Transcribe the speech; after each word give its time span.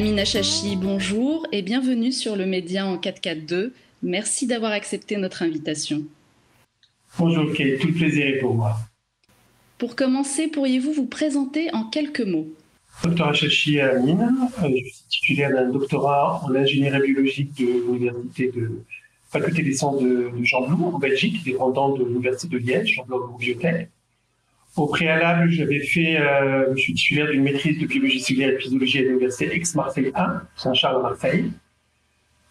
Amina 0.00 0.24
Chachi, 0.24 0.76
bonjour 0.76 1.46
et 1.52 1.60
bienvenue 1.60 2.10
sur 2.10 2.34
le 2.34 2.46
Média 2.46 2.86
en 2.86 2.96
442. 2.96 3.74
Merci 4.02 4.46
d'avoir 4.46 4.72
accepté 4.72 5.18
notre 5.18 5.42
invitation. 5.42 6.04
Bonjour 7.18 7.52
Kate, 7.52 7.80
tout 7.80 7.92
plaisir 7.92 8.26
est 8.26 8.38
pour 8.38 8.54
moi. 8.54 8.78
Pour 9.76 9.96
commencer, 9.96 10.48
pourriez-vous 10.48 10.94
vous 10.94 11.04
présenter 11.04 11.68
en 11.74 11.84
quelques 11.84 12.22
mots? 12.22 12.48
Docteur 13.04 13.28
Achachi 13.28 13.78
Amine, 13.78 14.48
euh, 14.62 14.68
je 14.68 14.90
suis 14.90 15.04
titulaire 15.10 15.50
d'un 15.50 15.68
doctorat 15.68 16.40
en 16.46 16.54
ingénierie 16.54 17.12
biologique 17.12 17.52
de 17.58 17.66
l'université 17.66 18.50
de 18.52 18.82
faculté 19.28 19.62
des 19.62 19.74
sciences 19.74 20.02
de, 20.02 20.30
Jean 20.40 20.66
Blou 20.66 20.82
en 20.82 20.98
Belgique, 20.98 21.44
dépendant 21.44 21.94
de 21.94 22.04
l'université 22.04 22.48
de 22.48 22.56
Liège, 22.56 22.94
Jean 22.94 23.04
Blou 23.04 23.36
Biotech. 23.38 23.90
Au 24.76 24.86
préalable, 24.86 25.50
j'avais 25.50 25.80
fait, 25.80 26.18
euh, 26.20 26.72
je 26.76 26.80
suis 26.80 26.94
titulaire 26.94 27.26
d'une 27.28 27.42
maîtrise 27.42 27.78
de 27.78 27.86
biologie 27.86 28.20
cellulaire 28.20 28.50
et 28.50 28.58
physiologie 28.58 28.98
à 29.00 29.02
l'université 29.02 29.56
Aix-Marseille 29.56 30.12
1, 30.14 30.42
Saint-Charles 30.56 30.96
à 30.96 31.02
Marseille. 31.10 31.50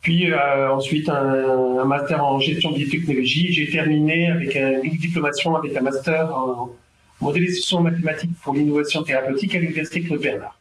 Puis 0.02 0.32
euh, 0.32 0.72
ensuite 0.72 1.08
un, 1.10 1.86
master 1.86 2.24
en 2.24 2.40
gestion 2.40 2.72
de 2.72 2.76
biotechnologie. 2.76 3.54
J'ai 3.54 3.70
terminé 3.70 4.32
avec 4.32 4.56
une 4.56 4.98
diplomation 4.98 5.56
avec 5.56 5.76
un 5.76 5.82
master 5.82 6.36
en 6.36 6.72
modélisation 7.22 7.82
mathématique 7.82 8.32
pour 8.42 8.54
l'innovation 8.54 9.04
thérapeutique 9.04 9.56
à 9.56 9.60
l'université 9.60 10.02
Claude 10.02 10.22
Bernard. 10.22 10.58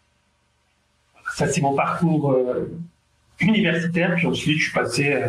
Ça 1.35 1.49
c'est 1.49 1.61
mon 1.61 1.75
parcours 1.75 2.33
euh, 2.33 2.71
universitaire. 3.41 4.15
Puis 4.17 4.27
ensuite 4.27 4.59
je 4.59 4.63
suis 4.65 4.73
passé 4.73 5.23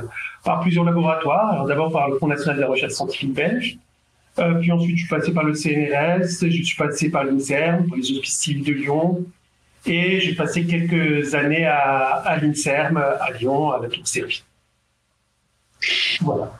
par 0.43 0.61
plusieurs 0.61 0.85
laboratoires. 0.85 1.65
D'abord 1.65 1.91
par 1.91 2.09
le 2.09 2.17
Fonds 2.17 2.27
national 2.27 2.57
de 2.57 2.61
la 2.61 2.67
recherche 2.67 2.93
scientifique 2.93 3.33
belge. 3.33 3.77
Puis 4.61 4.71
ensuite 4.71 4.95
je 4.95 5.05
suis 5.05 5.09
passé 5.09 5.31
par 5.31 5.43
le 5.43 5.53
CNRS. 5.53 6.47
Je 6.49 6.63
suis 6.63 6.77
passé 6.77 7.09
par 7.09 7.23
l'INSERM, 7.23 7.87
pour 7.87 7.97
les 7.97 8.11
hospices 8.17 8.63
de 8.63 8.73
Lyon. 8.73 9.25
Et 9.85 10.19
j'ai 10.19 10.35
passé 10.35 10.65
quelques 10.65 11.33
années 11.35 11.65
à, 11.65 12.37
l'INSERM, 12.41 12.97
à 12.97 13.31
Lyon, 13.31 13.71
à 13.71 13.81
la 13.81 13.87
Tour. 13.87 14.03
Voilà. 16.21 16.59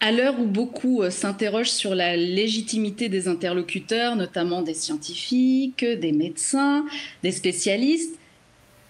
À 0.00 0.12
l'heure 0.12 0.38
où 0.38 0.46
beaucoup 0.46 1.02
euh, 1.02 1.10
s'interrogent 1.10 1.70
sur 1.70 1.94
la 1.94 2.16
légitimité 2.16 3.08
des 3.08 3.28
interlocuteurs, 3.28 4.14
notamment 4.14 4.62
des 4.62 4.74
scientifiques, 4.74 5.84
des 5.84 6.12
médecins, 6.12 6.84
des 7.22 7.32
spécialistes, 7.32 8.18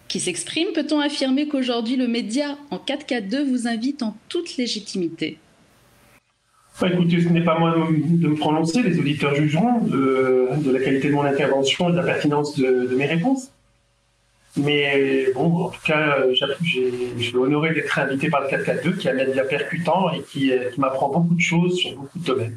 qui 0.09 0.21
s'expriment, 0.21 0.73
peut-on 0.73 1.01
affirmer 1.01 1.49
qu'aujourd'hui 1.49 1.97
le 1.97 2.07
média 2.07 2.57
en 2.71 2.79
4K2 2.79 3.45
vous 3.45 3.67
invite 3.67 4.03
en 4.03 4.17
toute 4.29 4.57
légitimité? 4.57 5.39
Écoutez, 6.85 7.21
ce 7.21 7.29
n'est 7.29 7.45
pas 7.45 7.59
moi 7.59 7.75
de, 7.75 8.29
me 8.29 8.37
prononcer, 8.37 8.83
les 8.83 8.99
auditeurs 8.99 9.35
jugeront 9.35 9.81
de, 9.81 10.71
la 10.71 10.81
qualité 10.81 11.09
de 11.09 11.15
mon 11.15 11.23
intervention 11.23 11.89
et 11.89 11.93
de 11.93 11.97
la 11.97 12.03
pertinence 12.03 12.59
de 12.59 12.95
mes 12.97 13.07
réponses. 13.07 13.51
Mais 14.57 15.29
bon, 15.35 15.65
en 15.65 15.69
tout 15.69 15.81
cas, 15.85 16.17
suis 16.35 17.37
honoré 17.37 17.75
d'être 17.75 17.99
invité 17.99 18.31
par 18.31 18.43
le 18.43 18.49
442 18.49 18.93
qui 18.97 19.09
un 19.09 19.13
média 19.13 19.45
percutant 19.45 20.11
et 20.13 20.23
qui, 20.23 20.51
qui 20.73 20.81
m'apprend 20.81 21.11
beaucoup 21.11 21.35
de 21.35 21.41
choses 21.41 21.77
sur 21.79 21.95
beaucoup 21.95 22.19
de 22.19 22.25
domaines. 22.25 22.57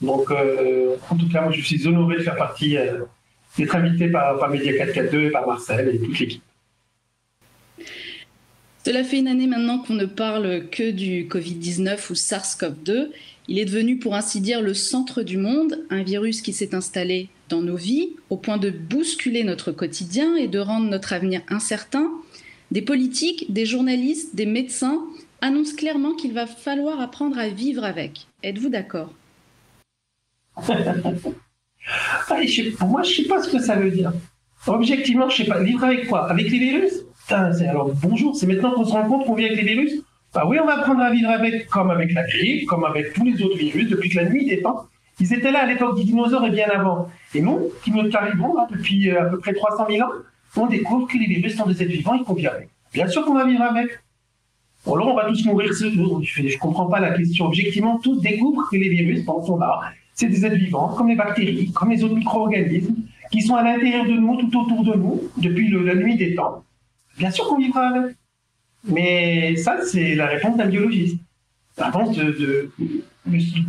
Donc, 0.00 0.30
euh, 0.30 0.96
en 1.10 1.16
tout 1.16 1.28
cas, 1.28 1.42
moi, 1.42 1.52
je 1.52 1.60
suis 1.60 1.86
honoré 1.86 2.16
de 2.16 2.22
faire 2.22 2.36
partie, 2.36 2.76
euh, 2.76 3.04
d'être 3.56 3.74
invité 3.74 4.08
par, 4.08 4.38
par 4.38 4.48
Média 4.50 4.72
442 4.76 5.24
et 5.24 5.30
par 5.30 5.46
Marcel 5.46 5.88
et 5.88 5.98
toute 5.98 6.18
l'équipe. 6.18 6.42
Cela 8.84 9.04
fait 9.04 9.18
une 9.18 9.28
année 9.28 9.46
maintenant 9.46 9.78
qu'on 9.80 9.94
ne 9.94 10.06
parle 10.06 10.68
que 10.70 10.90
du 10.90 11.26
Covid-19 11.26 12.10
ou 12.10 12.14
SARS-CoV-2. 12.14 13.08
Il 13.50 13.58
est 13.58 13.64
devenu, 13.64 13.98
pour 13.98 14.14
ainsi 14.14 14.42
dire, 14.42 14.60
le 14.60 14.74
centre 14.74 15.22
du 15.22 15.38
monde, 15.38 15.82
un 15.88 16.02
virus 16.02 16.42
qui 16.42 16.52
s'est 16.52 16.74
installé 16.74 17.30
dans 17.48 17.62
nos 17.62 17.76
vies 17.76 18.10
au 18.28 18.36
point 18.36 18.58
de 18.58 18.68
bousculer 18.68 19.42
notre 19.42 19.72
quotidien 19.72 20.36
et 20.36 20.48
de 20.48 20.58
rendre 20.58 20.86
notre 20.86 21.14
avenir 21.14 21.40
incertain. 21.48 22.10
Des 22.70 22.82
politiques, 22.82 23.50
des 23.50 23.64
journalistes, 23.64 24.36
des 24.36 24.44
médecins 24.44 25.02
annoncent 25.40 25.76
clairement 25.76 26.12
qu'il 26.12 26.34
va 26.34 26.46
falloir 26.46 27.00
apprendre 27.00 27.38
à 27.38 27.48
vivre 27.48 27.84
avec. 27.84 28.26
Êtes-vous 28.42 28.68
d'accord? 28.68 29.14
Pour 30.54 30.76
moi, 32.88 33.02
je 33.02 33.08
ne 33.08 33.14
sais 33.14 33.22
pas 33.22 33.42
ce 33.42 33.48
que 33.48 33.60
ça 33.60 33.76
veut 33.76 33.90
dire. 33.90 34.12
Objectivement, 34.66 35.30
je 35.30 35.40
ne 35.40 35.46
sais 35.46 35.50
pas. 35.50 35.62
Vivre 35.62 35.84
avec 35.84 36.06
quoi? 36.06 36.30
Avec 36.30 36.50
les 36.50 36.58
virus? 36.58 36.92
Alors, 37.30 37.94
bonjour, 37.94 38.36
c'est 38.36 38.46
maintenant 38.46 38.72
qu'on 38.72 38.84
se 38.84 38.92
rend 38.92 39.08
compte 39.08 39.24
qu'on 39.24 39.34
vit 39.34 39.46
avec 39.46 39.56
les 39.56 39.74
virus? 39.74 40.02
Bah 40.34 40.44
oui, 40.46 40.58
on 40.62 40.66
va 40.66 40.78
apprendre 40.78 41.00
à 41.00 41.10
vivre 41.10 41.30
avec, 41.30 41.68
comme 41.68 41.90
avec 41.90 42.12
la 42.12 42.24
grippe, 42.24 42.66
comme 42.66 42.84
avec 42.84 43.14
tous 43.14 43.24
les 43.24 43.42
autres 43.42 43.56
virus, 43.56 43.88
depuis 43.88 44.10
que 44.10 44.16
la 44.16 44.28
nuit 44.28 44.46
des 44.46 44.60
temps. 44.60 44.86
Ils 45.20 45.32
étaient 45.32 45.50
là 45.50 45.62
à 45.62 45.66
l'époque 45.66 45.96
des 45.96 46.04
dinosaures 46.04 46.44
et 46.44 46.50
bien 46.50 46.68
avant. 46.68 47.08
Et 47.34 47.40
nous, 47.40 47.70
qui 47.82 47.90
nous 47.90 48.08
arrivons 48.14 48.54
depuis 48.70 49.10
euh, 49.10 49.22
à 49.22 49.24
peu 49.24 49.38
près 49.38 49.52
300 49.52 49.86
000 49.90 50.06
ans, 50.06 50.12
on 50.56 50.66
découvre 50.66 51.06
que 51.06 51.16
les 51.16 51.26
virus 51.26 51.56
sont 51.56 51.66
des 51.66 51.82
êtres 51.82 51.92
vivants 51.92 52.14
et 52.14 52.24
qu'on 52.24 52.34
vit 52.34 52.46
avec. 52.46 52.68
Bien 52.92 53.06
sûr 53.06 53.24
qu'on 53.24 53.34
va 53.34 53.44
vivre 53.44 53.62
avec. 53.62 53.88
Bon, 54.84 54.94
alors 54.94 55.08
on 55.08 55.14
va 55.14 55.24
tous 55.24 55.44
mourir 55.46 55.72
Je 55.72 55.86
ne 55.86 56.58
comprends 56.58 56.86
pas 56.86 57.00
la 57.00 57.16
question. 57.16 57.46
Objectivement, 57.46 57.98
tous 57.98 58.20
découvrent 58.20 58.68
que 58.70 58.76
les 58.76 58.88
virus 58.88 59.24
sont 59.24 59.58
là. 59.58 59.80
C'est 60.14 60.28
des 60.28 60.44
êtres 60.44 60.56
vivants, 60.56 60.88
comme 60.96 61.08
les 61.08 61.16
bactéries, 61.16 61.72
comme 61.72 61.90
les 61.90 62.02
autres 62.02 62.16
micro-organismes, 62.16 62.96
qui 63.30 63.40
sont 63.42 63.54
à 63.54 63.62
l'intérieur 63.62 64.04
de 64.04 64.12
nous, 64.12 64.36
tout 64.36 64.60
autour 64.60 64.84
de 64.84 64.94
nous, 64.94 65.22
depuis 65.36 65.68
la 65.70 65.94
nuit 65.94 66.16
des 66.16 66.34
temps. 66.34 66.64
Bien 67.16 67.30
sûr 67.30 67.46
qu'on 67.48 67.58
vivra 67.58 67.88
avec. 67.88 68.17
Mais 68.88 69.56
ça, 69.56 69.78
c'est 69.84 70.14
la 70.14 70.26
réponse 70.26 70.56
d'un 70.56 70.66
biologiste. 70.66 71.18
La 71.76 71.86
réponse 71.86 72.16
de, 72.16 72.70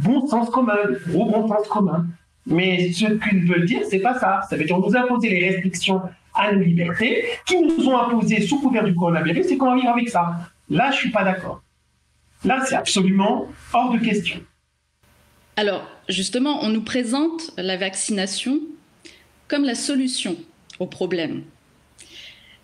bon 0.03 0.28
sens 0.28 0.50
commun, 0.50 0.78
le 0.88 1.02
gros 1.12 1.25
bon 1.25 1.47
sens 1.47 1.68
commun. 1.68 2.07
Mais 2.46 2.91
ce 2.91 3.06
qu'ils 3.06 3.46
veulent 3.46 3.66
dire, 3.66 3.81
c'est 3.90 4.00
pas 4.00 4.18
ça. 4.18 4.41
Ça 4.50 4.56
veut 4.56 4.66
dire 4.66 4.80
nous 4.80 4.96
imposer 4.96 5.30
les 5.30 5.50
restrictions 5.50 6.02
à 6.34 6.52
nos 6.52 6.62
libertés 6.62 7.25
qui 7.46 7.62
nous 7.62 7.88
ont 7.88 7.97
imposées 7.97 8.41
sous 8.41 8.59
couvert 8.59 8.84
du 8.84 8.96
coronavirus 8.96 9.52
et 9.52 9.57
qu'on 9.57 9.68
va 9.68 9.75
vivre 9.75 9.90
avec 9.90 10.09
ça. 10.09 10.40
Là, 10.69 10.91
je 10.91 10.97
suis 10.97 11.12
pas 11.12 11.24
d'accord. 11.24 11.62
Là, 12.46 12.63
c'est 12.66 12.75
absolument 12.75 13.47
hors 13.74 13.91
de 13.91 14.00
question. 14.00 14.40
Alors, 15.57 15.86
justement, 16.07 16.63
on 16.63 16.69
nous 16.69 16.84
présente 16.84 17.51
la 17.57 17.75
vaccination 17.75 18.59
comme 19.47 19.66
la 19.66 19.75
solution 19.75 20.38
au 20.80 20.86
problème. 20.86 21.44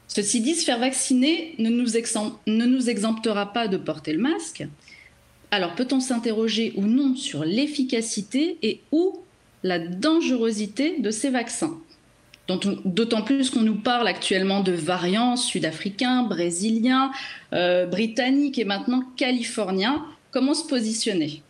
Ceci 0.07 0.41
dit, 0.41 0.55
se 0.55 0.63
faire 0.63 0.79
vacciner 0.79 1.55
ne 1.57 1.69
nous, 1.69 2.89
exemptera 2.89 3.51
pas 3.51 3.67
de 3.67 3.77
porter 3.77 4.13
le 4.13 4.21
masque. 4.21 4.65
Alors, 5.51 5.75
peut-on 5.75 5.99
s'interroger 5.99 6.73
ou 6.75 6.83
non 6.83 7.15
sur 7.15 7.43
l'efficacité 7.43 8.57
et 8.61 8.81
ou 8.91 9.19
la 9.63 9.79
dangerosité 9.79 10.99
de 10.99 11.11
ces 11.11 11.29
vaccins? 11.29 11.77
D'autant 12.47 13.23
plus 13.23 13.49
qu'on 13.49 13.61
nous 13.61 13.77
parle 13.77 14.07
actuellement 14.07 14.61
de 14.61 14.71
variants 14.71 15.35
sud-africains, 15.35 16.23
brésiliens, 16.23 17.11
euh, 17.53 17.87
britanniques 17.87 18.59
et 18.59 18.65
maintenant 18.65 19.03
californiens. 19.17 20.05
Comment 20.29 20.53
se 20.53 20.67
positionner? 20.67 21.41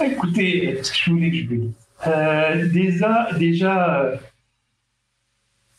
Écoutez, 0.00 0.80
je 0.82 1.10
vous 1.10 1.18
dise. 1.18 1.70
Euh, 2.06 2.68
déjà, 3.38 4.20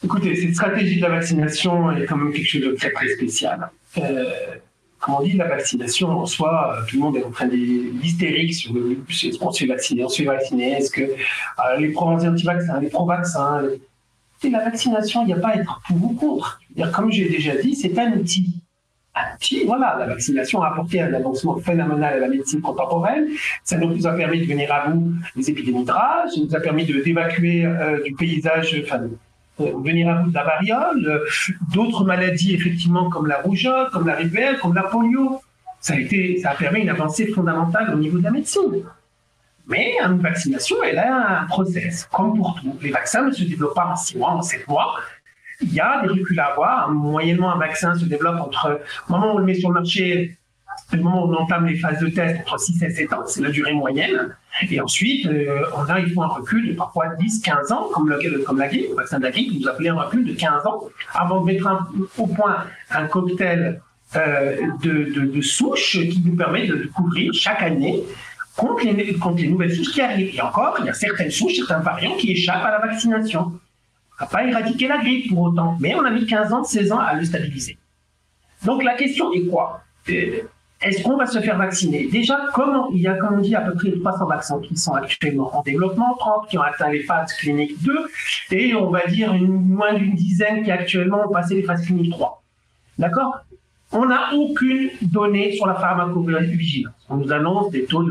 Écoutez, 0.02 0.34
cette 0.36 0.54
stratégie 0.54 0.98
de 0.98 1.02
la 1.02 1.10
vaccination 1.10 1.92
est 1.92 2.06
quand 2.06 2.16
même 2.16 2.32
quelque 2.32 2.48
chose 2.48 2.62
de 2.62 2.72
très 2.72 2.92
très 2.92 3.10
spécial. 3.10 3.70
Euh, 3.98 4.32
on 5.08 5.22
dit, 5.22 5.34
la 5.34 5.48
vaccination 5.48 6.10
en 6.10 6.26
soi, 6.26 6.78
euh, 6.78 6.86
tout 6.88 6.96
le 6.96 7.02
monde 7.02 7.18
est 7.18 7.24
en 7.24 7.32
train 7.32 7.48
d'hystérique 7.48 8.54
sur 8.54 8.74
le 8.74 8.98
on 9.42 9.52
se 9.52 9.59
fait 9.59 9.66
vacciner, 9.66 10.06
on 10.06 10.09
se 10.09 10.22
fait 10.22 10.28
vacciner, 10.28 10.72
est-ce 10.72 10.92
que 10.92 11.02
euh, 11.02 11.78
les 11.80 11.90
pro-anti-vaccins, 11.90 12.80
les 12.80 12.88
pro-vaccins. 12.88 13.62
Et 14.42 14.50
la 14.50 14.64
vaccination, 14.64 15.24
il 15.24 15.28
n'y 15.28 15.34
a 15.34 15.40
pas 15.40 15.50
à 15.50 15.56
être 15.56 15.82
pour 15.86 15.98
ou 16.02 16.14
contre. 16.14 16.62
Comme 16.94 17.12
j'ai 17.12 17.28
déjà 17.28 17.56
dit, 17.58 17.76
c'est 17.76 17.98
un 18.00 18.14
outil. 18.14 18.56
Un 19.16 19.36
outil, 19.36 19.66
voilà, 19.66 19.98
la 20.00 20.06
vaccination 20.06 20.62
a 20.62 20.70
apporté 20.70 21.02
un 21.02 21.14
avancement 21.14 21.58
phénoménal 21.58 22.14
à 22.14 22.20
la 22.20 22.28
médecine 22.29 22.62
contemporaine. 22.62 23.28
Ça 23.66 23.78
nous 23.78 24.08
a 24.08 24.14
permis 24.14 24.40
de 24.40 24.46
venir 24.46 24.72
à 24.72 24.88
bout 24.88 25.14
des 25.35 25.50
épidémies 25.50 25.84
de 25.84 25.91
rage, 25.91 26.32
ça 26.35 26.40
nous 26.40 26.56
a 26.56 26.59
permis 26.62 26.85
d'évacuer 26.85 27.66
euh, 27.66 28.02
du 28.02 28.14
paysage, 28.14 28.82
venir 29.59 30.09
à 30.09 30.16
bout 30.16 30.29
de 30.29 30.35
la 30.35 30.44
variole, 30.44 31.23
d'autres 31.73 32.03
maladies 32.03 32.56
effectivement 32.56 33.09
comme 33.09 33.28
la 33.28 33.41
rougeole, 33.41 33.90
comme 33.91 34.08
la 34.08 34.16
rubelle, 34.16 34.58
comme 34.59 34.73
la 34.73 34.84
polio. 34.84 35.41
Ça 35.82 35.94
a, 35.94 35.97
été, 35.97 36.40
ça 36.41 36.52
a 36.52 36.56
permis 36.56 36.82
une 36.82 36.90
avancée 36.90 37.28
fondamentale 37.28 37.94
au 37.94 37.97
niveau 37.97 38.17
de 38.17 38.23
la 38.23 38.32
médecine. 38.32 38.84
Mais 39.67 39.96
une 40.03 40.20
vaccination, 40.20 40.78
elle 40.84 40.97
a 40.97 41.41
un 41.41 41.46
process, 41.46 42.09
comme 42.11 42.35
pour 42.35 42.59
tout. 42.59 42.76
Les 42.82 42.90
vaccins 42.90 43.28
ne 43.28 43.32
se 43.32 43.44
développent 43.44 43.76
pas 43.76 43.85
en 43.85 43.96
6 43.96 44.17
mois, 44.17 44.32
en 44.32 44.41
7 44.41 44.67
mois. 44.67 44.96
Il 45.61 45.73
y 45.73 45.79
a 45.79 46.02
des 46.02 46.08
reculs 46.08 46.40
à 46.40 46.47
avoir. 46.47 46.90
Moyennement, 46.90 47.53
un 47.53 47.59
vaccin 47.59 47.96
se 47.96 48.06
développe 48.06 48.41
entre 48.41 48.70
le 48.70 49.14
moment 49.14 49.34
où 49.34 49.35
on 49.35 49.38
le 49.38 49.46
met 49.46 49.53
sur 49.53 49.70
le 49.70 49.76
marché 49.76 50.38
le 50.97 51.03
moment 51.03 51.26
où 51.26 51.34
on 51.34 51.36
entame 51.36 51.68
les 51.68 51.78
phases 51.78 52.00
de 52.00 52.09
test 52.09 52.41
entre 52.41 52.59
6 52.59 52.84
et 52.84 52.90
7 52.90 53.14
ans, 53.14 53.24
c'est 53.28 53.41
la 53.41 53.52
durée 53.52 53.74
moyenne. 53.74 54.36
Et 54.70 54.82
ensuite, 54.82 55.26
euh, 55.28 55.64
on 55.76 55.84
a, 55.84 56.00
il 56.00 56.14
un 56.20 56.28
recul 56.28 56.70
de 56.70 56.74
parfois 56.74 57.16
10, 57.20 57.41
15 57.41 57.72
ans, 57.72 57.90
comme, 57.94 58.09
le, 58.09 58.18
la 58.58 58.68
grippe, 58.68 58.90
le 58.90 58.96
vaccin 58.96 59.20
de 59.20 59.24
la 59.24 59.32
grippe, 59.32 59.62
vous 59.62 59.68
appelez 59.68 59.90
un 59.90 59.96
recul 59.96 60.26
de 60.26 60.34
15 60.34 60.66
ans, 60.66 60.84
avant 61.14 61.41
de 61.41 61.46
mettre 61.46 61.68
au 62.18 62.28
point 62.28 62.66
un 62.90 63.06
cocktail 63.06 63.82
euh, 64.16 64.56
de, 64.84 65.41
souches 65.41 66.00
qui 66.09 66.24
nous 66.26 66.36
permet 66.36 66.66
de, 66.66 66.90
couvrir 66.96 67.32
chaque 67.34 67.62
année 67.62 68.03
contre 68.58 68.84
les, 68.84 69.47
nouvelles 69.47 69.74
souches 69.74 69.92
qui 69.92 70.02
arrivent. 70.02 70.35
Et 70.35 70.42
encore, 70.42 70.78
il 70.80 70.85
y 70.88 70.90
a 70.90 70.94
certaines 70.94 71.32
souches, 71.32 71.56
certains 71.56 71.80
variants 71.80 72.18
qui 72.18 72.32
échappent 72.32 72.66
à 72.66 72.72
la 72.72 72.80
vaccination. 72.80 73.53
n'a 74.20 74.26
pas 74.26 74.44
éradiqué 74.44 74.88
la 74.88 74.97
grippe 74.97 75.30
pour 75.30 75.44
autant, 75.44 75.78
mais 75.80 75.94
on 75.96 76.03
a 76.03 76.09
mis 76.09 76.26
15 76.26 76.52
ans, 76.52 76.64
16 76.64 76.92
ans 76.92 77.00
à 77.00 77.14
le 77.14 77.24
stabiliser. 77.24 77.78
Donc 78.66 78.84
la 78.84 78.96
question 78.96 79.32
est 79.32 79.46
quoi? 79.46 79.84
Euh, 80.09 80.42
Est-ce 80.81 81.03
qu'on 81.03 81.17
va 81.17 81.26
se 81.26 81.40
faire 81.40 81.58
vacciner? 81.58 82.08
Déjà, 82.08 82.40
comment 82.53 82.90
il 82.91 83.02
y 83.02 83.08
a, 83.08 83.16
comme 83.16 83.40
on 83.40 83.41
dit, 83.41 83.53
à 83.53 83.61
peu 83.61 83.73
près 83.73 83.91
300 83.91 84.26
vaccins 84.28 84.61
qui 84.61 84.78
sont 84.78 84.93
actuellement 84.93 85.53
en 85.58 85.61
développement, 85.61 86.16
30 86.17 86.47
qui 86.47 86.58
ont 86.58 86.61
atteint 86.61 86.90
les 86.90 87.03
phases 87.03 87.34
cliniques 87.34 87.81
2, 87.84 88.08
et 88.52 88.73
on 88.76 88.90
va 88.90 89.05
dire 89.05 89.34
moins 89.34 89.93
d'une 89.93 90.16
dizaine 90.16 90.64
qui 90.64 90.72
actuellement 90.72 91.28
ont 91.28 91.34
passé 91.34 91.55
les 91.55 91.64
phases 91.64 91.85
cliniques 91.85 92.11
3. 92.11 92.41
D'accord? 92.97 93.40
On 93.91 94.05
n'a 94.05 94.34
aucune 94.34 94.91
donnée 95.02 95.53
sur 95.53 95.67
la 95.67 95.76
pharmacovigilance. 95.76 96.93
On 97.09 97.17
nous 97.17 97.32
annonce 97.34 97.72
des 97.72 97.85
taux 97.85 98.08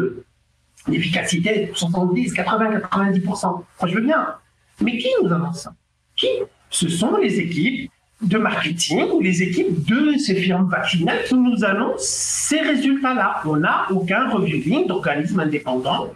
d'efficacité 0.86 1.66
de 1.66 1.74
70, 1.74 2.34
80, 2.34 2.80
90%. 2.80 3.46
Moi, 3.46 3.64
je 3.86 3.94
veux 3.94 4.02
bien. 4.02 4.34
Mais 4.82 4.98
qui 4.98 5.08
nous 5.22 5.32
annonce 5.32 5.62
ça? 5.62 5.72
Qui? 6.16 6.28
Ce 6.68 6.88
sont 6.88 7.16
les 7.16 7.38
équipes 7.40 7.90
de 8.22 8.38
marketing 8.38 9.10
ou 9.12 9.20
les 9.20 9.42
équipes 9.42 9.84
de 9.86 10.16
ces 10.18 10.34
firmes 10.34 10.68
vaccinales 10.68 11.20
nous 11.32 11.64
annoncent 11.64 11.98
ces 11.98 12.60
résultats-là. 12.60 13.40
On 13.44 13.56
n'a 13.56 13.86
aucun 13.90 14.28
reviewing 14.28 14.86
d'organismes 14.86 15.40
indépendants 15.40 16.12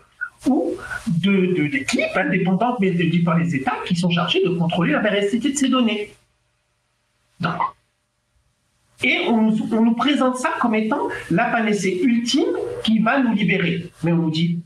ou 0.48 0.74
d'équipes 1.06 2.00
de, 2.14 2.18
indépendantes, 2.18 2.78
mais 2.80 2.90
dites 2.90 3.24
par 3.24 3.38
les 3.38 3.54
États, 3.54 3.76
qui 3.86 3.94
sont 3.94 4.10
chargés 4.10 4.42
de 4.44 4.50
contrôler 4.50 4.92
la 4.92 5.00
véracité 5.00 5.52
de 5.52 5.56
ces 5.56 5.68
données. 5.68 6.12
Et 9.04 9.26
on, 9.28 9.50
nous 9.50 9.94
présente 9.94 10.36
ça 10.36 10.50
comme 10.60 10.74
étant 10.74 11.08
la 11.30 11.46
panacée 11.46 12.00
ultime 12.02 12.56
qui 12.84 12.98
va 12.98 13.20
nous 13.20 13.32
libérer. 13.32 13.90
Mais 14.02 14.12
on 14.12 14.16
nous 14.16 14.30
dit, 14.30 14.60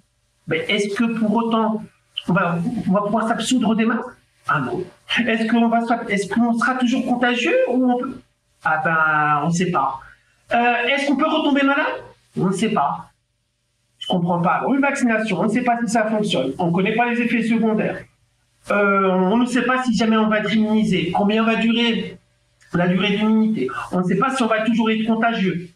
est-ce 0.50 0.94
que 0.94 1.18
pour 1.18 1.34
autant, 1.34 1.82
on 2.28 2.32
va, 2.32 2.58
on 2.88 2.92
va 2.92 3.02
pouvoir 3.02 3.28
s'absoudre 3.28 3.74
des 3.74 3.84
masques 3.84 4.15
Ah 4.48 4.60
non. 4.60 4.84
Est-ce 5.26 5.48
qu'on 5.50 5.69
va, 5.69 5.81
qu'on 5.81 6.58
sera 6.58 6.75
toujours 6.75 7.04
contagieux 7.04 7.56
ou 7.69 7.90
on 7.90 7.98
peut 7.98 8.20
Ah 8.64 8.81
ben, 8.84 9.43
on 9.44 9.48
ne 9.48 9.52
sait 9.52 9.70
pas. 9.70 10.00
Euh, 10.52 10.87
est-ce 10.87 11.08
qu'on 11.08 11.16
peut 11.16 11.28
retomber 11.28 11.62
malade? 11.62 12.02
On 12.38 12.46
ne 12.46 12.52
sait 12.52 12.70
pas. 12.70 13.10
Je 13.98 14.06
comprends 14.06 14.40
pas. 14.40 14.64
une 14.69 14.81
vaccination, 14.81 15.40
on 15.40 15.44
ne 15.44 15.48
sait 15.48 15.62
pas 15.62 15.78
si 15.84 15.90
ça 15.90 16.04
fonctionne. 16.06 16.52
On 16.58 16.69
ne 16.69 16.72
connaît 16.72 16.94
pas 16.94 17.10
les 17.10 17.20
effets 17.20 17.43
secondaires. 17.43 18.04
Euh, 18.70 19.10
on 19.10 19.37
ne 19.37 19.46
sait 19.46 19.62
pas 19.62 19.82
si 19.82 19.96
jamais 19.96 20.16
on 20.16 20.28
va 20.28 20.40
être 20.40 20.54
immunisé. 20.54 21.10
Combien 21.12 21.44
va 21.44 21.56
durer 21.56 22.19
la 22.72 22.88
durée 22.88 23.16
d'immunité? 23.16 23.69
On 23.92 24.00
ne 24.00 24.04
sait 24.04 24.16
pas 24.16 24.31
si 24.34 24.42
on 24.42 24.46
va 24.46 24.62
toujours 24.62 24.90
être 24.90 25.06
contagieux. 25.06 25.70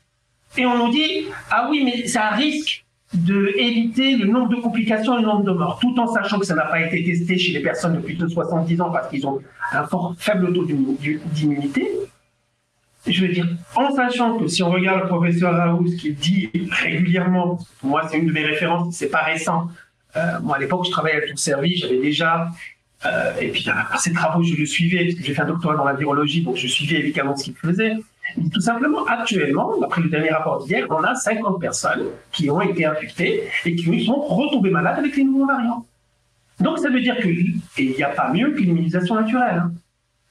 Et 0.57 0.67
on 0.67 0.77
nous 0.79 0.93
dit, 0.93 1.27
ah 1.51 1.69
oui, 1.71 1.85
mais 1.85 2.07
ça 2.07 2.31
risque 2.31 2.85
d'éviter 3.13 4.17
le 4.17 4.27
nombre 4.27 4.49
de 4.49 4.57
complications 4.57 5.19
et 5.19 5.23
le 5.23 5.27
nombre 5.27 5.45
de 5.45 5.53
morts, 5.53 5.79
tout 5.81 5.99
en 5.99 6.07
sachant 6.07 6.39
que 6.39 6.47
ça 6.47 6.55
n'a 6.55 6.67
pas 6.67 6.81
été 6.81 7.03
testé 7.03 7.39
chez 7.39 7.53
les 7.53 7.61
personnes 7.61 7.95
de 7.95 8.01
plus 8.01 8.15
de 8.15 8.29
70 8.29 8.81
ans 8.81 8.91
parce 8.91 9.09
qu'ils 9.09 9.27
ont 9.27 9.41
un 9.73 9.85
fort 9.85 10.15
faible 10.19 10.53
taux 10.53 10.65
d'immunité. 10.65 11.91
Je 13.07 13.27
veux 13.27 13.33
dire, 13.33 13.49
en 13.75 13.95
sachant 13.95 14.39
que 14.39 14.47
si 14.47 14.63
on 14.63 14.71
regarde 14.71 15.03
le 15.03 15.09
professeur 15.09 15.55
Raoult, 15.55 15.89
ce 15.89 15.97
qu'il 15.97 16.15
dit 16.15 16.51
régulièrement, 16.71 17.59
moi 17.83 18.03
c'est 18.09 18.19
une 18.19 18.27
de 18.27 18.33
mes 18.33 18.45
références, 18.45 18.95
c'est 18.95 19.09
pas 19.09 19.23
récent. 19.23 19.69
Euh, 20.17 20.39
moi 20.43 20.57
à 20.57 20.59
l'époque, 20.59 20.85
je 20.85 20.91
travaillais 20.91 21.25
à 21.25 21.27
tout 21.27 21.37
service, 21.37 21.81
j'avais 21.81 21.99
déjà 21.99 22.49
euh, 23.07 23.33
et 23.41 23.49
puis, 23.49 23.65
par 23.65 23.99
ces 24.01 24.13
travaux, 24.13 24.43
je 24.43 24.55
le 24.55 24.67
suivais, 24.67 25.05
parce 25.05 25.17
que 25.17 25.25
j'ai 25.25 25.35
fait 25.35 25.43
un 25.43 25.47
doctorat 25.47 25.75
dans 25.75 25.85
la 25.85 25.95
virologie, 25.95 26.43
donc 26.43 26.57
je 26.57 26.67
suivais 26.67 26.97
évidemment 26.97 27.35
ce 27.35 27.45
qu'il 27.45 27.55
faisait. 27.55 27.97
Tout 28.53 28.61
simplement, 28.61 29.05
actuellement, 29.07 29.79
d'après 29.81 30.03
le 30.03 30.09
dernier 30.09 30.31
rapport 30.31 30.65
d'hier, 30.65 30.87
on 30.91 31.03
a 31.03 31.15
50 31.15 31.61
personnes 31.61 32.07
qui 32.33 32.51
ont 32.51 32.61
été 32.61 32.85
infectées 32.85 33.45
et 33.65 33.77
qui 33.77 34.05
sont 34.05 34.21
retombées 34.21 34.71
malades 34.71 34.99
avec 34.99 35.17
les 35.17 35.25
nouveaux 35.25 35.47
variants. 35.47 35.87
Donc, 36.61 36.79
ça 36.79 36.91
veut 36.91 37.01
dire 37.01 37.17
qu'il 37.19 37.91
n'y 37.91 38.03
a 38.03 38.11
pas 38.11 38.33
mieux 38.33 38.53
qu'une 38.53 38.71
immunisation 38.71 39.15
naturelle, 39.15 39.63
hein. 39.65 39.73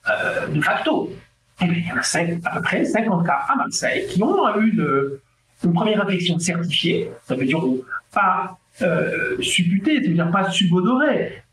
euh, 0.09 0.47
de 0.47 0.61
facto. 0.61 1.11
Et 1.61 1.65
bien, 1.65 1.77
il 1.77 1.87
y 1.87 1.91
en 1.91 1.97
a 1.97 2.49
à 2.49 2.55
peu 2.55 2.61
près 2.61 2.85
50 2.85 3.25
cas 3.25 3.41
à 3.49 3.55
Marseille 3.55 4.05
qui 4.07 4.21
ont 4.23 4.59
eu 4.59 4.79
une 5.63 5.73
première 5.73 6.01
infection 6.03 6.39
certifiée, 6.39 7.11
ça 7.25 7.35
veut 7.35 7.45
dire 7.45 7.61
pas 8.13 8.57
euh, 8.81 9.41
supputée, 9.41 10.01
ça 10.01 10.07
veut 10.07 10.13
dire 10.13 10.31
pas 10.31 10.49
subodorée, 10.49 11.43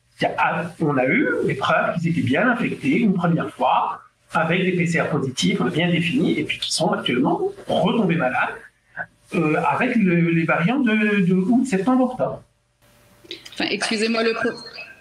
on 0.80 0.96
a 0.96 1.04
eu 1.06 1.28
les 1.44 1.54
preuves 1.54 1.94
qu'ils 1.94 2.10
étaient 2.10 2.22
bien 2.22 2.48
infectés 2.48 2.98
une 2.98 3.14
première 3.14 3.50
fois 3.50 4.00
avec 4.32 4.62
des 4.64 4.72
PCR 4.72 5.08
positifs 5.10 5.62
bien 5.72 5.90
définis 5.90 6.38
et 6.38 6.44
puis 6.44 6.58
qui 6.58 6.72
sont 6.72 6.90
actuellement 6.90 7.40
retombés 7.68 8.16
malades 8.16 8.54
euh, 9.34 9.56
avec 9.70 9.96
les 9.96 10.44
variants 10.44 10.80
de, 10.80 11.26
de 11.26 11.34
août, 11.34 11.66
septembre, 11.66 12.04
octobre. 12.04 12.42
Enfin, 13.54 13.66
excusez-moi, 13.70 14.22
le, 14.22 14.34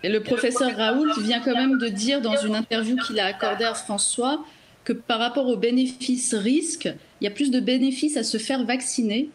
le 0.03 0.19
professeur 0.19 0.75
Raoult 0.75 1.13
vient 1.21 1.41
quand 1.41 1.53
même 1.53 1.77
de 1.77 1.87
dire 1.87 2.21
dans 2.21 2.37
une 2.37 2.55
interview 2.55 2.95
qu'il 2.97 3.19
a 3.19 3.25
accordée 3.25 3.65
à 3.65 3.73
François 3.73 4.43
que 4.83 4.93
par 4.93 5.19
rapport 5.19 5.47
aux 5.47 5.57
bénéfices-risques, 5.57 6.89
il 7.19 7.23
y 7.23 7.27
a 7.27 7.31
plus 7.31 7.51
de 7.51 7.59
bénéfices 7.59 8.17
à 8.17 8.23
se 8.23 8.37
faire 8.37 8.63
vacciner 8.65 9.29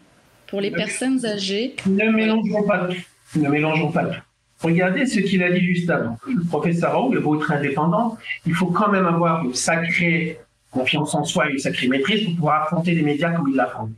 pour 0.47 0.61
les 0.61 0.71
personnes 0.71 1.25
âgées. 1.25 1.75
Ne 1.85 2.09
mélangeons 2.09 2.63
pas 2.63 2.87
tout. 2.87 3.39
Ne 3.39 3.49
mélangeons 3.49 3.91
pas 3.91 4.05
tout. 4.05 4.19
Regardez 4.61 5.05
ce 5.05 5.19
qu'il 5.19 5.41
a 5.43 5.51
dit 5.51 5.65
juste 5.65 5.89
avant. 5.89 6.17
Le 6.27 6.43
professeur 6.43 6.91
Raoult, 6.91 7.13
le 7.13 7.19
vôtre 7.19 7.51
indépendant, 7.51 8.17
il 8.45 8.53
faut 8.53 8.67
quand 8.67 8.89
même 8.89 9.05
avoir 9.05 9.43
une 9.43 9.55
sacrée 9.55 10.39
confiance 10.69 11.15
en 11.15 11.23
soi 11.23 11.49
et 11.49 11.53
une 11.53 11.59
sacrée 11.59 11.87
maîtrise 11.87 12.25
pour 12.25 12.35
pouvoir 12.35 12.63
affronter 12.63 12.93
les 12.93 13.01
médias 13.01 13.31
comme 13.31 13.49
il 13.49 13.55
l'a 13.55 13.67
fait. 13.67 13.91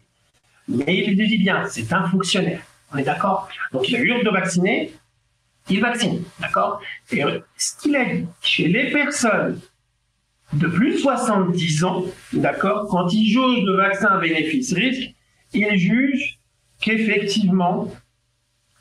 Mais 0.69 1.04
il 1.06 1.18
le 1.18 1.27
dit 1.27 1.38
bien, 1.38 1.65
c'est 1.68 1.92
un 1.92 2.07
fonctionnaire. 2.07 2.62
On 2.94 2.98
est 2.98 3.04
d'accord? 3.04 3.50
Donc 3.71 3.89
il 3.89 3.95
a 3.95 4.00
eu 4.00 4.24
de 4.24 4.30
vacciner, 4.30 4.94
il 5.69 5.81
vaccine, 5.81 6.24
d'accord? 6.39 6.80
Et 7.12 7.24
ce 7.57 7.81
qu'il 7.81 7.95
a 7.95 8.06
dit, 8.06 8.25
chez 8.42 8.68
les 8.68 8.92
personnes 8.92 9.60
de 10.54 10.68
plus 10.68 10.94
de 10.94 10.98
70 10.98 11.83
ans, 11.83 12.06
d'accord, 12.31 12.88
quand 12.88 13.12
il 13.12 13.30
jauge 13.30 13.63
le 13.63 13.75
vaccin 13.75 14.19
bénéfice-risque, 14.19 15.13
il 15.54 15.75
juge 15.75 16.39
qu'effectivement, 16.80 17.92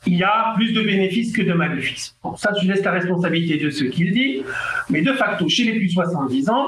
il 0.05 0.15
y 0.15 0.23
a 0.23 0.53
plus 0.55 0.73
de 0.73 0.81
bénéfices 0.81 1.31
que 1.31 1.41
de 1.41 1.53
maléfices. 1.53 2.15
Bon, 2.23 2.35
ça, 2.35 2.51
je 2.61 2.67
laisse 2.67 2.83
la 2.83 2.91
responsabilité 2.91 3.63
de 3.63 3.69
ceux 3.69 3.87
qui 3.87 4.05
le 4.05 4.11
disent, 4.11 4.43
mais 4.89 5.01
de 5.01 5.13
facto, 5.13 5.47
chez 5.47 5.63
les 5.63 5.77
plus 5.77 5.87
de 5.87 5.91
70 5.91 6.49
ans, 6.49 6.67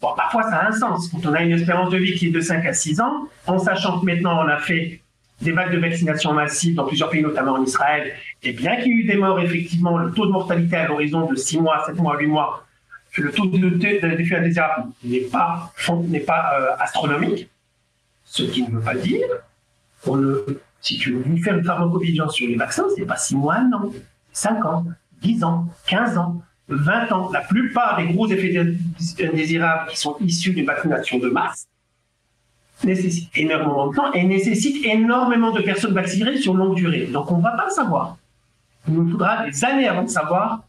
bon, 0.00 0.08
parfois 0.16 0.42
ça 0.44 0.56
a 0.56 0.68
un 0.68 0.72
sens. 0.72 1.08
Quand 1.08 1.30
on 1.30 1.32
a 1.34 1.42
une 1.42 1.52
espérance 1.52 1.90
de 1.90 1.98
vie 1.98 2.14
qui 2.14 2.28
est 2.28 2.30
de 2.30 2.40
5 2.40 2.64
à 2.66 2.72
6 2.72 3.00
ans, 3.00 3.28
en 3.46 3.58
sachant 3.58 4.00
que 4.00 4.06
maintenant 4.06 4.44
on 4.44 4.48
a 4.48 4.58
fait 4.58 5.00
des 5.40 5.52
vagues 5.52 5.72
de 5.72 5.78
vaccination 5.78 6.32
massives 6.32 6.74
dans 6.74 6.86
plusieurs 6.86 7.10
pays, 7.10 7.22
notamment 7.22 7.52
en 7.52 7.62
Israël, 7.62 8.14
et 8.42 8.52
bien 8.52 8.76
qu'il 8.76 8.88
y 8.88 8.90
ait 8.90 9.02
eu 9.02 9.04
des 9.04 9.16
morts, 9.16 9.40
effectivement, 9.40 9.98
le 9.98 10.12
taux 10.12 10.26
de 10.26 10.32
mortalité 10.32 10.76
à 10.76 10.88
l'horizon 10.88 11.26
de 11.26 11.36
6 11.36 11.60
mois, 11.60 11.82
7 11.86 11.96
mois, 11.96 12.18
8 12.18 12.26
mois, 12.26 12.66
le 13.16 13.30
taux 13.30 13.46
d'effet 13.46 14.04
indésirable 14.36 14.88
n'est 15.04 15.20
pas, 15.20 15.72
n'est 16.08 16.20
pas 16.20 16.58
euh, 16.58 16.82
astronomique, 16.82 17.48
ce 18.24 18.42
qui 18.42 18.62
ne 18.62 18.70
veut 18.70 18.80
pas 18.80 18.94
dire 18.94 19.26
qu'on 20.02 20.16
ne 20.16 20.38
si 20.84 20.98
tu 20.98 21.12
veux 21.12 21.36
faire 21.38 21.56
une 21.56 21.64
pharmacovigilance 21.64 22.34
sur 22.34 22.46
les 22.46 22.56
vaccins, 22.56 22.84
c'est 22.94 23.06
pas 23.06 23.16
6 23.16 23.36
mois, 23.36 23.62
non. 23.62 23.90
5 24.32 24.64
ans, 24.66 24.84
10 25.22 25.42
ans, 25.42 25.66
15 25.86 26.18
ans, 26.18 26.42
20 26.68 27.10
ans. 27.12 27.30
La 27.32 27.40
plupart 27.40 27.96
des 27.96 28.12
gros 28.12 28.28
effets 28.28 28.54
indésirables 29.20 29.90
qui 29.90 29.96
sont 29.96 30.16
issus 30.20 30.52
d'une 30.52 30.66
vaccination 30.66 31.18
de 31.18 31.30
masse 31.30 31.66
nécessitent 32.82 33.30
énormément 33.34 33.86
de 33.86 33.96
temps 33.96 34.12
et 34.12 34.24
nécessitent 34.24 34.84
énormément 34.84 35.52
de 35.52 35.62
personnes 35.62 35.94
vaccinées 35.94 36.36
sur 36.36 36.52
longue 36.52 36.74
durée. 36.74 37.06
Donc 37.06 37.32
on 37.32 37.38
ne 37.38 37.42
va 37.42 37.52
pas 37.52 37.64
le 37.64 37.70
savoir. 37.70 38.18
Il 38.86 38.94
nous 38.94 39.10
faudra 39.10 39.46
des 39.46 39.64
années 39.64 39.88
avant 39.88 40.02
de 40.02 40.10
savoir 40.10 40.64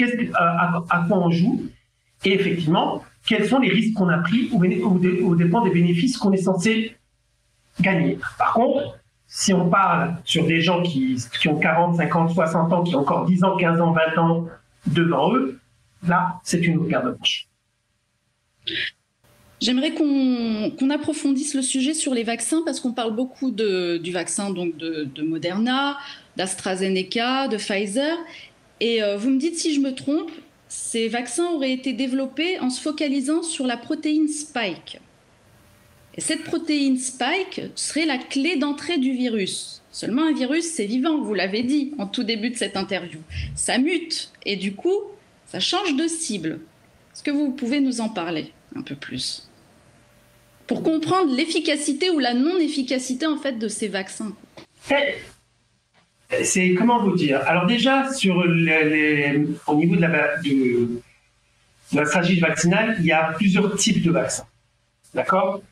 euh, 0.00 0.32
à, 0.32 1.04
quoi 1.06 1.18
on 1.18 1.30
joue 1.30 1.66
et 2.24 2.34
effectivement 2.34 3.04
quels 3.26 3.46
sont 3.48 3.60
les 3.60 3.68
risques 3.68 3.94
qu'on 3.94 4.08
a 4.08 4.18
pris 4.18 4.50
au, 4.52 4.58
au 4.58 5.34
dépend 5.36 5.62
des 5.62 5.70
bénéfices 5.70 6.16
qu'on 6.16 6.32
est 6.32 6.42
censé 6.42 6.96
gagner. 7.80 8.18
Par 8.36 8.54
contre, 8.54 8.99
si 9.32 9.54
on 9.54 9.70
parle 9.70 10.16
sur 10.24 10.44
des 10.44 10.60
gens 10.60 10.82
qui, 10.82 11.16
ont 11.46 11.58
40, 11.58 11.96
50, 11.96 12.34
60 12.34 12.72
ans, 12.72 12.82
qui 12.82 12.96
ont 12.96 13.00
encore 13.00 13.24
10 13.26 13.44
ans, 13.44 13.56
15 13.56 13.80
ans, 13.80 13.92
20 13.92 14.18
ans 14.20 14.46
devant 14.86 15.32
eux, 15.32 15.60
là, 16.06 16.40
c'est 16.42 16.58
une 16.66 16.86
paire 16.88 17.04
de 17.04 17.10
manches. 17.10 17.46
J'aimerais 19.60 19.92
qu'on 19.92 20.90
approfondisse 20.90 21.54
le 21.54 21.62
sujet 21.62 21.94
sur 21.94 22.12
les 22.12 22.24
vaccins 22.24 22.62
parce 22.64 22.80
qu'on 22.80 22.92
parle 22.92 23.14
beaucoup 23.14 23.52
du 23.52 24.10
vaccin 24.10 24.50
donc 24.50 24.76
de, 24.76 25.22
Moderna, 25.22 25.96
d'AstraZeneca, 26.36 27.46
de 27.46 27.56
Pfizer. 27.56 28.16
Et 28.80 29.00
euh, 29.02 29.16
vous 29.16 29.30
me 29.30 29.38
dites 29.38 29.56
si 29.56 29.74
je 29.74 29.80
me 29.80 29.94
trompe, 29.94 30.30
ces 30.66 31.08
vaccins 31.08 31.46
auraient 31.52 31.72
été 31.72 31.92
développés 31.92 32.58
en 32.58 32.70
se 32.70 32.80
focalisant 32.80 33.42
sur 33.44 33.66
la 33.66 33.76
protéine 33.76 34.26
spike. 34.26 34.98
Et 36.16 36.20
cette 36.20 36.44
protéine 36.44 36.98
spike 36.98 37.62
serait 37.74 38.06
la 38.06 38.18
clé 38.18 38.56
d'entrée 38.56 38.98
du 38.98 39.12
virus. 39.12 39.82
Seulement 39.92 40.24
un 40.26 40.32
virus, 40.32 40.64
c'est 40.64 40.86
vivant, 40.86 41.20
vous 41.20 41.34
l'avez 41.34 41.62
dit 41.62 41.94
en 41.98 42.06
tout 42.06 42.24
début 42.24 42.50
de 42.50 42.56
cette 42.56 42.76
interview. 42.76 43.20
Ça 43.54 43.78
mute 43.78 44.32
et 44.44 44.56
du 44.56 44.74
coup, 44.74 44.96
ça 45.46 45.60
change 45.60 45.96
de 45.96 46.06
cible. 46.06 46.60
Est-ce 47.12 47.22
que 47.22 47.30
vous 47.30 47.52
pouvez 47.52 47.80
nous 47.80 48.00
en 48.00 48.08
parler 48.08 48.52
un 48.76 48.82
peu 48.82 48.94
plus? 48.94 49.48
Pour 50.66 50.82
comprendre 50.84 51.34
l'efficacité 51.34 52.10
ou 52.10 52.20
la 52.20 52.34
non-efficacité 52.34 53.26
en 53.26 53.36
fait 53.36 53.58
de 53.58 53.66
ces 53.66 53.88
vaccins. 53.88 54.32
C'est 56.42 56.74
comment 56.74 57.02
vous 57.02 57.16
dire? 57.16 57.40
Alors 57.46 57.66
déjà 57.66 58.08
au 58.22 59.74
niveau 59.74 59.96
de 59.96 60.00
la, 60.00 60.36
la 61.92 62.04
stratégie 62.04 62.38
vaccinale, 62.38 62.96
il 63.00 63.06
y 63.06 63.12
a 63.12 63.32
plusieurs 63.32 63.74
types 63.76 64.02
de 64.02 64.12
vaccins. 64.12 64.46
D'accord? 65.12 65.62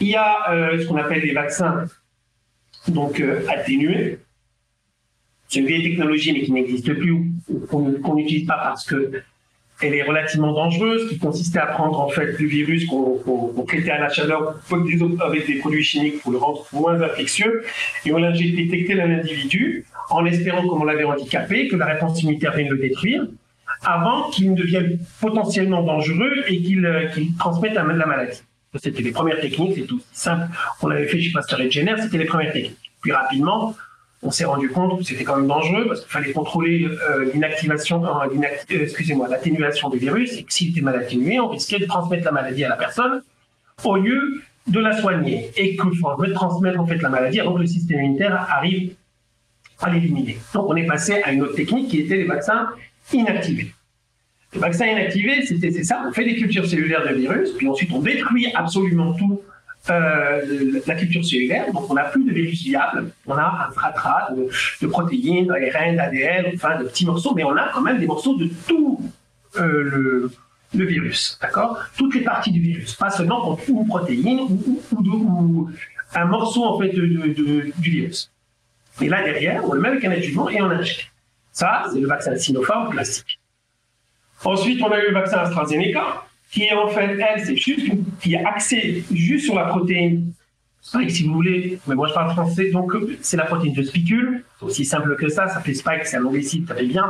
Il 0.00 0.08
y 0.08 0.16
a 0.16 0.50
euh, 0.50 0.80
ce 0.80 0.86
qu'on 0.86 0.96
appelle 0.96 1.22
les 1.22 1.32
vaccins 1.32 1.86
donc 2.88 3.20
euh, 3.20 3.46
atténués. 3.48 4.18
C'est 5.48 5.60
une 5.60 5.66
vieille 5.66 5.82
technologie, 5.82 6.32
mais 6.32 6.42
qui 6.42 6.52
n'existe 6.52 6.92
plus, 6.94 7.14
qu'on 7.68 8.14
n'utilise 8.14 8.46
pas 8.46 8.56
parce 8.56 8.84
que 8.86 9.22
elle 9.82 9.94
est 9.94 10.02
relativement 10.02 10.52
dangereuse, 10.52 11.08
qui 11.08 11.18
consistait 11.18 11.58
à 11.58 11.66
prendre 11.66 12.00
en 12.00 12.08
fait 12.08 12.38
le 12.38 12.46
virus 12.46 12.86
qu'on 12.86 13.64
traitait 13.66 13.90
à 13.90 13.98
la 13.98 14.08
chaleur 14.08 14.60
avec 15.20 15.46
des 15.46 15.56
produits 15.56 15.82
chimiques 15.82 16.20
pour 16.22 16.30
le 16.30 16.38
rendre 16.38 16.64
moins 16.72 17.00
infectieux, 17.00 17.64
et 18.06 18.12
on 18.12 18.18
l'a 18.18 18.32
détecté 18.32 18.94
dans 18.94 19.06
l'individu 19.06 19.84
en 20.10 20.24
espérant, 20.24 20.66
comme 20.66 20.82
on 20.82 20.84
l'avait 20.84 21.04
handicapé, 21.04 21.68
que 21.68 21.76
la 21.76 21.86
réponse 21.86 22.22
immunitaire 22.22 22.54
vienne 22.54 22.68
le 22.68 22.78
détruire 22.78 23.26
avant 23.84 24.30
qu'il 24.30 24.52
ne 24.52 24.56
devienne 24.56 24.98
potentiellement 25.20 25.82
dangereux 25.82 26.44
et 26.46 26.62
qu'il 26.62 26.84
euh, 26.86 27.08
transmette 27.38 27.74
la, 27.74 27.82
maladie. 27.82 28.42
C'était 28.76 29.02
les 29.02 29.12
premières 29.12 29.40
techniques, 29.40 29.74
c'est 29.76 29.86
tout 29.86 30.00
simple. 30.12 30.46
On 30.80 30.90
avait 30.90 31.06
fait 31.06 31.20
chez 31.20 31.30
Pasteur 31.30 31.60
et 31.60 31.70
Jenner, 31.70 31.94
c'était 32.00 32.18
les 32.18 32.24
premières 32.24 32.52
techniques. 32.52 32.92
Puis 33.02 33.12
rapidement, 33.12 33.76
on 34.22 34.30
s'est 34.30 34.44
rendu 34.44 34.70
compte 34.70 34.98
que 34.98 35.04
c'était 35.04 35.24
quand 35.24 35.36
même 35.36 35.48
dangereux 35.48 35.86
parce 35.88 36.00
qu'il 36.00 36.10
fallait 36.10 36.32
contrôler 36.32 36.86
euh, 36.86 37.30
l'inactivation, 37.34 38.04
euh, 38.04 38.28
euh, 38.28 38.82
excusez-moi, 38.82 39.28
l'atténuation 39.28 39.90
du 39.90 39.98
virus 39.98 40.38
et 40.38 40.44
que 40.44 40.52
s'il 40.52 40.70
était 40.70 40.80
mal 40.80 40.96
atténué, 40.96 41.38
on 41.40 41.48
risquait 41.48 41.80
de 41.80 41.86
transmettre 41.86 42.24
la 42.24 42.32
maladie 42.32 42.64
à 42.64 42.68
la 42.68 42.76
personne 42.76 43.22
au 43.84 43.96
lieu 43.96 44.42
de 44.68 44.78
la 44.78 44.96
soigner 44.98 45.50
et 45.56 45.76
qu'il 45.76 45.98
faudrait 46.00 46.32
transmettre 46.32 46.80
en 46.80 46.86
fait 46.86 47.02
la 47.02 47.08
maladie 47.08 47.40
avant 47.40 47.54
que 47.54 47.60
le 47.60 47.66
système 47.66 47.98
immunitaire 47.98 48.46
arrive 48.48 48.94
à 49.80 49.90
l'éliminer. 49.90 50.38
Donc 50.54 50.66
on 50.68 50.76
est 50.76 50.86
passé 50.86 51.20
à 51.24 51.32
une 51.32 51.42
autre 51.42 51.56
technique 51.56 51.90
qui 51.90 52.00
était 52.00 52.16
les 52.16 52.24
vaccins 52.24 52.68
inactivés. 53.12 53.74
Les 54.54 54.60
vaccins 54.60 54.86
inactivés, 54.86 55.44
c'est 55.46 55.84
ça, 55.84 56.02
on 56.06 56.12
fait 56.12 56.24
des 56.24 56.36
cultures 56.36 56.66
cellulaires 56.66 57.08
de 57.08 57.14
virus, 57.14 57.52
puis 57.52 57.68
ensuite 57.68 57.90
on 57.92 58.00
détruit 58.00 58.52
absolument 58.54 59.14
tout 59.14 59.40
euh, 59.90 60.80
la 60.86 60.94
culture 60.94 61.24
cellulaire, 61.24 61.72
donc 61.72 61.90
on 61.90 61.94
n'a 61.94 62.04
plus 62.04 62.22
de 62.24 62.32
virus 62.32 62.62
viable, 62.62 63.10
on 63.26 63.34
a 63.34 63.66
un 63.68 63.72
fratras 63.72 64.28
de, 64.30 64.86
protéines, 64.86 65.46
d'ARN, 65.46 65.96
d'ADN, 65.96 66.52
enfin 66.54 66.78
de 66.78 66.84
petits 66.84 67.06
morceaux, 67.06 67.34
mais 67.34 67.44
on 67.44 67.56
a 67.56 67.68
quand 67.72 67.80
même 67.80 67.98
des 67.98 68.06
morceaux 68.06 68.36
de 68.36 68.48
tout 68.68 69.00
euh, 69.56 70.30
le, 70.72 70.84
virus, 70.84 71.38
d'accord? 71.42 71.78
Toutes 71.96 72.14
les 72.14 72.20
parties 72.20 72.52
du 72.52 72.60
virus, 72.60 72.94
pas 72.94 73.10
seulement 73.10 73.40
contre 73.42 73.68
une 73.68 73.86
protéine 73.86 74.40
ou, 74.40 75.70
un 76.14 76.24
morceau 76.26 76.64
en 76.64 76.78
fait 76.78 76.90
du 76.90 77.72
virus. 77.80 78.30
Et 79.00 79.08
là 79.08 79.24
derrière, 79.24 79.64
on 79.64 79.72
le 79.72 79.80
met 79.80 79.88
avec 79.88 80.04
un 80.04 80.10
adjuvant 80.10 80.48
et 80.48 80.60
on 80.60 80.70
injecte. 80.70 81.10
Ça, 81.52 81.84
c'est 81.92 82.00
le 82.00 82.06
vaccin 82.06 82.36
Sinopharm 82.36 82.90
classique. 82.90 83.40
Ensuite, 84.44 84.82
on 84.82 84.90
a 84.90 84.98
eu 84.98 85.08
le 85.08 85.14
vaccin 85.14 85.38
AstraZeneca, 85.38 86.24
qui 86.50 86.64
est 86.64 86.74
en 86.74 86.88
fait, 86.88 87.18
elle, 87.18 87.44
c'est 87.44 87.56
juste 87.56 87.86
qui 88.20 88.34
est 88.34 88.44
axée 88.44 89.04
juste 89.12 89.46
sur 89.46 89.54
la 89.54 89.64
protéine 89.64 90.32
spike, 90.82 91.10
si 91.10 91.26
vous 91.26 91.34
voulez, 91.34 91.78
mais 91.86 91.94
moi 91.94 92.08
je 92.08 92.14
parle 92.14 92.32
français, 92.32 92.70
donc 92.70 92.92
c'est 93.22 93.36
la 93.36 93.44
protéine 93.44 93.72
de 93.72 93.82
spicule, 93.82 94.44
c'est 94.58 94.66
aussi 94.66 94.84
simple 94.84 95.16
que 95.16 95.28
ça, 95.28 95.48
ça 95.48 95.60
fait 95.60 95.74
spike, 95.74 96.04
c'est 96.04 96.16
un 96.16 96.42
site, 96.42 96.68
ça 96.68 96.74
fait 96.74 96.86
bien. 96.86 97.06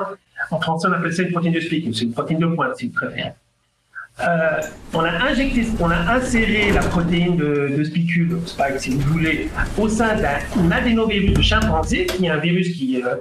En 0.50 0.60
français, 0.60 0.88
on 0.90 0.92
appelle 0.92 1.12
ça 1.12 1.22
une 1.22 1.32
protéine 1.32 1.54
de 1.54 1.60
spicule, 1.60 1.94
c'est 1.94 2.04
une 2.04 2.12
protéine 2.12 2.38
de 2.38 2.46
pointe, 2.46 2.76
si 2.76 2.86
vous 2.88 2.92
préférez. 2.92 3.32
Euh, 4.20 4.60
on 4.92 5.00
a 5.00 5.10
injecté, 5.10 5.64
on 5.80 5.90
a 5.90 5.96
inséré 6.14 6.70
la 6.70 6.82
protéine 6.82 7.36
de, 7.36 7.82
spicule, 7.82 8.38
spike, 8.44 8.78
si 8.78 8.90
vous 8.90 9.00
voulez, 9.12 9.48
au 9.78 9.88
sein 9.88 10.16
d'un 10.16 10.70
adénovirus 10.70 11.32
de 11.32 11.42
chimpanzé, 11.42 12.06
qui 12.06 12.26
est 12.26 12.30
un 12.30 12.36
virus 12.36 12.76
qui, 12.76 13.02
euh, 13.02 13.16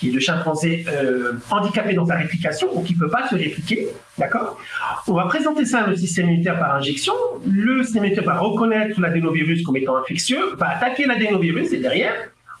qui 0.00 0.08
est 0.08 0.12
le 0.12 0.20
chimpanzé 0.20 0.86
euh, 0.88 1.34
handicapé 1.50 1.92
dans 1.92 2.06
sa 2.06 2.16
réplication, 2.16 2.68
ou 2.74 2.82
qui 2.82 2.94
ne 2.94 3.00
peut 3.00 3.10
pas 3.10 3.28
se 3.28 3.34
répliquer, 3.34 3.88
d'accord? 4.16 4.58
On 5.06 5.12
va 5.12 5.26
présenter 5.26 5.66
ça 5.66 5.80
à 5.80 5.86
notre 5.88 5.98
système 5.98 6.26
immunitaire 6.28 6.58
par 6.58 6.74
injection. 6.74 7.12
Le 7.46 7.82
système 7.82 8.04
immunitaire 8.04 8.24
va 8.24 8.38
reconnaître 8.38 8.98
l'adénovirus 8.98 9.62
comme 9.62 9.76
étant 9.76 9.98
infectieux, 9.98 10.54
va 10.56 10.70
attaquer 10.70 11.04
l'adénovirus, 11.04 11.74
et 11.74 11.80
derrière, 11.80 12.14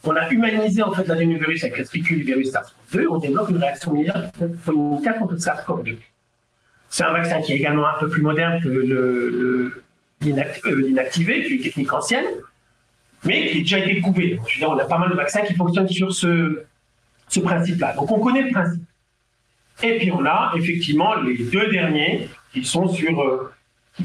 on 0.04 0.14
a 0.16 0.28
humanisé 0.28 0.82
en 0.82 0.92
fait 0.92 1.08
l'adénovirus 1.08 1.64
avec 1.64 1.78
la 1.78 1.84
spicule 1.86 2.18
du 2.18 2.24
virus 2.24 2.52
SARS-CoV-2, 2.52 3.06
on 3.08 3.18
développe 3.18 3.48
une 3.48 3.56
réaction 3.56 3.94
immunitaire 3.94 5.18
contre 5.18 5.36
SARS-CoV-2. 5.36 5.96
C'est 6.90 7.04
un 7.04 7.12
vaccin 7.12 7.40
qui 7.40 7.52
est 7.54 7.56
également 7.56 7.88
un 7.88 7.98
peu 8.00 8.08
plus 8.08 8.20
moderne 8.20 8.60
que 8.62 8.68
le, 8.68 8.84
euh, 8.84 9.82
l'inactivé, 10.20 11.44
qui 11.44 11.54
est 11.54 11.56
une 11.56 11.62
technique 11.62 11.92
ancienne, 11.92 12.26
mais 13.24 13.46
qui 13.46 13.58
a 13.58 13.60
déjà 13.60 13.78
été 13.78 14.00
prouvé. 14.00 14.38
On 14.62 14.78
a 14.78 14.84
pas 14.84 14.98
mal 14.98 15.08
de 15.08 15.14
vaccins 15.14 15.40
qui 15.40 15.54
fonctionnent 15.54 15.88
sur 15.88 16.12
ce, 16.12 16.64
ce 17.30 17.40
principe-là. 17.40 17.94
Donc 17.94 18.10
on 18.10 18.20
connaît 18.20 18.42
le 18.42 18.50
principe. 18.50 18.82
Et 19.82 19.96
puis 19.98 20.12
on 20.12 20.24
a 20.26 20.52
effectivement 20.56 21.14
les 21.22 21.38
deux 21.38 21.68
derniers 21.68 22.28
qui 22.52 22.64
sont 22.64 22.88
sur, 22.88 23.20
euh, 23.20 23.50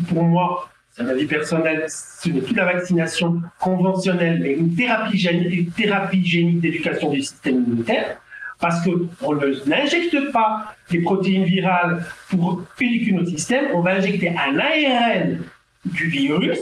pour 0.08 0.24
moi, 0.24 0.70
c'est 0.92 1.04
un 1.04 1.08
avis 1.08 1.26
personnel, 1.26 1.86
ce 1.90 2.30
n'est 2.30 2.40
plus 2.40 2.56
la 2.56 2.66
vaccination 2.66 3.42
conventionnelle, 3.60 4.40
mais 4.42 4.54
une 4.54 4.74
thérapie 4.74 5.18
génique, 5.18 6.62
d'éducation 6.62 7.10
du 7.10 7.22
système 7.22 7.66
immunitaire, 7.66 8.18
parce 8.60 8.82
qu'on 8.86 9.36
n'injecte 9.66 10.32
pas 10.32 10.76
des 10.90 11.00
protéines 11.02 11.44
virales 11.44 12.06
pour 12.30 12.64
éduquer 12.80 13.12
notre 13.12 13.30
système, 13.30 13.66
on 13.74 13.82
va 13.82 13.96
injecter 13.96 14.30
un 14.30 14.58
ARN 14.58 15.40
du 15.84 16.08
virus 16.08 16.60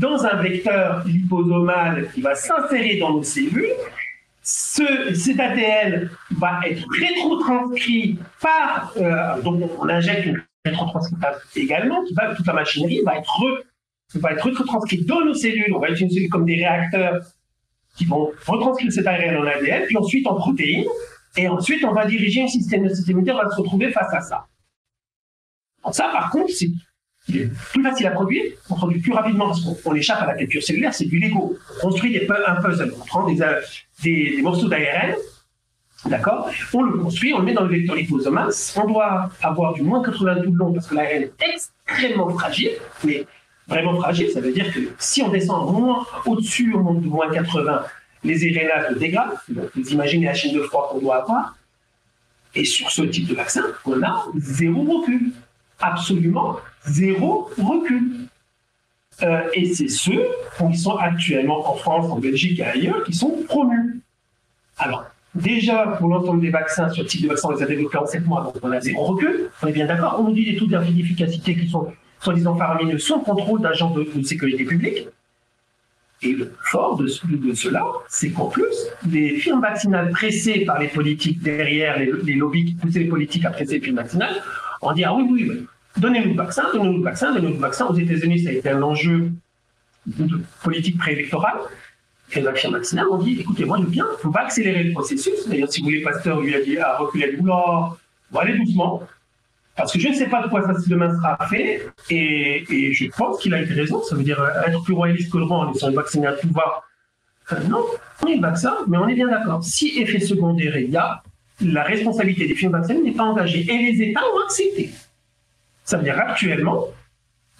dans 0.00 0.26
un 0.26 0.42
vecteur 0.42 1.04
liposomal 1.06 2.08
qui 2.12 2.20
va 2.22 2.34
s'insérer 2.34 2.96
dans 2.98 3.12
nos 3.12 3.22
cellules 3.22 3.70
ce, 4.46 5.12
cet 5.12 5.40
ADN 5.40 6.08
va 6.30 6.60
être 6.66 6.86
rétrotranscrit 7.00 8.16
par, 8.40 8.92
euh, 8.96 9.42
donc 9.42 9.60
on 9.80 9.88
injecte 9.88 10.24
une 10.24 10.40
rétrotranscriptase 10.64 11.42
également, 11.56 12.04
qui 12.04 12.14
va, 12.14 12.32
toute 12.32 12.46
la 12.46 12.52
machinerie 12.52 13.02
va 13.04 13.16
être, 13.16 13.40
re, 13.40 13.64
va 14.14 14.32
être 14.32 15.04
dans 15.04 15.24
nos 15.24 15.34
cellules, 15.34 15.74
on 15.74 15.80
va 15.80 15.90
utiliser 15.90 16.28
comme 16.28 16.44
des 16.44 16.54
réacteurs 16.54 17.24
qui 17.96 18.04
vont 18.04 18.30
retranscrire 18.46 18.92
cet 18.92 19.08
ARN 19.08 19.36
en 19.36 19.46
ADN, 19.46 19.84
puis 19.86 19.96
ensuite 19.96 20.26
en 20.28 20.36
protéines, 20.36 20.86
et 21.36 21.48
ensuite 21.48 21.84
on 21.84 21.92
va 21.92 22.06
diriger 22.06 22.44
un 22.44 22.48
système, 22.48 22.84
le 22.84 22.94
système 22.94 23.16
immunitaire 23.16 23.42
va 23.42 23.50
se 23.50 23.56
retrouver 23.56 23.90
face 23.90 24.14
à 24.14 24.20
ça. 24.20 24.46
Ça, 25.90 26.08
par 26.12 26.30
contre, 26.30 26.52
c'est 26.52 26.70
plus 27.26 27.82
facile 27.82 28.06
à 28.06 28.10
produire, 28.10 28.44
on 28.70 28.74
produit 28.74 29.00
plus 29.00 29.12
rapidement 29.12 29.46
parce 29.48 29.60
qu'on 29.60 29.94
échappe 29.94 30.22
à 30.22 30.26
la 30.26 30.34
culture 30.34 30.62
cellulaire, 30.62 30.94
c'est 30.94 31.06
du 31.06 31.18
Lego. 31.18 31.56
On 31.76 31.80
construit 31.88 32.12
des, 32.12 32.28
un 32.46 32.62
puzzle, 32.62 32.92
on 32.96 33.04
prend 33.04 33.26
des, 33.26 33.42
euh, 33.42 34.42
morceaux 34.42 34.68
d'ARN, 34.68 35.14
d'accord 36.06 36.48
On 36.72 36.82
le 36.82 36.98
construit, 36.98 37.34
on 37.34 37.38
le 37.38 37.44
met 37.44 37.52
dans 37.52 37.64
le 37.64 37.70
vecteur 37.70 37.96
liposomal. 37.96 38.50
On 38.76 38.86
doit 38.86 39.30
avoir 39.42 39.74
du 39.74 39.82
moins 39.82 40.02
80 40.02 40.36
de 40.36 40.50
long 40.56 40.72
parce 40.72 40.86
que 40.86 40.94
l'ARN 40.94 41.22
est 41.22 41.32
extrêmement 41.52 42.28
fragile, 42.30 42.72
mais 43.04 43.26
vraiment 43.66 43.96
fragile, 44.00 44.30
ça 44.30 44.40
veut 44.40 44.52
dire 44.52 44.72
que 44.72 44.80
si 44.98 45.22
on 45.22 45.28
descend 45.28 45.72
moins 45.72 46.06
au-dessus 46.26 46.72
au 46.74 46.94
de 46.94 47.06
moins 47.06 47.30
80, 47.30 47.82
les 48.24 48.34
RNA 48.34 48.90
se 48.90 48.98
dégradent. 48.98 49.38
vous 49.48 49.88
imaginez 49.90 50.26
la 50.26 50.34
chaîne 50.34 50.54
de 50.54 50.62
froid 50.62 50.88
qu'on 50.90 51.00
doit 51.00 51.22
avoir. 51.22 51.56
Et 52.54 52.64
sur 52.64 52.90
ce 52.90 53.02
type 53.02 53.26
de 53.26 53.34
vaccin, 53.34 53.64
on 53.84 54.02
a 54.02 54.24
zéro 54.36 55.00
recul. 55.00 55.32
Absolument 55.78 56.56
zéro 56.86 57.50
recul. 57.58 58.26
Euh, 59.22 59.48
et 59.54 59.72
c'est 59.72 59.88
ceux 59.88 60.26
qui 60.58 60.76
sont 60.76 60.96
actuellement 60.96 61.70
en 61.70 61.74
France, 61.74 62.10
en 62.10 62.18
Belgique 62.18 62.58
et 62.58 62.64
ailleurs 62.64 63.02
qui 63.04 63.14
sont 63.14 63.42
promus. 63.48 64.00
Alors, 64.78 65.06
déjà, 65.34 65.86
pour 65.98 66.08
l'ensemble 66.08 66.42
des 66.42 66.50
vaccins, 66.50 66.90
sur 66.90 67.02
le 67.02 67.08
type 67.08 67.22
de 67.22 67.28
vaccin, 67.28 67.48
on 67.48 67.56
les 67.56 67.62
a 67.62 67.66
développés 67.66 67.96
en 67.96 68.06
7 68.06 68.26
mois, 68.26 68.42
donc 68.42 68.56
on 68.62 68.70
a 68.72 68.80
zéro 68.80 69.04
recul. 69.04 69.50
On 69.62 69.66
est 69.68 69.72
bien 69.72 69.86
d'accord. 69.86 70.16
On 70.18 70.24
nous 70.24 70.34
dit 70.34 70.44
des 70.44 70.56
taux 70.56 70.66
d'efficacité 70.66 71.56
qui 71.56 71.68
sont 71.68 71.90
soi-disant 72.20 72.56
faramineux 72.56 72.98
sans 72.98 73.20
contrôle 73.20 73.62
d'agents 73.62 73.90
de, 73.90 74.06
sécurité 74.22 74.64
publique. 74.64 75.08
Et 76.22 76.32
le 76.32 76.52
fort 76.62 76.96
de, 76.96 77.06
cela, 77.08 77.84
c'est 78.08 78.30
qu'en 78.30 78.46
plus, 78.46 78.74
les 79.10 79.36
firmes 79.36 79.60
vaccinales 79.60 80.10
pressées 80.10 80.60
par 80.60 80.78
les 80.78 80.88
politiques 80.88 81.42
derrière, 81.42 81.98
les, 81.98 82.10
les 82.22 82.34
lobbies 82.34 82.64
qui 82.64 82.74
poussaient 82.74 83.00
les 83.00 83.08
politiques 83.08 83.44
à 83.44 83.50
presser 83.50 83.74
les 83.74 83.80
firmes 83.80 83.96
vaccinales, 83.96 84.42
ont 84.80 84.92
dit 84.92 85.04
Ah 85.04 85.14
oui, 85.14 85.26
oui, 85.30 85.50
oui 85.50 85.66
Donnez-nous 85.98 86.30
le 86.30 86.36
vaccin, 86.36 86.64
donnez-nous 86.72 86.98
le 86.98 87.04
vaccin, 87.04 87.32
donnez-nous 87.32 87.54
le 87.54 87.60
vaccin. 87.60 87.86
Aux 87.86 87.94
États-Unis, 87.94 88.40
ça 88.40 88.50
a 88.50 88.52
été 88.52 88.68
un 88.70 88.82
enjeu 88.82 89.30
de 90.06 90.40
politique 90.62 90.98
préélectorale. 90.98 91.58
Et 92.32 92.40
la 92.40 92.54
firme 92.54 92.74
vaccinale 92.74 93.06
ont 93.08 93.18
dit 93.18 93.40
écoutez, 93.40 93.64
moi, 93.64 93.78
je 93.80 93.86
bien, 93.86 94.04
il 94.08 94.12
ne 94.12 94.18
faut 94.18 94.30
pas 94.30 94.42
accélérer 94.42 94.84
le 94.84 94.92
processus. 94.92 95.48
D'ailleurs, 95.48 95.70
si 95.70 95.80
vous 95.80 95.86
voulez, 95.86 96.02
Pasteur 96.02 96.40
lui 96.40 96.54
a 96.54 96.60
dit 96.60 96.76
à 96.78 96.96
reculer, 96.96 97.36
oula, 97.38 97.54
on 97.54 98.34
va 98.34 98.40
aller 98.40 98.58
doucement. 98.58 99.02
Parce 99.76 99.92
que 99.92 100.00
je 100.00 100.08
ne 100.08 100.14
sais 100.14 100.28
pas 100.28 100.42
de 100.42 100.48
quoi 100.48 100.62
ça 100.62 100.74
demain 100.86 101.14
sera 101.14 101.38
fait. 101.48 101.86
Et, 102.10 102.64
je 102.92 103.06
pense 103.16 103.38
qu'il 103.38 103.54
a 103.54 103.62
eu 103.62 103.72
raison. 103.72 104.02
Ça 104.02 104.16
veut 104.16 104.24
dire 104.24 104.42
être 104.66 104.82
plus 104.82 104.94
royaliste 104.94 105.30
que 105.30 105.38
le 105.38 105.44
roi 105.44 105.58
en 105.58 105.72
de 105.72 105.94
vacciner 105.94 106.26
à 106.26 106.32
pouvoir. 106.32 106.82
Euh, 107.52 107.60
non, 107.68 107.84
on 108.22 108.26
est 108.26 108.36
le 108.36 108.40
vaccin, 108.40 108.74
mais 108.88 108.96
on 108.96 109.06
est 109.06 109.14
bien 109.14 109.28
d'accord. 109.28 109.62
Si 109.62 110.00
effet 110.00 110.18
secondaire 110.18 110.76
il 110.78 110.90
y 110.90 110.96
a, 110.96 111.22
la 111.60 111.84
responsabilité 111.84 112.48
des 112.48 112.54
firmes 112.54 112.72
vaccinales 112.72 113.04
n'est 113.04 113.12
pas 113.12 113.24
engagée. 113.24 113.60
Et 113.70 113.92
les 113.92 114.02
États 114.02 114.22
ont 114.34 114.40
accepté. 114.44 114.90
Ça 115.86 115.96
veut 115.96 116.02
dire 116.02 116.18
actuellement, 116.18 116.88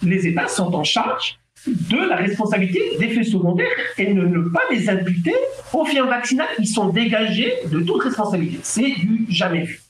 les 0.03 0.27
États 0.27 0.47
sont 0.47 0.73
en 0.75 0.83
charge 0.83 1.39
de 1.65 1.97
la 2.09 2.17
responsabilité 2.17 2.97
des 2.99 3.09
faits 3.09 3.25
secondaires 3.25 3.67
et 3.97 4.13
ne, 4.13 4.25
ne 4.25 4.49
pas 4.49 4.61
les 4.69 4.89
imputer 4.89 5.33
aux 5.73 5.85
firmes 5.85 6.09
vaccinales 6.09 6.47
qui 6.57 6.67
sont 6.67 6.89
dégagées 6.89 7.53
de 7.71 7.79
toute 7.79 8.03
responsabilité. 8.03 8.59
C'est 8.61 8.91
du 8.91 9.25
jamais 9.29 9.63
vu. 9.63 9.81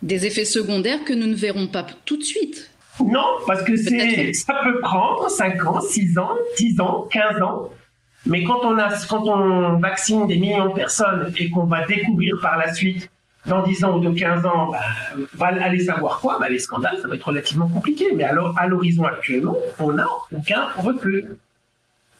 Des 0.00 0.26
effets 0.26 0.44
secondaires 0.46 1.04
que 1.04 1.12
nous 1.12 1.26
ne 1.26 1.34
verrons 1.34 1.66
pas 1.66 1.86
tout 2.04 2.16
de 2.16 2.22
suite. 2.22 2.70
Non, 3.00 3.26
parce 3.46 3.62
que 3.62 3.76
ça 3.76 4.60
peut 4.62 4.80
prendre 4.80 5.28
5 5.28 5.66
ans, 5.66 5.80
6 5.80 6.18
ans, 6.18 6.36
10 6.56 6.80
ans, 6.80 7.08
15 7.10 7.42
ans. 7.42 7.70
Mais 8.26 8.44
quand 8.44 8.60
on, 8.62 8.78
a, 8.78 8.90
quand 9.08 9.26
on 9.26 9.78
vaccine 9.78 10.26
des 10.26 10.36
millions 10.36 10.68
de 10.68 10.74
personnes 10.74 11.32
et 11.36 11.50
qu'on 11.50 11.64
va 11.64 11.86
découvrir 11.86 12.38
par 12.40 12.58
la 12.58 12.72
suite, 12.72 13.10
dans 13.46 13.62
10 13.62 13.84
ans 13.84 13.96
ou 13.96 14.00
de 14.00 14.10
15 14.10 14.44
ans, 14.44 14.70
bah, 14.70 14.80
va 15.34 15.46
aller 15.46 15.80
savoir 15.80 16.20
quoi? 16.20 16.38
Bah, 16.38 16.48
Les 16.48 16.58
scandales, 16.58 16.98
ça 17.00 17.08
va 17.08 17.14
être 17.14 17.26
relativement 17.26 17.68
compliqué. 17.68 18.12
Mais 18.14 18.24
alors, 18.24 18.58
à 18.58 18.66
l'horizon 18.66 19.04
actuellement, 19.04 19.56
on 19.78 19.92
n'a 19.92 20.06
aucun 20.32 20.68
recul. 20.76 21.36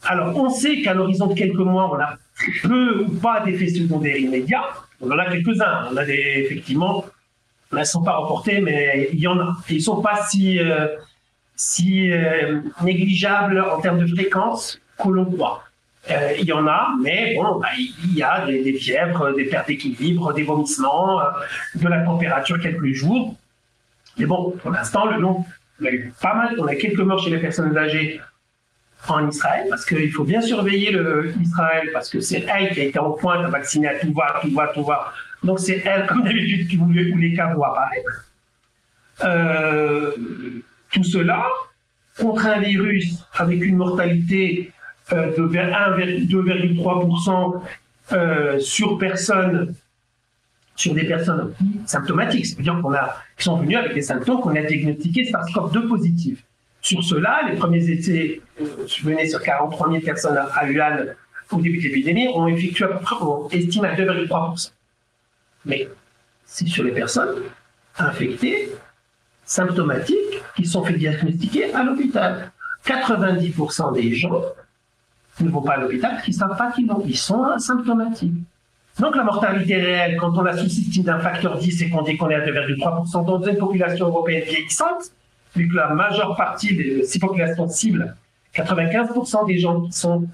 Alors, 0.03 0.35
on 0.35 0.49
sait 0.49 0.81
qu'à 0.81 0.93
l'horizon 0.93 1.27
de 1.27 1.35
quelques 1.35 1.55
mois, 1.57 1.91
on 1.93 1.99
a 1.99 2.17
peu 2.63 3.05
ou 3.05 3.09
pas 3.19 3.41
d'effets 3.41 3.67
secondaires 3.67 4.17
immédiats. 4.17 4.65
On 4.99 5.11
en 5.11 5.17
a 5.17 5.29
quelques-uns. 5.29 5.89
On 5.91 5.97
a 5.97 6.07
effectivement, 6.07 7.05
elles 7.71 7.79
ne 7.79 7.83
sont 7.83 8.03
pas 8.03 8.17
reportés, 8.17 8.61
mais 8.61 9.09
il 9.13 9.19
y 9.19 9.27
en 9.27 9.39
a. 9.39 9.57
ils 9.69 9.77
ne 9.77 9.81
sont 9.81 10.01
pas 10.01 10.25
si, 10.27 10.59
euh, 10.59 10.87
euh, 11.79 12.61
négligeables 12.81 13.61
en 13.61 13.79
termes 13.79 13.99
de 13.99 14.07
fréquence 14.07 14.79
que 15.01 15.09
l'on 15.09 15.25
croit. 15.25 15.63
Euh, 16.09 16.33
il 16.39 16.45
y 16.45 16.53
en 16.53 16.65
a, 16.65 16.89
mais 17.01 17.35
bon, 17.35 17.59
bah, 17.59 17.67
il 17.77 18.15
y 18.15 18.23
a 18.23 18.45
des, 18.45 18.73
fièvres, 18.73 19.33
des 19.35 19.45
pertes 19.45 19.67
d'équilibre, 19.67 20.33
des 20.33 20.43
vomissements, 20.43 21.21
de 21.75 21.87
la 21.87 22.03
température 22.03 22.59
quelques 22.59 22.93
jours. 22.93 23.35
Mais 24.17 24.25
bon, 24.25 24.51
pour 24.51 24.71
l'instant, 24.71 25.05
le 25.05 25.19
nom, 25.19 25.45
on 25.79 25.85
a 25.85 25.91
eu 25.91 26.11
pas 26.19 26.33
mal, 26.33 26.55
on 26.59 26.65
a 26.65 26.75
quelques 26.75 26.99
morts 26.99 27.23
chez 27.23 27.29
les 27.29 27.37
personnes 27.37 27.77
âgées 27.77 28.19
en 29.07 29.27
Israël, 29.27 29.67
parce 29.69 29.85
qu'il 29.85 30.11
faut 30.11 30.23
bien 30.23 30.41
surveiller 30.41 30.91
le, 30.91 31.33
Israël, 31.41 31.89
parce 31.93 32.09
que 32.09 32.19
c'est 32.19 32.45
elle 32.47 32.71
qui 32.71 32.81
a 32.81 32.83
été 32.85 32.99
en 32.99 33.11
pointe 33.11 33.45
à 33.45 33.49
vacciner 33.49 33.87
à 33.87 33.99
tout 33.99 34.13
va, 34.13 34.39
tout 34.41 34.51
va, 34.51 34.67
tout 34.69 34.83
va. 34.83 35.13
Donc 35.43 35.59
c'est 35.59 35.81
elle, 35.85 36.05
comme 36.07 36.23
d'habitude, 36.23 36.67
qui 36.67 36.77
voulait 36.77 37.11
où 37.11 37.17
les 37.17 37.33
cas 37.33 37.53
vont 37.53 37.63
apparaître. 37.63 38.25
Euh, 39.23 40.11
tout 40.91 41.03
cela 41.03 41.45
contre 42.19 42.45
un 42.45 42.59
virus 42.59 43.23
avec 43.33 43.63
une 43.63 43.77
mortalité 43.77 44.71
euh, 45.13 45.35
de 45.35 45.47
2,3% 45.47 47.61
euh, 48.13 48.59
sur 48.59 48.97
personnes, 48.97 49.73
sur 50.75 50.93
des 50.93 51.05
personnes 51.05 51.53
symptomatiques, 51.85 52.45
c'est-à-dire 52.45 52.79
qu'on 52.81 52.93
a, 52.93 53.17
qui 53.37 53.43
sont 53.43 53.57
venus 53.57 53.77
avec 53.77 53.93
des 53.93 54.01
symptômes 54.01 54.41
qu'on 54.41 54.55
a 54.55 54.61
diagnostiqués 54.61 55.25
SARS-CoV-2 55.25 55.87
positifs. 55.87 56.43
Sur 56.81 57.03
cela, 57.03 57.41
les 57.49 57.57
premiers 57.57 57.89
essais 57.89 58.41
euh, 58.59 58.87
menés 59.03 59.29
sur 59.29 59.41
43 59.41 59.91
000 59.91 60.01
personnes 60.01 60.37
à 60.37 60.65
Wuhan 60.65 61.13
au 61.51 61.61
début 61.61 61.77
de 61.77 61.83
l'épidémie 61.83 62.27
ont 62.29 62.47
effectué 62.47 62.85
à 62.85 62.89
peu 62.89 62.99
près, 62.99 63.15
on 63.21 63.49
estime 63.49 63.85
à 63.85 63.95
2,3%. 63.95 64.71
Mais 65.65 65.87
c'est 66.45 66.67
sur 66.67 66.83
les 66.83 66.91
personnes 66.91 67.43
infectées, 67.97 68.71
symptomatiques, 69.45 70.41
qui 70.55 70.65
sont 70.65 70.83
fait 70.83 70.93
diagnostiquer 70.93 71.73
à 71.73 71.83
l'hôpital. 71.83 72.51
90% 72.85 73.93
des 73.93 74.15
gens 74.15 74.41
ne 75.39 75.49
vont 75.49 75.61
pas 75.61 75.73
à 75.73 75.77
l'hôpital 75.77 76.11
parce 76.11 76.23
qu'ils 76.23 76.33
ne 76.33 76.39
savent 76.39 76.57
pas 76.57 76.71
qu'ils. 76.71 76.89
Ils 77.05 77.17
sont 77.17 77.43
asymptomatiques. 77.43 78.33
Donc 78.99 79.15
la 79.15 79.23
mortalité 79.23 79.75
réelle, 79.75 80.17
quand 80.17 80.37
on 80.37 80.41
la 80.41 80.55
sous-estime 80.55 81.03
d'un 81.03 81.19
facteur 81.19 81.57
10 81.57 81.81
et 81.81 81.89
qu'on 81.89 82.03
dit 82.03 82.17
qu'on 82.17 82.29
est 82.29 82.35
à 82.35 82.45
2,3% 82.45 83.25
dans 83.25 83.41
une 83.41 83.57
population 83.57 84.07
européenne 84.07 84.43
vieillissante, 84.43 85.11
vu 85.55 85.67
que 85.67 85.75
la 85.75 85.89
majeure 85.93 86.35
partie 86.35 86.75
de 86.75 87.03
ces 87.03 87.19
populations 87.19 87.67
cibles, 87.67 88.15
95% 88.53 89.47
des 89.47 89.59
gens 89.59 89.81
qui 89.81 89.93
sont 89.93 90.27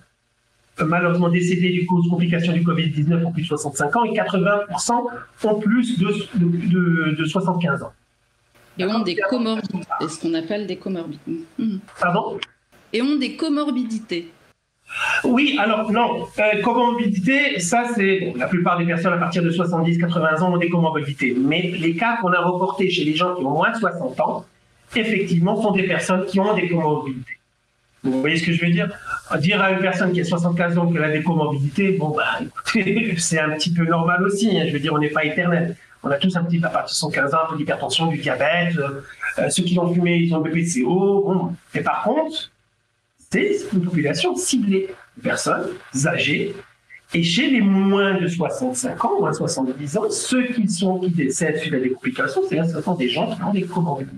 euh, 0.80 0.86
malheureusement 0.86 1.30
décédés 1.30 1.70
du 1.70 1.86
cause 1.86 2.08
complications 2.10 2.54
du 2.54 2.62
Covid-19 2.62 3.26
ont 3.26 3.32
plus 3.32 3.44
de 3.44 3.48
65 3.48 3.96
ans 3.96 4.04
et 4.04 4.12
80% 4.12 5.04
ont 5.44 5.60
plus 5.60 6.00
de, 6.00 6.08
de, 6.36 7.16
de, 7.16 7.26
75 7.26 7.84
ans. 7.84 7.94
Et 8.78 8.86
ont 8.86 9.00
des 9.00 9.16
comorbidités, 9.16 9.86
ce 10.08 10.22
qu'on 10.22 10.34
appelle 10.36 10.68
des 10.68 10.78
comorbidités. 10.78 11.46
Pardon? 12.00 12.40
Et 12.94 13.02
ont 13.02 13.18
des 13.18 13.36
comorbidités. 13.36 14.32
Oui, 15.24 15.58
alors 15.60 15.92
non, 15.92 16.28
euh, 16.40 16.62
comorbidité, 16.62 17.60
ça 17.60 17.86
c'est 17.96 18.34
la 18.36 18.48
plupart 18.48 18.78
des 18.78 18.86
personnes 18.86 19.14
à 19.14 19.18
partir 19.18 19.44
de 19.44 19.52
70-80 19.52 20.42
ans 20.42 20.54
ont 20.54 20.58
des 20.58 20.70
comorbidités. 20.70 21.36
Mais 21.38 21.62
les 21.62 21.96
cas 21.96 22.18
qu'on 22.18 22.32
a 22.32 22.40
reportés 22.40 22.90
chez 22.90 23.04
les 23.04 23.16
gens 23.16 23.36
qui 23.36 23.44
ont 23.44 23.52
moins 23.52 23.72
de 23.72 23.78
60 23.78 24.20
ans, 24.22 24.46
effectivement, 24.96 25.62
sont 25.62 25.72
des 25.72 25.84
personnes 25.84 26.26
qui 26.26 26.40
ont 26.40 26.56
des 26.56 26.68
comorbidités. 26.68 27.38
Vous 28.04 28.22
voyez 28.22 28.38
ce 28.38 28.46
que 28.46 28.54
je 28.54 28.64
veux 28.64 28.72
dire? 28.72 28.90
Dire 29.40 29.62
à 29.62 29.72
une 29.72 29.80
personne 29.80 30.12
qui 30.14 30.22
a 30.22 30.24
75 30.24 30.78
ans 30.78 30.92
qu'elle 30.92 31.04
a 31.04 31.12
des 31.12 31.24
comorbidités, 31.24 31.92
bon, 31.94 32.10
bah, 32.16 32.40
c'est 33.18 33.40
un 33.40 33.50
petit 33.52 33.74
peu 33.74 33.86
normal 33.86 34.24
aussi. 34.24 34.58
Hein. 34.58 34.66
je 34.68 34.74
veux 34.74 34.80
dire, 34.80 34.94
on 34.94 35.00
n'est 35.00 35.10
pas 35.10 35.26
éternel. 35.26 35.76
On 36.04 36.10
a 36.10 36.16
tous 36.18 36.36
un 36.38 36.44
petit 36.44 36.60
peu, 36.60 36.68
à 36.68 36.70
partir 36.70 36.94
de 36.94 37.00
75 37.00 37.34
ans, 37.34 37.38
un 37.46 37.52
peu 37.52 37.58
d'hypertension, 37.58 38.08
du 38.08 38.18
diabète. 38.18 38.78
Euh, 38.78 39.02
euh, 39.40 39.50
ceux 39.50 39.64
qui 39.64 39.78
ont 39.78 39.92
fumé, 39.94 40.18
ils 40.18 40.34
ont 40.34 40.40
bébé 40.40 40.64
de 40.64 40.84
CO. 40.84 41.24
Bon. 41.26 41.56
Et 41.74 41.82
par 41.82 42.04
contre, 42.04 42.52
c'est 43.30 43.60
une 43.74 43.84
population 43.84 44.36
ciblée 44.36 44.90
de 45.18 45.22
personnes 45.22 45.70
âgées. 46.06 46.56
Et 47.14 47.24
chez 47.24 47.50
les 47.50 47.62
moins 47.62 48.20
de 48.20 48.28
65 48.28 49.06
ans, 49.06 49.20
moins 49.20 49.32
de 49.32 49.36
70 49.36 49.98
ans, 49.98 50.10
ceux 50.10 50.48
qui, 50.48 50.68
décèdent 51.10 51.58
suite 51.58 51.74
à 51.74 51.80
des 51.80 51.92
complications, 51.92 52.42
c'est 52.50 52.62
ce 52.64 52.82
sont 52.82 52.96
des 52.96 53.10
gens 53.10 53.34
qui 53.34 53.42
ont 53.42 53.54
des 53.54 53.64
comorbidités 53.64 54.18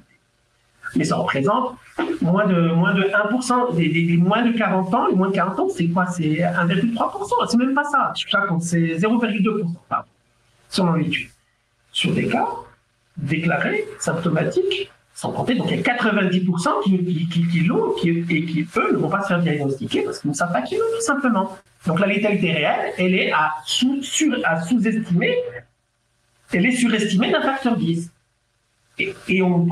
mais 0.96 1.04
ça 1.04 1.18
représente 1.18 1.76
moins 2.22 2.46
de, 2.48 2.72
moins 2.74 2.94
de 2.94 3.04
1%. 3.04 3.76
Des, 3.76 4.18
moins 4.18 4.44
de 4.44 4.58
40 4.58 4.94
ans, 4.94 5.08
les 5.08 5.16
moins 5.16 5.30
de 5.30 5.36
40 5.36 5.60
ans, 5.60 5.70
c'est 5.70 5.88
quoi? 5.88 6.08
C'est 6.08 6.24
1,3%. 6.24 7.48
C'est 7.50 7.58
même 7.58 7.74
pas 7.74 7.84
ça. 7.84 8.14
C'est 8.16 8.96
0,2%, 8.98 9.66
selon 10.70 10.94
l'étude. 10.94 11.30
Sur 11.92 12.14
des 12.14 12.28
cas 12.28 12.48
déclarés, 13.18 13.86
symptomatiques, 14.00 14.92
sans 15.20 15.34
compter, 15.34 15.56
donc 15.56 15.68
il 15.70 15.76
y 15.76 15.80
a 15.82 15.96
90% 15.98 16.82
qui, 16.82 17.28
qui, 17.28 17.46
qui, 17.46 17.60
l'ont 17.66 17.94
et 18.06 18.24
qui, 18.24 18.66
eux, 18.78 18.94
ne 18.94 18.98
vont 18.98 19.10
pas 19.10 19.22
se 19.22 19.28
faire 19.28 19.42
diagnostiquer 19.42 20.04
parce 20.04 20.20
qu'ils 20.20 20.30
ne 20.30 20.36
savent 20.36 20.54
pas 20.54 20.62
qu'ils 20.62 20.78
l'ont, 20.78 20.86
tout 20.96 21.04
simplement. 21.04 21.58
Donc 21.86 22.00
la 22.00 22.08
létalité 22.08 22.54
réelle, 22.54 22.94
elle 22.98 23.14
est 23.14 23.32
à 23.34 23.56
sous-estimer, 23.66 25.36
elle 26.54 26.66
est 26.66 26.72
surestimée 26.72 27.32
d'un 27.32 27.42
facteur 27.42 27.76
10. 27.76 28.10
Et, 29.00 29.14
et 29.28 29.42
on, 29.42 29.68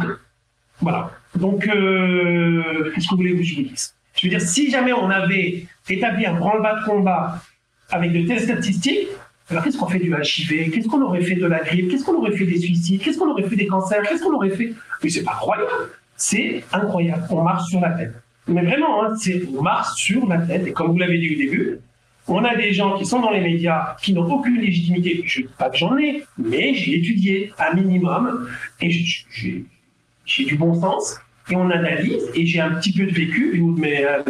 voilà. 0.81 1.11
Donc, 1.33 1.65
euh, 1.65 2.91
qu'est-ce 2.93 3.05
que 3.05 3.11
vous 3.11 3.15
voulez 3.15 3.37
que 3.37 3.43
je 3.43 3.55
vous 3.55 3.61
dise? 3.61 3.95
Je 4.15 4.27
veux 4.27 4.29
dire, 4.29 4.41
si 4.41 4.69
jamais 4.69 4.91
on 4.91 5.09
avait 5.09 5.65
établi 5.87 6.25
un 6.25 6.33
branle-bas 6.33 6.81
de 6.81 6.85
combat 6.85 7.41
avec 7.89 8.11
de 8.11 8.27
telles 8.27 8.41
statistiques, 8.41 9.07
alors 9.49 9.63
qu'est-ce 9.63 9.77
qu'on 9.77 9.87
fait 9.87 9.99
du 9.99 10.13
HIV 10.13 10.71
Qu'est-ce 10.71 10.87
qu'on 10.87 11.01
aurait 11.01 11.21
fait 11.21 11.35
de 11.35 11.45
la 11.45 11.59
grippe? 11.59 11.89
Qu'est-ce 11.89 12.03
qu'on 12.03 12.15
aurait 12.15 12.35
fait 12.35 12.45
des 12.45 12.57
suicides? 12.57 13.01
Qu'est-ce 13.01 13.17
qu'on 13.17 13.29
aurait 13.29 13.43
fait 13.43 13.55
des 13.55 13.67
cancers? 13.67 14.03
Qu'est-ce 14.03 14.21
qu'on 14.21 14.33
aurait 14.33 14.49
fait? 14.49 14.73
Mais 15.01 15.09
c'est 15.09 15.23
pas 15.23 15.31
incroyable. 15.31 15.71
C'est 16.17 16.63
incroyable. 16.73 17.23
On 17.29 17.43
marche 17.43 17.69
sur 17.69 17.79
la 17.79 17.91
tête. 17.91 18.13
Mais 18.47 18.61
vraiment, 18.63 19.03
hein, 19.03 19.15
c'est 19.15 19.43
on 19.57 19.61
marche 19.61 19.95
sur 19.95 20.27
la 20.27 20.39
tête. 20.39 20.67
Et 20.67 20.73
comme 20.73 20.91
vous 20.91 20.97
l'avez 20.97 21.17
dit 21.17 21.33
au 21.33 21.37
début, 21.37 21.79
on 22.27 22.43
a 22.43 22.55
des 22.55 22.73
gens 22.73 22.97
qui 22.97 23.05
sont 23.05 23.21
dans 23.21 23.31
les 23.31 23.39
médias 23.39 23.95
qui 24.01 24.13
n'ont 24.13 24.29
aucune 24.29 24.59
légitimité. 24.59 25.21
Je 25.25 25.41
ne 25.41 25.47
dis 25.47 25.53
pas 25.57 25.69
que 25.69 25.77
j'en 25.77 25.97
ai, 25.97 26.25
mais 26.37 26.73
j'ai 26.73 26.97
étudié 26.97 27.53
un 27.57 27.73
minimum 27.73 28.49
et 28.81 28.89
j'ai 28.91 30.45
du 30.45 30.55
bon 30.57 30.73
sens 30.79 31.19
et 31.49 31.55
on 31.55 31.69
analyse 31.69 32.23
et 32.33 32.45
j'ai 32.45 32.59
un 32.59 32.71
petit 32.75 32.91
peu 32.91 33.05
de 33.05 33.13
vécu 33.13 33.59
ou 33.59 33.75
de 33.75 33.79
mes, 33.79 34.05
euh, 34.05 34.23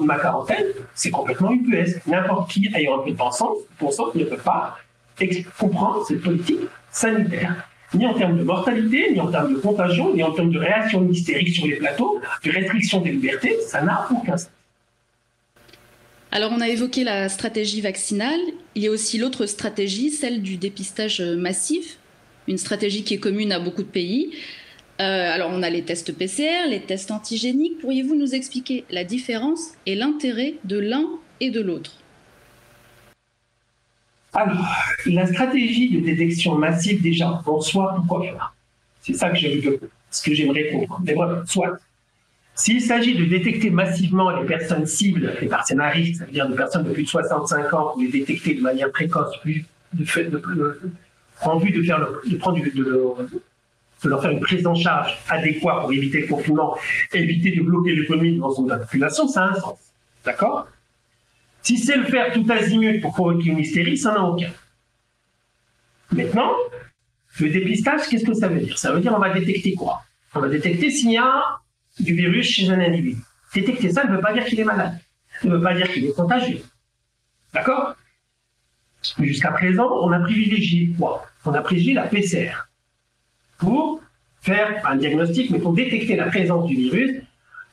ma 0.00 0.18
quarantaine, 0.18 0.66
c'est 0.94 1.10
complètement 1.10 1.52
UPS. 1.52 2.06
N'importe 2.06 2.50
qui 2.50 2.70
ayant 2.74 3.00
un 3.00 3.04
peu 3.04 3.12
de 3.12 3.16
sens, 3.16 3.58
bon 3.80 3.90
ne 4.14 4.24
peut 4.24 4.36
pas 4.36 4.78
comprendre 5.58 6.04
cette 6.06 6.22
politique 6.22 6.60
sanitaire, 6.90 7.68
ni 7.94 8.06
en 8.06 8.14
termes 8.14 8.38
de 8.38 8.44
mortalité, 8.44 9.10
ni 9.12 9.20
en 9.20 9.30
termes 9.30 9.54
de 9.54 9.58
contagion, 9.58 10.14
ni 10.14 10.22
en 10.22 10.32
termes 10.32 10.52
de 10.52 10.58
réaction 10.58 11.08
hystérique 11.10 11.54
sur 11.54 11.66
les 11.66 11.76
plateaux, 11.76 12.20
de 12.44 12.50
restriction 12.50 13.00
des 13.00 13.10
libertés, 13.10 13.58
ça 13.66 13.82
n'a 13.82 14.06
aucun 14.10 14.36
sens. 14.36 14.50
Alors 16.30 16.52
on 16.54 16.60
a 16.60 16.68
évoqué 16.68 17.04
la 17.04 17.28
stratégie 17.30 17.80
vaccinale, 17.80 18.40
il 18.74 18.82
y 18.82 18.86
a 18.86 18.90
aussi 18.90 19.16
l'autre 19.16 19.46
stratégie, 19.46 20.10
celle 20.10 20.42
du 20.42 20.56
dépistage 20.56 21.22
massif, 21.22 21.98
une 22.46 22.58
stratégie 22.58 23.02
qui 23.02 23.14
est 23.14 23.18
commune 23.18 23.50
à 23.50 23.58
beaucoup 23.58 23.82
de 23.82 23.88
pays. 23.88 24.32
Euh, 25.00 25.32
alors, 25.32 25.50
on 25.52 25.62
a 25.62 25.70
les 25.70 25.82
tests 25.82 26.12
PCR, 26.12 26.68
les 26.68 26.80
tests 26.80 27.10
antigéniques. 27.12 27.78
Pourriez-vous 27.78 28.16
nous 28.16 28.34
expliquer 28.34 28.84
la 28.90 29.04
différence 29.04 29.72
et 29.86 29.94
l'intérêt 29.94 30.54
de 30.64 30.78
l'un 30.78 31.06
et 31.40 31.50
de 31.50 31.60
l'autre? 31.60 31.92
Alors, 34.32 34.66
la 35.06 35.26
stratégie 35.26 35.90
de 35.90 36.00
détection 36.00 36.56
massive, 36.56 37.00
déjà, 37.00 37.42
en 37.46 37.60
soi, 37.60 37.94
pourquoi 37.96 38.26
faire? 38.26 38.54
C'est 39.02 39.14
ça 39.14 39.30
que 39.30 39.38
ce 40.10 40.22
que 40.22 40.34
j'aimerais 40.34 40.68
comprendre. 40.70 41.02
Mais 41.04 41.14
voilà, 41.14 41.42
soit. 41.46 41.78
S'il 42.54 42.82
s'agit 42.82 43.14
de 43.14 43.24
détecter 43.24 43.70
massivement 43.70 44.30
les 44.30 44.44
personnes 44.44 44.84
cibles, 44.84 45.32
les 45.40 45.46
personnes 45.46 45.80
à 45.80 45.92
c'est-à-dire 45.94 46.48
des 46.48 46.56
personnes 46.56 46.82
de 46.82 46.92
plus 46.92 47.04
de 47.04 47.08
65 47.08 47.72
ans, 47.72 47.90
pour 47.92 48.00
les 48.02 48.08
détecter 48.08 48.54
de 48.54 48.60
manière 48.60 48.90
précoce, 48.90 49.32
de, 49.44 50.04
en 51.42 51.58
vue 51.58 51.70
de, 51.70 51.82
faire 51.82 52.00
de 52.26 52.36
prendre 52.36 52.58
de, 52.58 52.70
de, 52.70 53.42
de 54.04 54.08
leur 54.08 54.22
faire 54.22 54.30
une 54.30 54.40
prise 54.40 54.66
en 54.66 54.74
charge 54.74 55.18
adéquate 55.28 55.80
pour 55.82 55.92
éviter 55.92 56.20
le 56.20 56.26
confinement, 56.28 56.76
éviter 57.12 57.50
de 57.52 57.62
bloquer 57.62 57.94
l'économie 57.94 58.38
dans 58.38 58.50
son 58.50 58.66
population, 58.66 59.26
ça 59.28 59.44
a 59.44 59.48
un 59.48 59.54
sens. 59.54 59.78
D'accord? 60.24 60.68
Si 61.62 61.76
c'est 61.78 61.96
le 61.96 62.04
faire 62.04 62.32
tout 62.32 62.46
azimut 62.48 63.00
pour 63.00 63.12
provoquer 63.12 63.50
une 63.50 63.58
hystérie, 63.58 63.98
ça 63.98 64.12
n'a 64.12 64.22
aucun. 64.22 64.50
Maintenant, 66.12 66.52
Le 67.40 67.50
dépistage, 67.50 68.08
qu'est-ce 68.08 68.24
que 68.24 68.34
ça 68.34 68.48
veut 68.48 68.60
dire? 68.60 68.76
Ça 68.78 68.92
veut 68.92 69.00
dire 69.00 69.14
on 69.14 69.18
va 69.18 69.30
détecter 69.32 69.74
quoi? 69.74 70.02
On 70.34 70.40
va 70.40 70.48
détecter 70.48 70.90
s'il 70.90 71.12
y 71.12 71.18
a 71.18 71.60
du 72.00 72.14
virus 72.14 72.48
chez 72.48 72.68
un 72.68 72.80
individu. 72.80 73.20
Détecter 73.54 73.92
ça 73.92 74.04
ne 74.04 74.14
veut 74.14 74.20
pas 74.20 74.32
dire 74.32 74.44
qu'il 74.44 74.58
est 74.58 74.64
malade. 74.64 74.98
Ça 75.40 75.48
ne 75.48 75.54
veut 75.54 75.62
pas 75.62 75.74
dire 75.74 75.88
qu'il 75.92 76.04
est 76.04 76.12
contagieux. 76.12 76.62
D'accord? 77.54 77.94
Jusqu'à 79.20 79.52
présent, 79.52 79.88
on 80.02 80.10
a 80.10 80.18
privilégié 80.18 80.90
quoi? 80.98 81.24
On 81.44 81.54
a 81.54 81.60
privilégié 81.60 81.94
la 81.94 82.08
PCR 82.08 82.67
pour 83.58 84.00
faire 84.40 84.82
un 84.86 84.96
diagnostic, 84.96 85.50
mais 85.50 85.58
pour 85.58 85.74
détecter 85.74 86.16
la 86.16 86.26
présence 86.26 86.66
du 86.66 86.74
virus 86.74 87.22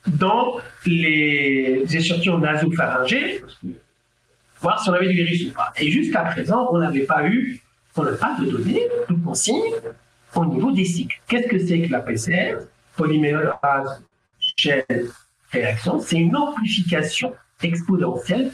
dans 0.07 0.57
les 0.85 1.83
échantillons 1.89 2.39
nasopharyngés, 2.39 3.41
voir 4.61 4.81
si 4.81 4.89
on 4.89 4.93
avait 4.93 5.07
du 5.07 5.23
virus 5.23 5.47
ou 5.47 5.53
pas. 5.53 5.73
Et 5.77 5.89
jusqu'à 5.89 6.23
présent, 6.23 6.67
on 6.71 6.79
n'avait 6.79 7.05
pas 7.05 7.27
eu, 7.27 7.61
on 7.95 8.03
n'a 8.03 8.11
pas 8.13 8.35
de 8.39 8.49
données, 8.49 8.87
de 9.09 9.15
consignes 9.23 9.73
au 10.35 10.45
niveau 10.45 10.71
des 10.71 10.85
cycles. 10.85 11.19
Qu'est-ce 11.27 11.47
que 11.47 11.59
c'est 11.59 11.81
que 11.81 11.91
la 11.91 11.99
PCR 11.99 12.57
Polymérase 12.95 14.01
chaîne 14.57 14.83
réaction, 15.51 15.99
c'est 15.99 16.17
une 16.17 16.35
amplification 16.35 17.33
exponentielle 17.61 18.51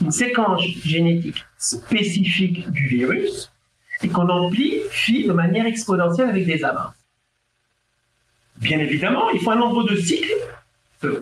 d'une 0.00 0.10
séquence 0.10 0.62
génétique 0.84 1.44
spécifique 1.58 2.70
du 2.70 2.86
virus 2.86 3.52
et 4.02 4.08
qu'on 4.08 4.28
amplifie 4.28 5.24
de 5.24 5.32
manière 5.32 5.66
exponentielle 5.66 6.28
avec 6.28 6.46
des 6.46 6.64
avances. 6.64 6.92
Bien 8.56 8.78
évidemment, 8.78 9.30
il 9.30 9.40
faut 9.40 9.50
un 9.50 9.56
nombre 9.56 9.84
de 9.84 9.96
cycles. 9.96 10.32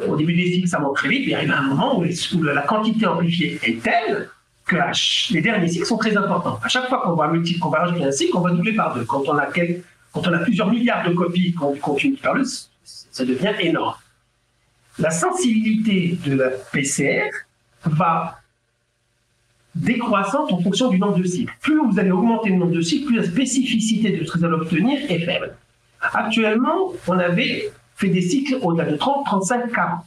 Au 0.07 0.16
début 0.16 0.35
des 0.35 0.53
cycles, 0.53 0.69
ça 0.69 0.79
monte 0.79 0.97
très 0.97 1.09
vite, 1.09 1.23
mais 1.25 1.33
il 1.33 1.35
arrive 1.35 1.53
un 1.53 1.62
moment 1.62 1.99
où, 1.99 2.43
la 2.43 2.62
quantité 2.62 3.07
amplifiée 3.07 3.59
est 3.62 3.83
telle 3.83 4.29
que 4.66 4.77
les 5.33 5.40
derniers 5.40 5.69
cycles 5.69 5.87
sont 5.87 5.97
très 5.97 6.16
importants. 6.16 6.61
À 6.62 6.69
chaque 6.69 6.88
fois 6.88 7.01
qu'on 7.03 7.14
va, 7.14 7.33
qu'on 7.61 7.71
va 7.71 7.79
rajouter 7.81 8.05
un 8.05 8.12
cycle, 8.12 8.37
on 8.37 8.40
va 8.40 8.51
doubler 8.51 8.75
par 8.75 8.95
deux. 8.95 9.05
Quand 9.05 9.27
on 9.29 9.38
a, 9.38 10.38
plusieurs 10.38 10.71
milliards 10.71 11.09
de 11.09 11.14
copies 11.14 11.55
qu'on 11.55 11.75
continue 11.77 12.16
par 12.16 12.35
deux, 12.35 12.45
ça 12.85 13.25
devient 13.25 13.55
énorme. 13.61 13.95
La 14.99 15.11
sensibilité 15.11 16.19
de 16.27 16.35
la 16.35 16.51
PCR 16.51 17.31
va 17.85 18.39
décroissante 19.74 20.52
en 20.52 20.61
fonction 20.61 20.88
du 20.88 20.98
nombre 20.98 21.18
de 21.18 21.24
cycles. 21.24 21.52
Plus 21.61 21.78
vous 21.78 21.98
allez 21.98 22.11
augmenter 22.11 22.50
le 22.50 22.56
nombre 22.56 22.72
de 22.72 22.80
cycles, 22.80 23.06
plus 23.06 23.16
la 23.16 23.24
spécificité 23.24 24.11
de 24.16 24.24
ce 24.24 24.33
que 24.33 24.38
vous 24.38 24.44
allez 24.44 24.54
obtenir 24.54 24.98
est 25.11 25.20
faible. 25.20 25.54
Actuellement, 26.00 26.92
on 27.06 27.18
avait 27.18 27.70
fait 27.96 28.09
des 28.09 28.22
cycles 28.22 28.59
au-delà 28.62 28.90
de 28.90 28.96
30, 28.96 29.26
35, 29.26 29.72
40, 29.72 30.04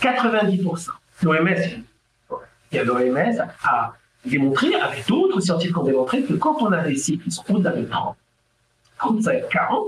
90%. 0.00 0.88
L'OMS, 1.22 1.48
l'OMS 2.72 3.40
a 3.64 3.94
démontré, 4.24 4.74
avec 4.74 5.06
d'autres 5.08 5.40
scientifiques 5.40 5.76
ont 5.78 5.84
démontré 5.84 6.22
que 6.22 6.34
quand 6.34 6.56
on 6.60 6.72
a 6.72 6.82
des 6.82 6.96
cycles 6.96 7.28
qui 7.28 7.40
au-delà 7.48 7.72
de 7.72 7.84
30, 7.84 8.16
35, 8.98 9.48
40, 9.50 9.86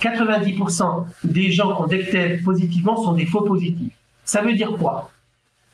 90% 0.00 1.06
des 1.24 1.50
gens 1.50 1.74
qu'on 1.74 1.86
détecte 1.86 2.44
positivement 2.44 2.96
sont 2.96 3.12
des 3.12 3.26
faux 3.26 3.42
positifs. 3.42 3.92
Ça 4.24 4.42
veut 4.42 4.54
dire 4.54 4.72
quoi? 4.78 5.10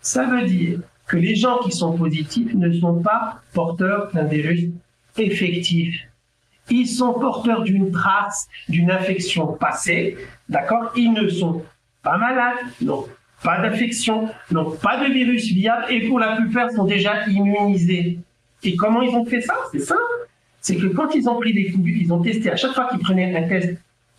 Ça 0.00 0.24
veut 0.24 0.42
dire 0.42 0.80
que 1.06 1.16
les 1.16 1.34
gens 1.34 1.58
qui 1.58 1.72
sont 1.72 1.96
positifs 1.96 2.54
ne 2.54 2.72
sont 2.72 3.00
pas 3.00 3.40
porteurs 3.52 4.10
d'un 4.12 4.24
virus 4.24 4.70
effectif. 5.18 6.00
Ils 6.70 6.88
sont 6.88 7.12
porteurs 7.12 7.62
d'une 7.62 7.90
trace 7.90 8.48
d'une 8.68 8.90
infection 8.90 9.48
passée, 9.48 10.16
d'accord? 10.48 10.92
Ils 10.96 11.12
ne 11.12 11.28
sont 11.28 11.62
pas 12.02 12.16
malades, 12.16 12.56
n'ont 12.80 13.06
pas 13.42 13.60
d'infection, 13.60 14.30
n'ont 14.50 14.70
pas 14.70 14.96
de 15.06 15.12
virus 15.12 15.52
viable 15.52 15.86
et 15.90 16.08
pour 16.08 16.18
la 16.18 16.36
plupart 16.36 16.70
sont 16.70 16.84
déjà 16.84 17.26
immunisés. 17.26 18.18
Et 18.62 18.76
comment 18.76 19.02
ils 19.02 19.14
ont 19.14 19.26
fait 19.26 19.42
ça? 19.42 19.54
C'est 19.72 19.80
simple. 19.80 20.00
C'est 20.62 20.76
que 20.76 20.86
quand 20.86 21.14
ils 21.14 21.28
ont 21.28 21.38
pris 21.38 21.52
des 21.52 21.74
ils 21.86 22.10
ont 22.10 22.22
testé 22.22 22.50
à 22.50 22.56
chaque 22.56 22.72
fois 22.72 22.88
qu'ils 22.88 23.00
prenaient 23.00 23.36
un 23.36 23.46
test 23.46 23.76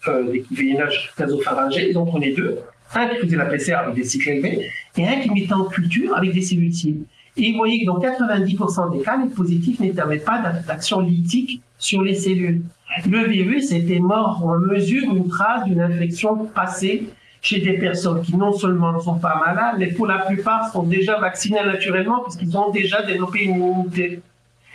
euh, 0.08 0.32
d'équivalage 0.32 1.12
nasopharyngé, 1.18 1.90
ils 1.90 1.98
en 1.98 2.06
prenaient 2.06 2.34
deux 2.34 2.60
un 2.94 3.08
qui 3.08 3.18
faisait 3.18 3.36
la 3.36 3.46
PCR 3.46 3.74
avec 3.76 3.96
des 3.96 4.04
cycles 4.04 4.30
élevés 4.30 4.70
et 4.98 5.08
un 5.08 5.20
qui 5.22 5.32
mettait 5.32 5.54
en 5.54 5.66
culture 5.66 6.16
avec 6.16 6.34
des 6.34 6.42
cellules 6.42 6.74
cibles. 6.74 7.06
Et 7.38 7.52
vous 7.52 7.58
voyez 7.58 7.82
que 7.82 7.86
dans 7.86 8.00
90% 8.00 8.98
des 8.98 9.04
cas, 9.04 9.18
les 9.18 9.30
positifs 9.30 9.80
n'étaient 9.80 10.20
pas 10.20 10.42
d'action 10.66 11.02
lytique 11.02 11.62
sur 11.78 12.02
les 12.02 12.16
cellules. 12.16 12.62
Le 13.10 13.26
virus 13.28 13.72
était 13.72 14.00
mort 14.00 14.42
en 14.46 14.58
mesure 14.58 15.12
d'une 15.12 15.28
trace 15.28 15.66
d'une 15.66 15.82
infection 15.82 16.46
passée 16.46 17.10
chez 17.42 17.60
des 17.60 17.74
personnes 17.74 18.22
qui 18.22 18.36
non 18.36 18.54
seulement 18.54 18.94
ne 18.94 19.00
sont 19.00 19.20
pas 19.20 19.42
malades, 19.46 19.76
mais 19.78 19.88
pour 19.88 20.08
la 20.08 20.20
plupart 20.20 20.72
sont 20.72 20.84
déjà 20.84 21.20
vaccinées 21.20 21.64
naturellement 21.64 22.24
puisqu'ils 22.24 22.58
ont 22.58 22.72
déjà 22.72 23.02
développé 23.04 23.44
une 23.44 23.56
immunité. 23.56 24.22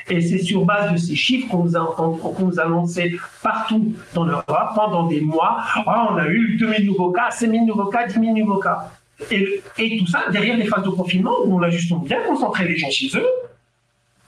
Et 0.08 0.20
c'est 0.20 0.38
sur 0.38 0.64
base 0.64 0.92
de 0.92 0.96
ces 0.96 1.14
chiffres 1.14 1.48
qu'on 1.48 1.64
nous, 1.64 2.60
annonçait 2.60 3.12
partout 3.42 3.94
dans 4.14 4.24
l'Europe 4.24 4.72
pendant 4.74 5.06
des 5.06 5.20
mois. 5.20 5.58
Ah, 5.86 6.08
on 6.10 6.16
a 6.16 6.28
eu 6.28 6.56
2000 6.56 6.86
nouveaux 6.86 7.12
cas, 7.12 7.30
5000 7.30 7.66
nouveaux 7.66 7.86
cas, 7.86 8.06
10 8.06 8.14
000 8.14 8.36
nouveaux 8.36 8.58
cas. 8.58 8.90
Et, 9.30 9.62
tout 9.98 10.06
ça 10.06 10.30
derrière 10.30 10.56
les 10.56 10.64
phases 10.64 10.82
de 10.82 10.88
confinement 10.88 11.34
où 11.44 11.58
on 11.58 11.62
a 11.62 11.70
justement 11.70 12.00
bien 12.00 12.22
concentré 12.22 12.66
les 12.66 12.76
gens 12.76 12.90
chez 12.90 13.10
eux, 13.16 13.26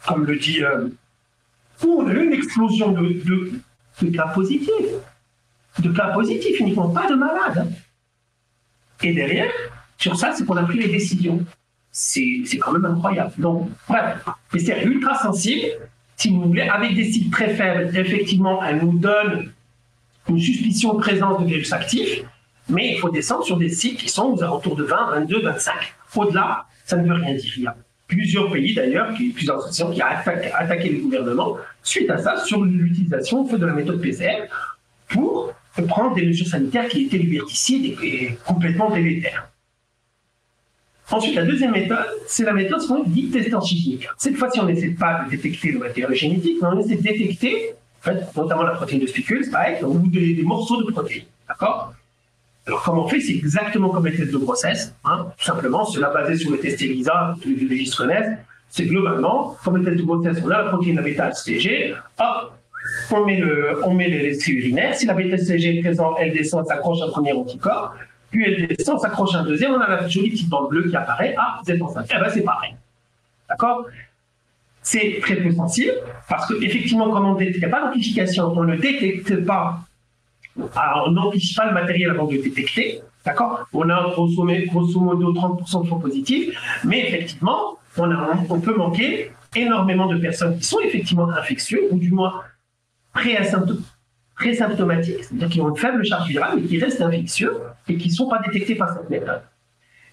comme 0.07 0.27
le 0.27 0.37
dit, 0.37 0.63
euh, 0.63 0.89
où 1.85 2.03
on 2.03 2.07
a 2.07 2.13
eu 2.13 2.27
une 2.27 2.33
explosion 2.33 2.93
de, 2.93 3.23
de, 4.03 4.09
cas 4.11 4.29
positifs. 4.29 4.71
De 5.79 5.91
cas 5.91 6.09
positifs 6.09 6.61
uniquement, 6.61 6.91
pas 6.91 7.09
de 7.09 7.15
malades. 7.15 7.73
Et 9.03 9.15
derrière, 9.15 9.51
sur 9.97 10.17
ça, 10.17 10.33
c'est 10.33 10.45
qu'on 10.45 10.57
a 10.57 10.65
pris 10.65 10.79
les 10.79 10.89
décisions 10.89 11.45
c'est 11.92 12.59
quand 12.59 12.72
même 12.72 12.87
incroyable. 12.87 13.33
Donc, 13.38 13.68
bref, 13.88 14.24
c'est 14.57 14.83
ultra 14.83 15.14
sensible, 15.18 15.66
si 16.16 16.31
vous 16.31 16.42
voulez, 16.42 16.62
avec 16.62 16.94
des 16.94 17.05
cycles 17.05 17.31
très 17.31 17.55
faibles, 17.55 17.96
effectivement, 17.96 18.64
elle 18.64 18.78
nous 18.78 18.98
donne 18.98 19.52
une 20.28 20.38
suspicion 20.38 20.94
de 20.94 21.00
présence 21.00 21.40
de 21.40 21.46
virus 21.46 21.72
actif, 21.72 22.22
mais 22.68 22.92
il 22.94 22.98
faut 22.98 23.11
descendre 23.11 23.44
sur 23.44 23.59
des 23.59 23.68
cycles 23.68 23.96
qui 23.96 24.09
sont 24.09 24.33
aux 24.33 24.42
alentours 24.42 24.76
de 24.76 24.85
20, 24.85 25.11
22, 25.20 25.42
25. 25.42 25.74
Au-delà, 26.16 26.64
ça 26.85 26.96
ne 26.96 27.07
veut 27.07 27.14
rien 27.14 27.35
dire. 27.35 27.52
Il 27.57 27.62
y 27.62 27.66
a 27.66 27.76
plusieurs 28.07 28.50
pays 28.50 28.74
d'ailleurs, 28.74 29.12
plusieurs 29.14 29.59
associations 29.59 29.90
qui 29.90 30.02
ont 30.02 30.07
attaqué, 30.55 30.88
les 30.90 30.98
gouvernements 30.98 31.57
suite 31.83 32.11
à 32.11 32.18
ça 32.18 32.37
sur 32.44 32.64
l'utilisation 32.64 33.44
de 33.44 33.66
la 33.66 33.72
méthode 33.72 34.00
PCR 34.00 34.44
pour 35.09 35.52
prendre 35.88 36.14
des 36.14 36.26
mesures 36.26 36.46
sanitaires 36.46 36.88
qui 36.88 37.05
étaient 37.05 37.18
liberticides 37.18 37.96
et 38.02 38.37
complètement 38.46 38.90
délétères. 38.90 39.48
Ensuite, 41.11 41.35
la 41.35 41.45
deuxième 41.45 41.73
méthode, 41.73 42.07
c'est 42.27 42.45
la 42.45 42.53
méthode 42.53 42.87
qu'on 42.87 43.03
dit 43.03 43.31
test 43.31 43.51
chimique. 43.65 44.09
Cette 44.17 44.37
fois-ci, 44.37 44.61
on 44.61 44.67
n'essaie 44.67 44.91
pas 44.91 45.25
de 45.25 45.31
détecter 45.31 45.73
le 45.73 45.81
matériau 45.81 46.15
génétique, 46.15 46.59
mais 46.61 46.69
on 46.69 46.79
essaie 46.79 46.97
de 46.97 47.03
détecter, 47.03 47.75
notamment 48.37 48.62
la 48.62 48.73
protéine 48.73 49.01
de 49.01 49.07
spicule, 49.07 49.49
pareil, 49.51 49.83
ou 49.85 49.99
des, 50.09 50.43
morceaux 50.43 50.83
de 50.83 50.91
protéines. 50.91 51.25
D'accord? 51.49 51.93
Alors, 52.67 52.83
comment 52.83 53.05
on 53.05 53.09
fait? 53.09 53.21
C'est 53.21 53.35
exactement 53.35 53.91
comme 53.91 54.07
les 54.07 54.17
tests 54.17 54.33
de 54.33 54.38
grossesse. 54.38 54.95
Hein, 55.05 55.27
tout 55.37 55.45
simplement, 55.45 55.85
cela 55.85 56.11
basé 56.11 56.37
sur 56.37 56.51
le 56.51 56.59
test 56.59 56.81
ELISA 56.81 57.37
du 57.45 57.69
registre 57.69 58.07
NES. 58.07 58.38
C'est 58.71 58.87
globalement, 58.87 59.57
comme 59.65 59.79
le 59.79 59.85
test 59.85 59.97
de 59.99 60.03
grossesse, 60.05 60.38
on 60.45 60.51
a 60.51 60.62
la 60.62 60.69
protéine 60.71 60.97
la 60.97 61.03
bêta-HCG, 61.03 61.95
hop, 62.21 62.53
on 63.11 63.27
met, 63.27 63.37
le, 63.37 63.85
on 63.85 63.93
met 63.93 64.09
les 64.09 64.49
urinaires. 64.49 64.95
Si 64.95 65.07
la 65.07 65.15
bêta-HCG 65.15 65.79
est 65.79 65.83
présente, 65.83 66.17
elle 66.21 66.33
descend, 66.33 66.67
s'accroche 66.67 67.03
à 67.03 67.07
un 67.07 67.11
premier 67.11 67.33
anticorps 67.33 67.95
puis 68.33 68.45
elle 68.45 68.66
descend, 68.66 68.99
s'accroche 68.99 69.35
à 69.35 69.40
un 69.40 69.45
deuxième, 69.45 69.73
on 69.73 69.81
a 69.81 69.88
la 69.88 70.09
jolie 70.09 70.31
petite 70.31 70.49
bande 70.49 70.71
bleue 70.71 70.88
qui 70.88 70.97
apparaît, 70.97 71.35
ah, 71.38 71.61
vous 71.62 71.71
êtes 71.71 71.81
enceinte. 71.81 72.07
Eh 72.11 72.18
ben, 72.18 72.31
c'est 72.31 72.42
pareil. 72.42 72.75
D'accord? 73.49 73.87
C'est 74.83 75.18
très 75.21 75.37
peu 75.37 75.53
sensible, 75.53 75.92
parce 76.29 76.49
qu'effectivement, 76.49 77.11
comme 77.11 77.27
on 77.27 77.38
n'y 77.38 77.64
a 77.64 77.68
pas 77.68 77.83
d'amplification, 77.83 78.53
on 78.57 78.64
ne 78.64 78.77
détecte 78.77 79.45
pas, 79.45 79.81
on 80.57 81.11
n'amplifie 81.11 81.55
pas 81.55 81.66
le 81.66 81.75
matériel 81.75 82.11
avant 82.11 82.27
de 82.27 82.35
le 82.35 82.42
détecter, 82.42 83.01
d'accord? 83.25 83.66
On 83.73 83.88
a 83.90 84.12
grosso, 84.12 85.01
modo 85.01 85.33
30% 85.33 85.85
de 85.85 85.88
faux 85.88 85.97
positifs, 85.97 86.59
mais 86.85 87.07
effectivement, 87.07 87.79
on, 87.97 88.11
on 88.49 88.61
peut 88.61 88.75
manquer 88.75 89.31
énormément 89.55 90.07
de 90.07 90.16
personnes 90.16 90.59
qui 90.59 90.64
sont 90.64 90.81
effectivement 90.81 91.29
infectieuses, 91.31 91.92
ou 91.92 91.99
du 91.99 92.11
moins 92.11 92.42
pré-asymptomatiques 93.12 93.91
très 94.42 94.55
symptomatiques, 94.55 95.24
c'est-à-dire 95.24 95.48
qui 95.48 95.61
ont 95.61 95.68
une 95.70 95.76
faible 95.76 96.05
charge 96.05 96.28
virale, 96.28 96.55
mais 96.57 96.62
qui 96.62 96.78
restent 96.78 97.00
infectieux 97.00 97.55
et 97.88 97.96
qui 97.96 98.09
ne 98.09 98.14
sont 98.14 98.28
pas 98.28 98.40
détectés 98.44 98.74
par 98.74 98.92
cette 98.92 99.09
méthode. 99.09 99.42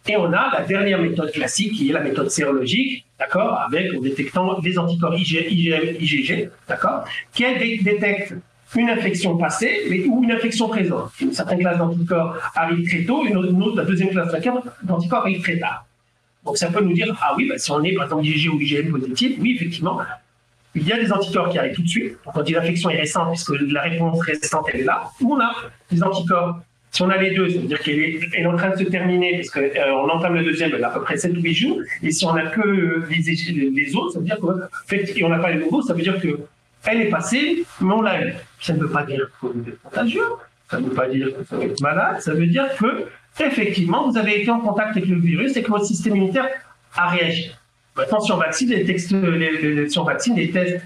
Et 0.07 0.15
on 0.15 0.31
a 0.31 0.51
la 0.53 0.61
dernière 0.65 1.01
méthode 1.01 1.31
classique, 1.31 1.73
qui 1.73 1.89
est 1.89 1.93
la 1.93 2.01
méthode 2.01 2.29
sérologique, 2.29 3.05
d'accord, 3.19 3.59
avec 3.67 3.93
en 3.93 4.01
détectant 4.01 4.59
des 4.59 4.77
anticorps 4.77 5.15
IgM, 5.15 5.95
IgG, 5.99 6.49
d'accord, 6.67 7.05
qui 7.33 7.43
détecte 7.83 8.35
une 8.75 8.89
infection 8.89 9.35
passée 9.37 9.87
mais, 9.89 10.05
ou 10.05 10.23
une 10.23 10.31
infection 10.31 10.69
présente. 10.69 11.11
Une 11.19 11.33
certaine 11.33 11.59
classe 11.59 11.79
d'anticorps 11.79 12.37
arrive 12.55 12.87
très 12.87 13.03
tôt, 13.03 13.25
une 13.25 13.37
autre, 13.37 13.75
la 13.75 13.83
deuxième 13.83 14.09
classe 14.09 14.31
d'anticorps 14.83 15.21
arrive 15.21 15.41
très 15.41 15.57
tard. 15.57 15.85
Donc 16.45 16.57
ça 16.57 16.67
peut 16.67 16.81
nous 16.81 16.93
dire, 16.93 17.15
ah 17.21 17.33
oui, 17.35 17.47
bah, 17.49 17.57
si 17.57 17.71
on 17.71 17.83
est 17.83 17.93
par 17.93 18.05
exemple 18.05 18.25
IgG 18.25 18.49
ou 18.49 18.59
IgM 18.61 18.91
positif, 18.91 19.37
oui, 19.41 19.55
effectivement, 19.55 19.99
il 20.75 20.87
y 20.87 20.93
a 20.93 20.99
des 20.99 21.11
anticorps 21.11 21.49
qui 21.49 21.57
arrivent 21.57 21.75
tout 21.75 21.83
de 21.83 21.87
suite. 21.87 22.17
Donc 22.25 22.35
on 22.35 22.41
dit 22.41 22.53
l'infection 22.53 22.89
est 22.89 22.99
récente 22.99 23.29
puisque 23.29 23.53
la 23.71 23.81
réponse 23.81 24.21
récente 24.21 24.65
elle 24.73 24.81
est 24.81 24.85
là. 24.85 25.09
Ou 25.21 25.33
on 25.33 25.39
a 25.39 25.51
des 25.91 26.03
anticorps. 26.03 26.61
Si 26.91 27.03
on 27.03 27.09
a 27.09 27.17
les 27.17 27.35
deux, 27.35 27.49
ça 27.49 27.59
veut 27.59 27.67
dire 27.67 27.79
qu'elle 27.79 27.99
est, 27.99 28.45
en 28.45 28.55
train 28.55 28.71
de 28.71 28.77
se 28.77 28.83
terminer 28.83 29.35
parce 29.37 29.49
qu'on 29.51 29.59
euh, 29.59 30.11
entame 30.11 30.35
le 30.35 30.43
deuxième 30.43 30.71
elle 30.73 30.83
a 30.83 30.89
à 30.89 30.91
peu 30.91 31.01
près 31.01 31.17
7 31.17 31.37
ou 31.37 31.41
8 31.41 31.53
jours. 31.53 31.79
Et 32.01 32.11
si 32.11 32.25
on 32.25 32.33
n'a 32.33 32.47
que 32.47 32.61
les, 32.61 33.95
autres, 33.95 34.13
ça 34.13 34.19
veut 34.19 34.25
dire 34.25 34.39
que, 34.39 34.47
fait, 34.87 35.11
et 35.15 35.23
on 35.23 35.29
n'a 35.29 35.37
pas 35.37 35.51
les 35.51 35.59
nouveaux, 35.59 35.83
ça 35.83 35.93
veut 35.93 36.01
dire 36.01 36.19
que 36.19 36.39
Elle 36.85 37.01
est 37.01 37.09
passée, 37.09 37.63
mais 37.81 37.93
on 37.93 38.01
l'a 38.01 38.25
eu. 38.25 38.33
Ça 38.59 38.73
ne 38.73 38.79
veut 38.79 38.89
pas 38.89 39.03
dire 39.03 39.29
que 39.39 39.47
vous 39.47 39.69
êtes 39.69 39.81
contagieux, 39.83 40.23
ça 40.69 40.79
ne 40.79 40.87
veut 40.87 40.95
pas 40.95 41.07
dire 41.07 41.27
que 41.27 41.55
vous 41.55 41.61
êtes 41.61 41.81
malade, 41.81 42.21
ça 42.21 42.33
veut 42.33 42.47
dire 42.47 42.65
que, 42.75 43.05
effectivement, 43.39 44.09
vous 44.09 44.17
avez 44.17 44.41
été 44.41 44.49
en 44.49 44.59
contact 44.59 44.97
avec 44.97 45.07
le 45.07 45.19
virus 45.19 45.55
et 45.57 45.61
que 45.61 45.69
votre 45.69 45.85
système 45.85 46.15
immunitaire 46.15 46.49
a 46.95 47.09
réagi. 47.09 47.51
Maintenant, 47.95 48.19
si 48.19 48.31
on 48.31 48.37
vaccine 48.37 48.69
les, 48.69 48.85
textes, 48.85 49.11
les, 49.11 49.89
si 49.89 49.99
on 49.99 50.03
vaccine 50.03 50.35
les 50.35 50.51
tests, 50.51 50.85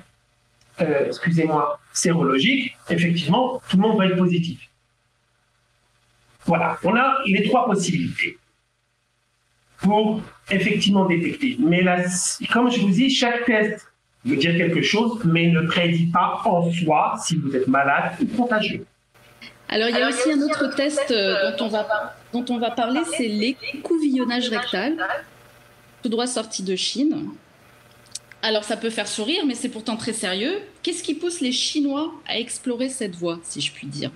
euh, 0.81 1.05
excusez-moi, 1.07 1.79
sérologiques, 1.91 2.75
effectivement, 2.89 3.61
tout 3.69 3.77
le 3.77 3.83
monde 3.83 3.97
va 3.97 4.07
être 4.07 4.17
positif. 4.17 4.59
Voilà, 6.45 6.77
on 6.83 6.95
a 6.95 7.19
les 7.25 7.43
trois 7.43 7.65
possibilités 7.65 8.37
pour 9.77 10.21
effectivement 10.49 11.05
détecter. 11.05 11.57
Mais 11.59 11.81
là, 11.81 12.03
comme 12.51 12.71
je 12.71 12.79
vous 12.79 12.89
dis, 12.89 13.09
chaque 13.09 13.45
test 13.45 13.87
veut 14.25 14.37
dire 14.37 14.55
quelque 14.55 14.81
chose, 14.81 15.19
mais 15.25 15.47
ne 15.47 15.61
prédit 15.61 16.07
pas 16.07 16.41
en 16.45 16.71
soi 16.71 17.15
si 17.23 17.35
vous 17.35 17.55
êtes 17.55 17.67
malade 17.67 18.13
ou 18.21 18.25
contagieux. 18.37 18.85
Alors, 19.69 19.89
il 19.89 19.97
y 19.97 20.01
a 20.01 20.09
aussi 20.09 20.31
un 20.31 20.41
autre 20.41 20.75
test 20.75 21.11
euh, 21.11 21.55
dont 21.57 21.65
on 21.65 21.69
va, 21.69 22.15
dont 22.31 22.45
on 22.49 22.59
va 22.59 22.71
parler, 22.71 23.01
c'est 23.17 23.27
l'écouvillonnage 23.27 24.49
rectal, 24.49 24.97
tout 26.03 26.09
droit 26.09 26.27
sorti 26.27 26.63
de 26.63 26.75
Chine. 26.75 27.29
Alors, 28.41 28.65
ça 28.65 28.75
peut 28.75 28.89
faire 28.89 29.07
sourire, 29.07 29.45
mais 29.47 29.55
c'est 29.55 29.69
pourtant 29.69 29.95
très 29.95 30.11
sérieux. 30.11 30.59
Qu'est-ce 30.83 31.01
qui 31.01 31.15
pousse 31.15 31.39
les 31.39 31.53
Chinois 31.53 32.11
à 32.27 32.37
explorer 32.37 32.89
cette 32.89 33.15
voie, 33.15 33.39
si 33.41 33.61
je 33.61 33.71
puis 33.71 33.87
dire 33.87 34.11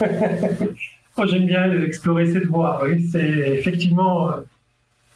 Moi, 0.00 1.26
j'aime 1.26 1.46
bien 1.46 1.82
explorer 1.82 2.32
cette 2.32 2.46
voie. 2.46 2.80
Oui, 2.84 3.08
c'est 3.10 3.28
effectivement. 3.58 4.30
Euh, 4.30 4.36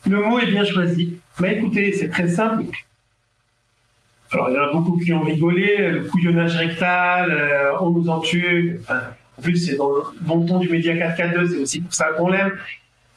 le 0.07 0.21
mot 0.21 0.39
est 0.41 0.51
bien 0.51 0.65
choisi. 0.65 1.17
Mais 1.39 1.57
écoutez, 1.57 1.93
c'est 1.93 2.09
très 2.09 2.29
simple. 2.29 2.65
Alors, 4.33 4.51
il 4.51 4.57
y 4.57 4.59
en 4.59 4.65
a 4.65 4.73
beaucoup 4.73 4.99
qui 4.99 5.13
ont 5.13 5.23
rigolé, 5.23 5.91
le 5.93 6.05
couillonnage 6.05 6.57
rectal, 6.57 7.31
euh, 7.31 7.79
on 7.81 7.91
nous 7.91 8.09
en 8.09 8.19
tue. 8.19 8.81
en 8.91 9.43
plus, 9.43 9.59
c'est 9.59 9.77
dans 9.77 9.91
le 9.91 10.03
bon 10.23 10.45
ton 10.45 10.59
du 10.59 10.69
média 10.69 10.93
4K2, 10.93 11.51
c'est 11.51 11.59
aussi 11.59 11.81
pour 11.81 11.95
ça 11.95 12.07
qu'on 12.17 12.31
l'aime. 12.31 12.59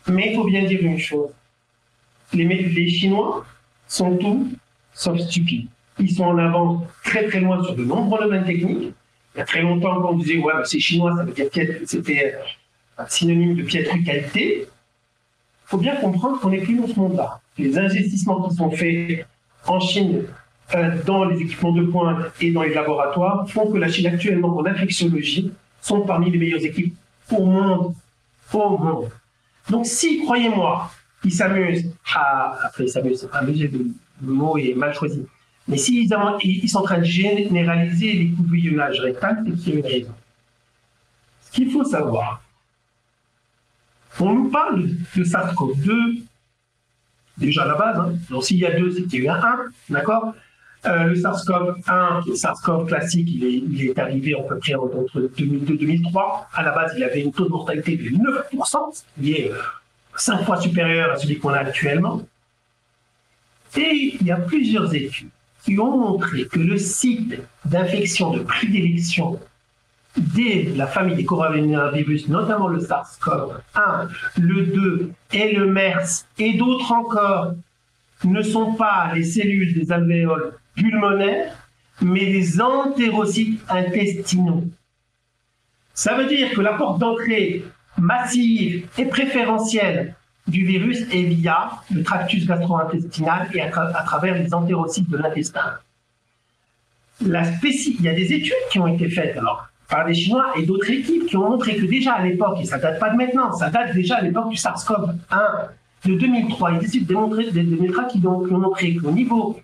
Mais 0.07 0.29
il 0.29 0.35
faut 0.35 0.45
bien 0.45 0.63
dire 0.63 0.79
une 0.83 0.99
chose. 0.99 1.31
Les, 2.33 2.89
Chinois 2.89 3.45
sont 3.87 4.17
tout 4.17 4.51
sauf 4.93 5.19
stupides. 5.19 5.67
Ils 5.99 6.11
sont 6.11 6.25
en 6.25 6.37
avance 6.37 6.83
très 7.03 7.25
très 7.27 7.39
loin 7.39 7.63
sur 7.63 7.75
de 7.75 7.83
nombreux 7.83 8.21
domaines 8.23 8.45
techniques. 8.45 8.93
Il 9.35 9.39
y 9.39 9.41
a 9.41 9.45
très 9.45 9.61
longtemps, 9.61 10.01
quand 10.01 10.11
on 10.11 10.17
disait, 10.17 10.37
ouais, 10.37 10.53
c'est 10.65 10.79
chinois, 10.79 11.15
ça 11.15 11.23
veut 11.23 11.31
dire 11.31 11.49
que 11.49 11.85
c'était 11.85 12.35
un 12.97 13.07
synonyme 13.07 13.55
de 13.55 13.63
piètre 13.63 13.93
qualité. 14.03 14.61
Il 14.61 15.69
faut 15.69 15.77
bien 15.77 15.95
comprendre 15.95 16.39
qu'on 16.39 16.49
n'est 16.49 16.61
plus 16.61 16.75
dans 16.75 16.87
ce 16.87 16.99
monde-là. 16.99 17.39
Les 17.57 17.77
investissements 17.77 18.47
qui 18.47 18.55
sont 18.55 18.71
faits 18.71 19.27
en 19.67 19.79
Chine 19.79 20.23
euh, 20.75 20.97
dans 21.05 21.25
les 21.25 21.41
équipements 21.41 21.71
de 21.71 21.83
pointe 21.83 22.25
et 22.41 22.51
dans 22.51 22.63
les 22.63 22.73
laboratoires 22.73 23.49
font 23.49 23.71
que 23.71 23.77
la 23.77 23.89
Chine 23.89 24.07
actuellement 24.07 24.57
en 24.57 24.65
infectiologie 24.65 25.51
sont 25.81 26.01
parmi 26.01 26.31
les 26.31 26.37
meilleures 26.37 26.65
équipes 26.65 26.95
au 27.31 27.45
monde. 27.45 27.93
Au 28.53 28.77
monde. 28.77 29.09
Donc 29.69 29.85
si, 29.85 30.23
croyez-moi, 30.23 30.89
ils 31.23 31.33
s'amusent 31.33 31.91
à... 32.15 32.57
Après, 32.63 32.85
ils 32.85 32.89
s'amusent, 32.89 33.27
amuser, 33.33 33.67
le, 33.67 33.87
le 34.21 34.33
mot 34.33 34.57
est 34.57 34.73
mal 34.73 34.93
choisi. 34.93 35.25
Mais 35.67 35.77
s'ils 35.77 36.09
ils 36.43 36.69
sont 36.69 36.79
en 36.79 36.83
train 36.83 36.99
de 36.99 37.03
généraliser 37.03 38.13
les 38.13 38.29
coups 38.29 38.49
rectal, 39.01 39.43
c'est 39.45 39.55
qu'il 39.55 39.73
y 39.73 39.75
a 39.75 39.79
une 39.79 39.85
raison. 39.85 40.15
Ce 41.41 41.51
qu'il 41.51 41.71
faut 41.71 41.83
savoir, 41.83 42.41
on 44.19 44.33
nous 44.33 44.49
parle 44.49 44.87
de 44.87 45.23
SARS-CoV-2, 45.23 46.23
déjà 47.37 47.63
à 47.63 47.67
la 47.67 47.75
base, 47.75 47.99
hein. 47.99 48.13
donc 48.29 48.43
s'il 48.43 48.57
y 48.57 48.65
a 48.65 48.79
deux, 48.79 48.91
c'est 48.91 49.03
qu'il 49.03 49.23
y 49.23 49.29
a 49.29 49.33
eu 49.33 49.37
un 49.37 49.43
1, 49.43 49.57
d'accord? 49.89 50.33
Euh, 50.85 51.03
le 51.05 51.15
SARS-CoV-1, 51.15 52.27
le 52.27 52.35
SARS-CoV 52.35 52.87
classique, 52.87 53.27
il 53.29 53.89
est, 53.89 53.99
arrivé 53.99 54.35
à 54.35 54.43
peu 54.43 54.57
près 54.57 54.75
entre 54.75 55.29
2002 55.37 55.73
et 55.73 55.77
2003. 55.77 56.49
À 56.53 56.63
la 56.63 56.71
base, 56.71 56.93
il 56.95 57.03
avait 57.03 57.21
une 57.21 57.31
taux 57.31 57.45
de 57.45 57.49
mortalité 57.49 57.97
de 57.97 58.09
9%, 58.09 59.03
qui 59.19 59.33
est 59.33 59.51
5 59.51 59.59
euh, 60.29 60.37
fois 60.45 60.61
supérieur 60.61 61.11
à 61.11 61.17
celui 61.17 61.39
qu'on 61.39 61.49
a 61.49 61.59
actuellement. 61.59 62.21
Et 63.75 64.17
il 64.19 64.25
y 64.25 64.31
a 64.31 64.37
plusieurs 64.37 64.93
études 64.93 65.29
qui 65.63 65.77
ont 65.79 65.97
montré 65.97 66.45
que 66.45 66.59
le 66.59 66.77
site 66.77 67.41
d'infection 67.65 68.31
de 68.31 68.39
prédilection 68.39 69.39
de 70.17 70.75
la 70.77 70.87
famille 70.87 71.15
des 71.15 71.25
coronavirus, 71.25 72.27
notamment 72.29 72.67
le 72.67 72.79
SARS-CoV-1, 72.79 74.09
le 74.39 74.65
2 74.65 75.11
et 75.33 75.53
le 75.53 75.67
MERS, 75.67 76.25
et 76.39 76.53
d'autres 76.53 76.91
encore, 76.91 77.53
ne 78.23 78.41
sont 78.41 78.73
pas 78.73 79.11
les 79.13 79.23
cellules 79.23 79.73
des 79.73 79.91
alvéoles 79.91 80.53
pulmonaires, 80.75 81.53
mais 82.01 82.25
les 82.25 82.61
entérocytes 82.61 83.59
intestinaux. 83.69 84.63
Ça 85.93 86.15
veut 86.15 86.25
dire 86.25 86.51
que 86.51 86.61
la 86.61 86.73
porte 86.73 86.99
d'entrée 86.99 87.63
massive 87.97 88.87
et 88.97 89.05
préférentielle 89.05 90.15
du 90.47 90.65
virus 90.65 91.01
est 91.11 91.23
via 91.23 91.71
le 91.93 92.03
tractus 92.03 92.45
gastro-intestinal 92.45 93.49
et 93.53 93.61
à, 93.61 93.69
travers 93.69 94.41
les 94.41 94.53
entérocytes 94.53 95.09
de 95.09 95.17
l'intestin. 95.17 95.73
Il 97.19 98.01
y 98.01 98.07
a 98.07 98.13
des 98.13 98.33
études 98.33 98.53
qui 98.71 98.79
ont 98.79 98.87
été 98.87 99.09
faites 99.09 99.37
alors, 99.37 99.67
par 99.89 100.05
des 100.05 100.13
Chinois 100.13 100.53
et 100.57 100.65
d'autres 100.65 100.89
équipes 100.89 101.25
qui 101.25 101.35
ont 101.35 101.49
montré 101.49 101.75
que 101.75 101.85
déjà 101.85 102.13
à 102.13 102.23
l'époque, 102.23 102.59
et 102.61 102.65
ça 102.65 102.77
date 102.77 102.99
pas 102.99 103.09
de 103.09 103.17
maintenant, 103.17 103.51
ça 103.53 103.69
date 103.69 103.93
déjà 103.93 104.17
à 104.17 104.21
l'époque 104.21 104.49
du 104.49 104.55
SARS-CoV-1 104.55 105.69
de 106.05 106.13
2003, 106.13 106.71
il 106.71 106.73
y 106.73 106.77
a 106.77 106.81
des 106.81 106.87
des, 107.63 107.91
qui, 108.09 108.27
ont, 108.27 108.45
qui 108.45 108.53
ont 108.53 108.59
montré 108.59 108.95
qu'au 108.95 109.11
niveau 109.11 109.59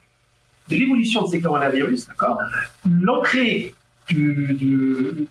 de 0.69 0.75
l'évolution 0.75 1.23
de 1.23 1.27
ces 1.27 1.41
coronavirus, 1.41 2.07
l'entrée 3.01 3.73
du, 4.09 5.27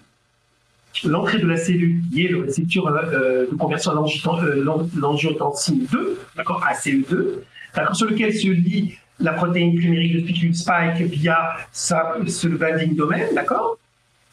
l'entrée 1.04 1.38
de 1.38 1.46
la 1.46 1.56
cellule 1.56 2.00
qui 2.12 2.26
est 2.26 2.28
le 2.28 2.42
récepteur 2.42 2.86
euh, 2.86 3.46
de 3.50 3.54
conversion 3.56 3.92
à 3.92 4.44
euh, 4.44 4.64
l'angiotensine 4.96 5.86
2, 5.90 6.18
d'accord, 6.36 6.64
ACE2, 6.70 7.40
d'accord, 7.74 7.96
sur 7.96 8.08
lequel 8.08 8.34
se 8.34 8.48
lie 8.48 8.94
la 9.20 9.32
protéine 9.32 9.76
primérique 9.78 10.14
de 10.14 10.20
spicule 10.20 10.54
spike 10.54 11.02
via 11.02 11.56
ce 11.72 12.48
binding 12.48 12.96
domaine, 12.96 13.34
d'accord 13.34 13.78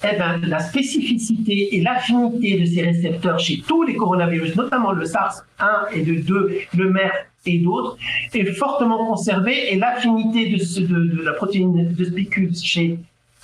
eh 0.01 0.17
ben, 0.17 0.39
la 0.47 0.59
spécificité 0.59 1.75
et 1.75 1.81
l'affinité 1.81 2.59
de 2.59 2.65
ces 2.65 2.83
récepteurs 2.83 3.37
chez 3.37 3.61
tous 3.67 3.83
les 3.83 3.95
coronavirus, 3.95 4.55
notamment 4.55 4.93
le 4.93 5.05
SARS-1 5.05 5.93
et 5.93 6.05
le 6.05 6.21
2, 6.21 6.59
le 6.77 6.89
MERS 6.89 7.25
et 7.45 7.59
d'autres, 7.59 7.97
est 8.33 8.45
fortement 8.53 8.97
conservée 9.07 9.73
et 9.73 9.75
l'affinité 9.77 10.55
de, 10.55 10.85
de, 10.85 11.21
la 11.21 11.33
protéine 11.33 11.93
de 11.93 12.03
spicule 12.05 12.55
chez 12.55 12.97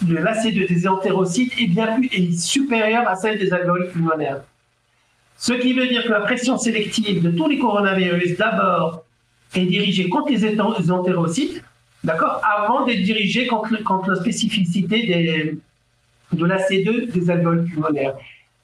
lacet 0.08 0.52
des 0.52 0.88
entérocytes 0.88 1.54
est 1.60 1.68
bien 1.68 1.96
plus 1.96 2.08
est 2.08 2.38
supérieure 2.38 3.08
à 3.08 3.16
celle 3.16 3.40
des 3.40 3.54
alvéoles 3.54 3.90
pulmonaires. 3.90 4.42
Ce 5.38 5.54
qui 5.54 5.74
veut 5.74 5.88
dire 5.88 6.04
que 6.04 6.10
la 6.10 6.22
pression 6.22 6.58
sélective 6.58 7.22
de 7.22 7.32
tous 7.32 7.48
les 7.48 7.60
coronavirus, 7.60 8.38
d'abord, 8.38 9.04
est 9.54 9.66
dirigée 9.66 10.10
contre 10.10 10.32
les 10.32 10.92
entérocytes, 10.92 11.64
d'accord, 12.04 12.42
avant 12.44 12.86
d'être 12.86 13.04
dirigée 13.04 13.48
contre, 13.48 13.82
contre, 13.84 14.12
la 14.12 14.16
spécificité 14.16 15.60
de 16.32 16.46
l'AC2 16.46 17.12
des 17.12 17.30
alvéoles 17.30 17.66
pulmonaires. 17.66 18.16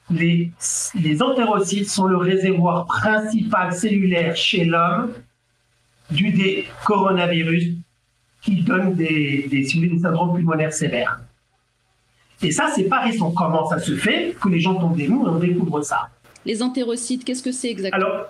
Les, 0.10 0.52
les 0.96 1.22
entérocytes 1.22 1.90
sont 1.90 2.08
le 2.08 2.18
réservoir 2.18 2.86
principal 2.86 3.74
cellulaire 3.74 4.36
chez 4.36 4.66
l'homme 4.66 5.14
du 6.10 6.32
des 6.32 6.68
coronavirus 6.86 7.76
qui 8.42 8.62
donnent 8.62 8.94
des, 8.96 9.48
des, 9.50 9.64
des 9.64 10.00
syndromes 10.00 10.36
pulmonaires 10.36 10.74
sévères. 10.74 11.20
Et 12.42 12.52
ça, 12.52 12.72
c'est 12.74 12.86
pas 12.86 13.02
récent. 13.02 13.32
Comment 13.32 13.68
ça 13.70 13.80
se 13.80 13.96
fait 13.96 14.36
que 14.42 14.50
les 14.50 14.60
gens 14.60 14.76
tombent 14.76 14.98
des 14.98 15.08
nues 15.08 15.24
et 15.24 15.30
on 15.30 15.40
découvre 15.40 15.82
ça 15.82 16.10
Les 16.46 16.64
entérocytes, 16.64 17.24
qu'est-ce 17.24 17.44
que 17.44 17.52
c'est 17.52 17.70
exactement 17.70 18.04
Alors, 18.04 18.26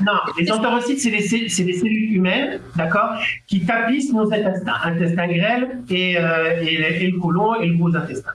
non, 0.00 0.12
les 0.38 0.50
entérocytes, 0.52 1.00
c'est 1.00 1.10
des, 1.10 1.72
cellules 1.72 2.12
humaines, 2.12 2.60
d'accord, 2.76 3.18
qui 3.48 3.64
tapissent 3.64 4.12
nos 4.12 4.32
intestins, 4.32 4.76
intestin 4.84 5.26
grêle 5.26 5.82
et, 5.90 6.16
euh, 6.16 6.62
et, 6.62 7.04
et, 7.04 7.10
le 7.10 7.18
côlon 7.18 7.60
et 7.60 7.66
le 7.66 7.76
gros 7.76 7.94
intestin. 7.96 8.30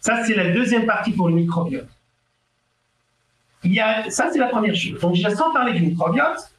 Ça, 0.00 0.22
c'est 0.24 0.34
la 0.34 0.50
deuxième 0.50 0.84
partie 0.84 1.12
pour 1.12 1.28
le 1.28 1.34
microbiote. 1.34 1.88
Il 3.64 3.72
y 3.72 3.80
a, 3.80 4.10
ça, 4.10 4.28
c'est 4.30 4.38
la 4.38 4.48
première 4.48 4.74
chose. 4.74 5.00
Donc, 5.00 5.14
déjà, 5.14 5.30
sans 5.34 5.50
parler 5.52 5.72
du 5.72 5.86
microbiote, 5.86 6.52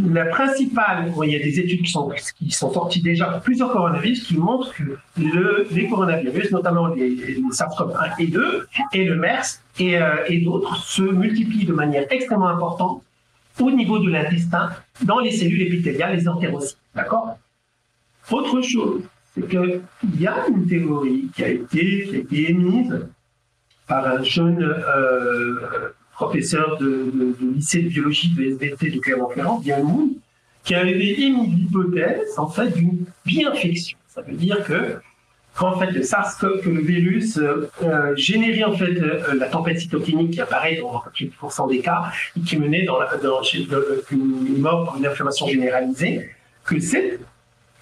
la 0.00 0.24
principale, 0.26 1.12
il 1.22 1.30
y 1.30 1.36
a 1.36 1.38
des 1.38 1.60
études 1.60 1.82
qui 1.82 1.90
sont, 1.90 2.10
qui 2.36 2.50
sont 2.50 2.72
sorties 2.72 3.02
déjà 3.02 3.26
pour 3.26 3.42
plusieurs 3.42 3.70
coronavirus 3.70 4.26
qui 4.26 4.36
montrent 4.36 4.72
que 4.74 4.98
le, 5.18 5.66
les 5.70 5.88
coronavirus, 5.88 6.50
notamment 6.50 6.88
les, 6.88 7.16
SARS-CoV-1 7.50 8.14
et 8.18 8.26
2, 8.28 8.68
et 8.94 9.04
le 9.04 9.16
MERS 9.16 9.60
et, 9.78 10.00
euh, 10.00 10.24
et 10.28 10.40
d'autres, 10.40 10.76
se 10.76 11.02
multiplient 11.02 11.66
de 11.66 11.74
manière 11.74 12.06
extrêmement 12.10 12.48
importante 12.48 13.02
au 13.60 13.70
niveau 13.70 13.98
de 13.98 14.08
l'intestin, 14.08 14.70
dans 15.02 15.18
les 15.18 15.30
cellules 15.30 15.62
épithéliales, 15.62 16.16
les 16.16 16.26
entérocytes. 16.26 16.78
D'accord? 16.94 17.36
Autre 18.30 18.62
chose, 18.62 19.02
c'est 19.34 19.46
qu'il 19.46 19.82
y 20.18 20.26
a 20.26 20.46
une 20.48 20.66
théorie 20.66 21.28
qui 21.34 21.44
a 21.44 21.48
été, 21.48 22.26
a 22.30 22.34
émise 22.34 23.06
par 23.86 24.06
un 24.06 24.22
jeune 24.22 24.62
euh, 24.62 25.92
professeur 26.22 26.78
de, 26.78 27.34
lycée 27.54 27.82
de 27.82 27.88
biologie 27.88 28.30
de 28.34 28.44
SVT 28.44 28.90
de 28.90 29.00
Clermont-Ferrand, 29.00 29.58
bien 29.58 29.82
qui 30.64 30.74
avait 30.76 30.92
émis 30.92 31.48
l'hypothèse 31.48 32.38
en 32.38 32.48
fait 32.48 32.68
d'une 32.68 33.04
bi-infection. 33.26 33.98
Ça 34.06 34.22
veut 34.22 34.34
dire 34.34 34.62
que 34.64 34.98
quand 35.54 35.74
en 35.74 35.78
fait 35.78 35.90
le 35.90 36.02
SARS-CoV, 36.02 36.64
le 36.66 36.80
virus 36.80 37.36
euh, 37.36 37.68
euh, 37.82 38.14
générait 38.16 38.64
en 38.64 38.72
fait 38.72 38.96
euh, 38.96 39.34
la 39.34 39.48
tempête 39.48 39.80
cytokinique 39.80 40.30
qui 40.30 40.40
apparaît 40.40 40.76
dans 40.76 41.02
30% 41.12 41.68
des 41.68 41.80
cas 41.80 42.12
et 42.36 42.40
qui 42.40 42.56
menait 42.56 42.84
dans, 42.84 42.98
la, 43.00 43.08
une 44.12 44.58
mort 44.58 44.84
par 44.84 44.96
une 44.96 45.06
inflammation 45.06 45.48
généralisée, 45.48 46.30
que 46.64 46.78
c'est 46.78 47.18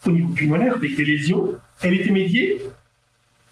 au 0.06 0.10
niveau 0.10 0.32
pulmonaire 0.32 0.74
avec 0.76 0.96
des 0.96 1.04
lésions, 1.04 1.54
elle 1.82 1.94
était 1.94 2.10
médiée 2.10 2.62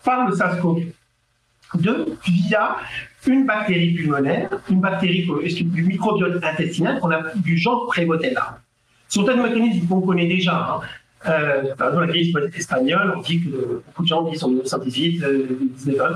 par 0.02 0.28
le 0.28 0.34
SARS-CoV-2 0.34 2.06
via 2.26 2.76
une 3.26 3.46
bactérie 3.46 3.94
pulmonaire, 3.94 4.50
une 4.70 4.80
bactérie 4.80 5.26
du 5.62 5.82
microbiote 5.82 6.42
intestinal 6.42 7.00
qu'on 7.00 7.10
a 7.10 7.22
du 7.34 7.56
genre 7.56 7.86
Prevotella. 7.86 8.60
Ce 9.08 9.20
sont 9.20 9.26
des 9.26 9.34
mécanismes 9.34 9.86
qu'on 9.86 10.00
connaît 10.00 10.26
déjà. 10.26 10.54
Hein. 10.56 10.80
Euh, 11.26 11.74
la 11.78 12.06
crise 12.06 12.32
espagnole, 12.56 13.14
on 13.16 13.20
dit 13.20 13.42
que 13.42 13.82
beaucoup 13.86 14.02
de 14.02 14.08
gens 14.08 14.22
disent 14.22 14.44
en 14.44 14.48
1918, 14.48 15.24
euh, 15.24 15.46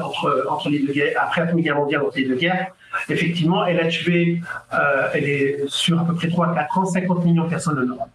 entre, 0.01 0.47
entre 0.49 0.69
les 0.71 0.79
deux 0.79 0.93
guerres, 0.93 1.17
après 1.21 1.41
la 1.41 1.47
Première 1.49 1.65
Guerre 1.65 1.77
mondiale, 1.77 2.03
entre 2.03 2.19
les 2.19 2.25
deux 2.25 2.37
guerres, 2.37 2.69
effectivement, 3.09 3.65
elle 3.67 3.81
a 3.81 3.89
tué, 3.89 4.41
euh, 4.73 5.09
elle 5.13 5.25
est 5.25 5.65
sur 5.67 5.99
à 5.99 6.05
peu 6.05 6.15
près 6.15 6.29
3, 6.29 6.55
4 6.55 6.79
ans, 6.79 6.85
50 6.85 7.25
millions 7.25 7.45
de 7.45 7.51
personnes 7.51 7.79
en 7.79 7.87
Europe. 7.87 8.11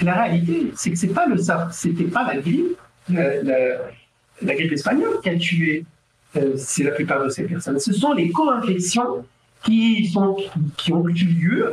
Et 0.00 0.04
la 0.04 0.14
réalité, 0.14 0.72
c'est 0.74 0.90
que 0.90 0.96
c'est 0.96 1.08
pas 1.08 1.26
pas 1.26 2.34
la 2.34 2.40
grippe, 2.40 2.76
la, 3.08 4.54
grippe 4.54 4.72
espagnole 4.72 5.20
qui 5.22 5.28
a 5.28 5.36
tué 5.36 5.84
euh, 6.36 6.54
c'est 6.56 6.84
la 6.84 6.92
plupart 6.92 7.24
de 7.24 7.28
ces 7.28 7.44
personnes. 7.44 7.78
Ce 7.78 7.92
sont 7.92 8.12
les 8.12 8.30
co-infections 8.30 9.24
qui, 9.64 10.06
sont, 10.08 10.36
qui 10.76 10.92
ont 10.92 11.06
eu 11.08 11.12
lieu 11.12 11.72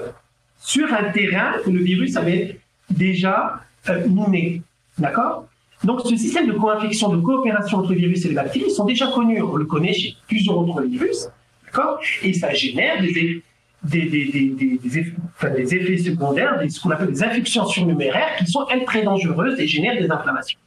sur 0.59 0.93
un 0.93 1.11
terrain 1.11 1.53
où 1.65 1.71
le 1.71 1.79
virus 1.79 2.15
avait 2.17 2.59
déjà 2.89 3.61
euh, 3.89 4.07
miné. 4.07 4.61
D'accord? 4.97 5.47
Donc, 5.83 6.01
ce 6.01 6.15
système 6.17 6.47
de 6.47 6.53
co-infection, 6.53 7.09
de 7.09 7.21
coopération 7.21 7.77
entre 7.77 7.93
virus 7.93 8.25
et 8.25 8.29
les 8.29 8.35
bactéries 8.35 8.71
sont 8.71 8.85
déjà 8.85 9.07
connus. 9.07 9.41
On 9.41 9.55
le 9.55 9.65
connaît 9.65 9.93
chez 9.93 10.15
plusieurs 10.27 10.57
autres 10.57 10.81
virus. 10.81 11.29
D'accord? 11.65 11.99
Et 12.21 12.33
ça 12.33 12.53
génère 12.53 13.01
des, 13.01 13.41
des, 13.83 14.05
des, 14.05 14.77
des, 14.83 15.75
effets, 15.75 15.97
secondaires, 15.97 16.61
ce 16.69 16.81
qu'on 16.81 16.91
appelle 16.91 17.11
des 17.11 17.23
infections 17.23 17.65
surnuméraires, 17.65 18.35
qui 18.37 18.45
sont, 18.47 18.67
elles, 18.69 18.83
très 18.83 19.03
dangereuses 19.03 19.57
et 19.59 19.67
génèrent 19.67 20.01
des 20.01 20.11
inflammations. 20.11 20.59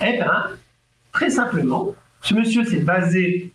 Eh 0.00 0.12
bien, 0.12 0.46
très 1.12 1.28
simplement, 1.28 1.94
ce 2.26 2.34
monsieur 2.34 2.64
s'est 2.64 2.80
basé, 2.80 3.52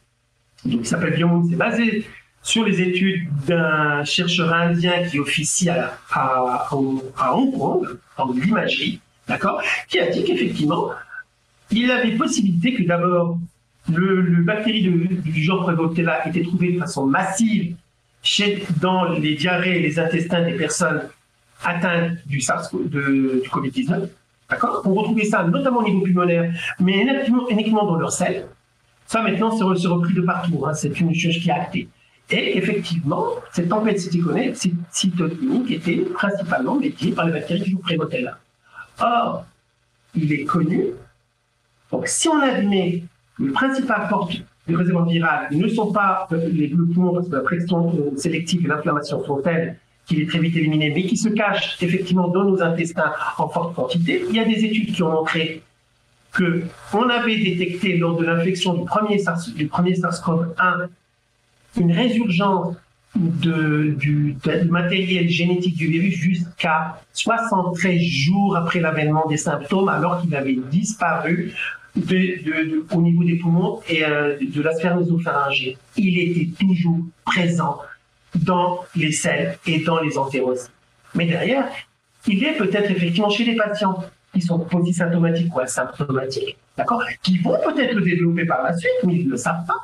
il 0.64 0.86
s'appelle 0.86 1.14
Biomoon, 1.14 1.50
s'est 1.50 1.58
basé 1.58 2.06
sur 2.42 2.64
les 2.64 2.82
études 2.82 3.28
d'un 3.46 4.04
chercheur 4.06 4.54
indien 4.54 5.04
qui 5.04 5.20
officie 5.20 5.70
à, 5.70 6.70
Hong 6.72 7.02
Kong, 7.14 7.86
en 8.18 8.32
l'imagerie, 8.32 9.02
d'accord, 9.28 9.62
qui 9.90 10.00
a 10.00 10.10
dit 10.10 10.24
qu'effectivement, 10.24 10.92
il 11.70 11.92
avait 11.92 12.14
possibilité 12.14 12.74
que 12.74 12.84
d'abord 12.84 13.38
le, 13.92 14.42
bactérie 14.42 14.84
du 14.84 15.44
genre 15.44 15.64
Prevotella 15.64 16.26
était 16.30 16.44
trouvée 16.44 16.72
de 16.72 16.80
façon 16.80 17.06
massive 17.06 17.76
dans 18.80 19.10
les 19.10 19.36
diarrhées 19.36 19.80
et 19.80 19.82
les 19.82 20.00
intestins 20.00 20.44
des 20.44 20.54
personnes 20.54 21.10
atteintes 21.62 22.26
du 22.26 22.40
SARS, 22.40 22.70
du 22.74 23.42
Covid-19. 23.52 24.08
D'accord 24.50 24.82
On 24.86 24.94
retrouvait 24.94 25.26
ça 25.26 25.44
notamment 25.44 25.80
au 25.80 25.84
niveau 25.84 26.02
pulmonaire, 26.02 26.54
mais 26.80 27.06
uniquement 27.50 27.86
dans 27.86 27.98
leur 27.98 28.14
sel. 28.14 28.48
Ça, 29.12 29.21
maintenant, 29.21 29.52
c'est 29.52 29.65
repris 29.89 30.13
de 30.13 30.21
partout. 30.21 30.63
Hein. 30.65 30.74
C'est 30.74 30.97
une 31.02 31.13
chose 31.13 31.38
qui 31.38 31.50
est 31.50 31.52
actée. 31.52 31.89
Et 32.30 32.58
effectivement, 32.58 33.26
cette 33.52 33.67
tempête 33.67 34.00
cytokinique 34.00 35.69
était 35.69 35.97
principalement 36.13 36.76
médiée 36.76 37.12
par 37.12 37.26
les 37.26 37.34
bactéries 37.34 37.60
du 37.60 37.76
Prévotel. 37.76 38.34
Or, 39.02 39.43
il 40.15 40.32
est 40.32 40.45
connu, 40.45 40.91
donc 41.91 42.08
si 42.08 42.30
on 42.30 42.39
admet 42.39 43.04
que 43.38 43.43
le 43.43 43.52
principal 43.52 44.08
porte 44.08 44.32
du 44.65 44.78
réservoir 44.78 45.06
viral 45.06 45.47
ne 45.52 45.67
sont 45.67 45.91
pas 45.91 46.30
euh, 46.32 46.47
les 46.47 46.69
poumons, 46.69 47.13
parce 47.13 47.28
la 47.28 47.41
pression 47.41 47.93
euh, 47.93 48.15
sélective 48.15 48.63
et 48.63 48.69
l'inflammation 48.69 49.26
sont 49.26 49.41
telles 49.41 49.78
qu'il 50.06 50.21
est 50.21 50.30
très 50.30 50.39
vite 50.39 50.56
éliminé, 50.56 50.89
mais 50.95 51.04
qui 51.04 51.17
se 51.17 51.28
cachent 51.28 51.76
effectivement 51.82 52.30
dans 52.30 52.45
nos 52.45 52.62
intestins 52.62 53.12
en 53.38 53.50
forte 53.50 53.76
quantité, 53.76 54.24
il 54.30 54.36
y 54.38 54.39
a 54.39 54.45
des 54.45 54.63
études 54.63 54.93
qui 54.93 55.04
ont 55.04 55.12
montré 55.12 55.63
qu'on 56.36 57.10
avait 57.10 57.38
détecté 57.38 57.98
lors 57.98 58.17
de 58.17 58.26
l'infection 58.26 58.74
du 58.74 58.86
premier, 58.86 59.20
SARS, 59.20 59.50
du 59.56 59.67
premier 59.67 59.94
SARS-CoV-1 59.94 60.88
une 61.78 61.91
résurgence 61.91 62.76
du, 63.15 64.38
matériel 64.70 65.30
génétique 65.30 65.76
du 65.76 65.88
virus 65.88 66.15
jusqu'à 66.15 67.02
73 67.13 68.00
jours 68.02 68.56
après 68.56 68.80
l'avènement 68.80 69.28
des 69.28 69.38
symptômes, 69.38 69.89
alors 69.89 70.22
qu'il 70.22 70.34
avait 70.36 70.58
disparu 70.72 71.54
au 71.96 73.02
niveau 73.02 73.24
des 73.24 73.36
poumons 73.36 73.82
et 73.89 74.06
euh, 74.06 74.38
de 74.39 74.62
la 74.62 74.74
sphère. 74.74 74.98
Il 75.98 76.20
était 76.20 76.50
toujours 76.58 77.00
présent 77.26 77.80
dans 78.36 78.86
les 78.96 79.12
selles 79.12 79.58
et 79.65 79.80
dans 79.80 80.00
les 80.00 80.17
entérocytes. 80.17 80.72
Mais 81.15 81.26
derrière, 81.26 81.67
il 82.28 82.44
est 82.46 82.54
peut-être 82.54 82.89
effectivement 82.91 83.30
chez 83.30 83.44
les 83.44 83.56
patients 83.56 84.06
qui 84.34 84.41
sont 84.41 84.60
polysymptomatiques 84.60 85.54
ou 85.56 85.60
asymptomatiques, 85.60 86.58
d'accord, 86.78 87.04
qui 87.22 87.38
vont 87.39 87.58
peut-être 87.63 87.94
le 87.96 88.02
développer 88.02 88.46
par 88.46 88.63
la 88.63 88.78
suite, 88.78 88.91
mais 89.06 89.15
ils 89.15 89.26
ne 89.26 89.32
le 89.32 89.38
savent 89.38 89.65
pas. 89.65 89.76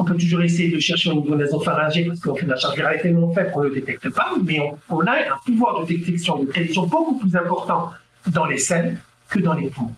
On 0.00 0.04
peut 0.04 0.16
toujours 0.16 0.42
essayer 0.42 0.70
de 0.70 0.78
chercher 0.78 1.10
au 1.10 1.20
niveau 1.20 1.34
nasopharyngé 1.34 2.04
parce 2.04 2.20
qu'on 2.20 2.36
fait 2.36 2.46
de 2.46 2.50
la 2.50 2.56
charge 2.56 2.76
virale 2.76 3.00
tellement 3.02 3.32
faible 3.32 3.50
qu'on 3.50 3.64
ne 3.64 3.68
le 3.68 3.74
détecte 3.74 4.08
pas, 4.10 4.32
mais 4.44 4.60
on, 4.88 5.00
a 5.00 5.12
un 5.12 5.38
pouvoir 5.44 5.80
de 5.80 5.86
détection, 5.86 6.38
de 6.38 6.46
prédiction 6.46 6.86
beaucoup 6.86 7.18
plus 7.18 7.34
important 7.34 7.90
dans 8.28 8.46
les 8.46 8.58
selles 8.58 8.98
que 9.28 9.40
dans 9.40 9.54
les 9.54 9.68
poumons. 9.68 9.94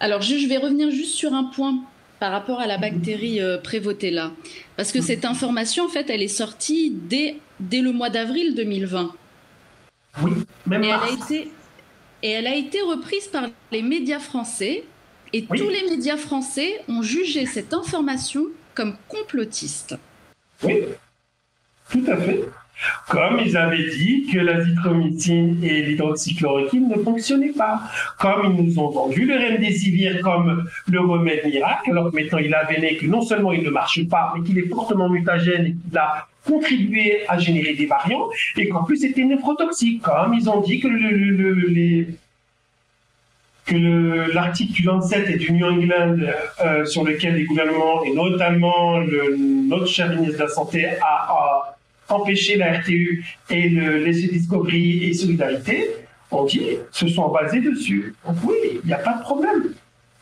Alors, 0.00 0.20
je 0.20 0.46
vais 0.46 0.58
revenir 0.58 0.90
juste 0.90 1.14
sur 1.14 1.32
un 1.32 1.44
point 1.44 1.78
par 2.20 2.32
rapport 2.32 2.60
à 2.60 2.66
la 2.66 2.78
bactérie 2.78 3.40
euh, 3.40 3.58
Prévotella. 3.58 4.32
Parce 4.76 4.92
que 4.92 5.00
cette 5.00 5.24
information, 5.24 5.86
en 5.86 5.88
fait, 5.88 6.10
elle 6.10 6.22
est 6.22 6.28
sortie 6.28 6.92
dès, 6.94 7.36
dès 7.60 7.80
le 7.80 7.92
mois 7.92 8.10
d'avril 8.10 8.54
2020. 8.54 9.14
Oui, 10.22 10.32
même 10.66 10.84
et 10.84 10.88
elle, 10.88 10.94
a 10.94 11.10
été, 11.10 11.50
et 12.22 12.30
elle 12.30 12.46
a 12.46 12.54
été 12.54 12.80
reprise 12.80 13.28
par 13.28 13.48
les 13.70 13.82
médias 13.82 14.18
français. 14.18 14.84
Et 15.32 15.44
tous 15.44 15.68
les 15.68 15.90
médias 15.90 16.16
français 16.16 16.80
ont 16.88 17.02
jugé 17.02 17.44
cette 17.44 17.74
information 17.74 18.46
comme 18.74 18.96
complotiste. 19.08 19.94
Oui, 20.62 20.84
tout 21.90 22.04
à 22.06 22.16
fait. 22.16 22.44
Comme 23.08 23.40
ils 23.44 23.56
avaient 23.56 23.88
dit 23.90 24.26
que 24.32 24.38
l'azithromycine 24.38 25.58
et 25.62 25.82
l'hydroxychloroquine 25.82 26.88
ne 26.88 27.02
fonctionnaient 27.02 27.52
pas. 27.52 27.80
Comme 28.18 28.54
ils 28.56 28.64
nous 28.64 28.78
ont 28.78 28.90
vendu 28.90 29.24
le 29.24 29.34
remdesivir 29.34 30.20
comme 30.20 30.68
le 30.86 31.00
remède 31.00 31.44
miracle, 31.44 31.90
alors 31.90 32.10
que 32.10 32.16
maintenant 32.16 32.38
il 32.38 32.54
a 32.54 32.60
avéré 32.60 32.96
que 32.96 33.06
non 33.06 33.22
seulement 33.22 33.52
il 33.52 33.64
ne 33.64 33.70
marche 33.70 34.06
pas, 34.08 34.32
mais 34.34 34.44
qu'il 34.44 34.58
est 34.58 34.68
fortement 34.68 35.08
mutagène 35.08 35.66
et 35.66 35.74
qu'il 35.74 35.98
a 35.98 36.28
contribué 36.46 37.24
à 37.28 37.38
générer 37.38 37.74
des 37.74 37.86
variants, 37.86 38.28
et 38.56 38.68
qu'en 38.68 38.84
plus 38.84 38.98
c'était 38.98 39.24
néphrotoxique. 39.24 40.02
Comme 40.02 40.34
ils 40.34 40.48
ont 40.48 40.60
dit 40.60 40.80
que 40.80 40.88
le, 43.70 44.32
l'article 44.32 44.72
du 44.72 44.82
Lancet 44.82 45.24
et 45.30 45.36
du 45.36 45.52
New 45.52 45.66
England 45.66 46.16
euh, 46.64 46.86
sur 46.86 47.04
lequel 47.04 47.34
les 47.34 47.44
gouvernements, 47.44 48.02
et 48.04 48.14
notamment 48.14 49.00
notre 49.00 49.86
cher 49.86 50.10
ministre 50.10 50.38
de 50.38 50.42
la 50.44 50.48
Santé, 50.48 50.86
a 51.02 51.77
empêcher 52.08 52.56
la 52.56 52.78
RTU 52.78 53.24
et 53.50 53.68
le 53.68 53.98
laisser 53.98 54.28
Discovery 54.28 55.04
et 55.04 55.14
Solidarité, 55.14 55.90
on 56.30 56.44
dit, 56.44 56.62
se 56.90 57.08
sont 57.08 57.28
basés 57.30 57.60
dessus. 57.60 58.14
Donc 58.26 58.36
oui, 58.44 58.56
il 58.82 58.86
n'y 58.86 58.92
a 58.92 58.98
pas 58.98 59.14
de 59.14 59.22
problème. 59.22 59.74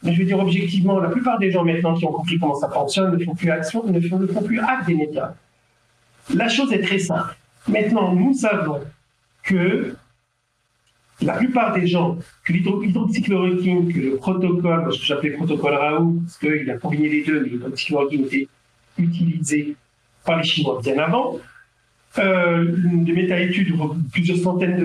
Mais 0.02 0.12
je 0.12 0.20
veux 0.20 0.24
dire 0.24 0.38
objectivement, 0.38 0.98
la 1.00 1.08
plupart 1.08 1.38
des 1.38 1.50
gens 1.50 1.64
maintenant 1.64 1.94
qui 1.94 2.04
ont 2.04 2.12
compris 2.12 2.38
comment 2.38 2.54
ça 2.54 2.68
fonctionne 2.68 3.16
ne 3.16 3.24
font 3.24 3.34
plus 3.34 3.50
action, 3.50 3.84
ne 3.86 4.00
font, 4.00 4.42
plus 4.42 4.60
acte 4.60 4.86
des 4.86 4.94
médias. 4.94 5.34
La 6.34 6.48
chose 6.48 6.72
est 6.72 6.82
très 6.82 6.98
simple. 6.98 7.36
Maintenant, 7.68 8.14
nous 8.14 8.34
savons 8.34 8.80
que 9.42 9.96
la 11.22 11.32
plupart 11.32 11.72
des 11.72 11.86
gens, 11.86 12.18
que 12.44 12.52
l'hydroxychloroquine, 12.52 13.92
que 13.92 13.98
le 13.98 14.16
protocole, 14.16 14.92
ce 14.92 14.98
que 14.98 15.04
j'appelais 15.04 15.30
protocole 15.30 15.74
Raoult, 15.74 16.20
parce 16.22 16.38
qu'il 16.38 16.70
a 16.70 16.78
combiné 16.78 17.08
les 17.08 17.24
deux, 17.24 17.40
mais 17.40 17.48
l'hydroxychloroquine 17.48 18.26
était 18.26 18.48
utilisé 18.98 19.76
par 20.24 20.38
les 20.38 20.44
Chinois 20.44 20.80
bien 20.82 20.98
avant, 20.98 21.38
euh, 22.18 22.64
des 22.68 23.12
méta-études, 23.12 23.74
plusieurs 24.12 24.38
centaines 24.38 24.76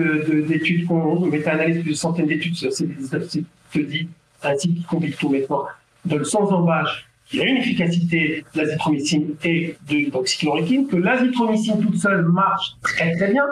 d'études, 0.46 0.86
de, 0.86 1.30
méta-analyses, 1.30 1.80
plusieurs 1.82 1.98
centaines 1.98 2.26
d'études 2.26 2.56
sur 2.56 2.72
ces 2.72 2.86
dit 2.86 4.08
ainsi 4.42 4.74
qui 4.74 4.82
complique 4.82 5.16
tout 5.16 5.28
maintenant, 5.28 5.66
donne 6.04 6.24
sans 6.24 6.50
embâche 6.50 7.06
qu'il 7.26 7.40
y 7.40 7.42
a 7.42 7.46
une 7.46 7.58
efficacité 7.58 8.44
de 8.54 8.60
l'azithromycine 8.60 9.34
et 9.44 9.76
de 9.88 9.94
l'hydroxychloroquine, 9.94 10.88
que 10.88 10.96
l'azithromycine 10.96 11.80
toute 11.80 11.96
seule 11.96 12.22
marche 12.24 12.72
très 12.82 13.14
très 13.16 13.32
bien. 13.32 13.44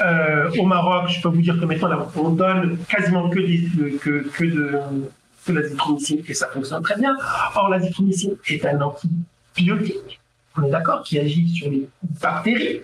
Euh, 0.00 0.50
au 0.58 0.64
Maroc, 0.64 1.08
je 1.08 1.20
peux 1.20 1.28
vous 1.28 1.42
dire 1.42 1.58
que 1.58 1.64
maintenant, 1.64 2.08
on 2.16 2.30
donne 2.30 2.78
quasiment 2.88 3.28
que, 3.28 3.38
que, 3.98 4.28
que 4.28 4.44
de, 4.44 4.78
de 5.48 5.52
l'azithromycine 5.52 6.22
et 6.26 6.34
ça 6.34 6.48
fonctionne 6.48 6.82
très 6.82 6.96
bien. 6.96 7.16
Or, 7.54 7.68
l'azithromycine 7.68 8.36
est 8.48 8.64
un 8.64 8.80
antibiotique, 8.80 10.20
on 10.56 10.64
est 10.64 10.70
d'accord, 10.70 11.02
qui 11.02 11.18
agit 11.18 11.48
sur 11.48 11.70
les 11.70 11.88
bactéries. 12.20 12.80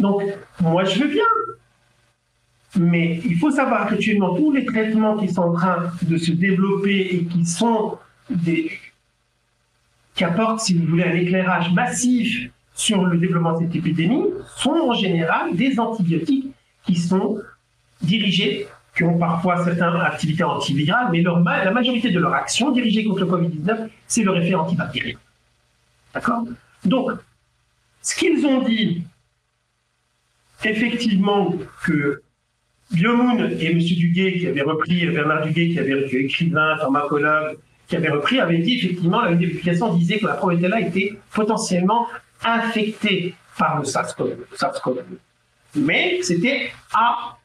Donc, 0.00 0.22
moi, 0.60 0.84
je 0.84 1.00
veux 1.00 1.08
bien. 1.08 1.24
Mais 2.76 3.20
il 3.24 3.36
faut 3.36 3.50
savoir 3.50 3.88
qu'actuellement, 3.88 4.34
tous 4.34 4.50
les 4.52 4.64
traitements 4.64 5.16
qui 5.18 5.28
sont 5.28 5.42
en 5.42 5.52
train 5.52 5.92
de 6.02 6.16
se 6.16 6.32
développer 6.32 7.16
et 7.16 7.24
qui 7.26 7.44
sont 7.44 7.98
des, 8.30 8.72
qui 10.14 10.24
apportent, 10.24 10.60
si 10.60 10.74
vous 10.74 10.86
voulez, 10.86 11.04
un 11.04 11.14
éclairage 11.14 11.70
massif 11.72 12.50
sur 12.74 13.04
le 13.04 13.18
développement 13.18 13.58
de 13.58 13.66
cette 13.66 13.76
épidémie, 13.76 14.24
sont 14.56 14.70
en 14.70 14.94
général 14.94 15.54
des 15.54 15.78
antibiotiques 15.78 16.50
qui 16.84 16.96
sont 16.96 17.38
dirigés, 18.00 18.66
qui 18.96 19.04
ont 19.04 19.18
parfois 19.18 19.62
certaines 19.64 20.00
activités 20.00 20.44
antivirales, 20.44 21.08
mais 21.12 21.22
la 21.22 21.70
majorité 21.70 22.10
de 22.10 22.18
leur 22.18 22.32
action 22.32 22.70
dirigée 22.72 23.04
contre 23.04 23.20
le 23.20 23.26
Covid-19, 23.26 23.88
c'est 24.06 24.22
leur 24.22 24.36
effet 24.38 24.54
antibactérien. 24.54 25.16
D'accord? 26.14 26.44
Donc, 26.84 27.12
ce 28.00 28.14
qu'ils 28.16 28.44
ont 28.46 28.62
dit, 28.62 29.04
effectivement, 30.64 31.54
que 31.84 32.22
Biomoon 32.92 33.48
et 33.58 33.66
M. 33.70 33.78
Duguay, 33.78 34.38
qui 34.38 34.46
avait 34.46 34.62
repris, 34.62 35.06
Bernard 35.06 35.46
Duguay, 35.46 35.70
qui 35.70 35.78
avait 35.78 36.08
écrivain, 36.12 36.76
pharmacologue, 36.78 37.58
qui 37.88 37.96
avait 37.96 38.10
repris, 38.10 38.40
avait 38.40 38.58
dit 38.58 38.78
effectivement, 38.78 39.22
la 39.22 39.36
publication 39.36 39.94
disait 39.94 40.18
que 40.18 40.26
la 40.26 40.34
Prometella 40.34 40.80
était 40.80 41.18
potentiellement 41.34 42.06
infectée 42.44 43.34
par 43.58 43.80
le 43.80 43.84
SARS-CoV. 43.84 45.04
Mais 45.74 46.18
c'était 46.22 46.70
à, 46.92 47.38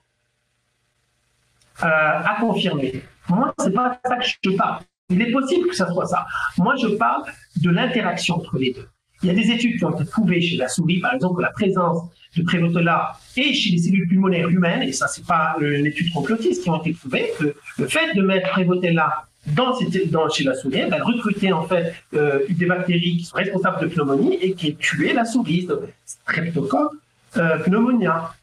euh, 1.84 1.86
à 1.86 2.38
confirmer. 2.40 3.02
Moi, 3.30 3.54
c'est 3.60 3.74
pas 3.74 4.00
ça 4.04 4.18
que 4.18 4.26
je 4.26 4.50
parle. 4.52 4.82
Il 5.10 5.22
est 5.22 5.32
possible 5.32 5.70
que 5.70 5.76
ça 5.76 5.90
soit 5.92 6.06
ça. 6.06 6.26
Moi, 6.58 6.76
je 6.76 6.88
parle 6.88 7.24
de 7.62 7.70
l'interaction 7.70 8.36
entre 8.36 8.58
les 8.58 8.74
deux. 8.74 8.88
Il 9.24 9.30
y 9.30 9.32
a 9.32 9.34
des 9.34 9.50
études 9.52 9.78
qui 9.78 9.86
ont 9.86 9.92
été 9.92 10.10
prouvées 10.10 10.42
chez 10.42 10.58
la 10.58 10.68
souris, 10.68 11.00
par 11.00 11.14
exemple, 11.14 11.38
que 11.38 11.42
la 11.42 11.52
présence 11.52 12.10
de 12.38 12.44
Prévotola 12.44 13.14
et 13.36 13.54
chez 13.54 13.72
les 13.72 13.78
cellules 13.78 14.08
pulmonaires 14.08 14.50
humaines, 14.50 14.84
et 14.84 14.92
ça, 14.92 15.08
c'est 15.08 15.26
pas 15.26 15.56
une 15.60 15.86
étude 15.86 16.12
complotiste 16.12 16.64
qui 16.64 16.70
ont 16.70 16.80
été 16.82 16.94
prouvées, 16.94 17.32
que 17.40 17.56
le 17.78 17.88
fait 17.88 18.14
de 18.16 18.22
mettre 18.22 18.50
Prévotola 18.50 19.28
dans, 19.48 20.30
chez 20.30 20.44
la 20.44 20.54
souris, 20.56 20.80
elle 20.80 20.94
a 20.94 21.04
recruté 21.04 21.52
en 21.54 21.64
fait 21.64 21.94
euh, 22.14 22.40
des 22.50 22.66
bactéries 22.66 23.18
qui 23.18 23.24
sont 23.24 23.38
responsables 23.38 23.82
de 23.82 23.88
pneumonie 23.88 24.36
et 24.42 24.54
qui 24.54 24.76
tué 24.76 25.14
la 25.14 25.26
souris, 25.26 25.68
Streptococcus 26.06 27.00
euh, 27.38 27.58
pneumonia 27.60 28.34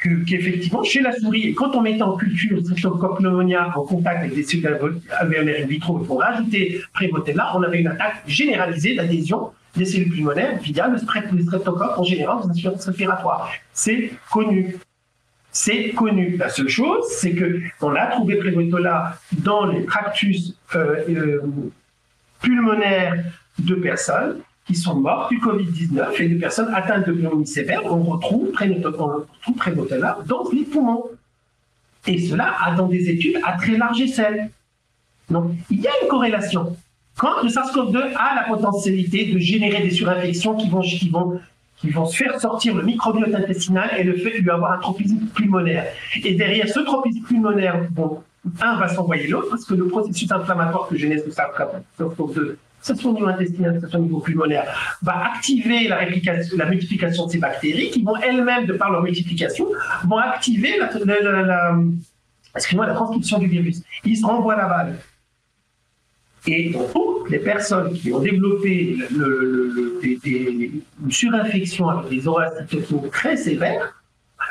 qu'effectivement, 0.00 0.84
chez 0.84 1.00
la 1.00 1.12
souris, 1.12 1.54
quand 1.54 1.74
on 1.74 1.80
mettait 1.80 2.02
en 2.02 2.16
culture 2.16 2.60
Streptococcus 2.60 3.18
pneumonia 3.18 3.72
en 3.76 3.82
contact 3.82 4.18
avec 4.18 4.34
des 4.34 4.44
cellules 4.44 4.68
alvéolaires 5.10 5.64
in 5.64 5.66
vitro 5.66 5.98
pour 5.98 6.20
rajouter 6.20 6.80
Prévotella, 6.92 7.52
on 7.56 7.62
avait 7.62 7.80
une 7.80 7.88
attaque 7.88 8.22
généralisée 8.26 8.94
d'adhésion 8.94 9.50
des 9.78 9.86
cellules 9.86 10.10
pulmonaires 10.10 10.58
via 10.58 10.88
le 10.88 10.98
streptocoque 10.98 11.98
en 11.98 12.04
général 12.04 12.42
dans 12.42 12.48
l'assurance 12.48 12.84
respiratoire. 12.84 13.50
C'est 13.72 14.12
connu. 14.30 14.76
C'est 15.50 15.90
connu. 15.90 16.36
La 16.36 16.50
seule 16.50 16.68
chose, 16.68 17.04
c'est 17.10 17.32
que 17.32 17.60
on 17.80 17.94
a 17.94 18.06
trouvé 18.06 18.36
Prévotella 18.36 19.18
dans 19.32 19.66
les 19.66 19.84
tractus 19.86 20.54
euh, 20.74 20.96
euh, 21.08 21.40
pulmonaires 22.40 23.24
de 23.58 23.74
personnes 23.74 24.40
qui 24.66 24.74
sont 24.74 24.96
morts 24.96 25.28
du 25.30 25.38
Covid-19 25.38 26.22
et 26.22 26.28
des 26.28 26.34
personnes 26.34 26.72
atteintes 26.74 27.06
de 27.06 27.12
pneumonie 27.12 27.46
sévère, 27.46 27.86
on 27.86 28.02
retrouve 28.02 28.52
Prévotella 28.52 30.18
dans 30.26 30.44
les 30.52 30.64
poumons. 30.64 31.04
Et 32.06 32.18
cela 32.18 32.54
dans 32.76 32.86
des 32.86 33.08
études 33.08 33.40
à 33.44 33.54
très 33.54 33.76
large 33.76 34.00
échelle. 34.00 34.50
Donc, 35.30 35.52
il 35.70 35.80
y 35.80 35.88
a 35.88 35.90
une 36.02 36.08
corrélation. 36.08 36.76
Quand 37.18 37.42
le 37.42 37.48
SARS-CoV-2 37.48 38.14
a 38.14 38.34
la 38.36 38.44
potentialité 38.46 39.32
de 39.32 39.38
générer 39.38 39.82
des 39.82 39.90
surinfections 39.90 40.54
qui 40.54 40.70
vont, 40.70 40.80
qui 40.80 41.08
vont, 41.10 41.40
qui 41.76 41.90
vont 41.90 42.06
faire 42.06 42.40
sortir 42.40 42.76
le 42.76 42.84
microbiote 42.84 43.34
intestinal 43.34 43.90
et 43.98 44.04
le 44.04 44.16
fait 44.16 44.38
de 44.38 44.42
lui 44.44 44.50
avoir 44.50 44.72
un 44.72 44.78
tropisme 44.78 45.18
pulmonaire. 45.34 45.86
Et 46.24 46.34
derrière 46.34 46.68
ce 46.68 46.78
tropisme 46.80 47.22
pulmonaire, 47.24 47.88
bon, 47.90 48.22
un 48.60 48.76
va 48.76 48.86
s'envoyer 48.86 49.26
l'autre 49.26 49.48
parce 49.50 49.64
que 49.64 49.74
le 49.74 49.88
processus 49.88 50.30
inflammatoire 50.30 50.86
que 50.86 50.96
génère 50.96 51.18
ce 51.24 51.30
SARS-CoV-2 51.30 52.56
que 52.80 52.86
ce 52.86 52.94
soit 52.94 53.10
au 53.10 53.14
niveau 53.14 53.26
intestinal, 53.26 53.80
ce 53.80 53.88
soit 53.88 53.98
au 53.98 54.02
niveau 54.04 54.20
pulmonaire, 54.20 54.96
va 55.02 55.32
activer 55.34 55.88
la, 55.88 55.96
réplication, 55.96 56.56
la 56.56 56.66
multiplication 56.66 57.26
de 57.26 57.32
ces 57.32 57.38
bactéries 57.38 57.90
qui 57.90 58.04
vont 58.04 58.16
elles-mêmes, 58.16 58.66
de 58.66 58.74
par 58.74 58.92
leur 58.92 59.02
multiplication, 59.02 59.66
vont 60.04 60.18
activer 60.18 60.78
la, 60.78 60.88
la, 61.04 61.42
la, 61.42 61.76
la 62.86 62.94
transcription 62.94 63.38
du 63.40 63.48
virus. 63.48 63.82
Ils 64.04 64.16
se 64.16 64.24
renvoient 64.24 64.54
la 64.54 64.68
balle. 64.68 64.98
Et 66.50 66.72
toutes 66.72 67.28
les 67.28 67.40
personnes 67.40 67.92
qui 67.92 68.10
ont 68.10 68.20
développé 68.20 68.96
une 69.12 70.82
surinfection 71.10 71.90
avec 71.90 72.08
des 72.10 72.20
cytokines 72.20 73.10
très 73.10 73.36
sévères, 73.36 73.94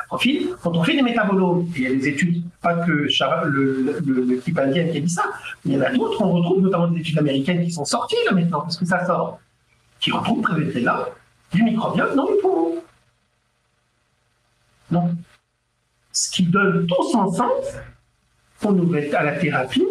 quand 0.09 0.77
on 0.77 0.83
fait 0.83 0.95
des 0.95 1.01
métabolomes, 1.01 1.67
il 1.75 1.81
y 1.81 1.87
a 1.87 1.89
des 1.89 2.07
études, 2.09 2.43
pas 2.61 2.75
que 2.85 2.91
le, 2.91 4.39
type 4.41 4.59
indien 4.59 4.87
qui 4.89 4.97
a 4.97 5.01
dit 5.01 5.09
ça, 5.09 5.23
mais 5.65 5.73
il 5.73 5.77
y 5.77 5.81
en 5.81 5.85
a 5.85 5.91
d'autres, 5.91 6.21
on 6.21 6.33
retrouve 6.33 6.61
notamment 6.61 6.87
des 6.87 6.99
études 6.99 7.17
américaines 7.17 7.63
qui 7.63 7.71
sont 7.71 7.85
sorties 7.85 8.15
là 8.27 8.33
maintenant, 8.33 8.61
parce 8.61 8.77
que 8.77 8.85
ça 8.85 9.03
sort, 9.03 9.39
qui 9.99 10.11
retrouvent 10.11 10.45
là 10.75 11.09
du 11.51 11.63
microbiome 11.63 12.15
dans 12.15 12.29
les 12.29 12.37
poumons. 12.41 12.75
Donc, 14.91 15.09
ce 16.11 16.29
qui 16.29 16.43
donne 16.43 16.85
tout 16.85 17.11
son 17.11 17.31
sens 17.31 17.65
à 19.13 19.23
la 19.23 19.31
thérapie, 19.33 19.85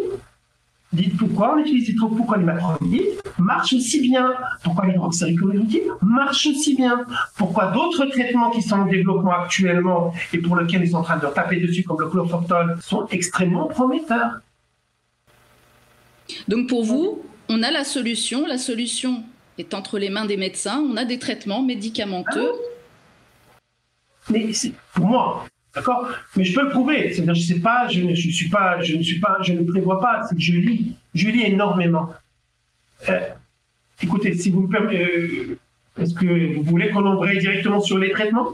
Dites 0.97 1.15
pourquoi 1.15 1.53
on 1.53 1.59
utilise 1.59 1.95
trop, 1.95 2.07
pourquoi 2.07 2.37
les 2.37 2.43
macrolides 2.43 3.21
marchent 3.37 3.73
aussi 3.73 4.01
bien, 4.01 4.33
pourquoi 4.63 4.87
l'hydroxychloroquine 4.87 5.91
marche 6.01 6.47
aussi 6.47 6.75
bien, 6.75 7.05
pourquoi 7.37 7.67
d'autres 7.67 8.05
traitements 8.07 8.49
qui 8.49 8.63
sont 8.63 8.77
en 8.77 8.85
développement 8.85 9.33
actuellement 9.43 10.11
et 10.33 10.39
pour 10.39 10.55
lesquels 10.57 10.81
ils 10.83 10.89
sont 10.89 10.97
en 10.97 11.03
train 11.03 11.17
de 11.17 11.27
taper 11.27 11.59
dessus 11.59 11.83
comme 11.83 12.01
le 12.01 12.09
chlorphortol 12.09 12.77
sont 12.81 13.05
extrêmement 13.11 13.67
prometteurs. 13.67 14.39
Donc 16.47 16.67
pour 16.67 16.83
vous, 16.83 17.21
on 17.47 17.61
a 17.61 17.69
la 17.69 17.83
solution, 17.83 18.47
la 18.47 18.57
solution 18.57 19.23
est 19.59 19.75
entre 19.75 19.99
les 19.99 20.09
mains 20.09 20.25
des 20.25 20.37
médecins, 20.37 20.83
on 20.91 20.97
a 20.97 21.05
des 21.05 21.19
traitements 21.19 21.61
médicamenteux. 21.61 22.53
Mais 24.31 24.49
pour 24.95 25.05
moi, 25.05 25.45
D'accord? 25.75 26.09
Mais 26.35 26.43
je 26.43 26.53
peux 26.53 26.63
le 26.63 26.69
prouver. 26.69 27.13
C'est-à-dire, 27.13 27.35
je 27.35 27.41
sais 27.41 27.59
pas, 27.59 27.87
je 27.87 28.01
ne, 28.01 28.15
suis 28.15 28.49
pas, 28.49 28.81
je 28.81 28.95
ne 28.95 29.03
suis 29.03 29.19
pas, 29.19 29.37
je 29.41 29.53
ne 29.53 29.63
prévois 29.63 29.99
pas. 29.99 30.23
C'est 30.27 30.35
que 30.35 30.41
je 30.41 30.53
lis, 30.53 30.95
je 31.13 31.27
lis 31.27 31.43
énormément. 31.43 32.09
Euh, 33.09 33.19
écoutez, 34.01 34.33
si 34.33 34.49
vous 34.49 34.61
me 34.61 34.69
permettez, 34.69 35.03
euh, 35.03 35.59
est-ce 36.01 36.15
que 36.15 36.55
vous 36.55 36.63
voulez 36.63 36.89
qu'on 36.89 37.05
embraye 37.05 37.37
directement 37.39 37.79
sur 37.79 37.97
les 37.97 38.11
traitements? 38.11 38.53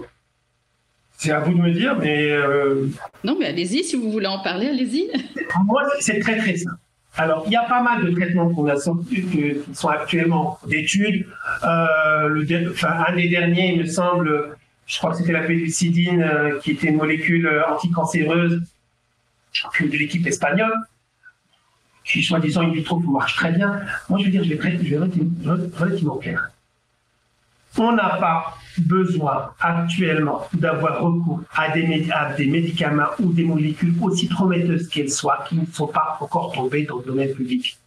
C'est 1.17 1.31
à 1.31 1.39
vous 1.39 1.53
de 1.53 1.61
me 1.61 1.71
dire, 1.71 1.97
mais. 1.97 2.31
Euh, 2.31 2.87
non, 3.23 3.37
mais 3.39 3.45
allez-y, 3.45 3.83
si 3.83 3.95
vous 3.95 4.11
voulez 4.11 4.27
en 4.27 4.39
parler, 4.43 4.67
allez-y. 4.67 5.09
Moi, 5.65 5.83
c'est 5.99 6.19
très 6.19 6.37
très 6.37 6.57
simple. 6.57 6.75
Alors, 7.15 7.43
il 7.45 7.53
y 7.53 7.55
a 7.55 7.63
pas 7.63 7.81
mal 7.81 8.03
de 8.03 8.11
traitements 8.11 8.49
qu'on 8.49 8.67
a 8.67 8.75
qui 8.75 9.57
sont 9.73 9.87
actuellement 9.87 10.59
d'études. 10.67 11.27
enfin, 11.61 13.05
un 13.07 13.15
des 13.15 13.29
derniers, 13.29 13.73
il 13.75 13.81
me 13.81 13.85
semble, 13.85 14.57
je 14.85 14.97
crois 14.97 15.11
que 15.11 15.17
c'était 15.17 15.31
la 15.31 15.43
pélucidine, 15.43 16.21
euh, 16.21 16.59
qui 16.59 16.71
était 16.71 16.87
une 16.87 16.97
molécule 16.97 17.47
euh, 17.47 17.67
anticancéreuse 17.69 18.61
de 19.79 19.97
l'équipe 19.97 20.25
espagnole, 20.27 20.73
qui 22.03 22.21
soi-disant 22.21 22.61
in 22.61 22.71
vitro 22.71 22.99
marche 22.99 23.35
très 23.35 23.51
bien. 23.51 23.81
Moi, 24.09 24.19
je 24.19 24.25
veux 24.25 24.31
dire, 24.31 24.43
je 24.43 24.49
vais 24.49 24.55
être 24.55 25.79
relativement 25.79 26.17
clair. 26.17 26.49
On 27.77 27.93
n'a 27.93 28.17
pas 28.17 28.57
besoin 28.77 29.51
actuellement 29.59 30.47
d'avoir 30.53 31.01
recours 31.01 31.41
à 31.55 31.69
des, 31.69 32.09
à 32.11 32.33
des, 32.33 32.47
médicaments 32.47 33.09
ou 33.19 33.31
des 33.31 33.43
molécules 33.43 33.93
aussi 34.01 34.27
prometteuses 34.27 34.87
qu'elles 34.89 35.09
soient, 35.09 35.43
qui 35.47 35.55
ne 35.55 35.65
sont 35.71 35.87
pas 35.87 36.17
encore 36.19 36.51
tombées 36.51 36.83
dans 36.83 36.97
le 36.97 37.05
domaine 37.05 37.33
public. 37.33 37.77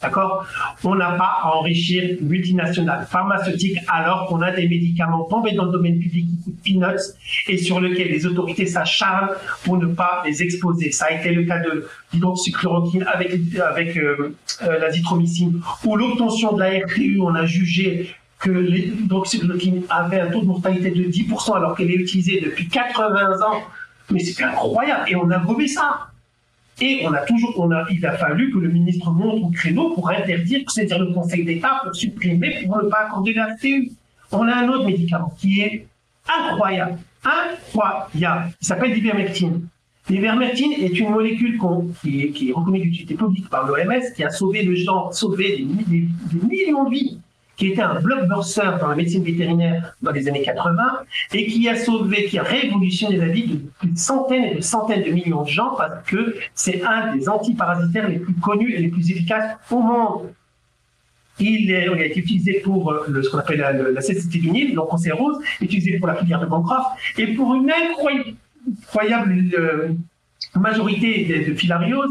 D'accord? 0.00 0.46
On 0.84 0.94
n'a 0.94 1.10
pas 1.12 1.40
à 1.42 1.56
enrichir 1.56 2.18
multinationales 2.20 3.04
pharmaceutiques 3.10 3.78
alors 3.88 4.26
qu'on 4.26 4.40
a 4.42 4.52
des 4.52 4.68
médicaments 4.68 5.24
tombés 5.24 5.52
dans 5.52 5.64
le 5.64 5.72
domaine 5.72 5.98
public 5.98 6.24
qui 6.28 6.44
coûtent 6.44 6.62
peanuts 6.64 7.16
et 7.48 7.58
sur 7.58 7.80
lesquels 7.80 8.08
les 8.08 8.24
autorités 8.24 8.66
s'acharnent 8.66 9.30
pour 9.64 9.76
ne 9.76 9.86
pas 9.86 10.22
les 10.24 10.40
exposer. 10.40 10.92
Ça 10.92 11.06
a 11.06 11.12
été 11.14 11.32
le 11.32 11.42
cas 11.42 11.58
de 11.58 11.88
l'hydroxychloroquine 12.12 13.04
avec, 13.12 13.32
avec 13.58 13.96
euh, 13.96 14.36
euh, 14.62 14.78
l'azithromycine 14.78 15.60
ou 15.84 15.96
l'obtention 15.96 16.52
de 16.52 16.60
la 16.60 16.78
RTU. 16.84 17.20
On 17.20 17.34
a 17.34 17.44
jugé 17.44 18.14
que 18.38 18.50
l'hydroxychloroquine 18.50 19.82
avait 19.90 20.20
un 20.20 20.30
taux 20.30 20.42
de 20.42 20.46
mortalité 20.46 20.90
de 20.90 21.10
10% 21.10 21.56
alors 21.56 21.76
qu'elle 21.76 21.90
est 21.90 21.96
utilisée 21.96 22.40
depuis 22.40 22.68
80 22.68 23.42
ans. 23.42 23.62
Mais 24.10 24.20
c'est 24.20 24.44
incroyable 24.44 25.10
et 25.10 25.16
on 25.16 25.28
a 25.30 25.38
gommé 25.40 25.66
ça. 25.66 26.08
Et 26.80 27.00
on 27.04 27.12
a 27.12 27.20
toujours, 27.20 27.68
il 27.90 28.06
a 28.06 28.16
fallu 28.16 28.52
que 28.52 28.58
le 28.58 28.68
ministre 28.68 29.10
monte 29.10 29.42
au 29.42 29.50
créneau 29.50 29.90
pour 29.90 30.10
interdire, 30.10 30.60
c'est-à-dire 30.68 31.00
le 31.00 31.12
Conseil 31.12 31.44
d'État 31.44 31.80
pour 31.82 31.94
supprimer, 31.94 32.64
pour 32.64 32.82
ne 32.82 32.88
pas 32.88 33.06
accorder 33.06 33.34
la 33.34 33.54
CU. 33.56 33.90
On 34.30 34.46
a 34.46 34.54
un 34.54 34.68
autre 34.68 34.84
médicament 34.84 35.34
qui 35.38 35.60
est 35.60 35.86
incroyable, 36.28 36.98
incroyable. 37.24 38.52
Il 38.60 38.66
s'appelle 38.66 38.92
l'ivermectine. 38.92 39.66
L'ivermectine 40.08 40.72
est 40.72 40.98
une 40.98 41.10
molécule 41.10 41.58
qui, 42.00 42.48
est, 42.48 42.52
reconnue 42.52 42.80
d'utilité 42.80 43.14
publique 43.14 43.50
par 43.50 43.66
l'OMS, 43.66 44.12
qui 44.14 44.24
a 44.24 44.30
sauvé 44.30 44.62
des, 44.62 44.70
millions 44.70 45.10
de 46.84 46.90
vies, 46.90 47.18
qui 47.58 47.66
était 47.66 47.82
un 47.82 48.00
blockbuster 48.00 48.70
dans 48.80 48.86
la 48.86 48.94
médecine 48.94 49.24
vétérinaire 49.24 49.94
dans 50.00 50.12
les 50.12 50.28
années 50.28 50.42
80 50.42 51.00
et 51.34 51.46
qui 51.46 51.68
a 51.68 51.76
sauvé, 51.76 52.26
qui 52.26 52.38
a 52.38 52.44
révolutionné 52.44 53.16
la 53.16 53.26
vie 53.26 53.60
de 53.82 53.98
centaines 53.98 54.44
et 54.44 54.54
de 54.54 54.60
centaines 54.60 55.02
de 55.02 55.10
millions 55.10 55.42
de 55.42 55.48
gens 55.48 55.74
parce 55.76 56.06
que 56.06 56.36
c'est 56.54 56.82
un 56.84 57.16
des 57.16 57.28
antiparasitaires 57.28 58.08
les 58.08 58.20
plus 58.20 58.34
connus 58.34 58.72
et 58.72 58.78
les 58.78 58.88
plus 58.88 59.10
efficaces 59.10 59.56
au 59.70 59.80
monde. 59.80 60.32
Il, 61.40 61.72
a 61.74 62.04
été 62.04 62.20
utilisé 62.20 62.60
pour 62.60 62.92
euh, 62.92 63.22
ce 63.22 63.28
qu'on 63.28 63.38
appelle 63.38 63.58
la, 63.58 63.72
la 63.72 64.00
cécité 64.00 64.38
du 64.38 64.50
Nil, 64.50 64.74
donc 64.74 64.90
rose, 64.90 65.38
utilisé 65.60 65.98
pour 65.98 66.08
la 66.08 66.16
filière 66.16 66.40
de 66.40 66.46
Bancroft 66.46 66.86
et 67.16 67.28
pour 67.28 67.54
une 67.54 67.70
incroyable 67.70 69.34
euh, 69.56 69.88
majorité 70.56 71.24
de, 71.24 71.50
de 71.50 71.56
filariose 71.56 72.10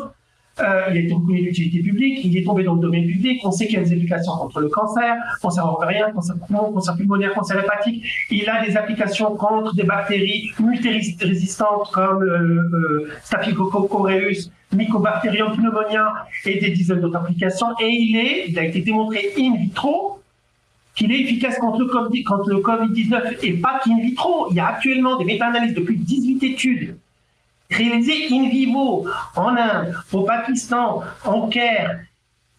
euh, 0.60 0.88
il 0.91 0.97
été 0.97 1.14
reconnu 1.14 1.41
d'utilité 1.41 1.80
publique, 1.80 2.20
il 2.24 2.36
est 2.36 2.43
tombé 2.43 2.64
dans 2.64 2.76
le 2.76 2.82
domaine 2.82 3.05
public, 3.05 3.39
on 3.43 3.51
sait 3.51 3.68
qu'il 3.68 3.76
y 3.76 3.82
a 3.82 3.84
des 3.84 3.93
applications 3.93 4.32
contre 4.38 4.60
le 4.60 4.70
cancer, 4.70 5.16
cancer 5.41 5.66
ovarien, 5.72 6.12
cancer 6.12 6.36
poumon, 6.36 6.72
cancer 6.72 6.95
pulmonaire, 6.95 7.34
cancer 7.34 7.64
hépatique. 7.64 8.03
Il 8.32 8.49
a 8.49 8.66
des 8.66 8.76
applications 8.76 9.36
contre 9.36 9.76
des 9.76 9.84
bactéries 9.84 10.51
multirésistantes 10.60 11.91
comme 11.91 12.24
euh, 12.24 12.70
euh, 12.74 13.10
Staphylococcus 13.24 13.91
aureus, 13.91 14.51
Mycobacterium 14.74 15.55
pneumonia 15.55 16.26
et 16.45 16.60
des 16.60 16.72
dizaines 16.72 17.01
d'autres 17.01 17.18
applications. 17.18 17.68
Et 17.80 17.89
il, 17.89 18.18
est, 18.18 18.49
il 18.49 18.60
a 18.60 18.66
été 18.66 18.82
démontré 18.82 19.30
in 19.38 19.55
vitro 19.55 20.20
qu'il 20.95 21.12
est 21.12 21.22
efficace 21.22 21.60
contre 21.60 21.80
le 21.80 21.86
COVID-19 21.86 23.38
et 23.43 23.53
pas 23.53 23.80
qu'in 23.84 23.99
vitro. 23.99 24.47
Il 24.49 24.58
y 24.58 24.60
a 24.60 24.68
actuellement 24.68 25.18
des 25.18 25.26
méta-analyses 25.26 25.76
depuis 25.76 25.97
18 25.97 26.43
études 26.43 26.97
réalisé 27.70 28.28
in 28.32 28.49
vivo 28.49 29.07
en 29.36 29.55
Inde, 29.55 29.93
au 30.11 30.24
Pakistan, 30.24 31.03
en 31.26 31.47
Caire. 31.49 32.01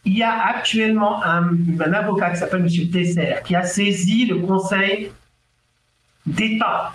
Il 0.05 0.17
y 0.17 0.23
a 0.23 0.47
actuellement 0.47 1.23
un, 1.23 1.51
avocat 1.81 2.31
qui 2.31 2.39
s'appelle 2.39 2.63
M. 2.63 2.91
Tesser 2.91 3.37
qui 3.45 3.55
a 3.55 3.65
saisi 3.65 4.27
le 4.27 4.37
Conseil 4.37 5.11
d'État 6.25 6.93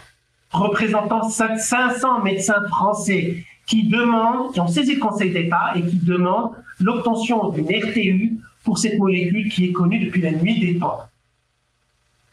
représentant 0.52 1.30
500 1.30 2.22
médecins 2.24 2.64
français 2.70 3.44
qui 3.66 3.88
demandent, 3.88 4.54
qui 4.54 4.60
ont 4.60 4.68
saisi 4.68 4.96
le 4.96 5.00
Conseil 5.00 5.32
d'État 5.32 5.74
et 5.76 5.82
qui 5.82 5.98
demandent 5.98 6.54
l'obtention 6.80 7.50
d'une 7.50 7.66
RTU 7.66 8.40
pour 8.64 8.78
cette 8.78 8.98
molécule 8.98 9.50
qui 9.50 9.66
est 9.66 9.72
connue 9.72 10.00
depuis 10.00 10.22
la 10.22 10.32
nuit 10.32 10.60
des 10.60 10.80
temps. 10.80 11.02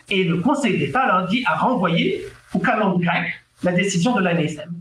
Et 0.09 0.24
le 0.24 0.39
Conseil 0.39 0.78
d'État 0.78 1.07
leur 1.07 1.28
dit 1.28 1.43
à 1.47 1.57
renvoyer 1.57 2.24
au 2.53 2.59
calendrier 2.59 3.07
grec 3.07 3.33
la 3.62 3.72
décision 3.72 4.14
de 4.14 4.22
l'ANSM. 4.22 4.80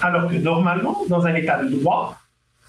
Alors 0.00 0.28
que 0.30 0.36
normalement, 0.36 1.04
dans 1.08 1.26
un 1.26 1.34
état 1.34 1.62
de 1.62 1.68
droit, 1.68 2.18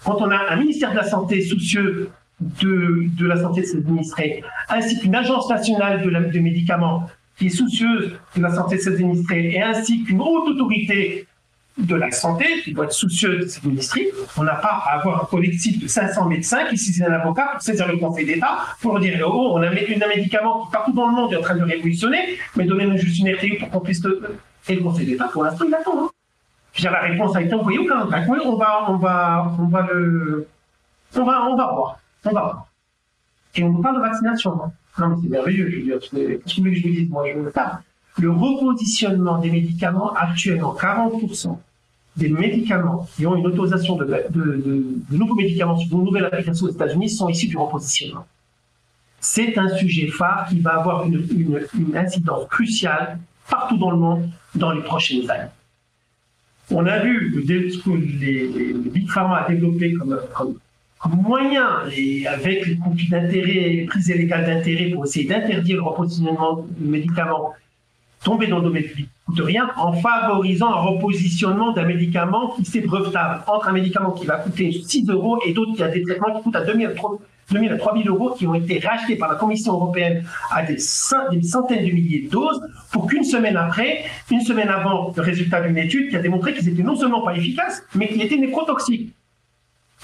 quand 0.04 0.16
on 0.20 0.30
a 0.30 0.50
un 0.50 0.56
ministère 0.56 0.92
de 0.92 0.96
la 0.96 1.04
Santé 1.04 1.42
soucieux 1.42 2.10
de, 2.40 3.06
de 3.16 3.26
la 3.26 3.36
santé 3.36 3.62
de 3.62 3.66
ses 3.66 3.76
administrés, 3.78 4.42
ainsi 4.68 4.98
qu'une 4.98 5.14
agence 5.14 5.48
nationale 5.48 6.02
de, 6.02 6.38
médicaments 6.38 7.08
qui 7.36 7.46
est 7.46 7.50
soucieuse 7.50 8.12
de 8.36 8.42
la 8.42 8.54
santé 8.54 8.76
de 8.76 8.80
ses 8.80 8.94
administrés, 8.94 9.50
et 9.54 9.62
ainsi 9.62 10.04
qu'une 10.04 10.20
haute 10.20 10.48
autorité 10.48 11.26
de 11.76 11.94
la 11.94 12.10
santé 12.10 12.44
qui 12.64 12.72
doit 12.72 12.86
être 12.86 12.92
soucieuse 12.92 13.44
de 13.44 13.46
ses 13.48 13.58
administrés, 13.58 14.10
on 14.36 14.42
n'a 14.42 14.56
pas 14.56 14.82
à 14.84 14.98
avoir 14.98 15.22
un 15.22 15.26
collectif 15.26 15.80
de 15.80 15.86
500 15.86 16.26
médecins 16.26 16.64
qui 16.70 16.76
saisissent 16.76 17.02
un 17.02 17.12
avocat 17.12 17.50
pour 17.52 17.62
saisir 17.62 17.86
le 17.86 17.98
Conseil 17.98 18.26
d'État 18.26 18.58
pour 18.80 18.98
dire 18.98 19.24
oh, 19.28 19.52
on 19.54 19.62
a 19.62 19.68
un 19.68 19.70
médicament 19.70 20.64
qui 20.64 20.70
partout 20.72 20.92
dans 20.92 21.08
le 21.08 21.14
monde 21.14 21.32
est 21.32 21.36
en 21.36 21.42
train 21.42 21.56
de 21.56 21.62
révolutionner, 21.62 22.36
mais 22.56 22.64
donnez-nous 22.64 22.98
juste 22.98 23.18
une 23.20 23.32
RTU 23.32 23.58
pour 23.58 23.70
qu'on 23.70 23.80
puisse. 23.80 24.02
Et 24.68 24.74
le 24.74 24.82
Conseil 24.82 25.06
d'État, 25.06 25.28
pour 25.32 25.44
l'instant, 25.44 25.64
il 25.66 25.74
attend. 25.74 26.04
Hein 26.04 26.10
la 26.84 27.00
réponse 27.00 27.34
a 27.36 27.42
été 27.42 27.54
envoyée 27.54 27.78
au 27.78 27.86
calendrier. 27.86 28.24
On 28.44 28.56
va, 28.56 28.90
on 28.90 28.96
va, 28.96 29.52
on 29.58 29.66
va 29.66 29.88
le, 29.92 30.46
on 31.16 31.24
va, 31.24 31.48
on 31.48 31.56
va 31.56 31.72
voir, 31.72 31.98
on 32.24 32.30
va 32.30 32.40
voir. 32.40 32.66
Et 33.54 33.62
on 33.62 33.70
nous 33.70 33.82
parle 33.82 33.96
de 33.96 34.00
vaccination. 34.00 34.62
Hein. 34.62 34.72
Non, 34.98 35.08
mais 35.08 35.16
c'est 35.22 35.28
merveilleux, 35.28 35.70
je 35.70 35.76
veux 35.76 35.82
dire. 35.82 35.98
Qu'est-ce 36.00 36.60
que 36.60 36.74
je 36.74 36.82
vous 36.82 36.88
dise 36.88 37.08
Moi, 37.08 37.24
je 37.32 37.38
veux 37.38 37.50
pas. 37.50 37.80
Le 38.18 38.30
repositionnement 38.30 39.38
des 39.38 39.50
médicaments, 39.50 40.12
actuellement, 40.14 40.74
40% 40.74 41.56
des 42.16 42.28
médicaments 42.28 43.06
qui 43.14 43.26
ont 43.26 43.36
une 43.36 43.46
autorisation 43.46 43.96
de, 43.96 44.24
nouveaux 45.10 45.36
médicaments 45.36 45.76
sur 45.76 45.96
une 45.96 46.04
nouvelle 46.04 46.24
application 46.24 46.66
aux 46.66 46.70
États-Unis 46.70 47.10
sont 47.10 47.28
issus 47.28 47.46
du 47.46 47.56
repositionnement. 47.56 48.26
C'est 49.20 49.56
un 49.56 49.68
sujet 49.76 50.08
phare 50.08 50.48
qui 50.48 50.60
va 50.60 50.80
avoir 50.80 51.04
une 51.06 51.96
incidence 51.96 52.48
cruciale 52.48 53.18
partout 53.48 53.76
dans 53.76 53.90
le 53.92 53.96
monde 53.96 54.28
dans 54.54 54.72
les 54.72 54.82
prochaines 54.82 55.30
années. 55.30 55.50
On 56.70 56.84
a 56.86 56.98
vu 56.98 57.32
ce 57.70 57.78
que 57.78 57.90
les, 57.90 58.72
Big 58.74 59.08
Pharma 59.08 59.38
a 59.38 59.48
développé 59.48 59.94
comme, 59.94 60.18
moyen, 61.22 61.88
et 61.96 62.26
avec 62.26 62.66
les 62.66 62.76
conflits 62.76 63.08
d'intérêt, 63.08 63.68
les 63.70 63.84
prises 63.86 64.08
illégales 64.08 64.46
d'intérêt 64.46 64.90
pour 64.90 65.04
essayer 65.04 65.26
d'interdire 65.26 65.76
le 65.76 65.82
repositionnement 65.82 66.66
de 66.78 66.86
médicaments 66.86 67.54
tomber 68.24 68.46
dans 68.46 68.60
public 68.60 69.08
coûte 69.26 69.40
rien 69.40 69.70
en 69.76 69.92
favorisant 69.92 70.68
un 70.72 70.80
repositionnement 70.80 71.72
d'un 71.72 71.84
médicament 71.84 72.54
qui 72.56 72.64
s'est 72.64 72.80
brevetable 72.80 73.42
entre 73.46 73.68
un 73.68 73.72
médicament 73.72 74.12
qui 74.12 74.26
va 74.26 74.36
coûter 74.36 74.72
6 74.72 75.08
euros 75.08 75.38
et 75.46 75.52
d'autres 75.52 75.74
qui 75.74 75.82
a 75.82 75.88
des 75.88 76.02
traitements 76.02 76.34
qui 76.36 76.42
coûtent 76.42 76.56
à 76.56 76.64
2000 76.64 76.94
2000 77.50 77.72
à 77.72 77.78
3000 77.78 78.08
euros 78.08 78.30
qui 78.36 78.46
ont 78.46 78.54
été 78.54 78.78
rachetés 78.78 79.16
par 79.16 79.30
la 79.30 79.36
Commission 79.36 79.72
européenne 79.72 80.24
à 80.50 80.62
des, 80.62 80.78
centaines 80.78 81.86
de 81.86 81.92
milliers 81.92 82.22
de 82.22 82.30
doses 82.30 82.60
pour 82.92 83.06
qu'une 83.06 83.24
semaine 83.24 83.56
après, 83.56 84.04
une 84.30 84.40
semaine 84.40 84.68
avant 84.68 85.12
le 85.16 85.22
résultat 85.22 85.60
d'une 85.62 85.78
étude 85.78 86.10
qui 86.10 86.16
a 86.16 86.20
démontré 86.20 86.52
qu'ils 86.54 86.68
étaient 86.68 86.82
non 86.82 86.96
seulement 86.96 87.22
pas 87.22 87.34
efficaces, 87.34 87.82
mais 87.94 88.08
qu'ils 88.08 88.22
étaient 88.22 88.36
néphrotoxiques. 88.36 89.14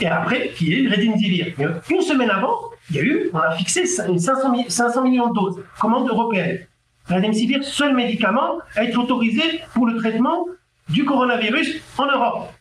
Et 0.00 0.06
après, 0.06 0.50
qui 0.56 0.72
est 0.72 0.82
le 0.82 0.90
Redimzivir. 0.90 1.54
Une 1.90 2.00
semaine 2.00 2.30
avant, 2.30 2.58
il 2.90 2.96
y 2.96 2.98
a 2.98 3.02
eu, 3.02 3.30
on 3.32 3.38
a 3.38 3.52
fixé 3.52 3.86
500, 3.86 5.02
millions 5.02 5.28
de 5.28 5.34
doses, 5.34 5.60
commande 5.78 6.08
européenne. 6.08 6.60
Redimzivir, 7.08 7.62
seul 7.64 7.94
médicament 7.94 8.58
à 8.76 8.84
être 8.84 8.98
autorisé 8.98 9.60
pour 9.74 9.86
le 9.86 9.96
traitement 9.98 10.46
du 10.88 11.04
coronavirus 11.04 11.80
en 11.98 12.06
Europe. 12.06 12.52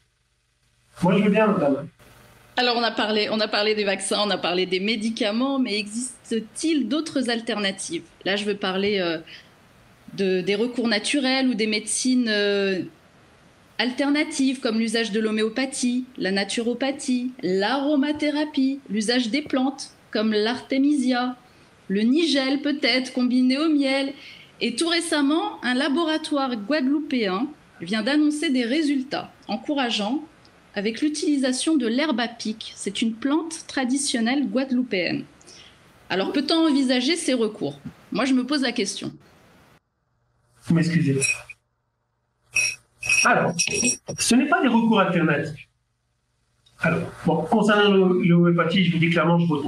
Moi, 1.02 1.18
je 1.18 1.24
veux 1.24 1.30
bien, 1.30 1.48
madame. 1.48 1.88
Alors, 2.56 2.78
on 2.78 2.84
a, 2.84 2.92
parlé, 2.92 3.30
on 3.32 3.40
a 3.40 3.48
parlé 3.48 3.74
des 3.74 3.84
vaccins, 3.84 4.20
on 4.24 4.30
a 4.30 4.38
parlé 4.38 4.66
des 4.66 4.80
médicaments, 4.80 5.58
mais 5.60 5.78
existe-t-il 5.78 6.88
d'autres 6.88 7.30
alternatives? 7.30 8.04
Là, 8.26 8.36
je 8.36 8.46
veux 8.46 8.56
parler 8.56 9.00
euh, 9.00 9.18
de, 10.14 10.42
des 10.42 10.56
recours 10.56 10.88
naturels 10.88 11.48
ou 11.48 11.56
des 11.56 11.66
médecines 11.66 12.28
euh, 12.30 12.82
alternatives, 13.80 14.60
comme 14.60 14.78
l'usage 14.78 15.12
de 15.12 15.20
l'homéopathie, 15.20 16.06
la 16.18 16.32
naturopathie, 16.32 17.32
l'aromathérapie, 17.42 18.80
l'usage 18.90 19.30
des 19.30 19.42
plantes, 19.42 19.90
comme 20.12 20.32
l'artémisia, 20.32 21.36
le 21.88 22.02
nigel 22.02 22.62
peut-être, 22.62 23.14
combiné 23.14 23.58
au 23.58 23.70
miel. 23.70 24.14
Et 24.62 24.76
tout 24.76 24.88
récemment, 24.88 25.64
un 25.64 25.74
laboratoire 25.74 26.56
guadeloupéen 26.56 27.48
vient 27.82 28.04
d'annoncer 28.04 28.50
des 28.50 28.64
résultats 28.64 29.32
encourageants 29.48 30.24
avec 30.76 31.02
l'utilisation 31.02 31.76
de 31.76 31.88
l'herbe 31.88 32.20
à 32.20 32.28
pic. 32.28 32.74
C'est 32.76 33.02
une 33.02 33.14
plante 33.14 33.68
traditionnelle 33.68 34.48
guadeloupéenne. 34.48 35.26
Alors 36.10 36.32
peut-on 36.32 36.68
envisager 36.68 37.16
ces 37.16 37.34
recours? 37.34 37.80
Moi, 38.12 38.26
je 38.26 38.34
me 38.34 38.46
pose 38.46 38.62
la 38.62 38.72
question. 38.72 39.12
Vous 40.66 40.76
m'excusez. 40.76 41.20
Alors, 43.26 43.54
ce 44.20 44.36
n'est 44.36 44.48
pas 44.48 44.62
des 44.62 44.68
recours 44.68 45.00
alternatifs. 45.00 45.68
Alors, 46.80 47.50
concernant 47.50 47.90
l'homéopathie, 47.90 48.86
je 48.86 48.92
vous 48.92 48.98
dis 48.98 49.10
clairement, 49.10 49.40
je 49.40 49.46
vote 49.46 49.64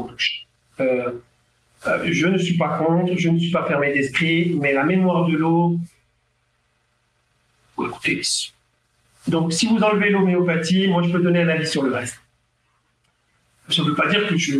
euh, 1.88 2.08
je 2.12 2.28
ne 2.28 2.38
suis 2.38 2.58
pas 2.58 2.78
contre, 2.78 3.16
je 3.18 3.30
ne 3.30 3.40
suis 3.40 3.52
pas 3.52 3.66
fermé 3.66 3.94
d'esprit, 3.94 4.56
mais 4.60 4.74
la 4.74 4.84
mémoire 4.84 5.26
de 5.28 5.36
l'eau, 5.36 5.80
écoutez, 7.80 8.22
donc, 9.28 9.54
si 9.54 9.68
vous 9.68 9.82
enlevez 9.82 10.10
l'homéopathie, 10.10 10.88
moi, 10.88 11.02
je 11.02 11.10
peux 11.10 11.20
donner 11.20 11.42
un 11.42 11.50
avis 11.50 11.68
sur 11.68 11.84
le 11.84 11.94
reste. 11.94 12.20
Ça 13.70 13.82
ne 13.82 13.88
veut 13.88 13.96
pas 13.96 14.08
dire 14.08 14.28
que 14.28 14.38
je, 14.38 14.54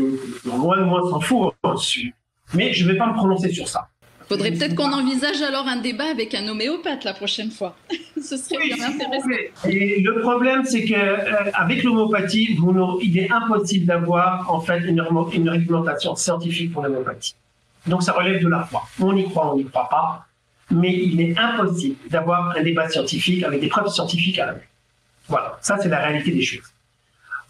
loin 0.46 0.80
de 0.80 0.84
moi, 0.84 1.02
s'en 1.02 1.20
fout 1.20 1.54
dessus. 1.64 2.14
Mais 2.54 2.74
je 2.74 2.86
ne 2.86 2.92
vais 2.92 2.98
pas 2.98 3.08
me 3.08 3.14
prononcer 3.14 3.52
sur 3.52 3.68
ça. 3.68 3.90
Faudrait 4.28 4.52
peut-être 4.52 4.76
qu'on 4.76 4.92
envisage 4.92 5.42
alors 5.42 5.68
un 5.68 5.78
débat 5.78 6.10
avec 6.10 6.34
un 6.34 6.48
homéopathe 6.48 7.04
la 7.04 7.14
prochaine 7.14 7.52
fois. 7.52 7.76
Ce 8.16 8.38
serait 8.38 8.66
bien 8.66 8.88
intéressant. 8.88 9.30
Et 9.70 10.02
le 10.02 10.20
problème, 10.22 10.64
c'est 10.66 10.84
que 10.84 10.94
euh, 10.94 11.52
avec 11.54 11.84
l'homéopathie, 11.84 12.58
il 13.02 13.20
est 13.20 13.32
impossible 13.32 13.86
d'avoir 13.86 14.52
en 14.52 14.62
fait 14.62 14.80
une, 14.80 15.06
une 15.34 15.50
réglementation 15.50 16.16
scientifique 16.16 16.74
pour 16.74 16.84
l'homéopathie. 16.84 17.36
Donc 17.86 18.02
ça 18.02 18.14
relève 18.14 18.42
de 18.42 18.48
la 18.48 18.64
foi. 18.64 18.84
On 19.00 19.16
y 19.16 19.26
croit, 19.26 19.54
on 19.54 19.58
n'y 19.58 19.66
croit 19.66 19.90
pas 19.90 20.26
mais 20.72 20.94
il 20.94 21.22
est 21.22 21.38
impossible 21.38 21.96
d'avoir 22.10 22.56
un 22.58 22.64
débat 22.64 22.90
scientifique 22.90 23.44
avec 23.44 23.62
des 23.62 23.68
preuves 23.68 23.88
scientifiques 23.88 24.40
à 24.40 24.48
la 24.48 24.54
main. 24.54 24.60
Voilà, 25.28 25.58
ça 25.62 25.78
c'est 25.82 25.90
la 25.90 26.00
réalité 26.00 26.32
des 26.32 26.42
choses. 26.42 26.72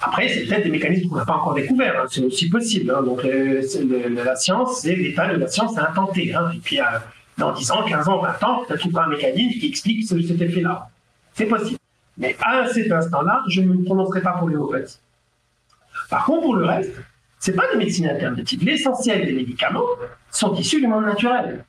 Après, 0.06 0.28
c'est 0.28 0.46
peut-être 0.46 0.64
des 0.64 0.70
mécanismes 0.70 1.10
qu'on 1.10 1.16
n'a 1.16 1.26
pas 1.26 1.38
encore 1.38 1.56
découverts, 1.56 2.00
hein. 2.00 2.06
c'est 2.12 2.24
aussi 2.24 2.48
possible. 2.48 2.94
Hein. 2.96 3.02
Donc 3.02 3.24
la 3.24 4.36
science, 4.36 4.82
c'est 4.82 4.96
l'état 4.96 5.28
de 5.34 5.38
la 5.38 5.48
science 5.48 5.76
à 5.80 5.90
intenté. 5.90 6.34
Hein. 6.34 6.52
Et 6.56 6.60
puis 6.60 6.80
dans 7.40 7.52
10 7.52 7.72
ans, 7.72 7.84
15 7.84 8.08
ans, 8.08 8.22
20 8.22 8.44
ans, 8.44 8.64
peut-être 8.68 8.82
trouver 8.82 9.00
un 9.00 9.08
mécanisme 9.08 9.60
qui 9.60 9.68
explique 9.68 10.08
cet 10.08 10.40
effet-là. 10.40 10.90
C'est 11.34 11.48
possible. 11.48 11.80
Mais 12.20 12.36
à 12.44 12.68
cet 12.68 12.92
instant-là, 12.92 13.44
je 13.50 13.62
ne 13.62 13.74
me 13.74 13.84
prononcerai 13.84 14.22
pas 14.22 14.34
pour 14.34 14.48
l'homéopathie. 14.48 15.00
Par 16.10 16.26
contre, 16.26 16.44
pour 16.44 16.56
le 16.56 16.66
reste, 16.66 16.94
c'est 17.40 17.56
pas 17.56 17.66
des 17.72 17.78
médecines 17.78 18.08
alternatives. 18.08 18.64
L'essentiel 18.64 19.26
des 19.26 19.34
médicaments 19.34 19.88
sont 20.30 20.54
issus 20.54 20.80
du 20.80 20.88
monde 20.88 21.06
naturel. 21.06 21.66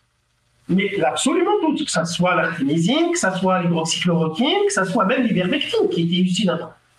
Mais 0.68 1.02
absolument 1.02 1.52
tout, 1.62 1.74
que 1.74 1.90
ce 1.90 2.04
soit 2.04 2.34
l'artémisine, 2.34 3.12
que 3.12 3.18
ce 3.18 3.30
soit 3.30 3.62
l'hydroxychloroquine, 3.62 4.66
que 4.66 4.72
ce 4.72 4.84
soit 4.84 5.06
même 5.06 5.22
l'ivermectine, 5.22 5.88
qui 5.90 6.02
était 6.02 6.28
issu 6.28 6.46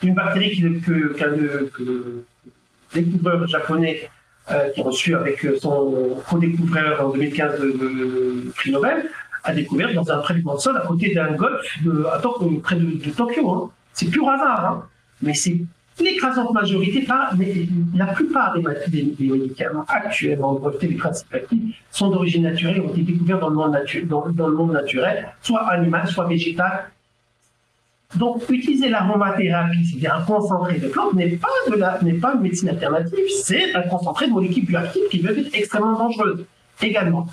d'une 0.02 0.14
bactérie 0.14 0.82
qu'un 1.18 1.34
découvreur 2.94 3.48
japonais 3.48 4.10
euh, 4.52 4.70
qui 4.70 4.82
a 4.82 4.84
reçu 4.84 5.16
avec 5.16 5.46
son 5.60 6.18
co-découvreur 6.28 7.06
en 7.06 7.10
2015 7.10 7.60
le 7.60 8.52
prix 8.56 8.72
Nobel, 8.72 9.10
a 9.44 9.54
découvert 9.54 9.94
dans 9.94 10.10
un 10.12 10.20
traitement 10.20 10.56
de 10.56 10.60
sol 10.60 10.78
à 10.78 10.86
côté 10.86 11.14
d'un 11.14 11.34
golfe 11.34 11.84
de, 11.84 12.06
à, 12.06 12.22
près 12.62 12.76
de, 12.76 13.10
Tokyo. 13.12 13.50
Hein. 13.50 13.70
C'est 13.94 14.08
pur 14.08 14.30
hasard, 14.30 14.66
hein. 14.66 14.84
mais 15.22 15.34
c'est 15.34 15.58
l'écrasante 16.00 16.54
majorité, 16.54 17.08
la 17.96 18.06
plupart 18.08 18.56
des, 18.88 19.02
des, 19.04 19.28
médicaments 19.28 19.86
actuellement 19.88 20.54
brevetés, 20.54 20.88
les 20.88 20.96
principes 20.96 21.34
actifs, 21.34 21.84
sont 21.92 22.10
d'origine 22.10 22.44
naturelle, 22.44 22.82
ont 22.82 22.90
été 22.90 23.02
découverts 23.02 23.40
dans 23.40 23.50
le, 23.50 23.56
monde 23.56 23.76
dans, 24.06 24.48
le 24.48 24.54
monde 24.54 24.74
naturel, 24.74 25.28
soit 25.42 25.68
animal, 25.68 26.08
soit 26.08 26.28
végétal. 26.28 26.92
Donc, 28.16 28.44
utiliser 28.50 28.90
l'aromathérapie, 28.90 29.86
c'est-à-dire 29.86 30.16
un 30.16 30.24
concentré 30.24 30.80
de 30.80 30.88
plantes, 30.88 31.14
n'est 31.14 31.36
pas, 31.36 31.48
pas 32.22 32.34
une 32.36 32.42
médecine 32.42 32.70
alternative, 32.70 33.20
c'est 33.44 33.76
un 33.76 33.82
concentré 33.82 34.28
de 34.28 34.32
molécules 34.32 34.66
bioactives 34.66 35.10
qui 35.12 35.20
peuvent 35.20 35.38
être 35.38 35.54
extrêmement 35.54 35.98
dangereuses 35.98 36.46
également. 36.82 37.28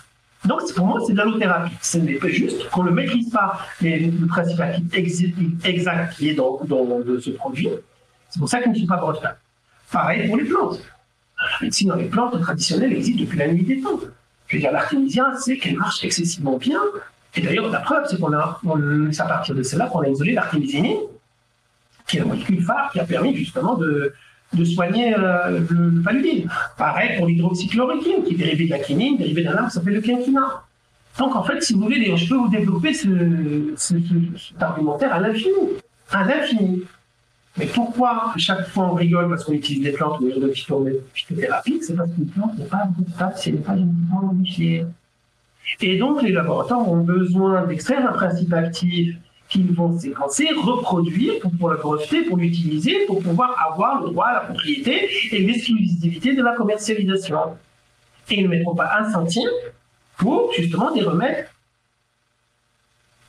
Donc, 0.45 0.61
pour 0.75 0.87
moi, 0.87 1.01
c'est 1.07 1.13
de 1.13 1.19
l'allothérapie. 1.19 1.75
Ce 1.81 1.99
n'est 1.99 2.15
pas 2.15 2.29
juste 2.29 2.69
qu'on 2.71 2.83
ne 2.83 2.91
maîtrise 2.91 3.31
pas 3.31 3.61
le 3.81 4.27
principe 4.27 4.61
actif 4.61 5.35
exact 5.65 6.15
qui 6.17 6.31
est 6.31 6.35
dans, 6.35 6.61
dans 6.65 6.87
ce 7.21 7.31
produit. 7.31 7.69
C'est 8.29 8.41
pour 8.41 8.49
ça 8.49 8.61
qu'ils 8.61 8.73
ne 8.73 8.79
sont 8.79 8.87
pas 8.87 8.97
bretains. 8.97 9.35
Pareil 9.91 10.27
pour 10.27 10.37
les 10.37 10.45
plantes. 10.45 10.81
La 11.39 11.67
médecine 11.67 11.89
dans 11.89 11.97
les 11.97 12.07
plantes 12.07 12.41
traditionnelles 12.41 12.93
existe 12.93 13.21
depuis 13.21 13.39
la 13.39 13.49
nuit 13.49 13.63
des 13.63 13.81
temps. 13.81 14.01
Je 14.49 14.57
veux 14.57 14.61
dire, 14.61 14.73
l'artémisia, 14.73 15.33
c'est 15.41 15.57
qu'elle 15.57 15.77
marche 15.77 16.05
excessivement 16.05 16.59
bien. 16.59 16.81
Et 17.37 17.41
d'ailleurs, 17.41 17.69
la 17.69 17.81
preuve, 17.81 18.05
c'est 18.09 18.19
qu'on 18.19 18.33
a, 18.33 18.61
c'est 19.11 19.23
à 19.23 19.27
partir 19.27 19.55
de 19.55 19.63
cela 19.63 19.87
qu'on 19.87 20.01
a 20.01 20.09
isolé 20.09 20.33
l'artémisinine, 20.33 20.99
qui 22.07 22.17
est 22.17 22.21
la 22.21 22.27
molécule 22.27 22.63
phare 22.63 22.91
qui 22.93 23.01
a 23.01 23.05
permis 23.05 23.35
justement 23.35 23.77
de, 23.77 24.13
soigner 24.65 25.15
euh, 25.19 25.61
le, 25.69 26.03
paludisme. 26.03 26.49
Pareil 26.77 27.17
pour 27.17 27.27
l'hydroxychloroquine, 27.27 28.25
qui 28.25 28.35
est 28.35 28.37
dérivée 28.37 28.67
de 28.67 28.71
la 28.71 28.79
dérivée 28.79 29.43
d'un 29.43 29.57
arbre 29.57 29.69
qui 29.69 29.75
s'appelle 29.75 29.95
le 29.95 30.01
quinquina. 30.01 30.63
Donc 31.19 31.35
en 31.35 31.43
fait, 31.43 31.61
si 31.61 31.75
vous 31.75 31.83
voulez, 31.83 32.17
je 32.17 32.29
peux 32.29 32.37
vous 32.37 32.49
développer 32.49 32.93
ce, 32.93 33.73
ce, 33.77 33.95
cet 34.37 34.63
argumentaire 34.63 35.13
à 35.13 35.21
l'infini. 35.21 35.53
À 36.13 36.25
l'infini. 36.25 36.85
Mais 37.57 37.67
pourquoi 37.67 38.33
chaque 38.37 38.67
fois 38.69 38.91
on 38.91 38.95
rigole 38.95 39.29
parce 39.29 39.45
qu'on 39.45 39.53
utilise 39.53 39.83
des 39.83 39.93
plantes 39.93 40.21
ou 40.21 40.29
de 40.29 40.53
phytothérapie? 40.53 41.81
C'est 41.83 41.95
parce 41.95 42.11
qu'une 42.11 42.27
plante 42.27 42.59
n'est 42.59 42.65
pas 42.65 42.89
pas 43.17 43.33
génétiquement 43.37 44.23
modifiée. 44.23 44.85
Et 45.81 45.99
donc 45.99 46.23
les 46.23 46.33
laboratoires 46.33 46.89
ont 46.89 47.03
besoin 47.03 47.67
d'extraire 47.67 48.09
un 48.09 48.13
principe 48.13 48.53
actif 48.53 49.17
qu'ils 49.49 49.73
vont 49.73 49.99
séquencer, 49.99 50.49
reproduire 50.57 51.35
pour, 51.59 51.69
le 51.69 51.77
breveter, 51.77 52.23
pour 52.23 52.39
l'utiliser, 52.39 53.05
pour 53.07 53.23
pouvoir 53.23 53.55
avoir 53.71 54.03
le 54.03 54.11
droit 54.11 54.27
à 54.27 54.35
la 54.35 54.41
propriété 54.41 55.09
et 55.33 55.39
l'exclusivité 55.41 56.35
de 56.35 56.43
la 56.43 56.55
commercialisation. 56.55 57.39
Et 58.31 58.41
ils 58.41 58.45
ne 58.45 58.49
mettront 58.49 58.75
pas 58.75 58.91
un 58.99 59.13
centime 59.13 59.51
pour 60.17 60.53
justement 60.53 60.93
des 60.93 61.03
remèdes 61.03 61.47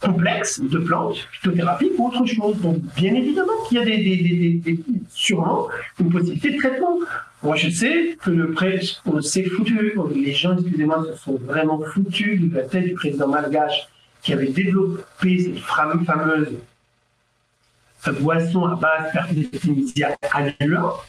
complexe 0.06 0.62
de 0.62 0.78
plantes 0.80 1.18
phytothérapiques 1.32 1.94
ou 1.98 2.08
autre 2.08 2.26
chose. 2.26 2.58
Donc, 2.62 2.78
bien 2.96 3.14
évidemment 3.14 3.54
qu'il 3.68 3.78
y 3.78 3.82
a 3.82 4.74
sûrement 5.10 5.68
une 6.00 6.12
possibilité 6.12 6.52
de 6.52 6.58
traitement. 6.58 7.00
Moi, 7.46 7.56
je 7.58 7.70
sais 7.70 8.18
que 8.24 8.32
le 8.32 8.54
prêt, 8.54 8.80
on 9.06 9.22
s'est 9.22 9.43
foutu, 9.43 9.93
les 10.16 10.34
gens, 10.34 10.58
excusez-moi, 10.58 11.06
se 11.12 11.24
sont 11.24 11.36
vraiment 11.36 11.80
foutus 11.80 12.41
de 12.41 12.56
la 12.56 12.64
tête 12.64 12.86
du 12.86 12.93
président 12.96 13.28
malgache 13.28 13.88
qui 14.24 14.34
avait 14.34 14.48
développé 14.48 15.39
cette 15.39 15.60
fameuse 15.60 16.54
boisson 18.20 18.66
à 18.66 18.76
base 18.76 19.14
d'artémisia 19.14 20.16
annua. 20.34 21.06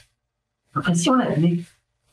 Enfin, 0.74 0.92
si 0.92 1.08
on 1.08 1.18
admet 1.18 1.60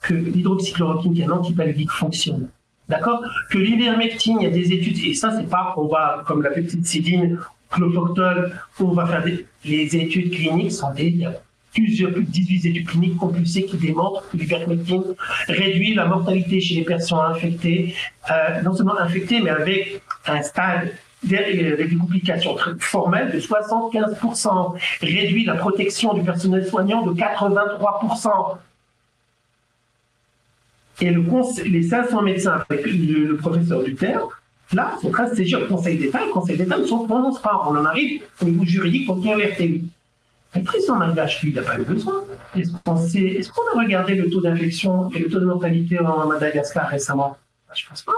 que 0.02 0.14
l'hydroxychloroquine, 0.14 1.14
qui 1.14 1.22
est 1.22 1.26
un 1.26 1.32
antipaludique, 1.32 1.92
fonctionne, 1.92 2.48
D'accord 2.88 3.24
Que 3.50 3.58
l'ivermectine, 3.58 4.38
il 4.40 4.44
y 4.44 4.48
a 4.48 4.52
des 4.52 4.72
études, 4.72 5.00
et 5.06 5.14
ça, 5.14 5.38
c'est 5.38 5.50
pas, 5.50 5.74
on 5.76 5.88
va, 5.88 6.24
comme 6.28 6.44
la 6.44 6.50
petite 6.52 6.86
sidine, 6.86 7.40
clofoctone, 7.70 8.54
on 8.80 8.94
va 8.94 9.06
faire 9.06 9.24
des, 9.24 9.46
les 9.66 9.96
études 9.98 10.32
cliniques, 10.32 10.72
sont 10.72 10.94
des, 10.94 11.28
plusieurs, 11.74 12.12
plus 12.12 12.24
de 12.24 12.30
18 12.30 12.66
études 12.66 12.88
cliniques 12.88 13.18
compulsées 13.18 13.66
qui 13.66 13.78
démontrent 13.78 14.30
que 14.30 14.38
l'ivermectine 14.38 15.04
réduit 15.48 15.94
la 15.94 16.06
mortalité 16.06 16.62
chez 16.62 16.76
les 16.76 16.84
personnes 16.84 17.20
infectées, 17.20 17.96
euh, 18.30 18.62
non 18.62 18.74
seulement 18.76 18.98
infectées, 19.00 19.42
mais 19.42 19.50
avec 19.50 20.02
un 20.28 20.42
stade 20.42 20.94
avec 21.26 21.90
des 21.90 21.96
complications 21.96 22.58
formelles 22.80 23.32
de 23.32 23.40
75%, 23.40 24.76
réduit 25.02 25.46
la 25.46 25.56
protection 25.56 26.14
du 26.14 26.22
personnel 26.22 26.68
soignant 26.68 27.06
de 27.06 27.14
83%, 27.14 28.58
et 31.02 31.10
le 31.10 31.24
les 31.66 31.84
500 31.84 32.22
médecins 32.22 32.64
avec 32.70 32.86
le, 32.86 33.36
professeur 33.38 33.84
terme, 33.98 34.30
là, 34.74 34.94
sont 35.02 35.10
train 35.10 35.30
de 35.30 35.36
saisir 35.36 35.60
le 35.60 35.68
Conseil 35.68 35.98
d'État. 35.98 36.24
Le 36.26 36.32
Conseil 36.32 36.58
d'État 36.58 36.78
ne 36.78 36.86
se 36.86 36.94
prononce 36.94 37.42
pas. 37.42 37.64
On 37.68 37.76
en 37.76 37.86
arrive 37.86 38.22
au 38.42 38.46
niveau 38.46 38.64
juridique 38.64 39.10
qu'il 39.22 39.68
lui. 39.68 39.84
Le 40.56 40.64
président 40.64 40.96
malgache, 40.96 41.42
lui, 41.42 41.50
il 41.50 41.56
n'a 41.56 41.64
pas 41.64 41.80
eu 41.80 41.84
besoin? 41.84 42.24
Est-ce 42.56 43.52
qu'on 43.52 43.78
a 43.78 43.82
regardé 43.82 44.16
le 44.16 44.30
taux 44.30 44.42
d'infection 44.42 45.10
et 45.12 45.20
le 45.20 45.30
taux 45.30 45.40
de 45.40 45.46
mortalité 45.46 46.00
en 46.00 46.28
Madagascar 46.28 46.88
récemment? 46.90 47.38
Bah, 47.68 47.74
Je 47.76 47.88
pense 47.88 48.04
pas. 48.04 48.12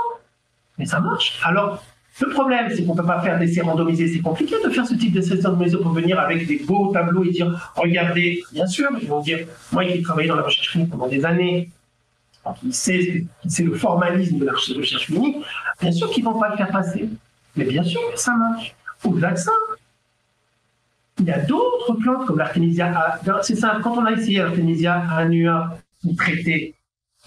Mais 0.77 0.85
ça 0.85 0.99
marche. 0.99 1.39
Alors, 1.45 1.81
le 2.19 2.29
problème, 2.29 2.67
c'est 2.69 2.83
qu'on 2.85 2.93
ne 2.93 3.01
peut 3.01 3.07
pas 3.07 3.21
faire 3.21 3.39
d'essais 3.39 3.61
randomisés. 3.61 4.11
C'est 4.11 4.19
compliqué 4.19 4.55
de 4.63 4.69
faire 4.69 4.85
ce 4.85 4.95
type 4.95 5.13
d'essais 5.13 5.35
randomisés 5.41 5.77
pour 5.77 5.91
venir 5.91 6.19
avec 6.19 6.45
des 6.47 6.59
beaux 6.59 6.91
tableaux 6.91 7.23
et 7.23 7.29
dire 7.29 7.71
regardez, 7.75 8.43
bien 8.51 8.67
sûr, 8.67 8.89
ils 9.01 9.07
vont 9.07 9.21
dire 9.21 9.47
moi 9.71 9.85
qui 9.85 9.91
ai 9.91 10.01
travaillé 10.01 10.27
dans 10.27 10.35
la 10.35 10.43
recherche 10.43 10.71
clinique 10.71 10.91
pendant 10.91 11.07
des 11.07 11.23
années, 11.25 11.69
qui 12.59 12.73
sait, 12.73 13.25
c'est 13.47 13.63
le 13.63 13.75
formalisme 13.75 14.37
de 14.37 14.45
la 14.45 14.53
recherche 14.53 15.07
clinique, 15.07 15.37
bien 15.81 15.91
sûr 15.91 16.09
qu'ils 16.11 16.23
ne 16.23 16.29
vont 16.29 16.39
pas 16.39 16.49
le 16.49 16.57
faire 16.57 16.69
passer. 16.69 17.09
Mais 17.55 17.65
bien 17.65 17.83
sûr 17.83 18.01
que 18.13 18.19
ça 18.19 18.33
marche. 18.35 18.75
De 19.05 19.35
ça, 19.35 19.51
il 21.19 21.25
y 21.25 21.31
a 21.31 21.39
d'autres 21.39 21.93
plantes 21.93 22.25
comme 22.25 22.37
l'artémisia. 22.37 23.19
C'est 23.41 23.55
ça, 23.55 23.79
quand 23.81 23.97
on 23.97 24.05
a 24.05 24.11
essayé 24.11 24.39
l'artémisia 24.39 24.95
annua 25.11 25.77
qui 26.01 26.15
traitait 26.15 26.73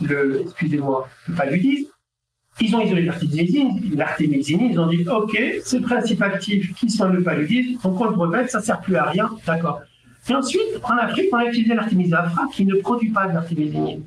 le, 0.01 0.43
excusez-moi, 0.43 1.09
le 1.29 1.35
paludisme, 1.35 1.89
ils 2.61 2.75
ont 2.75 2.81
isolé 2.81 3.03
l'artémisine, 3.03 4.61
ils 4.71 4.81
ont 4.81 4.89
dit 4.89 5.07
OK, 5.09 5.41
c'est 5.65 5.79
le 5.79 5.85
principe 5.85 6.23
actif 6.23 6.75
qui 6.75 6.91
soigne 6.91 7.13
le 7.13 7.23
paludisme, 7.23 7.81
donc 7.83 8.01
on 8.01 8.05
le 8.07 8.17
brevette, 8.17 8.51
ça 8.51 8.59
ne 8.59 8.65
sert 8.65 8.81
plus 8.81 8.97
à 8.97 9.05
rien, 9.05 9.31
d'accord. 9.47 9.81
Et 10.29 10.35
ensuite, 10.35 10.63
en 10.83 10.97
Afrique, 10.97 11.29
on 11.33 11.37
a 11.37 11.47
utilisé 11.47 11.75
l'artémisia 11.75 12.21
afra 12.21 12.47
qui 12.53 12.65
ne 12.65 12.75
produit 12.77 13.11
pas 13.11 13.29
d'artémisinine 13.29 14.03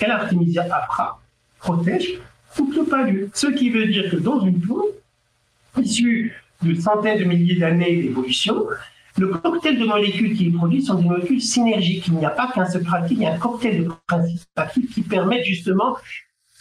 et 0.00 0.06
l'artémisia 0.06 0.62
afra 0.62 1.20
protège 1.58 2.20
toute 2.56 2.74
le 2.76 2.84
palud. 2.84 3.30
Ce 3.34 3.48
qui 3.48 3.70
veut 3.70 3.86
dire 3.86 4.10
que 4.10 4.16
dans 4.16 4.40
une 4.40 4.60
plante, 4.60 4.86
issue 5.76 6.34
de 6.62 6.74
centaines 6.74 7.20
de 7.20 7.24
milliers 7.24 7.56
d'années 7.56 8.02
d'évolution, 8.02 8.64
le 9.18 9.28
cocktail 9.28 9.78
de 9.78 9.84
molécules 9.84 10.36
qui 10.36 10.48
est 10.48 10.50
produit 10.50 10.82
sont 10.82 10.94
des 10.94 11.08
molécules 11.08 11.40
synergiques. 11.40 12.06
Il 12.08 12.14
n'y 12.14 12.26
a 12.26 12.30
pas 12.30 12.50
qu'un 12.54 12.68
seul 12.68 12.82
pratique, 12.82 13.18
il 13.18 13.24
y 13.24 13.26
a 13.26 13.34
un 13.34 13.38
cocktail 13.38 13.84
de 13.84 13.90
principes 14.06 14.40
actifs 14.56 14.94
qui 14.94 15.02
permettent 15.02 15.44
justement 15.44 15.96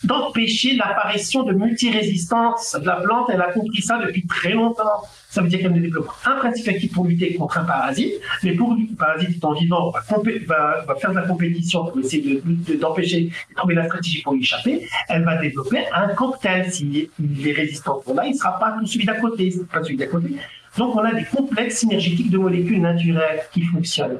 d'empêcher 0.04 0.76
l'apparition 0.76 1.44
de 1.44 1.54
multirésistance 1.54 2.78
de 2.80 2.86
la 2.86 2.98
plante. 2.98 3.30
Elle 3.34 3.42
a 3.42 3.52
compris 3.52 3.82
ça 3.82 3.98
depuis 3.98 4.26
très 4.28 4.52
longtemps. 4.52 5.04
Ça 5.30 5.42
veut 5.42 5.50
dire 5.50 5.60
qu'elle 5.60 5.74
ne 5.74 5.82
développe 5.82 6.10
un 6.26 6.36
principe 6.36 6.68
actif 6.68 6.94
pour 6.94 7.06
lutter 7.06 7.34
contre 7.36 7.58
un 7.58 7.64
parasite, 7.64 8.14
mais 8.44 8.54
pour 8.54 8.76
le 8.76 8.96
parasite 8.96 9.38
étant 9.38 9.54
vivant, 9.54 9.92
va, 9.92 10.84
va, 10.88 10.96
faire 10.96 11.12
de 11.12 11.16
la 11.16 11.24
compétition 11.24 11.86
pour 11.86 12.00
essayer 12.00 12.42
d'empêcher 12.80 13.22
de, 13.22 13.30
de, 13.30 13.56
trouver 13.56 13.76
la 13.76 13.86
stratégie 13.86 14.22
pour 14.22 14.36
y 14.36 14.42
échapper. 14.42 14.88
Elle 15.10 15.24
va 15.24 15.38
développer 15.38 15.84
un 15.92 16.10
cocktail. 16.10 16.72
Si 16.72 17.10
les 17.20 17.54
résistants 17.54 18.02
sont 18.06 18.14
là, 18.14 18.26
il 18.26 18.34
ne 18.34 18.38
sera 18.38 18.60
pas 18.60 18.78
celui 18.86 19.06
d'à 19.06 19.16
côté, 19.16 19.54
pas 19.72 19.84
celui 19.84 19.98
d'à 19.98 20.08
côté. 20.08 20.36
Donc 20.78 20.96
on 20.96 21.00
a 21.00 21.14
des 21.14 21.26
complexes 21.26 21.80
synergétiques 21.80 22.30
de 22.30 22.38
molécules 22.38 22.82
naturelles 22.82 23.42
qui 23.52 23.64
fonctionnent. 23.64 24.20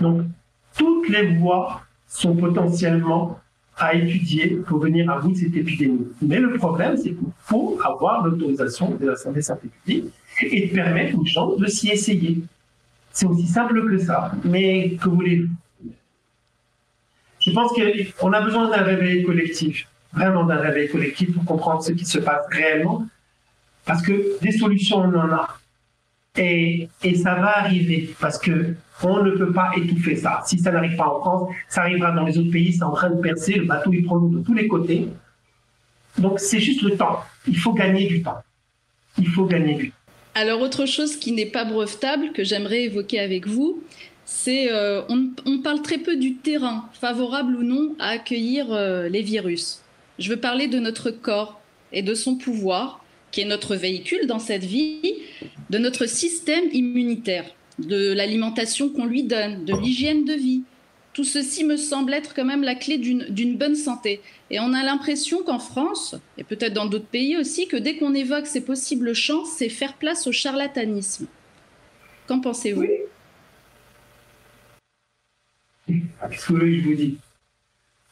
Donc 0.00 0.22
toutes 0.76 1.08
les 1.08 1.34
voies 1.36 1.82
sont 2.06 2.36
potentiellement 2.36 3.40
à 3.76 3.94
étudier 3.94 4.56
pour 4.66 4.78
venir 4.78 5.10
à 5.10 5.20
bout 5.20 5.32
de 5.32 5.36
cette 5.36 5.56
épidémie. 5.56 6.08
Mais 6.22 6.38
le 6.38 6.54
problème, 6.54 6.96
c'est 6.96 7.10
qu'il 7.10 7.32
faut 7.38 7.78
avoir 7.84 8.26
l'autorisation 8.26 8.94
de 8.94 9.06
la 9.06 9.16
santé 9.16 9.68
publique 9.68 10.12
et 10.40 10.68
permettre 10.68 11.18
aux 11.18 11.24
gens 11.24 11.54
de 11.56 11.66
s'y 11.66 11.90
essayer. 11.90 12.38
C'est 13.12 13.26
aussi 13.26 13.46
simple 13.46 13.88
que 13.88 13.98
ça. 13.98 14.32
Mais 14.44 14.96
que 15.00 15.08
voulez-vous? 15.08 15.48
Je 17.40 17.52
pense 17.52 17.72
qu'on 18.18 18.32
a 18.32 18.40
besoin 18.40 18.68
d'un 18.68 18.82
réveil 18.82 19.24
collectif, 19.24 19.88
vraiment 20.12 20.44
d'un 20.44 20.58
réveil 20.58 20.88
collectif 20.88 21.32
pour 21.34 21.44
comprendre 21.44 21.82
ce 21.82 21.92
qui 21.92 22.04
se 22.04 22.18
passe 22.18 22.46
réellement. 22.50 23.06
Parce 23.88 24.02
que 24.02 24.38
des 24.42 24.52
solutions, 24.52 24.98
on 24.98 25.14
en 25.14 25.32
a. 25.32 25.48
Et, 26.36 26.88
et 27.02 27.14
ça 27.14 27.34
va 27.34 27.58
arriver 27.58 28.10
parce 28.20 28.38
que 28.38 28.74
on 29.02 29.22
ne 29.22 29.30
peut 29.30 29.50
pas 29.50 29.70
étouffer 29.76 30.14
ça. 30.14 30.42
Si 30.46 30.58
ça 30.58 30.70
n'arrive 30.70 30.94
pas 30.94 31.08
en 31.08 31.20
France, 31.20 31.50
ça 31.68 31.80
arrivera 31.80 32.12
dans 32.12 32.24
les 32.24 32.36
autres 32.36 32.50
pays. 32.50 32.74
C'est 32.74 32.82
en 32.82 32.92
train 32.92 33.08
de 33.08 33.20
percer. 33.20 33.54
Le 33.54 33.64
bateau 33.64 33.90
trop 34.04 34.18
lourd 34.18 34.30
de 34.30 34.40
tous 34.40 34.54
les 34.54 34.68
côtés. 34.68 35.08
Donc 36.18 36.38
c'est 36.38 36.60
juste 36.60 36.82
le 36.82 36.96
temps. 36.96 37.20
Il 37.46 37.56
faut 37.56 37.72
gagner 37.72 38.06
du 38.06 38.22
temps. 38.22 38.42
Il 39.16 39.28
faut 39.28 39.46
gagner 39.46 39.74
du 39.74 39.90
temps. 39.90 39.96
Alors 40.34 40.60
autre 40.60 40.84
chose 40.84 41.16
qui 41.16 41.32
n'est 41.32 41.46
pas 41.46 41.64
brevetable 41.64 42.32
que 42.32 42.44
j'aimerais 42.44 42.84
évoquer 42.84 43.20
avec 43.20 43.46
vous, 43.46 43.82
c'est 44.26 44.70
euh, 44.70 45.00
on, 45.08 45.58
parle 45.62 45.80
très 45.80 45.98
peu 45.98 46.16
du 46.16 46.34
terrain, 46.34 46.84
favorable 47.00 47.56
ou 47.56 47.62
non 47.62 47.94
à 47.98 48.08
accueillir 48.08 48.70
euh, 48.70 49.08
les 49.08 49.22
virus. 49.22 49.82
Je 50.18 50.28
veux 50.28 50.36
parler 50.36 50.68
de 50.68 50.78
notre 50.78 51.10
corps 51.10 51.60
et 51.92 52.02
de 52.02 52.14
son 52.14 52.36
pouvoir, 52.36 53.02
qui 53.30 53.40
est 53.40 53.44
notre 53.44 53.76
véhicule 53.76 54.26
dans 54.26 54.38
cette 54.38 54.64
vie, 54.64 55.14
de 55.70 55.78
notre 55.78 56.06
système 56.06 56.64
immunitaire, 56.72 57.44
de 57.78 58.12
l'alimentation 58.12 58.88
qu'on 58.88 59.04
lui 59.04 59.22
donne, 59.22 59.64
de 59.64 59.74
l'hygiène 59.74 60.24
de 60.24 60.34
vie. 60.34 60.62
Tout 61.12 61.24
ceci 61.24 61.64
me 61.64 61.76
semble 61.76 62.14
être 62.14 62.32
quand 62.34 62.44
même 62.44 62.62
la 62.62 62.74
clé 62.76 62.96
d'une 62.96 63.56
bonne 63.56 63.74
santé. 63.74 64.20
Et 64.50 64.60
on 64.60 64.72
a 64.72 64.84
l'impression 64.84 65.42
qu'en 65.42 65.58
France, 65.58 66.14
et 66.36 66.44
peut-être 66.44 66.74
dans 66.74 66.86
d'autres 66.86 67.06
pays 67.06 67.36
aussi, 67.36 67.66
que 67.66 67.76
dès 67.76 67.96
qu'on 67.96 68.14
évoque 68.14 68.46
ces 68.46 68.60
possibles 68.60 69.14
chances, 69.14 69.50
c'est 69.56 69.68
faire 69.68 69.94
place 69.94 70.26
au 70.26 70.32
charlatanisme. 70.32 71.26
Qu'en 72.28 72.40
pensez-vous? 72.40 72.86
Qu'est-ce 75.88 76.46
que 76.46 76.72
je 76.72 76.80
vous 76.82 76.94
dis? 76.94 77.18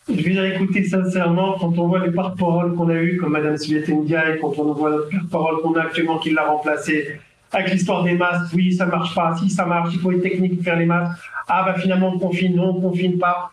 Je 0.08 0.14
dire, 0.14 0.44
écoutez, 0.44 0.84
sincèrement, 0.84 1.58
quand 1.58 1.76
on 1.78 1.88
voit 1.88 2.06
les 2.06 2.12
porte-paroles 2.12 2.74
qu'on 2.74 2.88
a 2.88 2.94
eues, 2.94 3.16
comme 3.16 3.32
Mme 3.32 3.56
Sviatendia, 3.56 4.30
et 4.30 4.38
quand 4.38 4.56
on 4.56 4.72
voit 4.72 4.90
le 4.90 5.08
porte-parole 5.10 5.62
qu'on 5.62 5.74
a 5.74 5.82
actuellement 5.82 6.18
qui 6.18 6.30
l'a 6.30 6.44
remplacé, 6.46 7.18
avec 7.50 7.72
l'histoire 7.72 8.04
des 8.04 8.14
masques, 8.14 8.54
oui, 8.54 8.72
ça 8.72 8.86
marche 8.86 9.14
pas, 9.14 9.36
si 9.36 9.50
ça 9.50 9.66
marche, 9.66 9.92
il 9.94 10.00
faut 10.00 10.12
une 10.12 10.22
technique 10.22 10.56
pour 10.56 10.64
faire 10.64 10.76
les 10.76 10.86
masques, 10.86 11.20
ah 11.48 11.64
bah 11.64 11.74
finalement 11.74 12.08
on 12.14 12.18
confine, 12.18 12.54
non, 12.54 12.76
on 12.76 12.80
confine 12.80 13.18
pas. 13.18 13.52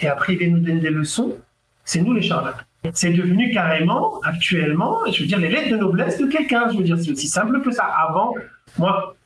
Et 0.00 0.08
après, 0.08 0.34
il 0.34 0.38
vient 0.38 0.48
nous 0.48 0.60
donner 0.60 0.80
des 0.80 0.90
leçons, 0.90 1.36
c'est 1.84 2.00
nous 2.00 2.12
les 2.12 2.22
charlatans. 2.22 2.64
C'est 2.92 3.12
devenu 3.12 3.52
carrément, 3.52 4.20
actuellement, 4.20 4.98
je 5.10 5.22
veux 5.22 5.26
dire, 5.26 5.38
les 5.38 5.48
lettres 5.48 5.70
de 5.70 5.76
noblesse 5.76 6.18
de 6.18 6.26
quelqu'un. 6.26 6.70
Je 6.70 6.78
veux 6.78 6.84
dire, 6.84 6.98
c'est 6.98 7.10
aussi 7.10 7.26
simple 7.26 7.60
que 7.62 7.70
ça. 7.70 7.84
Avant, 7.84 8.34
moi, 8.78 9.16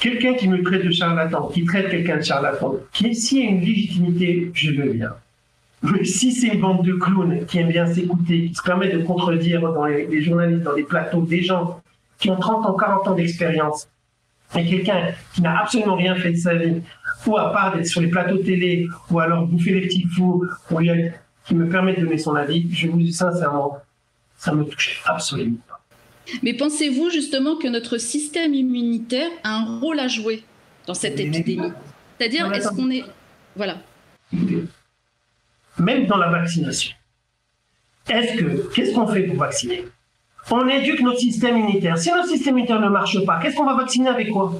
quelqu'un 0.00 0.34
qui 0.34 0.48
me 0.48 0.62
traite 0.62 0.84
de 0.84 0.90
charlatan, 0.90 1.48
qui 1.48 1.64
traite 1.64 1.90
quelqu'un 1.90 2.16
de 2.16 2.22
charlatan, 2.22 2.74
qui 2.92 3.14
s'il 3.14 3.44
y 3.44 3.46
a 3.46 3.50
une 3.50 3.60
légitimité, 3.60 4.50
je 4.54 4.72
veux 4.72 4.92
bien. 4.92 5.12
Mais 5.82 6.04
si 6.04 6.32
c'est 6.32 6.48
une 6.48 6.60
bande 6.60 6.84
de 6.84 6.92
clowns 6.94 7.46
qui 7.46 7.58
aiment 7.58 7.68
bien 7.68 7.86
s'écouter, 7.86 8.48
qui 8.48 8.54
se 8.54 8.62
permet 8.62 8.88
de 8.88 9.02
contredire 9.02 9.60
dans 9.60 9.84
les, 9.84 10.22
journalistes, 10.22 10.62
dans 10.62 10.74
les 10.74 10.82
plateaux, 10.82 11.22
des 11.22 11.42
gens 11.42 11.80
qui 12.18 12.30
ont 12.30 12.36
30 12.36 12.66
ans, 12.66 12.74
40 12.74 13.08
ans 13.08 13.14
d'expérience, 13.14 13.88
et 14.56 14.66
quelqu'un 14.66 15.12
qui 15.32 15.42
n'a 15.42 15.60
absolument 15.60 15.96
rien 15.96 16.16
fait 16.16 16.32
de 16.32 16.36
sa 16.36 16.54
vie, 16.54 16.82
ou 17.26 17.36
à 17.36 17.52
part 17.52 17.76
d'être 17.76 17.86
sur 17.86 18.00
les 18.00 18.08
plateaux 18.08 18.38
télé, 18.38 18.88
ou 19.10 19.20
alors 19.20 19.46
bouffer 19.46 19.72
les 19.72 19.82
petits 19.82 20.06
fous, 20.06 20.44
qui 21.44 21.54
me 21.54 21.68
permet 21.68 21.94
de 21.94 22.00
donner 22.00 22.18
son 22.18 22.34
avis, 22.34 22.68
je 22.72 22.88
vous 22.88 22.98
dis 22.98 23.12
sincèrement, 23.12 23.78
ça 24.36 24.52
me 24.52 24.64
touche 24.64 25.02
absolument 25.06 25.58
mais 26.42 26.54
pensez-vous 26.54 27.10
justement 27.10 27.56
que 27.56 27.68
notre 27.68 27.98
système 27.98 28.54
immunitaire 28.54 29.30
a 29.44 29.56
un 29.56 29.78
rôle 29.80 29.98
à 29.98 30.08
jouer 30.08 30.44
dans 30.86 30.94
cette 30.94 31.18
épidémie? 31.18 31.72
C'est-à-dire, 32.18 32.52
est-ce 32.52 32.68
qu'on 32.68 32.90
est... 32.90 33.04
Voilà. 33.56 33.78
Même 35.78 36.06
dans 36.06 36.18
la 36.18 36.30
vaccination, 36.30 36.92
est-ce 38.08 38.38
que... 38.38 38.72
Qu'est-ce 38.74 38.94
qu'on 38.94 39.06
fait 39.06 39.22
pour 39.22 39.36
vacciner? 39.36 39.84
On 40.50 40.68
éduque 40.68 41.00
notre 41.00 41.20
système 41.20 41.56
immunitaire. 41.58 41.96
Si 41.98 42.10
notre 42.10 42.28
système 42.28 42.54
immunitaire 42.54 42.80
ne 42.80 42.88
marche 42.88 43.24
pas, 43.24 43.40
qu'est-ce 43.40 43.56
qu'on 43.56 43.64
va 43.64 43.76
vacciner 43.76 44.08
avec 44.08 44.30
quoi? 44.30 44.54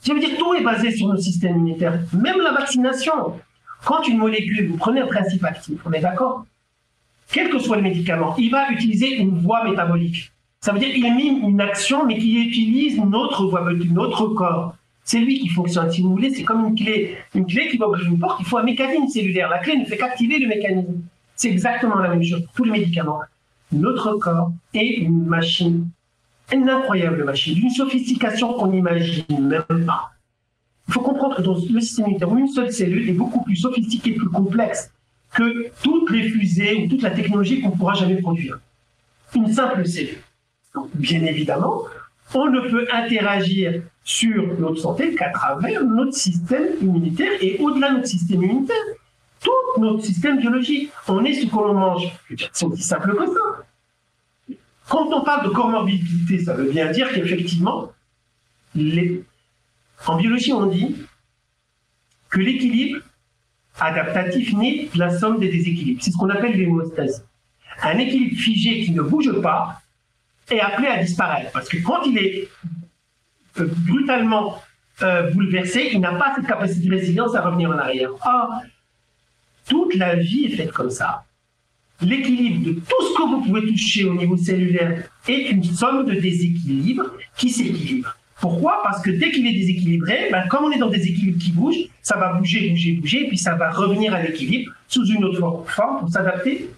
Ça 0.00 0.14
veut 0.14 0.20
dire 0.20 0.36
tout 0.38 0.54
est 0.54 0.62
basé 0.62 0.94
sur 0.94 1.08
notre 1.08 1.22
système 1.22 1.56
immunitaire. 1.56 2.00
Même 2.12 2.40
la 2.40 2.52
vaccination. 2.52 3.40
Quand 3.84 4.06
une 4.06 4.18
molécule, 4.18 4.68
vous 4.68 4.76
prenez 4.76 5.00
un 5.00 5.06
principe 5.06 5.44
actif, 5.44 5.78
on 5.84 5.92
est 5.92 6.00
d'accord? 6.00 6.44
Quel 7.30 7.50
que 7.50 7.58
soit 7.58 7.76
le 7.76 7.82
médicament, 7.82 8.34
il 8.38 8.50
va 8.50 8.70
utiliser 8.70 9.16
une 9.16 9.38
voie 9.38 9.64
métabolique. 9.64 10.32
Ça 10.60 10.72
veut 10.72 10.80
dire 10.80 10.92
qu'il 10.92 11.14
mime 11.14 11.48
une 11.48 11.60
action, 11.60 12.04
mais 12.04 12.18
qui 12.18 12.34
utilise 12.34 12.98
notre 12.98 13.46
voie, 13.46 13.68
notre 13.92 14.26
corps. 14.28 14.74
C'est 15.04 15.20
lui 15.20 15.38
qui 15.38 15.48
fonctionne. 15.48 15.90
Si 15.90 16.02
vous 16.02 16.10
voulez, 16.10 16.34
c'est 16.34 16.42
comme 16.42 16.66
une 16.66 16.74
clé. 16.74 17.16
Une 17.34 17.46
clé 17.46 17.68
qui 17.68 17.78
va 17.78 17.88
ouvrir 17.88 18.06
une 18.08 18.18
porte, 18.18 18.40
il 18.40 18.46
faut 18.46 18.58
un 18.58 18.64
mécanisme 18.64 19.08
cellulaire. 19.08 19.48
La 19.48 19.58
clé 19.58 19.76
ne 19.76 19.84
fait 19.84 19.96
qu'activer 19.96 20.38
le 20.38 20.48
mécanisme. 20.48 21.00
C'est 21.36 21.48
exactement 21.50 21.96
la 21.96 22.10
même 22.10 22.22
chose 22.22 22.42
tous 22.54 22.64
les 22.64 22.72
médicaments. 22.72 23.20
Notre 23.70 24.14
corps 24.14 24.52
est 24.74 24.96
une 24.96 25.24
machine, 25.26 25.88
une 26.52 26.68
incroyable 26.68 27.24
machine, 27.24 27.54
d'une 27.54 27.70
sophistication 27.70 28.54
qu'on 28.54 28.68
n'imagine 28.68 29.24
même 29.40 29.86
pas. 29.86 30.10
Il 30.88 30.94
faut 30.94 31.00
comprendre 31.00 31.36
que 31.36 31.42
dans 31.42 31.54
le 31.54 31.80
système 31.80 32.06
immunitaire, 32.06 32.34
une 32.34 32.48
seule 32.48 32.72
cellule 32.72 33.08
est 33.08 33.12
beaucoup 33.12 33.42
plus 33.44 33.56
sophistiquée, 33.56 34.12
plus 34.12 34.28
complexe 34.28 34.90
que 35.34 35.70
toutes 35.82 36.10
les 36.10 36.28
fusées 36.30 36.84
ou 36.84 36.88
toute 36.88 37.02
la 37.02 37.10
technologie 37.10 37.60
qu'on 37.60 37.70
pourra 37.70 37.94
jamais 37.94 38.16
produire. 38.16 38.58
Une 39.34 39.52
simple 39.52 39.86
cellule. 39.86 40.18
Donc, 40.74 40.90
bien 40.94 41.24
évidemment, 41.24 41.84
on 42.34 42.46
ne 42.46 42.60
peut 42.68 42.86
interagir 42.92 43.82
sur 44.04 44.58
notre 44.58 44.76
santé 44.76 45.14
qu'à 45.14 45.30
travers 45.30 45.84
notre 45.84 46.14
système 46.14 46.66
immunitaire 46.80 47.32
et 47.40 47.58
au-delà 47.58 47.90
de 47.90 47.96
notre 47.96 48.08
système 48.08 48.42
immunitaire, 48.42 48.76
tout 49.40 49.80
notre 49.80 50.04
système 50.04 50.38
biologique. 50.38 50.90
On 51.06 51.24
est 51.24 51.34
ce 51.34 51.46
que 51.46 51.54
l'on 51.54 51.74
mange. 51.74 52.08
C'est 52.52 52.66
aussi 52.66 52.82
simple 52.82 53.14
que 53.14 53.26
ça. 53.26 54.54
Quand 54.88 55.06
on 55.12 55.22
parle 55.22 55.44
de 55.48 55.50
comorbidité, 55.50 56.42
ça 56.42 56.54
veut 56.54 56.70
bien 56.70 56.90
dire 56.90 57.12
qu'effectivement, 57.12 57.92
en 58.74 60.16
biologie, 60.16 60.52
on 60.52 60.66
dit 60.66 60.96
que 62.30 62.40
l'équilibre 62.40 63.00
adaptatif 63.78 64.54
n'est 64.54 64.88
la 64.94 65.16
somme 65.18 65.38
des 65.38 65.48
déséquilibres. 65.48 66.02
C'est 66.02 66.10
ce 66.10 66.16
qu'on 66.16 66.30
appelle 66.30 66.56
l'hémostasie. 66.56 67.20
Un 67.82 67.98
équilibre 67.98 68.36
figé 68.36 68.84
qui 68.84 68.92
ne 68.92 69.02
bouge 69.02 69.40
pas 69.40 69.80
est 70.50 70.60
appelé 70.60 70.88
à 70.88 71.02
disparaître. 71.02 71.52
Parce 71.52 71.68
que 71.68 71.78
quand 71.78 72.02
il 72.04 72.18
est 72.18 72.48
euh, 73.60 73.68
brutalement 73.86 74.62
euh, 75.02 75.30
bouleversé, 75.30 75.90
il 75.92 76.00
n'a 76.00 76.12
pas 76.12 76.34
cette 76.36 76.46
capacité 76.46 76.88
de 76.88 76.94
résilience 76.94 77.34
à 77.34 77.42
revenir 77.42 77.70
en 77.70 77.78
arrière. 77.78 78.10
Or, 78.24 78.62
toute 79.68 79.94
la 79.94 80.16
vie 80.16 80.46
est 80.46 80.56
faite 80.56 80.72
comme 80.72 80.90
ça. 80.90 81.24
L'équilibre 82.00 82.64
de 82.64 82.72
tout 82.72 83.02
ce 83.02 83.16
que 83.16 83.28
vous 83.28 83.40
pouvez 83.42 83.66
toucher 83.66 84.04
au 84.04 84.14
niveau 84.14 84.36
cellulaire 84.36 85.08
est 85.26 85.50
une 85.50 85.64
somme 85.64 86.04
de 86.04 86.14
déséquilibres 86.14 87.10
qui 87.36 87.50
s'équilibrent. 87.50 88.16
Pourquoi? 88.40 88.80
Parce 88.84 89.02
que 89.02 89.10
dès 89.10 89.32
qu'il 89.32 89.46
est 89.48 89.52
déséquilibré, 89.52 90.28
ben, 90.30 90.46
comme 90.48 90.64
on 90.64 90.70
est 90.70 90.78
dans 90.78 90.88
des 90.88 91.04
équilibres 91.04 91.42
qui 91.42 91.50
bougent, 91.50 91.88
ça 92.02 92.16
va 92.16 92.34
bouger, 92.34 92.70
bouger, 92.70 92.92
bouger, 92.92 93.26
puis 93.26 93.36
ça 93.36 93.56
va 93.56 93.70
revenir 93.70 94.14
à 94.14 94.22
l'équilibre 94.22 94.72
sous 94.86 95.04
une 95.06 95.24
autre 95.24 95.64
forme 95.66 96.00
pour 96.00 96.08
s'adapter 96.08 96.70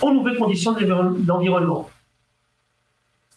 aux 0.00 0.12
nouvelles 0.12 0.38
conditions 0.38 0.74
d'environnement. 1.18 1.90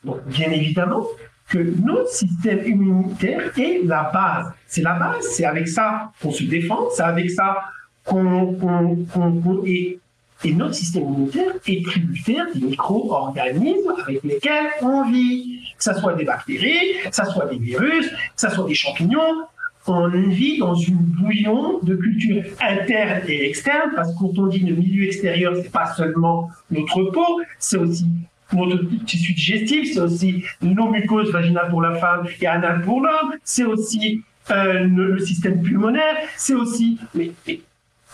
Donc, 0.06 0.26
bien 0.28 0.52
évidemment 0.52 1.06
que 1.50 1.58
notre 1.58 2.10
système 2.10 2.66
immunitaire 2.66 3.52
est 3.58 3.82
la 3.86 4.10
base. 4.14 4.52
C'est 4.68 4.82
la 4.82 4.94
base, 4.94 5.24
c'est 5.32 5.46
avec 5.46 5.68
ça 5.68 6.12
qu'on 6.22 6.32
se 6.32 6.44
défend, 6.44 6.90
c'est 6.92 7.04
avec 7.04 7.30
ça 7.32 7.58
qu'on 8.04 8.54
qu 8.54 9.70
et, 9.70 10.00
et 10.44 10.54
notre 10.54 10.76
système 10.76 11.04
immunitaire 11.04 11.54
est 11.68 11.86
tributaire 11.86 12.46
des 12.54 12.62
micro-organismes 12.62 13.94
avec 14.04 14.24
lesquels 14.24 14.68
on 14.82 15.10
vit 15.10 15.62
que 15.78 15.84
ce 15.84 15.94
soit 15.94 16.14
des 16.14 16.26
bactéries, 16.26 16.98
que 17.10 17.16
ce 17.16 17.26
soit 17.26 17.46
des 17.48 17.58
virus, 17.58 18.10
que 18.10 18.16
ce 18.36 18.50
soit 18.50 18.68
des 18.68 18.74
champignons. 18.74 19.46
On 19.88 20.08
vit 20.08 20.58
dans 20.58 20.74
une 20.74 20.98
bouillon 20.98 21.80
de 21.84 21.96
culture 21.96 22.44
interne 22.60 23.22
et 23.28 23.48
externe, 23.48 23.92
parce 23.96 24.12
que 24.14 24.20
quand 24.20 24.40
on 24.40 24.48
dit 24.48 24.60
le 24.60 24.76
milieu 24.76 25.06
extérieur, 25.06 25.54
c'est 25.62 25.72
pas 25.72 25.94
seulement 25.94 26.50
notre 26.72 27.04
peau, 27.12 27.42
c'est 27.60 27.78
aussi 27.78 28.08
notre 28.54 29.06
tissu 29.06 29.34
digestif, 29.34 29.94
c'est 29.94 30.00
aussi 30.00 30.44
nos 30.62 30.90
muqueuses 30.90 31.32
vaginales 31.32 31.70
pour 31.70 31.82
la 31.82 31.96
femme 31.96 32.28
et 32.40 32.48
anales 32.48 32.82
pour 32.82 33.02
l'homme, 33.02 33.34
c'est 33.44 33.66
aussi 33.66 34.24
euh, 34.52 34.84
le, 34.84 35.20
système 35.20 35.62
pulmonaire, 35.62 36.18
c'est 36.38 36.54
aussi... 36.54 37.00
Mais, 37.14 37.32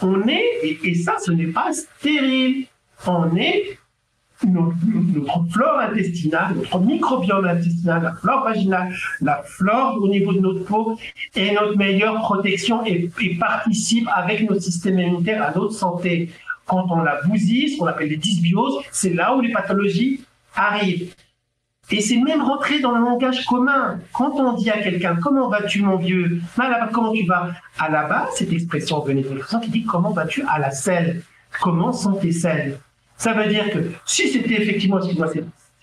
on 0.03 0.27
est, 0.27 0.45
et, 0.63 0.79
et 0.83 0.95
ça, 0.95 1.17
ce 1.23 1.31
n'est 1.31 1.51
pas 1.51 1.71
stérile. 1.73 2.65
On 3.05 3.35
est 3.35 3.77
notre, 4.47 5.51
flore 5.51 5.79
intestinale, 5.79 6.55
notre 6.55 6.79
microbiome 6.79 7.45
intestinal, 7.45 8.03
la 8.03 8.13
flore 8.13 8.43
vaginale, 8.43 8.93
la 9.21 9.43
flore 9.43 9.97
au 10.01 10.07
niveau 10.07 10.33
de 10.33 10.39
notre 10.39 10.65
peau 10.65 10.97
est 11.35 11.53
notre 11.53 11.77
meilleure 11.77 12.19
protection 12.21 12.83
et, 12.85 13.09
participe 13.39 14.07
avec 14.13 14.49
notre 14.49 14.61
système 14.61 14.99
immunitaire 14.99 15.43
à 15.43 15.53
notre 15.53 15.73
santé. 15.73 16.29
Quand 16.71 16.85
on 16.89 17.01
la 17.01 17.19
bousille, 17.23 17.69
ce 17.69 17.77
qu'on 17.77 17.87
appelle 17.87 18.07
les 18.07 18.15
dysbioses, 18.15 18.81
c'est 18.93 19.13
là 19.13 19.35
où 19.35 19.41
les 19.41 19.51
pathologies 19.51 20.21
arrivent. 20.55 21.13
Et 21.89 21.99
c'est 21.99 22.15
même 22.15 22.41
rentré 22.41 22.79
dans 22.79 22.93
le 22.93 23.01
langage 23.01 23.43
commun. 23.43 23.99
Quand 24.13 24.31
on 24.39 24.53
dit 24.53 24.69
à 24.69 24.81
quelqu'un 24.81 25.17
comment 25.21 25.49
vas-tu 25.49 25.81
mon 25.81 25.97
vieux, 25.97 26.39
comment 26.93 27.11
tu 27.11 27.25
vas, 27.25 27.49
à 27.77 27.89
la 27.89 28.05
base 28.05 28.29
cette 28.35 28.53
expression 28.53 29.01
venait 29.01 29.21
de 29.21 29.59
qui 29.61 29.69
dit 29.69 29.83
comment 29.83 30.11
vas-tu 30.11 30.43
à 30.47 30.59
la 30.59 30.71
selle, 30.71 31.23
comment 31.59 31.91
sont 31.91 32.13
tes 32.13 32.31
selles? 32.31 32.79
Ça 33.17 33.33
veut 33.33 33.49
dire 33.49 33.69
que 33.69 33.91
si 34.05 34.29
c'était 34.29 34.61
effectivement, 34.61 34.99
excuse-moi, 34.99 35.27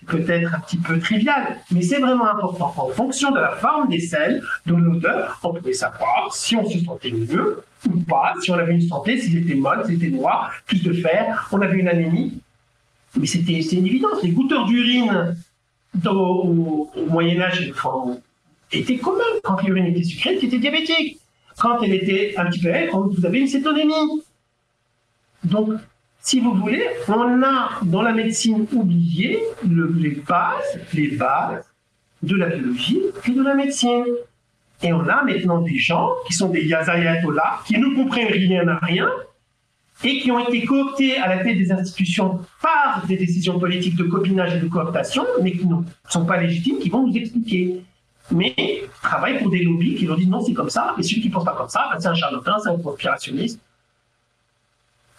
peut-être 0.09 0.53
un 0.53 0.59
petit 0.59 0.77
peu 0.77 0.99
trivial, 0.99 1.57
mais 1.71 1.81
c'est 1.81 1.99
vraiment 1.99 2.27
important. 2.27 2.73
En 2.77 2.89
fonction 2.89 3.31
de 3.31 3.39
la 3.39 3.51
forme 3.51 3.89
des 3.89 3.99
selles, 3.99 4.41
de 4.65 4.73
l'odeur, 4.73 5.39
on 5.43 5.53
pouvait 5.53 5.73
savoir 5.73 6.33
si 6.33 6.55
on 6.55 6.69
se 6.69 6.79
sentait 6.79 7.11
mieux 7.11 7.63
ou 7.87 7.99
pas, 8.01 8.33
si 8.41 8.51
on 8.51 8.55
avait 8.55 8.73
une 8.73 8.87
santé, 8.87 9.19
si 9.19 9.31
c'était 9.31 9.55
molle, 9.55 9.83
si 9.85 9.93
c'était 9.93 10.09
noir, 10.09 10.51
plus 10.65 10.83
de 10.83 10.93
fer, 10.93 11.47
on 11.51 11.61
avait 11.61 11.77
une 11.77 11.87
anémie. 11.87 12.41
Mais 13.15 13.25
c'était 13.25 13.59
une 13.59 13.87
évidence. 13.87 14.21
Les 14.23 14.31
goutteurs 14.31 14.65
d'urine 14.65 15.35
au, 16.05 16.89
Moyen-Âge 17.09 17.71
étaient 18.71 18.97
communs. 18.97 19.23
Quand 19.43 19.61
l'urine 19.63 19.87
était 19.87 20.03
sucrée, 20.03 20.37
c'était 20.39 20.59
diabétique. 20.59 21.19
Quand 21.57 21.81
elle 21.81 21.93
était 21.93 22.33
un 22.37 22.45
petit 22.45 22.59
peu 22.59 22.71
quand 22.91 23.07
vous 23.07 23.25
avez 23.25 23.39
une 23.39 23.47
cétonémie. 23.47 24.23
Donc, 25.43 25.73
si 26.21 26.39
vous 26.39 26.53
voulez, 26.53 26.85
on 27.07 27.41
a 27.43 27.69
dans 27.83 28.01
la 28.01 28.11
médecine 28.11 28.67
oublié 28.71 29.39
les 29.63 30.21
bases, 30.27 30.79
les 30.93 31.09
bases 31.09 31.63
de 32.21 32.35
la 32.35 32.47
biologie 32.47 33.01
et 33.27 33.31
de 33.31 33.41
la 33.41 33.55
médecine. 33.55 34.05
Et 34.81 34.93
on 34.93 35.07
a 35.07 35.23
maintenant 35.23 35.61
des 35.61 35.77
gens 35.77 36.11
qui 36.27 36.33
sont 36.33 36.49
des 36.49 36.65
yazayatollahs, 36.65 37.63
qui 37.65 37.77
ne 37.77 37.95
comprennent 37.95 38.31
rien 38.31 38.67
à 38.67 38.77
rien, 38.77 39.09
et 40.03 40.19
qui 40.19 40.31
ont 40.31 40.39
été 40.47 40.65
cooptés 40.65 41.17
à 41.17 41.27
la 41.27 41.43
tête 41.43 41.57
des 41.57 41.71
institutions 41.71 42.39
par 42.61 43.05
des 43.05 43.17
décisions 43.17 43.59
politiques 43.59 43.97
de 43.97 44.03
copinage 44.03 44.55
et 44.55 44.59
de 44.59 44.67
cooptation, 44.67 45.25
mais 45.41 45.51
qui 45.51 45.65
ne 45.65 45.75
sont 46.07 46.25
pas 46.25 46.37
légitimes, 46.37 46.79
qui 46.79 46.89
vont 46.89 47.05
nous 47.05 47.15
expliquer. 47.15 47.81
Mais 48.31 48.55
travaillent 49.01 49.39
pour 49.39 49.49
des 49.49 49.63
lobbies 49.63 49.95
qui 49.95 50.05
leur 50.05 50.15
disent 50.15 50.29
non, 50.29 50.41
c'est 50.41 50.53
comme 50.53 50.69
ça, 50.69 50.95
et 50.97 51.03
celui 51.03 51.21
qui 51.21 51.29
ne 51.29 51.33
pense 51.33 51.43
pas 51.43 51.55
comme 51.55 51.69
ça, 51.69 51.89
ben, 51.91 51.99
c'est 51.99 52.07
un 52.07 52.13
charlatan, 52.13 52.59
c'est 52.63 52.69
un 52.69 52.77
conspirationniste. 52.77 53.59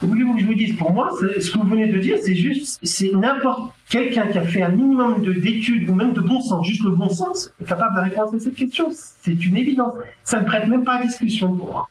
Vous 0.01 0.09
voulez 0.09 0.25
que 0.25 0.41
je 0.41 0.47
vous 0.47 0.55
dise, 0.55 0.77
pour 0.77 0.93
moi, 0.93 1.11
ce 1.21 1.51
que 1.51 1.59
vous 1.59 1.69
venez 1.69 1.87
de 1.87 1.99
dire, 1.99 2.17
c'est 2.23 2.35
juste, 2.35 2.81
c'est 2.83 3.13
n'importe 3.13 3.75
quelqu'un 3.91 4.29
qui 4.29 4.39
a 4.39 4.43
fait 4.43 4.63
un 4.63 4.71
minimum 4.71 5.23
d'études 5.23 5.91
ou 5.91 5.95
même 5.95 6.15
de 6.15 6.21
bon 6.21 6.41
sens, 6.41 6.67
juste 6.67 6.83
le 6.85 6.93
bon 6.93 7.11
sens, 7.11 7.53
est 7.61 7.69
capable 7.69 7.97
de 7.97 8.01
répondre 8.09 8.35
à 8.35 8.41
cette 8.41 8.55
question. 8.55 8.89
C'est 8.93 9.45
une 9.45 9.57
évidence. 9.59 9.93
Ça 10.25 10.41
ne 10.41 10.47
prête 10.47 10.67
même 10.69 10.85
pas 10.85 10.95
à 10.95 11.05
discussion 11.05 11.55
pour 11.55 11.71
moi. 11.71 11.89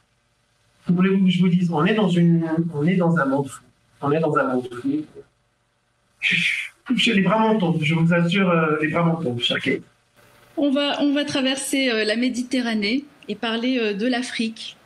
Vous 0.88 0.96
voulez 0.96 1.20
que 1.20 1.30
je 1.30 1.40
vous 1.40 1.50
dise, 1.50 1.70
on 1.72 1.86
est 1.86 1.94
dans 1.94 2.10
une, 2.10 2.46
on 2.74 2.84
est 2.88 2.96
dans 2.96 3.16
un 3.18 3.26
monde 3.26 3.48
fou. 3.48 3.62
On 4.02 4.12
est 4.12 4.20
dans 4.20 4.36
un 4.38 4.56
monde 4.56 4.68
fou. 4.72 5.04
Les 7.14 7.22
bras 7.22 7.38
m'en 7.38 7.80
je 7.80 7.94
vous 7.94 8.14
assure, 8.14 8.50
euh, 8.50 8.78
les 8.82 8.88
bras 8.88 9.04
m'en 9.04 9.18
tombent, 9.18 9.40
On 10.58 10.72
va, 10.72 11.00
on 11.02 11.14
va 11.14 11.26
traverser 11.26 11.92
euh, 11.92 12.04
la 12.06 12.16
Méditerranée 12.16 13.06
et 13.28 13.36
parler 13.36 13.78
euh, 13.78 13.94
de 13.94 14.08
l'Afrique. 14.08 14.78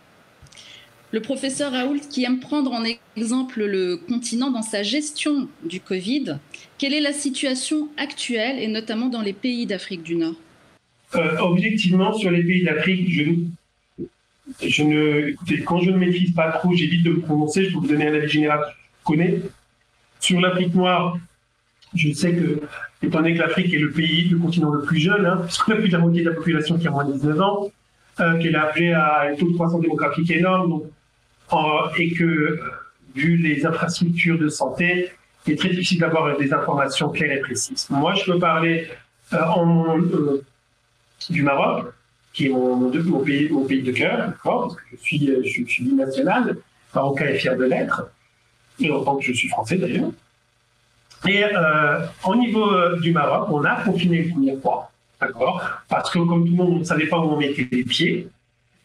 Le 1.14 1.22
professeur 1.22 1.74
Raoult, 1.74 2.00
qui 2.10 2.24
aime 2.24 2.40
prendre 2.40 2.72
en 2.72 2.84
exemple 3.16 3.64
le 3.64 3.98
continent 3.98 4.50
dans 4.50 4.64
sa 4.64 4.82
gestion 4.82 5.48
du 5.64 5.80
Covid, 5.80 6.40
quelle 6.80 6.96
est 6.96 7.02
la 7.02 7.14
situation 7.14 7.88
actuelle 7.98 8.58
et 8.58 8.68
notamment 8.68 9.10
dans 9.10 9.22
les 9.22 9.34
pays 9.34 9.68
d'Afrique 9.68 10.02
du 10.02 10.16
Nord? 10.16 10.34
Euh, 11.14 11.38
Objectivement, 11.38 12.14
sur 12.14 12.32
les 12.32 12.42
pays 12.42 12.64
d'Afrique, 12.64 13.08
quand 14.60 15.82
je 15.82 15.92
ne 15.92 15.98
maîtrise 16.00 16.34
pas 16.34 16.52
trop, 16.54 16.74
j'évite 16.74 17.04
de 17.04 17.12
me 17.12 17.20
prononcer. 17.20 17.66
Je 17.66 17.74
peux 17.74 17.78
vous 17.78 17.88
donner 17.88 18.08
un 18.08 18.16
avis 18.16 18.30
général 18.30 18.62
que 18.62 18.66
je 18.72 19.04
connais. 19.04 19.42
Sur 20.20 20.42
l'Afrique 20.42 20.74
noire, 20.74 21.20
je 21.94 22.12
sais 22.12 22.34
que, 22.34 22.60
étant 23.04 23.20
donné 23.20 23.36
que 23.36 23.40
l'Afrique 23.40 23.72
est 23.72 23.78
le 23.78 23.92
pays, 23.92 24.30
le 24.30 24.40
continent 24.40 24.72
le 24.72 24.82
plus 24.82 25.00
jeune, 25.00 25.28
hein, 25.28 25.42
puisqu'on 25.46 25.74
a 25.74 25.76
plus 25.76 25.90
de 25.90 25.94
la 25.94 26.00
moitié 26.00 26.24
de 26.24 26.30
la 26.32 26.36
population 26.36 26.80
qui 26.80 26.88
a 26.88 26.90
moins 26.90 27.06
de 27.06 27.14
19 27.14 27.40
ans, 27.40 27.72
euh, 28.20 28.40
qu'elle 28.40 28.56
est 28.56 28.58
appelée 28.58 28.94
à 28.94 29.30
un 29.30 29.36
taux 29.36 29.52
de 29.52 29.54
croissance 29.54 29.80
démographique 29.80 30.32
énorme, 30.32 30.70
donc 30.72 30.84
et 31.98 32.14
que, 32.14 32.60
vu 33.16 33.38
les 33.38 33.66
infrastructures 33.66 34.40
de 34.40 34.50
santé, 34.50 35.12
il 35.46 35.54
est 35.54 35.56
très 35.58 35.70
difficile 35.70 36.00
d'avoir 36.00 36.38
des 36.38 36.54
informations 36.54 37.10
claires 37.10 37.38
et 37.38 37.42
précises. 37.42 37.88
Moi, 37.90 38.14
je 38.16 38.32
peux 38.32 38.40
parler 38.40 38.88
euh, 39.34 39.44
en, 39.44 40.00
euh, 40.00 40.44
du 41.30 41.44
Maroc, 41.44 41.88
qui 42.34 42.48
est 42.48 42.50
mon, 42.50 42.90
pays, 42.90 43.82
de 43.82 43.92
cœur, 43.92 44.34
parce 44.44 44.76
que 44.76 44.82
je 44.94 44.98
suis, 44.98 45.28
je, 45.44 45.66
suis 45.66 45.84
binational, 45.84 46.58
marocain 46.94 47.28
et 47.28 47.36
fier 47.36 47.56
de 47.56 47.66
l'être, 47.66 48.10
et 48.80 48.90
autant 48.90 49.18
que 49.18 49.24
je 49.24 49.34
suis 49.34 49.50
français 49.50 49.78
d'ailleurs. 49.78 50.12
Et 51.28 51.44
euh, 51.44 52.06
au 52.26 52.36
niveau 52.36 52.96
du 52.98 53.12
Maroc, 53.12 53.48
on 53.50 53.64
a 53.64 53.84
confiné 53.84 54.24
le 54.24 54.32
premier 54.32 54.58
fois, 54.58 54.92
d'accord 55.22 55.62
Parce 55.88 56.10
que 56.10 56.20
comme 56.20 56.46
tout 56.46 56.52
le 56.52 56.58
monde 56.58 56.80
ne 56.80 56.84
savait 56.84 57.08
pas 57.08 57.20
où 57.20 57.32
on 57.32 57.38
mettait 57.38 57.68
les 57.72 57.84
pieds, 57.84 58.28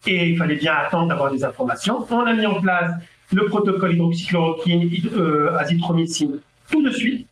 et 0.07 0.31
il 0.31 0.37
fallait 0.37 0.57
bien 0.57 0.75
attendre 0.75 1.09
d'avoir 1.09 1.31
des 1.33 1.45
informations. 1.45 2.07
On 2.11 2.21
a 2.21 2.33
mis 2.33 2.47
en 2.47 2.61
place 2.61 2.93
le 3.33 3.47
protocole 3.47 3.95
hydroxychloroquine, 3.95 4.91
euh, 5.17 5.57
azithromycine, 5.59 6.39
tout 6.71 6.83
de 6.83 6.91
suite, 6.91 7.27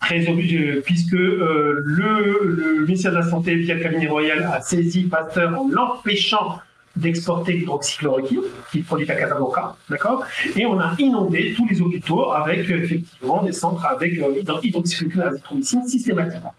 très 0.00 0.28
obligé, 0.28 0.80
puisque 0.84 1.14
euh, 1.14 1.82
le, 1.84 2.84
ministère 2.86 3.12
de 3.12 3.16
la 3.18 3.28
Santé, 3.28 3.56
via 3.56 3.74
le 3.74 3.82
cabinet 3.82 4.08
royal, 4.08 4.48
a 4.52 4.60
saisi 4.60 5.04
Pasteur 5.04 5.58
en 5.58 5.68
l'empêchant 5.68 6.60
d'exporter 6.94 7.52
l'hydroxychloroquine, 7.54 8.40
qui 8.70 8.78
est 8.78 8.82
produit 8.82 9.10
à 9.10 9.14
Casablanca, 9.16 9.76
d'accord? 9.90 10.24
Et 10.54 10.64
on 10.64 10.78
a 10.78 10.94
inondé 10.98 11.54
tous 11.54 11.66
les 11.68 11.80
hôpitaux 11.82 12.30
avec, 12.30 12.70
effectivement, 12.70 13.42
des 13.42 13.52
centres 13.52 13.84
avec 13.84 14.18
euh, 14.18 14.42
hydroxychloroquine, 14.62 15.22
azithromycine 15.22 15.86
systématiquement. 15.86 16.54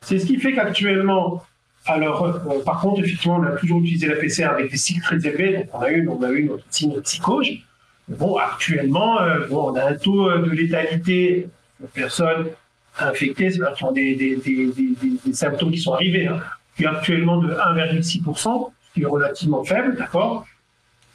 C'est 0.00 0.18
ce 0.18 0.26
qui 0.26 0.38
fait 0.38 0.54
qu'actuellement, 0.54 1.42
alors, 1.86 2.24
euh, 2.24 2.62
par 2.64 2.80
contre, 2.80 3.02
effectivement, 3.02 3.36
on 3.36 3.42
a 3.42 3.52
toujours 3.52 3.80
utilisé 3.80 4.06
la 4.06 4.16
PCR 4.16 4.44
avec 4.44 4.70
des 4.70 4.76
cycles 4.76 5.02
très 5.02 5.26
élevés. 5.26 5.56
Donc, 5.56 5.68
on 5.74 5.80
a 5.80 5.90
eu, 5.90 6.08
on 6.08 6.22
a 6.22 6.30
eu 6.30 6.44
notre 6.44 6.64
signe 6.70 7.00
psychose. 7.00 7.48
Bon, 8.08 8.36
actuellement, 8.36 9.20
euh, 9.22 9.46
bon, 9.48 9.72
on 9.72 9.76
a 9.76 9.84
un 9.90 9.94
taux 9.94 10.28
euh, 10.28 10.42
de 10.42 10.50
létalité 10.50 11.48
de 11.80 11.86
personnes 11.86 12.48
infectées, 12.98 13.50
qui 13.50 13.84
ont 13.84 13.92
des, 13.92 14.14
des, 14.14 14.36
des, 14.36 14.70
des, 15.24 15.32
symptômes 15.32 15.70
qui 15.70 15.78
sont 15.78 15.94
arrivés, 15.94 16.26
hein, 16.26 16.40
qui 16.76 16.84
est 16.84 16.86
actuellement 16.86 17.38
de 17.38 17.54
1,6%, 17.54 18.70
ce 18.82 18.94
qui 18.94 19.02
est 19.02 19.06
relativement 19.06 19.64
faible, 19.64 19.96
d'accord 19.96 20.44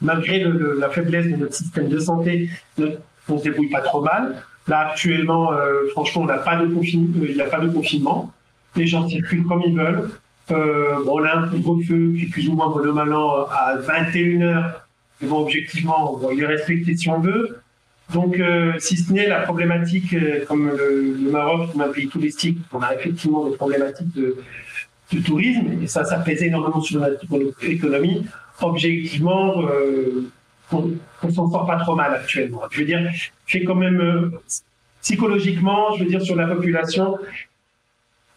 Malgré 0.00 0.44
la 0.78 0.90
faiblesse 0.90 1.26
de 1.26 1.36
notre 1.36 1.54
système 1.54 1.88
de 1.88 1.98
santé, 1.98 2.50
on 2.78 3.34
ne 3.34 3.38
se 3.38 3.44
débrouille 3.44 3.70
pas 3.70 3.80
trop 3.80 4.02
mal. 4.02 4.42
Là, 4.68 4.90
actuellement, 4.90 5.52
franchement, 5.92 6.22
on 6.22 6.26
n'a 6.26 6.36
pas 6.36 6.56
de 6.56 6.66
confinement, 6.66 7.24
il 7.26 7.34
n'y 7.34 7.40
a 7.40 7.46
pas 7.46 7.60
de 7.60 7.68
confinement. 7.68 8.30
Les 8.74 8.86
gens 8.86 9.08
circulent 9.08 9.46
comme 9.46 9.62
ils 9.62 9.74
veulent. 9.74 10.10
Euh, 10.50 11.04
on 11.08 11.24
a 11.24 11.34
un 11.34 11.48
couvre-feu 11.48 12.12
qui 12.16 12.24
est 12.24 12.30
plus 12.30 12.48
ou 12.48 12.52
moins 12.52 12.68
normalement 12.68 13.48
à 13.48 13.76
21h. 13.76 14.74
Mais 15.20 15.28
bon, 15.28 15.40
objectivement, 15.40 16.14
on 16.14 16.16
va 16.18 16.32
le 16.32 16.46
respecter 16.46 16.96
si 16.96 17.08
on 17.08 17.20
veut. 17.20 17.60
Donc, 18.12 18.38
euh, 18.38 18.74
si 18.78 18.96
ce 18.96 19.12
n'est 19.12 19.26
la 19.26 19.40
problématique, 19.40 20.14
euh, 20.14 20.44
comme 20.46 20.68
le, 20.68 21.16
Maroc, 21.30 21.72
comme 21.72 21.80
un 21.80 21.88
pays 21.88 22.08
touristique, 22.08 22.58
on 22.72 22.80
a 22.80 22.94
effectivement 22.94 23.48
des 23.48 23.56
problématiques 23.56 24.14
de, 24.14 24.36
tourisme, 25.24 25.82
et 25.82 25.86
ça, 25.86 26.04
ça 26.04 26.18
pèse 26.18 26.42
énormément 26.42 26.80
sur 26.80 27.00
notre 27.00 27.24
économie. 27.64 28.24
Objectivement, 28.60 29.54
on, 30.72 30.82
ne 31.22 31.30
s'en 31.32 31.50
sort 31.50 31.66
pas 31.66 31.76
trop 31.76 31.96
mal 31.96 32.14
actuellement. 32.14 32.62
Je 32.70 32.80
veux 32.80 32.86
dire, 32.86 33.00
fait 33.46 33.64
quand 33.64 33.74
même 33.74 34.32
psychologiquement, 35.00 35.94
je 35.96 36.04
veux 36.04 36.10
dire, 36.10 36.22
sur 36.22 36.36
la 36.36 36.46
population, 36.46 37.18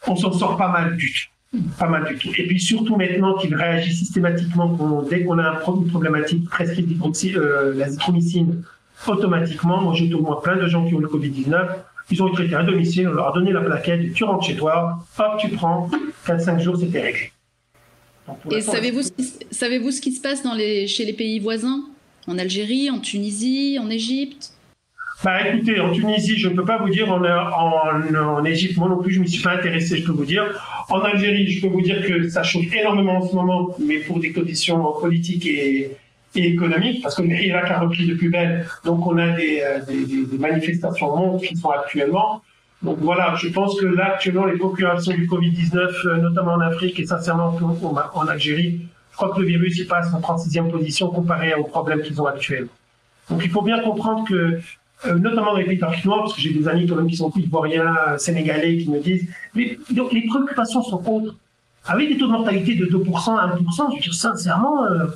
on 0.07 0.15
s'en 0.15 0.31
sort 0.31 0.57
pas 0.57 0.69
mal 0.69 0.95
du 0.95 1.11
tout. 1.11 1.38
Pas 1.79 1.87
mal 1.87 2.05
du 2.05 2.17
tout. 2.17 2.29
Et 2.37 2.45
puis 2.45 2.59
surtout 2.59 2.95
maintenant 2.95 3.35
qu'il 3.35 3.55
réagit 3.55 3.95
systématiquement 3.95 5.03
dès 5.09 5.23
qu'on 5.23 5.39
a 5.39 5.43
un 5.43 5.75
une 5.75 5.87
problématique 5.87 6.47
prescrite 6.47 6.87
euh, 7.35 7.73
l'azithromycine, 7.73 8.63
automatiquement, 9.07 9.81
moi 9.81 9.95
j'ai 9.95 10.13
au 10.13 10.21
moins 10.21 10.39
plein 10.41 10.57
de 10.57 10.67
gens 10.67 10.87
qui 10.87 10.93
ont 10.93 10.99
le 10.99 11.07
Covid-19, 11.07 11.69
ils 12.11 12.23
ont 12.23 12.27
été 12.27 12.35
traités 12.35 12.55
à 12.55 12.63
domicile, 12.63 13.07
on 13.07 13.13
leur 13.13 13.29
a 13.29 13.31
donné 13.33 13.51
la 13.51 13.61
plaquette, 13.61 14.13
tu 14.13 14.23
rentres 14.23 14.45
chez 14.45 14.55
toi, 14.55 14.99
hop, 15.17 15.39
tu 15.39 15.49
prends, 15.49 15.89
4-5 16.27 16.59
jours, 16.59 16.77
c'était 16.77 17.01
réglé. 17.01 17.31
Et 18.51 18.61
savez-vous 18.61 19.01
ce, 19.01 19.11
qui, 19.11 19.23
savez 19.49 19.91
ce 19.91 20.01
qui 20.01 20.11
se 20.11 20.21
passe 20.21 20.43
dans 20.43 20.53
les, 20.53 20.85
chez 20.87 21.05
les 21.05 21.13
pays 21.13 21.39
voisins? 21.39 21.83
En 22.27 22.37
Algérie, 22.37 22.91
en 22.91 22.99
Tunisie, 22.99 23.79
en 23.81 23.89
Égypte? 23.89 24.51
Bah 25.23 25.45
écoutez, 25.47 25.79
en 25.81 25.91
Tunisie, 25.91 26.37
je 26.37 26.47
ne 26.47 26.55
peux 26.55 26.63
pas 26.63 26.77
vous 26.77 26.89
dire, 26.89 27.11
en, 27.11 27.21
en, 27.21 28.45
Égypte, 28.45 28.77
moi 28.77 28.87
non 28.87 29.01
plus, 29.01 29.11
je 29.11 29.19
ne 29.19 29.23
m'y 29.23 29.29
suis 29.29 29.43
pas 29.43 29.51
intéressé, 29.51 29.97
je 29.97 30.05
peux 30.05 30.13
vous 30.13 30.25
dire. 30.25 30.45
En 30.89 31.01
Algérie, 31.01 31.45
je 31.51 31.61
peux 31.61 31.67
vous 31.67 31.81
dire 31.81 32.01
que 32.05 32.29
ça 32.29 32.41
chauffe 32.41 32.73
énormément 32.73 33.17
en 33.17 33.27
ce 33.27 33.35
moment, 33.35 33.75
mais 33.79 33.97
pour 33.99 34.19
des 34.19 34.31
conditions 34.31 34.81
politiques 35.01 35.45
et, 35.45 35.91
et 36.35 36.47
économiques, 36.47 37.03
parce 37.03 37.15
que 37.15 37.23
l'Irak 37.23 37.69
a 37.69 37.79
repris 37.79 38.07
de 38.07 38.13
plus 38.13 38.29
belle, 38.29 38.65
donc 38.85 39.05
on 39.05 39.17
a 39.17 39.31
des, 39.31 39.61
euh, 39.61 39.79
des, 39.85 40.05
des, 40.25 40.37
manifestations 40.37 41.15
mondes 41.15 41.41
qui 41.41 41.55
sont 41.57 41.69
actuellement. 41.69 42.41
Donc 42.81 42.99
voilà, 43.01 43.35
je 43.35 43.49
pense 43.49 43.77
que 43.77 43.87
là, 43.87 44.13
actuellement, 44.13 44.45
les 44.45 44.57
populations 44.57 45.11
du 45.11 45.27
Covid-19, 45.27 46.07
euh, 46.07 46.17
notamment 46.17 46.53
en 46.53 46.61
Afrique 46.61 46.97
et 46.97 47.05
sincèrement 47.05 47.57
en 48.13 48.27
Algérie, 48.27 48.85
je 49.11 49.17
crois 49.17 49.35
que 49.35 49.41
le 49.41 49.47
virus 49.47 49.77
il 49.79 49.87
passe 49.87 50.13
en 50.13 50.21
36e 50.21 50.71
position 50.71 51.09
comparé 51.09 51.53
aux 51.55 51.65
problèmes 51.65 52.01
qu'ils 52.01 52.21
ont 52.21 52.25
actuellement. 52.25 52.71
Donc 53.29 53.41
il 53.43 53.51
faut 53.51 53.61
bien 53.61 53.81
comprendre 53.81 54.25
que 54.27 54.59
euh, 55.05 55.15
notamment 55.15 55.53
dans 55.53 55.57
les 55.57 55.75
d'Afrique 55.77 56.05
noire, 56.05 56.23
parce 56.23 56.33
que 56.33 56.41
j'ai 56.41 56.53
des 56.53 56.67
amis 56.67 56.85
quand 56.85 56.95
même 56.95 57.07
qui 57.07 57.15
sont 57.15 57.31
ivoiriens, 57.35 58.17
sénégalais, 58.17 58.77
qui 58.79 58.89
me 58.89 58.99
disent, 58.99 59.27
mais, 59.55 59.77
donc 59.91 60.11
les 60.11 60.25
préoccupations 60.25 60.83
sont 60.83 61.01
autres. 61.09 61.35
Avec 61.85 62.09
des 62.09 62.17
taux 62.17 62.27
de 62.27 62.33
mortalité 62.33 62.75
de 62.75 62.85
2%, 62.85 63.03
1%, 63.05 63.91
je 63.91 63.95
veux 63.95 64.01
dire 64.01 64.13
sincèrement, 64.13 64.85
euh, 64.85 65.07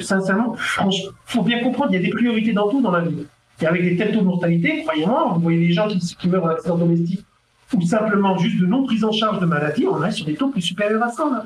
sincèrement, 0.00 0.56
il 0.90 1.10
faut 1.26 1.42
bien 1.42 1.62
comprendre, 1.62 1.92
il 1.92 1.96
y 1.96 1.98
a 1.98 2.02
des 2.02 2.10
priorités 2.10 2.52
dans 2.52 2.70
tout 2.70 2.80
dans 2.80 2.90
la 2.90 3.02
vie. 3.02 3.26
Et 3.60 3.66
avec 3.66 3.82
des 3.82 3.96
tels 3.96 4.12
taux 4.12 4.20
de 4.20 4.24
mortalité, 4.24 4.82
croyez-moi, 4.82 5.32
vous 5.34 5.40
voyez 5.40 5.58
les 5.58 5.72
gens 5.72 5.86
qui, 5.86 6.28
meurent 6.28 6.44
en 6.44 6.48
accident 6.48 6.78
domestique, 6.78 7.24
ou 7.74 7.82
simplement 7.82 8.38
juste 8.38 8.58
de 8.58 8.66
non 8.66 8.84
prise 8.84 9.04
en 9.04 9.12
charge 9.12 9.40
de 9.40 9.46
maladie, 9.46 9.86
on 9.86 10.02
est 10.02 10.10
sur 10.10 10.24
des 10.24 10.34
taux 10.34 10.48
plus 10.48 10.62
supérieurs 10.62 11.02
à 11.02 11.10
ça. 11.10 11.44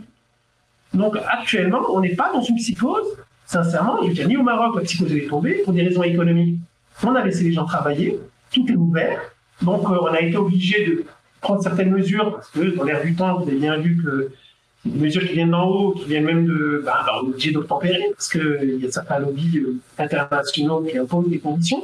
Donc 0.95 1.17
actuellement, 1.29 1.81
on 1.91 2.01
n'est 2.01 2.15
pas 2.15 2.33
dans 2.33 2.41
une 2.41 2.55
psychose. 2.57 3.07
Sincèrement, 3.47 3.99
je 4.07 4.23
veux 4.23 4.29
ni 4.29 4.37
au 4.37 4.45
Maroc, 4.45 4.77
la 4.77 4.83
psychose 4.83 5.13
est 5.13 5.29
tombée 5.29 5.63
pour 5.65 5.73
des 5.73 5.83
raisons 5.83 6.05
économiques. 6.05 6.59
On 7.03 7.15
a 7.15 7.25
laissé 7.25 7.45
les 7.45 7.53
gens 7.53 7.65
travailler, 7.65 8.19
tout 8.53 8.67
est 8.69 8.77
ouvert. 8.77 9.21
Donc 9.63 9.89
euh, 9.89 9.99
on 10.01 10.07
a 10.07 10.21
été 10.21 10.37
obligé 10.37 10.87
de 10.87 11.05
prendre 11.41 11.63
certaines 11.63 11.91
mesures, 11.91 12.33
parce 12.33 12.51
que 12.51 12.77
dans 12.77 12.85
l'air 12.85 13.03
du 13.03 13.15
temps, 13.15 13.39
vous 13.39 13.49
avez 13.49 13.59
bien 13.59 13.77
vu 13.77 14.03
que 14.03 14.31
des 14.85 14.99
mesures 14.99 15.27
qui 15.27 15.35
viennent 15.35 15.51
d'en 15.51 15.67
haut, 15.69 15.93
qui 15.93 16.07
viennent 16.07 16.25
même 16.25 16.47
de. 16.47 16.83
Ben, 16.85 16.93
ben, 17.07 17.13
on 17.23 17.27
est 17.27 17.31
obligé 17.31 17.53
d'obtempérer, 17.53 18.05
parce 18.11 18.29
qu'il 18.29 18.79
y 18.81 18.87
a 18.87 18.91
certains 18.91 19.19
lobbies 19.19 19.59
euh, 19.59 19.79
internationaux 19.99 20.83
qui 20.83 20.99
imposent 20.99 21.29
des 21.29 21.39
conditions. 21.39 21.83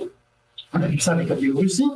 On 0.73 0.83
a 0.83 0.87
vu 0.87 0.99
ça 0.99 1.13
avec 1.13 1.29
la 1.29 1.35
Biélorussie. 1.35 1.91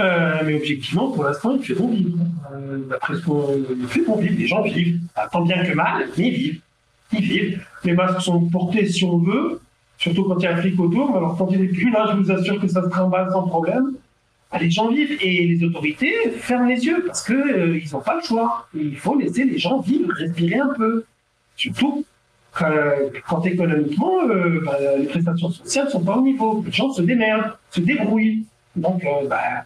Euh, 0.00 0.40
mais 0.44 0.56
objectivement, 0.56 1.10
pour 1.10 1.24
l'instant, 1.24 1.56
il 1.56 1.64
fait 1.64 1.74
bon 1.74 1.88
vivre. 1.88 2.18
Euh, 2.52 2.78
ce 3.08 3.24
qu'on 3.24 3.64
fait 3.86 4.04
bon 4.04 4.16
vivre, 4.16 4.34
les 4.38 4.46
gens 4.46 4.62
vivent. 4.62 5.00
Tant 5.32 5.42
bien 5.42 5.64
que 5.64 5.72
mal, 5.72 6.08
mais 6.16 6.28
ils 6.28 6.34
vivent. 6.34 6.60
Ils 7.12 7.20
vivent. 7.20 7.66
Les 7.84 7.92
masques 7.92 8.20
sont 8.22 8.40
portés 8.46 8.86
si 8.86 9.04
on 9.04 9.18
veut, 9.18 9.60
surtout 9.98 10.24
quand 10.24 10.38
il 10.38 10.44
y 10.44 10.46
a 10.46 10.54
un 10.54 10.56
flic 10.56 10.80
autour. 10.80 11.14
Alors 11.14 11.36
quand 11.36 11.48
il 11.50 11.60
n'est 11.60 11.68
plus 11.68 11.90
là, 11.90 12.08
je 12.10 12.16
vous 12.16 12.30
assure 12.30 12.58
que 12.58 12.68
ça 12.68 12.82
se 12.82 12.88
trimballe 12.88 13.30
sans 13.30 13.46
problème. 13.46 13.92
Ah, 14.50 14.58
les 14.58 14.70
gens 14.70 14.88
vivent 14.88 15.18
et 15.20 15.46
les 15.46 15.62
autorités 15.62 16.30
ferment 16.38 16.68
les 16.68 16.86
yeux 16.86 17.04
parce 17.06 17.22
qu'ils 17.22 17.36
euh, 17.36 17.80
n'ont 17.92 18.00
pas 18.00 18.16
le 18.16 18.22
choix. 18.22 18.66
il 18.74 18.96
faut 18.96 19.18
laisser 19.18 19.44
les 19.44 19.58
gens 19.58 19.80
vivre, 19.80 20.10
respirer 20.14 20.58
un 20.58 20.72
peu. 20.74 21.04
Surtout 21.54 22.06
quand, 23.26 23.44
économiquement, 23.44 24.22
euh, 24.24 24.62
bah, 24.64 24.78
les 24.98 25.06
prestations 25.06 25.50
sociales 25.50 25.86
ne 25.86 25.90
sont 25.90 26.04
pas 26.04 26.16
au 26.16 26.22
niveau. 26.22 26.62
Les 26.64 26.72
gens 26.72 26.90
se 26.90 27.02
démerdent, 27.02 27.52
se 27.70 27.80
débrouillent. 27.80 28.44
Donc, 28.74 29.04
euh, 29.04 29.28
bah, 29.28 29.64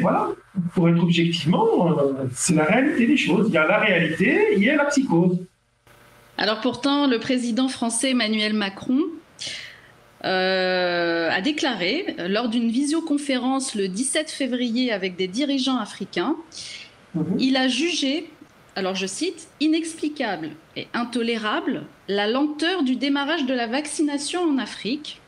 voilà, 0.00 0.28
pour 0.74 0.88
être 0.88 1.02
objectivement, 1.02 1.90
euh, 1.90 2.28
c'est 2.32 2.54
la 2.54 2.64
réalité 2.64 3.06
des 3.06 3.16
choses. 3.16 3.48
Il 3.48 3.54
y 3.54 3.58
a 3.58 3.66
la 3.66 3.78
réalité, 3.78 4.54
il 4.56 4.62
y 4.62 4.70
a 4.70 4.76
la 4.76 4.86
psychose. 4.86 5.38
Alors 6.38 6.60
pourtant, 6.60 7.06
le 7.06 7.18
président 7.18 7.68
français 7.68 8.10
Emmanuel 8.10 8.52
Macron 8.52 9.00
euh, 10.24 11.30
a 11.30 11.40
déclaré 11.40 12.16
lors 12.28 12.48
d'une 12.48 12.70
visioconférence 12.70 13.74
le 13.74 13.88
17 13.88 14.30
février 14.30 14.92
avec 14.92 15.16
des 15.16 15.28
dirigeants 15.28 15.78
africains, 15.78 16.36
mhm. 17.14 17.36
il 17.38 17.56
a 17.56 17.68
jugé, 17.68 18.28
alors 18.74 18.94
je 18.94 19.06
cite, 19.06 19.48
inexplicable 19.60 20.50
et 20.74 20.88
intolérable 20.92 21.84
la 22.08 22.26
lenteur 22.26 22.82
du 22.82 22.96
démarrage 22.96 23.46
de 23.46 23.54
la 23.54 23.66
vaccination 23.66 24.42
en 24.42 24.58
Afrique. 24.58 25.20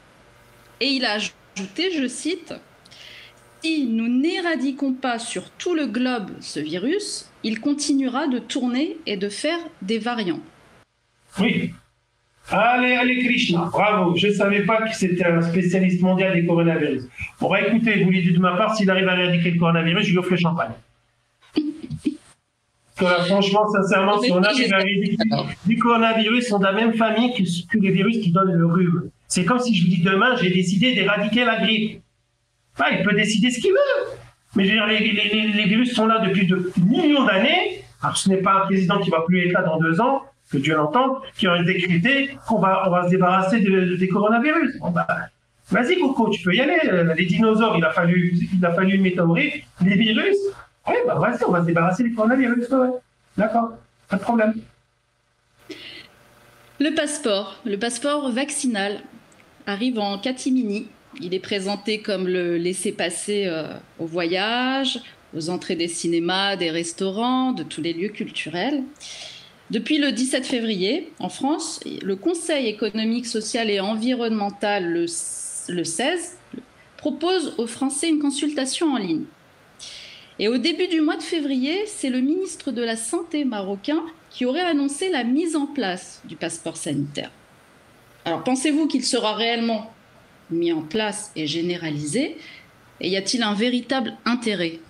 Et 0.81 0.89
il 0.89 1.07
a 1.07 1.13
ajouté, 1.13 1.91
je 1.93 2.07
cite, 2.07 2.55
si 3.63 3.87
nous 3.87 4.09
n'éradiquons 4.09 4.93
pas 4.93 5.19
sur 5.19 5.51
tout 5.51 5.75
le 5.75 5.87
globe 5.87 6.31
ce 6.41 6.61
virus, 6.61 7.27
il 7.45 7.61
continuera 7.61 8.27
de 8.27 8.39
tourner 8.39 8.99
et 9.07 9.17
de 9.17 9.29
faire 9.29 9.59
des 9.83 9.99
variants. 9.99 10.41
Oui. 11.41 11.73
Allez, 12.51 12.95
allez, 12.95 13.25
Krishna, 13.25 13.69
bravo. 13.71 14.17
Je 14.17 14.29
ne 14.29 14.33
savais 14.33 14.63
pas 14.63 14.83
que 14.83 14.95
c'était 14.95 15.27
un 15.27 15.43
spécialiste 15.43 16.01
mondial 16.01 16.35
des 16.35 16.47
coronavirus. 16.47 17.05
Bon, 17.41 17.51
bah 17.51 17.61
écoutez, 17.61 18.03
vous 18.03 18.11
lui 18.11 18.23
dites 18.23 18.37
de 18.37 18.41
ma 18.41 18.57
part, 18.57 18.75
s'il 18.75 18.91
arrive 18.91 19.07
à 19.09 19.21
éradiquer 19.21 19.51
le 19.51 19.59
coronavirus, 19.59 20.07
je 20.07 20.11
lui 20.13 20.19
offre 20.19 20.31
le 20.31 20.37
champagne. 20.39 20.73
franchement, 22.97 23.69
sincèrement, 23.69 24.19
si 24.21 24.33
on 24.33 24.43
arrive 24.43 24.73
à 24.73 24.81
éradiquer 24.81 25.17
du 25.67 25.77
coronavirus, 25.77 26.49
sont 26.49 26.59
de 26.59 26.65
la 26.65 26.73
même 26.73 26.95
famille 26.95 27.35
que, 27.35 27.79
les 27.79 27.91
virus 27.91 28.19
qui 28.21 28.33
donnent 28.33 28.55
le 28.55 28.67
rhume. 28.67 29.11
C'est 29.27 29.45
comme 29.45 29.59
si 29.59 29.77
je 29.77 29.85
vous 29.85 29.91
dis 29.91 30.03
demain, 30.03 30.35
j'ai 30.37 30.51
décidé 30.51 30.95
d'éradiquer 30.95 31.45
la 31.45 31.61
grippe. 31.61 32.01
Bah, 32.79 32.87
il 32.93 33.03
peut 33.05 33.15
décider 33.15 33.51
ce 33.51 33.61
qu'il 33.61 33.73
veut. 33.73 34.19
Mais 34.57 34.65
je 34.65 34.71
veux 34.71 34.77
dire, 34.77 34.87
les, 34.87 35.65
virus 35.67 35.95
sont 35.95 36.07
là 36.07 36.21
depuis 36.27 36.47
de 36.47 36.73
millions 36.83 37.25
d'années. 37.25 37.85
Alors, 38.03 38.17
ce 38.17 38.31
n'est 38.31 38.39
pas 38.39 38.55
un 38.55 38.61
président 38.61 38.99
qui 39.01 39.11
va 39.11 39.21
plus 39.21 39.47
être 39.47 39.53
là 39.53 39.63
dans 39.63 39.79
deux 39.79 40.01
ans, 40.01 40.23
que 40.51 40.59
Dieu 40.59 40.75
l'entende, 40.75 41.19
qui 41.37 41.47
aurait 41.47 41.65
décrété 41.65 42.37
qu'on 42.47 42.59
va, 42.59 42.85
on 42.87 42.91
va 42.91 43.05
se 43.05 43.11
débarrasser 43.11 43.61
des 43.61 44.09
coronavirus. 44.09 44.79
Bah, 44.93 45.07
vas-y, 45.71 45.99
Coco, 45.99 46.31
tu 46.31 46.43
peux 46.43 46.55
y 46.55 46.61
aller. 46.61 46.79
Euh, 46.85 47.15
les 47.15 47.27
dinosaures, 47.27 47.77
il 47.77 47.85
a 47.85 47.91
fallu, 47.91 48.39
il 48.53 48.65
a 48.65 48.73
fallu 48.73 48.95
une 48.95 49.03
météorite. 49.03 49.65
Les 49.85 49.97
virus, 49.97 50.37
oui, 50.87 50.95
bah, 51.07 51.17
vas-y, 51.17 51.45
on 51.45 51.53
va 51.53 51.61
se 51.61 51.67
débarrasser 51.67 52.05
des 52.05 52.13
coronavirus. 52.13 52.69
D'accord, 53.37 53.71
pas 54.09 54.17
de 54.17 54.23
problème. 54.23 54.55
Le 56.81 56.95
passeport, 56.95 57.61
le 57.65 57.77
passeport 57.77 58.31
vaccinal 58.31 59.01
arrive 59.67 59.99
en 59.99 60.19
catimini 60.19 60.89
il 61.21 61.35
est 61.35 61.41
présenté 61.41 62.01
comme 62.01 62.29
le 62.29 62.57
laisser-passer 62.57 63.47
euh, 63.47 63.75
au 63.99 64.07
voyage, 64.07 65.01
aux 65.37 65.51
entrées 65.51 65.77
des 65.77 65.89
cinémas, 65.89 66.57
des 66.57 66.71
restaurants, 66.71 67.53
de 67.53 67.63
tous 67.63 67.81
les 67.81 67.93
lieux 67.93 68.09
culturels. 68.09 68.83
Depuis 69.71 69.99
le 69.99 70.13
17 70.13 70.47
février, 70.47 71.13
en 71.19 71.29
France, 71.29 71.81
le 71.85 72.17
Conseil 72.17 72.69
économique, 72.69 73.27
social 73.27 73.69
et 73.69 73.81
environnemental, 73.81 74.91
le, 74.91 75.05
le 75.69 75.85
16, 75.85 76.39
propose 76.97 77.55
aux 77.59 77.67
Français 77.67 78.09
une 78.09 78.19
consultation 78.19 78.95
en 78.95 78.97
ligne. 78.97 79.25
Et 80.39 80.49
au 80.49 80.57
début 80.57 80.89
du 80.89 81.01
mois 81.01 81.17
de 81.17 81.23
février, 81.23 81.85
c'est 81.87 82.09
le 82.09 82.21
ministre 82.21 82.71
de 82.71 82.83
la 82.83 82.97
Santé 82.97 83.45
marocain 83.45 84.03
qui 84.31 84.47
aurait 84.47 84.63
annoncé 84.63 85.11
la 85.11 85.25
mise 85.25 85.55
en 85.55 85.67
place 85.67 86.23
du 86.25 86.37
passeport 86.37 86.77
sanitaire. 86.77 87.31
Alors 88.25 88.45
pensez-vous 88.45 88.87
qu'il 88.87 89.05
sera 89.05 89.35
réellement 89.35 89.93
mis 90.51 90.73
en 90.73 90.83
place 90.83 91.31
et 91.37 91.47
généralisé? 91.47 92.37
Et 93.01 93.11
y 93.11 93.17
a-t-il 93.17 93.43
un 93.43 93.55
véritable 93.55 94.17
intérêt? 94.25 94.81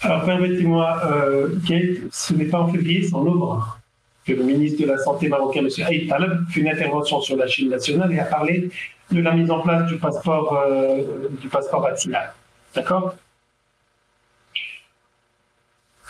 Alors, 0.00 0.24
permettez-moi, 0.24 1.00
euh, 1.06 1.56
Kate, 1.66 2.12
ce 2.12 2.32
n'est 2.32 2.44
pas 2.44 2.60
en 2.60 2.68
février, 2.68 3.02
c'est 3.02 3.14
en 3.14 3.24
novembre 3.24 3.78
que 4.24 4.32
le 4.32 4.44
ministre 4.44 4.82
de 4.82 4.86
la 4.86 4.98
Santé 4.98 5.28
marocain, 5.28 5.60
M. 5.60 5.68
Aïd 5.86 6.08
Taleb, 6.08 6.44
fait 6.50 6.60
une 6.60 6.68
intervention 6.68 7.20
sur 7.20 7.36
la 7.36 7.48
Chine 7.48 7.70
nationale 7.70 8.12
et 8.12 8.20
a 8.20 8.24
parlé 8.24 8.70
de 9.10 9.20
la 9.20 9.32
mise 9.32 9.50
en 9.50 9.60
place 9.60 9.86
du 9.86 9.96
passeport, 9.96 10.52
euh, 10.52 11.28
du 11.40 11.48
passeport 11.48 11.82
vaccinal. 11.82 12.32
D'accord? 12.74 13.16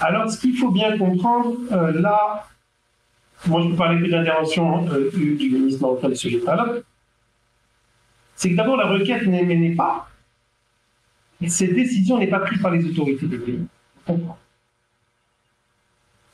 Alors, 0.01 0.31
ce 0.31 0.39
qu'il 0.39 0.57
faut 0.57 0.71
bien 0.71 0.99
comprendre, 0.99 1.57
euh, 1.73 1.93
là, 2.01 2.47
moi 3.47 3.63
je 3.63 3.69
peux 3.69 3.77
parler 3.77 4.05
que 4.05 4.11
d'intervention 4.11 4.87
du, 5.15 5.37
du 5.37 5.51
ministre 5.51 5.83
marocain, 5.83 6.09
M. 6.09 6.41
Taleb, 6.45 6.83
c'est 8.37 8.51
que 8.51 8.57
d'abord 8.57 8.77
la 8.77 8.87
requête 8.87 9.27
n'est 9.27 9.75
pas, 9.75 10.09
cette 11.47 11.75
décision 11.75 12.19
n'est 12.19 12.27
pas 12.29 12.41
prise 12.41 12.61
par 12.61 12.73
les 12.73 12.85
autorités 12.85 13.27
du 13.27 13.39
pays. 13.39 13.67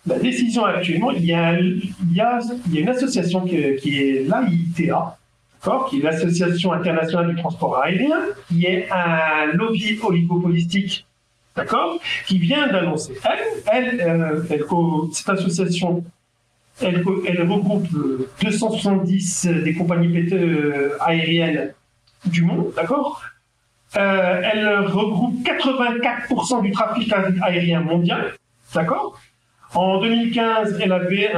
La 0.06 0.18
décision 0.18 0.64
actuellement, 0.66 1.10
il 1.12 1.24
y 1.24 1.32
a, 1.32 1.58
une 1.58 2.88
association 2.88 3.40
qui, 3.40 3.56
est 3.56 4.28
l'AITA, 4.28 5.16
qui 5.88 5.98
est 5.98 6.02
l'Association 6.02 6.72
internationale 6.72 7.34
du 7.34 7.40
transport 7.40 7.78
aérien, 7.82 8.20
qui 8.48 8.66
est 8.66 8.86
un 8.90 9.46
lobby 9.54 9.98
oligopolistique, 10.02 11.06
d'accord, 11.56 11.98
qui 12.26 12.38
vient 12.38 12.66
d'annoncer. 12.66 13.14
Elle, 13.72 14.00
euh, 14.00 14.42
cette 15.12 15.28
association, 15.30 16.04
elle, 16.82 17.02
regroupe 17.02 17.88
270 18.42 19.46
des 19.64 19.74
compagnies 19.74 20.28
euh, 20.32 20.98
aériennes 21.00 21.72
du 22.26 22.42
monde, 22.42 22.72
d'accord 22.76 23.23
euh, 23.96 24.40
Elle 24.42 24.68
regroupe 24.86 25.36
84% 25.44 26.62
du 26.62 26.72
trafic 26.72 27.12
aérien 27.42 27.80
mondial, 27.80 28.34
d'accord? 28.74 29.20
En 29.74 30.00
2015, 30.00 30.78
elle 30.80 30.92
avait 30.92 31.32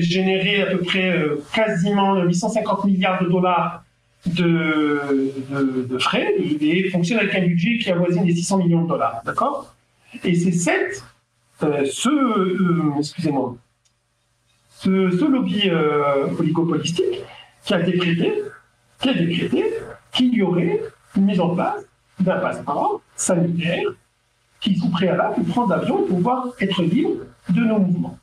généré 0.00 0.62
à 0.62 0.66
peu 0.66 0.78
près 0.78 1.10
euh, 1.10 1.42
quasiment 1.54 2.22
850 2.22 2.84
milliards 2.84 3.22
de 3.22 3.28
dollars 3.28 3.82
de, 4.26 5.00
de, 5.88 5.98
frais 5.98 6.34
et 6.38 6.90
fonctionne 6.90 7.20
avec 7.20 7.34
un 7.34 7.46
budget 7.46 7.78
qui 7.78 7.90
avoisine 7.90 8.24
les 8.24 8.34
600 8.34 8.58
millions 8.58 8.82
de 8.82 8.88
dollars, 8.88 9.22
d'accord? 9.24 9.74
Et 10.24 10.34
c'est 10.34 10.52
cette, 10.52 11.02
euh, 11.62 11.86
ce, 11.86 12.98
excusez-moi, 12.98 13.56
ce, 14.70 15.10
ce, 15.10 15.24
lobby 15.24 15.70
oligopolistique 16.38 17.20
qui 17.64 17.74
a 17.74 17.80
décrété, 17.80 18.34
qui 19.00 19.08
a 19.08 19.14
décrété 19.14 19.64
qu'il 20.12 20.34
y 20.34 20.42
aurait 20.42 20.80
une 21.16 21.24
mise 21.24 21.40
en 21.40 21.54
place 21.54 21.84
d'un 22.20 22.38
passeport 22.38 23.00
sanitaire 23.16 23.88
qui 24.60 24.76
sont 24.76 24.90
préalable 24.90 25.36
pour 25.36 25.46
prendre 25.46 25.70
l'avion 25.70 25.98
pour 25.98 26.08
pouvoir 26.08 26.48
être 26.60 26.82
libre 26.82 27.24
de 27.48 27.60
nos 27.60 27.78
mouvements. 27.78 28.18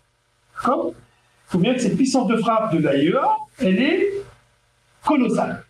D'accord 0.55 0.91
Il 0.93 1.51
faut 1.51 1.59
bien 1.59 1.73
que 1.73 1.79
cette 1.79 1.95
puissance 1.95 2.27
de 2.27 2.37
frappe 2.37 2.75
de 2.75 2.79
l'AIEA, 2.79 3.37
elle 3.59 3.79
est 3.79 4.07
colossale. 5.03 5.63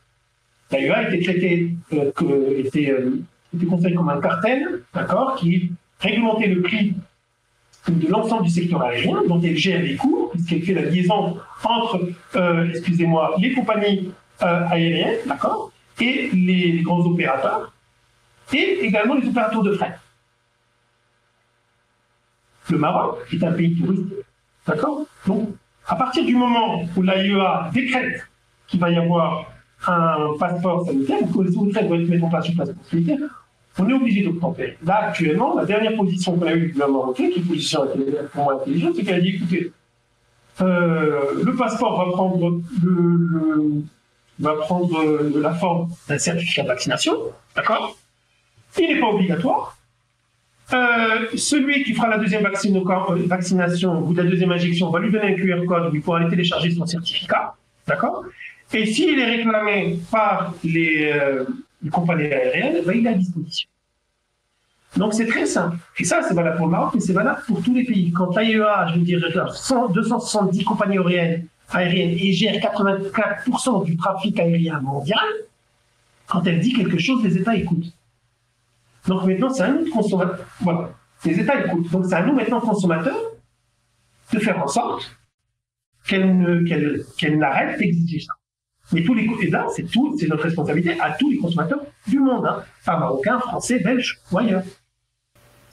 L'AIEA 0.71 0.97
a 0.97 1.09
été 1.09 1.23
traitée, 1.23 1.71
euh, 1.93 2.11
euh, 2.21 2.59
était 2.59 3.65
considérée 3.69 3.93
comme 3.95 4.09
un 4.09 4.19
cartel, 4.19 4.83
d'accord, 4.93 5.35
qui 5.35 5.71
réglementait 5.99 6.47
le 6.47 6.61
prix 6.61 6.93
de 7.87 8.07
l'ensemble 8.07 8.43
du 8.43 8.49
secteur 8.49 8.81
aérien, 8.81 9.23
dont 9.27 9.41
elle 9.41 9.55
gère 9.55 9.81
les 9.81 9.95
coûts, 9.95 10.29
puisqu'elle 10.33 10.63
fait 10.63 10.73
la 10.73 10.81
liaison 10.83 11.37
entre, 11.63 12.09
euh, 12.35 12.69
excusez-moi, 12.69 13.35
les 13.39 13.53
compagnies 13.53 14.11
euh, 14.41 14.67
aériennes, 14.69 15.19
d'accord, 15.25 15.71
et 15.99 16.29
les 16.31 16.81
grands 16.81 16.99
opérateurs, 16.99 17.73
et 18.53 18.79
également 18.85 19.15
les 19.15 19.27
opérateurs 19.27 19.63
de 19.63 19.73
fret. 19.73 19.97
le 22.69 22.77
Maroc 22.77 23.19
est 23.31 23.43
un 23.43 23.51
pays 23.53 23.75
touristique. 23.75 24.13
D'accord 24.65 25.05
Donc, 25.25 25.49
à 25.87 25.95
partir 25.95 26.25
du 26.25 26.35
moment 26.35 26.83
où 26.95 27.01
l'AIEA 27.01 27.69
décrète 27.73 28.27
qu'il 28.67 28.79
va 28.79 28.89
y 28.89 28.97
avoir 28.97 29.51
un 29.87 30.33
passeport 30.39 30.85
sanitaire, 30.85 31.19
ou 31.21 31.27
que 31.27 31.47
les 31.47 31.55
autorités 31.55 31.87
doivent 31.87 32.01
mettre 32.01 32.25
en 32.25 32.29
place 32.29 32.49
un 32.49 32.55
passeport 32.55 32.85
sanitaire, 32.85 33.17
on 33.79 33.89
est 33.89 33.93
obligé 33.93 34.23
d'obtempérer. 34.23 34.77
Là, 34.83 35.09
actuellement, 35.09 35.55
la 35.55 35.65
dernière 35.65 35.95
position 35.95 36.37
qu'on 36.37 36.47
a 36.47 36.53
eue 36.53 36.67
du 36.67 36.71
gouvernement 36.73 36.99
marocain, 36.99 37.29
qui 37.29 37.39
est 37.39 37.41
une 37.41 37.47
position 37.47 37.87
pour 38.33 38.51
intelligente, 38.51 38.95
c'est 38.95 39.03
qu'elle 39.03 39.15
a 39.15 39.21
dit 39.21 39.35
écoutez, 39.35 39.71
euh, 40.61 41.43
le 41.43 41.55
passeport 41.55 42.03
va 42.03 42.11
prendre, 42.11 42.59
le, 42.83 43.83
va 44.39 44.55
prendre 44.55 45.23
la 45.39 45.53
forme 45.53 45.89
d'un 46.07 46.17
certificat 46.17 46.63
de 46.63 46.67
vaccination, 46.67 47.15
d'accord? 47.55 47.97
Il 48.77 48.87
n'est 48.87 48.99
pas 48.99 49.07
obligatoire. 49.07 49.77
Euh, 50.73 51.27
celui 51.35 51.83
qui 51.83 51.93
fera 51.93 52.09
la 52.09 52.17
deuxième 52.17 52.45
euh, 52.45 53.15
vaccination 53.25 54.03
ou 54.05 54.13
la 54.13 54.23
deuxième 54.23 54.51
injection 54.51 54.91
va 54.91 54.99
lui 54.99 55.11
donner 55.11 55.33
un 55.33 55.35
QR 55.35 55.65
code 55.65 55.91
où 55.91 55.95
il 55.95 56.01
pourra 56.01 56.19
aller 56.19 56.29
télécharger 56.29 56.71
son 56.71 56.85
certificat, 56.85 57.55
d'accord? 57.87 58.23
Et 58.73 58.85
s'il 58.85 59.17
est 59.17 59.37
réclamé 59.37 59.97
par 60.11 60.53
les, 60.63 61.13
les 61.81 61.89
compagnies 61.89 62.25
aériennes, 62.25 62.83
ben, 62.85 62.97
il 62.97 63.07
est 63.07 63.09
à 63.09 63.13
disposition. 63.13 63.69
Donc 64.97 65.13
c'est 65.13 65.27
très 65.27 65.45
simple. 65.45 65.77
Et 65.99 66.03
ça, 66.03 66.21
c'est 66.23 66.33
valable 66.33 66.57
pour 66.57 66.65
le 66.65 66.71
Maroc, 66.71 66.91
mais 66.95 66.99
c'est 66.99 67.13
valable 67.13 67.41
pour 67.47 67.61
tous 67.61 67.73
les 67.73 67.83
pays. 67.83 68.11
Quand 68.11 68.35
l'AIEA, 68.35 68.87
je 68.93 68.99
veux 68.99 69.05
dire, 69.05 69.19
270 69.19 70.63
compagnies 70.63 70.97
aériennes, 70.97 71.47
aériennes 71.69 72.17
et 72.17 72.31
gère 72.33 72.55
84% 72.55 73.85
du 73.85 73.97
trafic 73.97 74.39
aérien 74.39 74.79
mondial, 74.81 75.19
quand 76.27 76.45
elle 76.45 76.59
dit 76.59 76.73
quelque 76.73 76.97
chose, 76.97 77.23
les 77.23 77.37
États 77.37 77.55
écoutent. 77.55 77.93
Donc 79.07 79.23
maintenant, 79.25 79.49
c'est 79.49 79.63
à 79.63 79.71
nous 79.71 79.85
de 79.85 79.89
consommateurs. 79.89 80.45
Voilà. 80.61 80.91
Les 81.25 81.39
États 81.39 81.65
écoutent. 81.65 81.89
Donc 81.89 82.05
c'est 82.05 82.15
à 82.15 82.23
nous 82.23 82.33
maintenant, 82.33 82.59
consommateurs, 82.59 83.17
de 84.33 84.39
faire 84.39 84.61
en 84.61 84.67
sorte 84.67 85.17
qu'elle 86.05 87.37
n'arrête 87.37 87.79
d'exiger 87.79 88.19
ça. 88.19 88.33
Mais 88.93 89.03
tous 89.03 89.13
les 89.13 89.25
et 89.41 89.49
là, 89.49 89.67
c'est 89.75 89.83
tout, 89.83 90.17
c'est 90.17 90.27
notre 90.27 90.43
responsabilité 90.43 90.99
à 90.99 91.11
tous 91.11 91.29
les 91.29 91.37
consommateurs 91.37 91.81
du 92.07 92.19
monde, 92.19 92.45
hein, 92.45 92.63
pas 92.85 92.97
marocains, 92.97 93.39
français, 93.39 93.79
belges 93.79 94.19
ou 94.31 94.37
ailleurs. 94.37 94.63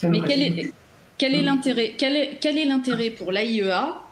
Mais 0.02 0.20
quel 0.20 0.42
est, 0.42 0.72
quel 1.16 1.34
est 1.34 1.42
l'intérêt 1.42 1.94
quel 1.96 2.16
est, 2.16 2.38
quel 2.40 2.58
est 2.58 2.64
l'intérêt 2.64 3.10
pour 3.10 3.30
l'AIEA 3.30 4.03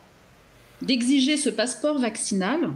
d'exiger 0.83 1.37
ce 1.37 1.51
passeport 1.51 1.99
vaccinal 1.99 2.71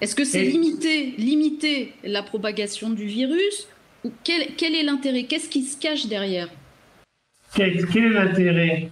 Est-ce 0.00 0.14
que 0.14 0.24
c'est 0.24 0.42
limiter, 0.42 1.14
limiter 1.18 1.92
la 2.04 2.22
propagation 2.22 2.90
du 2.90 3.06
virus 3.06 3.68
ou 4.04 4.12
quel, 4.22 4.54
quel 4.56 4.74
est 4.74 4.82
l'intérêt? 4.82 5.24
Qu'est-ce 5.24 5.48
qui 5.48 5.62
se 5.62 5.78
cache 5.78 6.06
derrière? 6.06 6.48
Quel, 7.54 7.86
quel 7.86 8.04
est 8.04 8.10
l'intérêt 8.10 8.90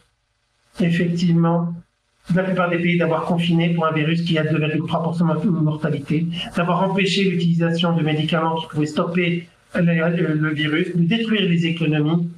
Effectivement, 0.81 1.75
la 2.35 2.45
plupart 2.45 2.71
des 2.71 2.79
pays 2.79 2.97
d'avoir 2.97 3.25
confiné 3.25 3.75
pour 3.75 3.87
un 3.87 3.93
virus 3.93 4.23
qui 4.23 4.39
a 4.39 4.45
2,3% 4.45 5.45
de 5.45 5.51
mortalité, 5.51 6.27
d'avoir 6.57 6.91
empêché 6.91 7.25
l'utilisation 7.25 7.95
de 7.95 8.03
médicaments 8.03 8.57
qui 8.57 8.69
pouvaient 8.69 8.87
stopper 8.87 9.49
le, 9.75 10.53
virus, 10.53 10.97
de 10.97 11.03
détruire 11.03 11.43
les 11.43 11.67
économies. 11.67 12.29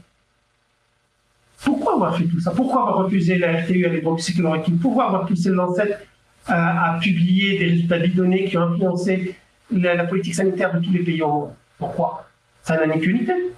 Pourquoi 1.95 2.09
avoir 2.09 2.19
fait 2.19 2.25
tout 2.27 2.41
ça? 2.41 2.51
Pourquoi 2.51 2.81
avoir 2.83 2.97
refusé 3.05 3.39
la 3.39 3.63
RTU 3.63 3.87
à 3.87 3.89
l'hydroxychloroquine 3.89 4.79
Pourquoi 4.79 5.07
avoir 5.07 5.27
poussé 5.27 5.51
l'ancêtre 5.51 5.99
à, 6.47 6.95
à, 6.95 6.99
publier 6.99 7.59
des 7.59 7.67
résultats 7.67 7.99
bidonnés 7.99 8.47
qui 8.47 8.59
ont 8.59 8.63
influencé 8.63 9.37
la, 9.71 10.05
politique 10.05 10.35
sanitaire 10.35 10.75
de 10.75 10.85
tous 10.85 10.93
les 10.93 11.05
pays 11.05 11.23
au 11.23 11.29
monde? 11.29 11.51
Pourquoi? 11.79 12.29
Ça 12.63 12.85
n'a 12.85 12.99
qu'une 12.99 13.19
idée. 13.19 13.53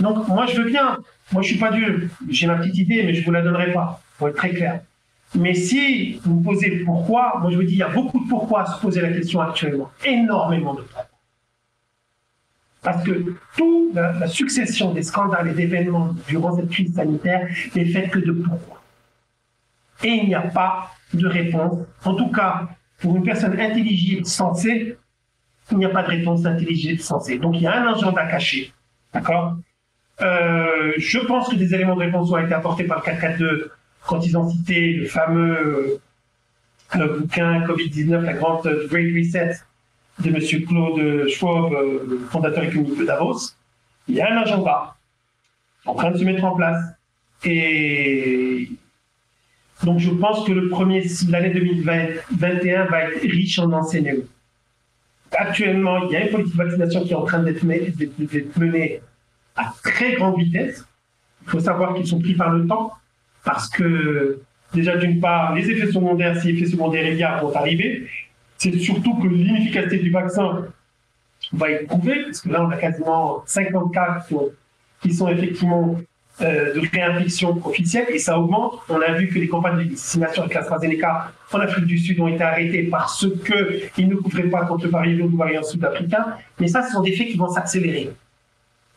Donc, 0.00 0.28
moi, 0.28 0.44
je 0.46 0.60
veux 0.60 0.66
bien. 0.66 0.98
Moi, 1.32 1.40
je 1.42 1.48
suis 1.48 1.58
pas 1.58 1.70
dur. 1.70 2.00
J'ai 2.28 2.46
ma 2.46 2.56
petite 2.56 2.76
idée, 2.76 3.02
mais 3.02 3.14
je 3.14 3.24
vous 3.24 3.32
la 3.32 3.40
donnerai 3.40 3.72
pas 3.72 4.02
pour 4.18 4.28
être 4.28 4.36
très 4.36 4.50
clair. 4.50 4.80
Mais 5.34 5.54
si 5.54 6.20
vous 6.24 6.40
posez 6.42 6.84
pourquoi, 6.84 7.38
moi 7.40 7.50
je 7.50 7.56
vous 7.56 7.64
dis, 7.64 7.72
il 7.72 7.78
y 7.78 7.82
a 7.82 7.88
beaucoup 7.88 8.22
de 8.22 8.28
pourquoi 8.28 8.62
à 8.62 8.66
se 8.66 8.80
poser 8.80 9.00
la 9.00 9.10
question 9.10 9.40
actuellement. 9.40 9.90
Énormément 10.04 10.74
de 10.74 10.82
pourquoi. 10.82 11.13
Parce 12.84 13.02
que 13.02 13.34
toute 13.56 13.94
la, 13.94 14.26
succession 14.28 14.92
des 14.92 15.02
scandales 15.02 15.48
et 15.48 15.54
d'événements 15.54 16.14
durant 16.28 16.54
cette 16.54 16.68
crise 16.68 16.94
sanitaire 16.94 17.48
n'est 17.74 17.86
faite 17.86 18.10
que 18.10 18.18
de 18.18 18.32
pourquoi. 18.32 18.82
Et 20.02 20.10
il 20.10 20.28
n'y 20.28 20.34
a 20.34 20.42
pas 20.42 20.90
de 21.14 21.26
réponse. 21.26 21.78
En 22.04 22.14
tout 22.14 22.30
cas, 22.30 22.68
pour 22.98 23.16
une 23.16 23.24
personne 23.24 23.58
intelligible, 23.58 24.26
sensée, 24.26 24.98
il 25.70 25.78
n'y 25.78 25.86
a 25.86 25.88
pas 25.88 26.02
de 26.02 26.08
réponse 26.08 26.44
intelligible, 26.44 27.00
sensée. 27.00 27.38
Donc 27.38 27.54
il 27.56 27.62
y 27.62 27.66
a 27.66 27.74
un 27.74 27.94
agenda 27.94 28.26
caché. 28.26 28.70
D'accord? 29.14 29.56
Euh, 30.20 30.92
Je 30.98 31.18
pense 31.20 31.48
que 31.48 31.56
des 31.56 31.74
éléments 31.74 31.94
de 31.94 32.00
réponse 32.00 32.30
ont 32.30 32.36
été 32.38 32.52
apportés 32.52 32.84
par 32.84 32.98
le 32.98 33.04
442 33.04 33.72
quand 34.06 34.20
ils 34.20 34.36
ont 34.36 34.48
cité 34.50 34.92
le 34.92 35.06
fameux 35.06 36.00
euh, 36.96 37.18
bouquin 37.18 37.64
Covid-19, 37.66 38.20
la 38.20 38.34
grande 38.34 38.68
Great 38.90 39.14
Reset 39.16 39.54
de 40.20 40.28
M. 40.28 40.64
Claude 40.66 41.28
Schwab, 41.28 41.72
euh, 41.72 42.20
fondateur 42.30 42.64
économique 42.64 42.98
de 42.98 43.04
Davos, 43.04 43.54
il 44.08 44.16
y 44.16 44.20
a 44.20 44.32
un 44.32 44.36
agenda 44.38 44.96
en 45.86 45.94
train 45.94 46.10
de 46.10 46.18
se 46.18 46.24
mettre 46.24 46.44
en 46.44 46.54
place. 46.54 46.82
Et 47.44 48.70
donc 49.82 49.98
je 49.98 50.10
pense 50.10 50.46
que 50.46 50.52
le 50.52 50.68
premier, 50.68 51.04
l'année 51.28 51.50
2021 51.50 52.84
va 52.86 53.02
être 53.04 53.20
riche 53.22 53.58
en 53.58 53.72
enseignements. 53.72 54.24
Actuellement, 55.32 56.04
il 56.04 56.12
y 56.12 56.16
a 56.16 56.26
une 56.26 56.30
politique 56.30 56.56
de 56.56 56.62
vaccination 56.62 57.04
qui 57.04 57.12
est 57.12 57.16
en 57.16 57.24
train 57.24 57.42
d'être 57.42 57.64
menée 57.64 59.00
à 59.56 59.74
très 59.82 60.14
grande 60.14 60.38
vitesse. 60.38 60.84
Il 61.42 61.50
faut 61.50 61.60
savoir 61.60 61.94
qu'ils 61.94 62.06
sont 62.06 62.20
pris 62.20 62.34
par 62.34 62.50
le 62.50 62.66
temps 62.66 62.92
parce 63.44 63.68
que 63.68 64.40
déjà 64.72 64.96
d'une 64.96 65.20
part, 65.20 65.54
les 65.54 65.70
effets 65.70 65.92
secondaires, 65.92 66.40
si 66.40 66.50
effets 66.50 66.66
secondaires 66.66 67.06
il 67.06 67.18
y 67.18 67.22
a, 67.22 67.40
vont 67.40 67.54
arriver. 67.54 68.08
C'est 68.64 68.78
surtout 68.78 69.14
que 69.16 69.28
l'inefficacité 69.28 69.98
du 69.98 70.10
vaccin 70.10 70.64
va 71.52 71.70
être 71.70 71.86
prouvée, 71.86 72.24
parce 72.24 72.40
que 72.40 72.48
là, 72.48 72.64
on 72.64 72.70
a 72.70 72.78
quasiment 72.78 73.42
50 73.44 73.92
cas 73.92 74.24
qui 75.02 75.12
sont 75.12 75.28
effectivement 75.28 75.96
euh, 76.40 76.72
de 76.72 76.80
réinfection 76.90 77.60
officielle, 77.62 78.06
et 78.08 78.18
ça 78.18 78.38
augmente. 78.38 78.80
On 78.88 79.02
a 79.02 79.12
vu 79.12 79.28
que 79.28 79.38
les 79.38 79.48
campagnes 79.48 79.84
de 79.84 79.90
vaccination 79.90 80.44
avec 80.44 80.54
l'AstraZeneca 80.54 81.30
en 81.52 81.60
Afrique 81.60 81.84
du 81.84 81.98
Sud 81.98 82.18
ont 82.20 82.28
été 82.28 82.42
arrêtées 82.42 82.84
parce 82.84 83.26
qu'ils 83.96 84.08
ne 84.08 84.14
couvraient 84.14 84.48
pas 84.48 84.64
contre 84.64 84.84
le 84.84 84.90
variant 84.92 85.26
ou 85.26 85.36
variant 85.36 85.62
sud-africain, 85.62 86.24
mais 86.58 86.68
ça, 86.68 86.80
ce 86.84 86.92
sont 86.92 87.02
des 87.02 87.12
faits 87.12 87.28
qui 87.28 87.36
vont 87.36 87.50
s'accélérer. 87.50 88.12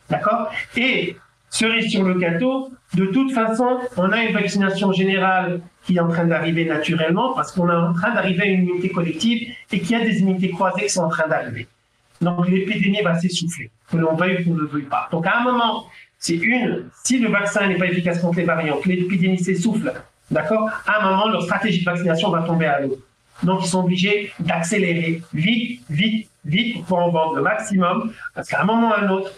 D'accord? 0.08 0.50
Et 0.78 1.14
cerise 1.50 1.90
sur 1.90 2.04
le 2.04 2.14
gâteau, 2.14 2.70
de 2.94 3.04
toute 3.04 3.32
façon, 3.32 3.80
on 3.98 4.10
a 4.12 4.22
une 4.22 4.32
vaccination 4.32 4.92
générale 4.92 5.60
qui 5.88 5.96
est 5.96 6.00
en 6.00 6.08
train 6.08 6.26
d'arriver 6.26 6.66
naturellement 6.66 7.32
parce 7.32 7.50
qu'on 7.50 7.66
est 7.70 7.74
en 7.74 7.94
train 7.94 8.12
d'arriver 8.12 8.42
à 8.42 8.44
une 8.44 8.64
immunité 8.64 8.90
collective 8.90 9.48
et 9.72 9.80
qu'il 9.80 9.92
y 9.92 9.94
a 9.94 10.04
des 10.04 10.18
immunités 10.18 10.50
croisées 10.50 10.82
qui 10.82 10.90
sont 10.90 11.04
en 11.04 11.08
train 11.08 11.26
d'arriver. 11.26 11.66
Donc 12.20 12.46
l'épidémie 12.46 13.00
va 13.00 13.18
s'essouffler, 13.18 13.70
que 13.90 13.96
l'on 13.96 14.14
veuille 14.14 14.42
ou 14.42 14.44
qu'on 14.44 14.56
ne 14.56 14.66
veuille 14.66 14.82
pas. 14.82 15.08
Donc 15.10 15.26
à 15.26 15.38
un 15.38 15.44
moment, 15.44 15.86
c'est 16.18 16.34
une, 16.34 16.90
si 17.04 17.18
le 17.18 17.30
vaccin 17.30 17.66
n'est 17.68 17.78
pas 17.78 17.86
efficace 17.86 18.20
contre 18.20 18.36
les 18.36 18.44
variants, 18.44 18.76
que 18.76 18.88
l'épidémie 18.90 19.38
s'essouffle, 19.38 19.90
d'accord 20.30 20.68
À 20.86 21.00
un 21.00 21.10
moment, 21.10 21.28
leur 21.30 21.42
stratégie 21.44 21.80
de 21.80 21.86
vaccination 21.86 22.28
va 22.28 22.42
tomber 22.42 22.66
à 22.66 22.80
l'eau. 22.80 22.98
Donc 23.42 23.60
ils 23.62 23.68
sont 23.68 23.82
obligés 23.82 24.30
d'accélérer 24.40 25.22
vite, 25.32 25.80
vite, 25.88 26.28
vite 26.44 26.74
pour 26.74 26.84
pouvoir 26.84 27.06
en 27.06 27.10
vendre 27.10 27.36
le 27.36 27.42
maximum, 27.42 28.12
parce 28.34 28.46
qu'à 28.46 28.60
un 28.60 28.64
moment 28.64 28.90
ou 28.90 28.92
à 28.92 29.00
un 29.00 29.08
autre, 29.08 29.32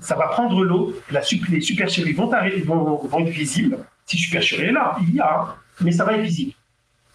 ça 0.00 0.14
va 0.14 0.28
prendre 0.28 0.62
l'eau, 0.62 0.94
les 1.10 1.60
supercheries 1.60 2.12
vont, 2.12 2.28
vont, 2.28 3.04
vont 3.04 3.18
être 3.18 3.30
visibles. 3.30 3.78
Si 4.06 4.16
supercherie 4.16 4.66
est 4.66 4.72
là, 4.72 4.96
il 5.00 5.14
y 5.14 5.20
a, 5.20 5.56
mais 5.80 5.92
ça 5.92 6.04
va 6.04 6.14
être 6.14 6.22
visible. 6.22 6.52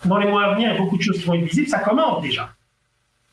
Dans 0.05 0.17
les 0.17 0.27
mois 0.27 0.45
à 0.45 0.53
venir, 0.53 0.69
il 0.69 0.73
y 0.73 0.75
a 0.75 0.77
beaucoup 0.77 0.97
de 0.97 1.01
choses 1.01 1.19
qui 1.19 1.25
vont 1.25 1.35
être 1.35 1.45
visibles, 1.45 1.67
ça 1.67 1.79
commence 1.79 2.21
déjà. 2.21 2.53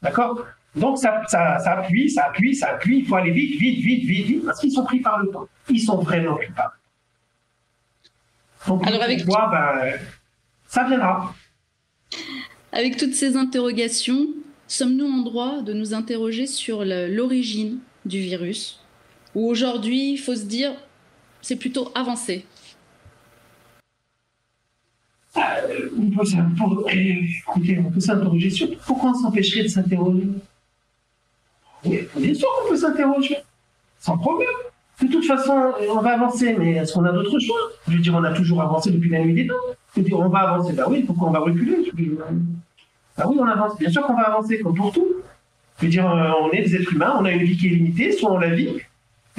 D'accord? 0.01 0.45
Donc 0.77 0.99
ça, 0.99 1.23
ça, 1.27 1.59
ça, 1.59 1.73
appuie, 1.73 2.11
ça 2.11 2.27
appuie, 2.27 2.55
ça 2.55 2.69
appuie, 2.69 3.01
il 3.01 3.07
faut 3.07 3.17
aller 3.17 3.33
vite, 3.33 3.59
vite, 3.59 3.81
vite, 3.81 4.05
vite, 4.05 4.27
vite, 4.27 4.45
parce 4.45 4.61
qu'ils 4.61 4.73
sont 4.73 4.85
pris 4.85 5.01
par 5.01 5.19
le 5.19 5.31
temps. 5.31 5.49
Ils 5.69 5.81
sont 5.81 5.99
vraiment 5.99 6.37
pris 6.37 6.51
par 6.53 6.67
le 6.67 6.71
temps. 8.67 8.75
Donc, 8.75 8.87
Alors 8.87 9.03
avec 9.03 9.25
ben, 9.25 9.99
ça 10.67 10.85
viendra. 10.85 11.35
Avec 12.73 12.97
toutes 12.97 13.15
ces 13.15 13.37
interrogations, 13.37 14.29
sommes-nous 14.67 15.07
en 15.07 15.23
droit 15.23 15.63
de 15.63 15.73
nous 15.73 15.95
interroger 15.95 16.47
sur 16.47 16.85
l'origine 16.85 17.79
du 18.05 18.21
virus? 18.21 18.81
Ou 19.35 19.49
aujourd'hui, 19.49 20.13
il 20.13 20.19
faut 20.19 20.35
se 20.35 20.45
dire, 20.45 20.73
c'est 21.41 21.57
plutôt 21.57 21.91
avancé 21.95 22.45
euh, 25.39 25.89
on 25.99 26.11
peut 26.11 26.25
s'interroger 28.01 28.51
sur 28.51 28.69
pourquoi 28.87 29.11
on 29.11 29.15
s'empêcherait 29.15 29.65
de 29.65 29.69
s'interroger. 29.69 30.29
bien 31.85 32.35
sûr 32.35 32.49
qu'on 32.49 32.71
peut 32.71 32.77
s'interroger, 32.77 33.37
sans 33.99 34.19
problème. 34.19 34.49
De 35.01 35.07
toute 35.07 35.27
façon, 35.27 35.73
on 35.91 36.01
va 36.01 36.15
avancer, 36.15 36.57
mais 36.59 36.73
est-ce 36.73 36.93
qu'on 36.93 37.05
a 37.05 37.13
d'autres 37.13 37.39
choix? 37.39 37.57
Je 37.87 37.97
veux 37.97 38.03
dire, 38.03 38.15
on 38.17 38.25
a 38.25 38.33
toujours 38.33 38.61
avancé 38.63 38.91
depuis 38.91 39.11
la 39.11 39.21
nuit 39.21 39.35
des 39.35 39.47
temps. 39.47 39.55
Je 39.95 40.01
veux 40.01 40.07
dire, 40.07 40.19
on 40.19 40.29
va 40.29 40.41
avancer. 40.41 40.73
Bah 40.73 40.87
oui, 40.89 41.05
pourquoi 41.05 41.29
on 41.29 41.31
va 41.31 41.39
reculer? 41.39 41.93
Bah 43.17 43.27
oui, 43.29 43.37
on 43.41 43.47
avance. 43.47 43.79
Bien 43.79 43.91
sûr 43.91 44.03
qu'on 44.03 44.15
va 44.15 44.23
avancer, 44.23 44.59
comme 44.59 44.75
pour 44.75 44.93
tout. 44.93 45.07
Je 45.79 45.85
veux 45.85 45.91
dire, 45.91 46.11
euh, 46.11 46.33
on 46.43 46.51
est 46.51 46.63
des 46.63 46.75
êtres 46.75 46.93
humains, 46.93 47.15
on 47.21 47.25
a 47.25 47.31
une 47.31 47.45
vie 47.45 47.57
qui 47.57 47.69
est 47.69 47.71
limitée, 47.71 48.11
soit 48.13 48.33
on 48.33 48.39
la 48.39 48.51
vit, 48.51 48.71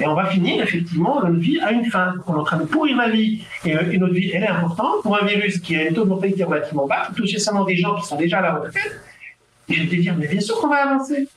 Et 0.00 0.06
on 0.06 0.14
va 0.14 0.26
finir, 0.26 0.62
effectivement, 0.62 1.20
notre 1.22 1.38
vie 1.38 1.60
à 1.60 1.72
une 1.72 1.84
fin. 1.84 2.14
On 2.26 2.34
est 2.34 2.38
en 2.38 2.42
train 2.42 2.56
de 2.56 2.64
pourrir 2.64 2.96
la 2.96 3.10
vie. 3.10 3.44
Et, 3.66 3.76
euh, 3.76 3.98
notre 3.98 4.14
vie, 4.14 4.30
elle 4.32 4.44
est 4.44 4.48
importante 4.48 5.02
pour 5.02 5.22
un 5.22 5.26
virus 5.26 5.60
qui 5.60 5.76
a 5.76 5.88
une 5.88 5.94
taux 5.94 6.04
de 6.04 6.08
mortalité 6.08 6.42
relativement 6.42 6.86
bas, 6.86 7.08
qui 7.08 7.20
touche 7.20 7.36
seulement 7.36 7.64
des 7.64 7.76
gens 7.76 7.94
qui 7.96 8.06
sont 8.06 8.16
déjà 8.16 8.38
à 8.38 8.42
la 8.42 8.54
retraite. 8.54 9.00
Et 9.68 9.74
je 9.74 9.82
vais 9.82 9.88
te 9.88 10.00
dire, 10.00 10.16
mais 10.18 10.26
bien 10.26 10.40
sûr 10.40 10.58
qu'on 10.58 10.68
va 10.68 10.88
avancer. 10.88 11.28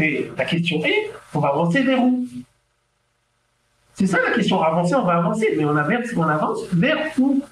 Et 0.00 0.30
la 0.36 0.44
question 0.46 0.82
est, 0.84 1.10
on 1.34 1.40
va 1.40 1.48
avancer 1.48 1.82
vers 1.82 2.02
où? 2.02 2.26
C'est 3.94 4.06
ça 4.06 4.18
la 4.24 4.32
question. 4.32 4.62
Avancer, 4.62 4.94
on 4.94 5.04
va 5.04 5.18
avancer. 5.18 5.54
Mais 5.56 5.64
on, 5.66 5.76
on 5.76 6.22
avance 6.22 6.60
vers 6.72 6.98
où? 7.18 7.42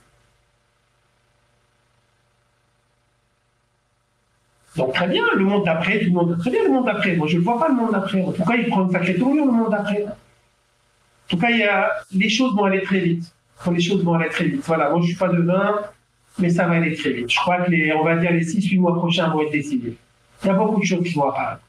Très 4.89 5.09
bien, 5.09 5.25
le 5.35 5.45
monde 5.45 5.65
d'après, 5.65 5.99
tout 6.01 6.07
le 6.07 6.13
monde, 6.13 6.39
très 6.39 6.51
bien 6.51 6.65
le 6.65 6.71
monde 6.71 6.87
d'après. 6.87 7.17
Moi, 7.17 7.27
je 7.27 7.39
ne 7.39 7.43
vois 7.43 7.59
pas 7.59 7.69
le 7.69 7.75
monde 7.75 7.93
d'après. 7.93 8.23
En 8.23 8.33
tout 8.33 8.45
cas, 8.45 8.55
il 8.57 8.67
prend 8.67 8.85
une 8.85 8.91
sacrée 8.91 9.17
tournure, 9.17 9.47
le 9.47 9.53
monde 9.53 9.71
d'après. 9.71 10.05
En 10.05 10.17
tout 11.29 11.39
cas, 11.39 11.51
il 11.51 11.59
y 11.59 11.65
a, 11.65 11.91
les 12.13 12.29
choses 12.29 12.55
vont 12.55 12.65
aller 12.65 12.83
très 12.83 13.01
vite. 13.01 13.25
les 13.73 13.81
choses 13.81 14.03
vont 14.03 14.15
aller 14.15 14.29
très 14.31 14.45
vite. 14.45 14.63
Voilà, 14.65 14.91
moi, 14.91 14.99
je 14.99 15.05
ne 15.05 15.09
suis 15.09 15.17
pas 15.17 15.29
devin, 15.29 15.81
mais 16.39 16.51
ça 16.51 16.67
va 16.67 16.75
aller 16.75 16.95
très 16.95 17.11
vite. 17.11 17.31
Je 17.31 17.39
crois 17.39 17.63
que 17.63 17.71
les, 17.71 17.93
on 17.93 18.05
va 18.05 18.17
dire 18.17 18.33
les 18.33 18.45
6-8 18.45 18.81
mois 18.81 18.95
prochains 18.95 19.29
vont 19.29 19.43
être 19.43 19.53
décidés. 19.53 19.97
Il 20.43 20.47
y 20.47 20.51
a 20.51 20.55
beaucoup 20.55 20.81
de 20.81 20.87
choses 20.87 21.05
qui 21.05 21.15
vont 21.15 21.29
apparaître. 21.29 21.63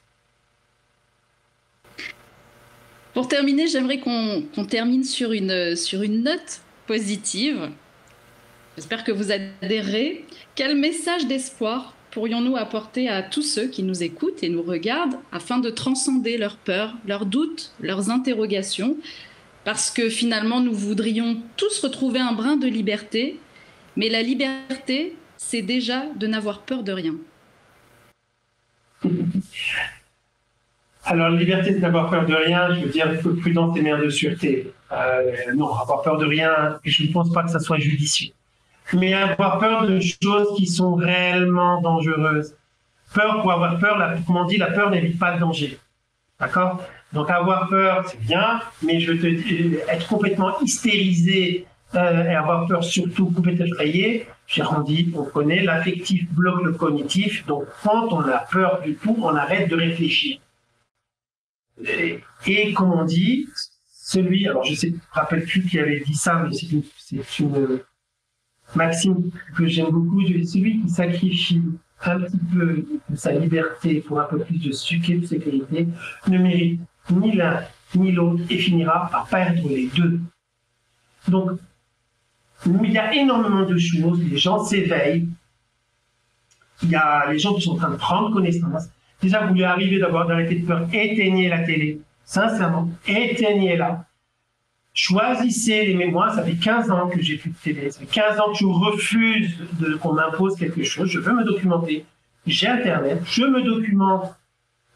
Pour 3.13 3.27
terminer, 3.27 3.67
j'aimerais 3.67 3.99
qu'on 3.99 4.65
termine 4.69 5.03
sur 5.03 5.33
une, 5.33 5.75
sur 5.75 6.01
une 6.01 6.23
note 6.23 6.61
positive. 6.88 7.69
J'espère 8.77 9.03
que 9.03 9.11
vous 9.11 9.31
adhérez. 9.31 10.25
Quel 10.55 10.77
message 10.77 11.27
d'espoir 11.27 11.93
pourrions-nous 12.11 12.57
apporter 12.57 13.09
à 13.09 13.23
tous 13.23 13.41
ceux 13.41 13.67
qui 13.67 13.83
nous 13.83 14.03
écoutent 14.03 14.43
et 14.43 14.49
nous 14.49 14.61
regardent 14.61 15.15
afin 15.31 15.57
de 15.57 15.69
transcender 15.69 16.38
leurs 16.38 16.57
peurs, 16.57 16.93
leurs 17.07 17.25
doutes, 17.25 17.73
leurs 17.79 18.09
interrogations? 18.09 18.97
Parce 19.63 19.91
que 19.91 20.09
finalement, 20.09 20.59
nous 20.59 20.73
voudrions 20.73 21.38
tous 21.57 21.79
retrouver 21.79 22.19
un 22.19 22.33
brin 22.33 22.57
de 22.57 22.67
liberté, 22.67 23.39
mais 23.95 24.09
la 24.09 24.21
liberté, 24.21 25.15
c'est 25.38 25.61
déjà 25.61 26.05
de 26.15 26.27
n'avoir 26.27 26.61
peur 26.61 26.83
de 26.83 26.91
rien. 26.91 27.15
Alors, 31.03 31.29
la 31.29 31.38
liberté, 31.38 31.73
c'est 31.73 31.79
d'avoir 31.79 32.09
peur 32.09 32.25
de 32.25 32.33
rien. 32.33 32.73
Je 32.75 32.81
veux 32.81 32.89
dire, 32.89 33.07
prudence 33.39 33.77
et 33.77 33.81
mère 33.81 33.99
de 33.99 34.09
sûreté. 34.09 34.71
Euh, 34.91 35.53
non, 35.55 35.73
avoir 35.73 36.01
peur 36.01 36.17
de 36.17 36.25
rien, 36.25 36.79
je 36.83 37.03
ne 37.03 37.11
pense 37.11 37.31
pas 37.31 37.43
que 37.43 37.51
ça 37.51 37.59
soit 37.59 37.79
judicieux 37.79 38.31
mais 38.93 39.13
avoir 39.13 39.59
peur 39.59 39.88
de 39.88 39.99
choses 39.99 40.55
qui 40.57 40.68
sont 40.68 40.95
réellement 40.95 41.81
dangereuses. 41.81 42.55
Peur 43.13 43.41
pour 43.41 43.51
avoir 43.51 43.77
peur, 43.77 43.97
la, 43.97 44.15
comme 44.26 44.38
on 44.38 44.45
dit, 44.45 44.57
la 44.57 44.72
peur 44.72 44.89
n'évite 44.89 45.19
pas 45.19 45.34
le 45.34 45.39
danger. 45.39 45.77
D'accord? 46.39 46.81
Donc 47.13 47.30
avoir 47.30 47.68
peur, 47.68 48.07
c'est 48.07 48.19
bien, 48.22 48.61
mais 48.81 48.99
je 48.99 49.11
te 49.11 49.27
dis, 49.27 49.76
être 49.88 50.07
complètement 50.07 50.59
hystérisé 50.61 51.65
euh, 51.95 52.23
et 52.23 52.35
avoir 52.35 52.68
peur 52.68 52.84
surtout 52.84 53.30
complètement 53.31 53.65
effrayé, 53.65 54.27
j'ai 54.47 54.63
rendu, 54.63 55.11
on 55.15 55.23
connaît, 55.23 55.61
l'affectif 55.61 56.30
bloque 56.31 56.63
le 56.63 56.72
cognitif, 56.73 57.45
donc 57.45 57.65
quand 57.84 58.13
on 58.13 58.22
a 58.22 58.39
peur 58.39 58.81
du 58.81 58.95
tout, 58.95 59.18
on 59.22 59.35
arrête 59.35 59.69
de 59.69 59.76
réfléchir. 59.76 60.39
Et, 61.85 62.22
et 62.47 62.73
comme 62.73 62.93
on 62.93 63.03
dit, 63.03 63.47
celui, 63.91 64.47
alors 64.47 64.63
je 64.63 64.73
sais, 64.73 64.93
rappelle 65.11 65.43
plus 65.45 65.65
qui 65.65 65.80
avait 65.80 65.99
dit 65.99 66.15
ça, 66.15 66.35
mais 66.35 66.55
c'est 66.55 66.68
une 66.68 67.23
Maxime, 68.76 69.31
que 69.56 69.68
j'aime 69.68 69.89
beaucoup, 69.89 70.22
celui 70.45 70.81
qui 70.81 70.89
sacrifie 70.89 71.61
un 72.03 72.19
petit 72.22 72.38
peu 72.53 72.85
de 73.10 73.15
sa 73.15 73.31
liberté 73.31 74.02
pour 74.02 74.19
un 74.19 74.26
peu 74.26 74.39
plus 74.39 74.57
de 74.57 74.72
sécurité 74.72 75.88
ne 76.27 76.38
mérite 76.38 76.81
ni 77.11 77.35
l'un 77.35 77.61
ni 77.95 78.11
l'autre 78.11 78.41
et 78.49 78.57
finira 78.57 79.10
par 79.11 79.27
perdre 79.27 79.68
les 79.68 79.88
deux. 79.88 80.19
Donc, 81.27 81.52
il 82.65 82.91
y 82.91 82.98
a 82.98 83.14
énormément 83.14 83.65
de 83.65 83.77
choses, 83.77 84.23
les 84.23 84.38
gens 84.38 84.64
s'éveillent, 84.64 85.27
il 86.84 86.89
y 86.89 86.95
a 86.95 87.31
les 87.31 87.39
gens 87.39 87.53
qui 87.53 87.61
sont 87.61 87.73
en 87.73 87.77
train 87.77 87.91
de 87.91 87.98
prendre 87.98 88.34
connaissance. 88.34 88.89
Déjà, 89.22 89.45
vous 89.45 89.53
lui 89.53 89.64
arrivez 89.64 89.99
d'avoir 89.99 90.27
d'arrêter 90.27 90.56
de 90.56 90.65
peur, 90.65 90.88
éteignez 90.93 91.49
la 91.49 91.60
télé, 91.64 92.02
sincèrement, 92.23 92.89
éteignez-la. 93.07 94.06
Choisissez 94.93 95.85
les 95.85 95.95
mémoires. 95.95 96.34
Ça 96.34 96.43
fait 96.43 96.55
15 96.55 96.91
ans 96.91 97.07
que 97.07 97.22
j'ai 97.22 97.38
plus 97.38 97.51
de 97.51 97.55
télé. 97.63 97.91
Ça 97.91 97.99
fait 98.01 98.05
15 98.05 98.39
ans 98.39 98.51
que 98.51 98.57
je 98.57 98.65
refuse 98.65 99.55
qu'on 100.01 100.13
m'impose 100.13 100.55
quelque 100.57 100.84
chose. 100.84 101.09
Je 101.09 101.19
veux 101.19 101.34
me 101.34 101.43
documenter. 101.43 102.05
J'ai 102.45 102.68
Internet. 102.68 103.22
Je 103.26 103.43
me 103.43 103.61
documente 103.61 104.35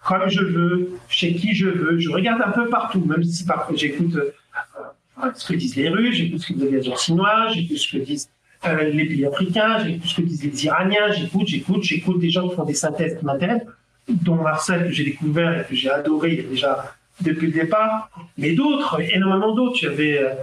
comme 0.05 0.29
je 0.29 0.41
veux, 0.41 0.91
chez 1.09 1.33
qui 1.33 1.55
je 1.55 1.67
veux. 1.67 1.99
Je 1.99 2.09
regarde 2.09 2.41
un 2.41 2.51
peu 2.51 2.69
partout, 2.69 3.03
même 3.03 3.23
si 3.23 3.43
parfois 3.43 3.75
j'écoute 3.75 4.15
euh, 4.15 5.31
ce 5.33 5.47
que 5.47 5.57
disent 5.57 5.75
les 5.75 5.89
Russes, 5.89 6.15
j'écoute 6.15 6.41
ce 6.41 6.53
que 6.53 6.53
disent 6.53 6.87
les 6.87 6.95
Chinois, 6.95 7.47
j'écoute 7.53 7.77
ce 7.77 7.97
que 7.97 8.03
disent 8.03 8.29
euh, 8.65 8.89
les 8.89 9.05
pays 9.05 9.25
africains, 9.25 9.79
j'écoute 9.83 10.07
ce 10.07 10.15
que 10.15 10.21
disent 10.21 10.43
les 10.43 10.65
Iraniens, 10.65 11.11
j'écoute, 11.11 11.47
j'écoute, 11.47 11.83
j'écoute 11.83 12.19
des 12.19 12.29
gens 12.29 12.47
qui 12.47 12.55
font 12.55 12.65
des 12.65 12.75
synthèses 12.75 13.17
qui 13.17 13.25
m'intéressent, 13.25 13.67
dont 14.07 14.35
Marcel 14.35 14.85
que 14.85 14.91
j'ai 14.91 15.05
découvert 15.05 15.59
et 15.59 15.65
que 15.65 15.75
j'ai 15.75 15.89
adoré 15.89 16.33
il 16.33 16.37
y 16.37 16.45
a 16.45 16.49
déjà 16.49 16.95
depuis 17.21 17.47
le 17.47 17.53
départ, 17.53 18.09
mais 18.37 18.53
d'autres, 18.53 19.01
énormément 19.01 19.53
d'autres. 19.53 19.77
J'avais 19.77 20.17
euh, 20.19 20.33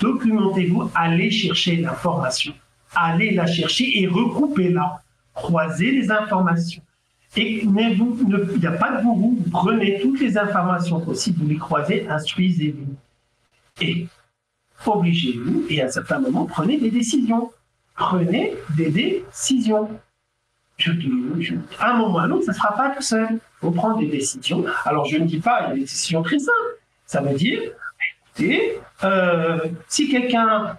documentez-vous, 0.00 0.90
allez 0.94 1.30
chercher 1.30 1.76
l'information, 1.76 2.54
allez 2.94 3.32
la 3.32 3.46
chercher 3.46 4.00
et 4.00 4.06
recoupez-la, 4.06 5.02
croisez 5.34 5.90
les 5.90 6.10
informations. 6.10 6.82
Et 7.36 7.64
il 7.64 7.72
n'y 7.72 8.66
a 8.66 8.72
pas 8.72 8.96
de 8.96 9.02
gourou, 9.02 9.36
vous 9.44 9.50
prenez 9.50 10.00
toutes 10.00 10.20
les 10.20 10.38
informations 10.38 11.00
possibles, 11.00 11.42
vous 11.42 11.48
les 11.48 11.56
croisez, 11.56 12.06
instruisez-vous. 12.08 12.94
Et 13.80 14.06
obligez-vous, 14.86 15.64
et 15.68 15.82
à 15.82 15.86
un 15.86 15.88
certain 15.88 16.20
moment, 16.20 16.46
prenez 16.46 16.78
des 16.78 16.90
décisions. 16.90 17.50
Prenez 17.96 18.54
des 18.76 18.90
décisions 18.90 19.88
je, 20.76 20.90
à 21.78 21.92
un 21.92 21.98
moment 21.98 22.14
ou 22.14 22.18
à 22.18 22.22
un 22.22 22.30
autre, 22.30 22.44
ça 22.44 22.52
ne 22.52 22.56
sera 22.56 22.74
pas 22.74 22.90
tout 22.90 23.02
seul. 23.02 23.38
Faut 23.60 23.70
prendre 23.70 23.98
des 23.98 24.06
décisions. 24.06 24.64
Alors, 24.84 25.06
je 25.06 25.16
ne 25.16 25.24
dis 25.24 25.38
pas, 25.38 25.72
des 25.72 25.80
décisions 25.80 26.22
très 26.22 26.38
simples. 26.38 26.78
Ça 27.06 27.20
veut 27.20 27.34
dire, 27.34 27.60
écoutez, 28.26 28.78
euh, 29.04 29.58
si 29.88 30.08
quelqu'un 30.08 30.76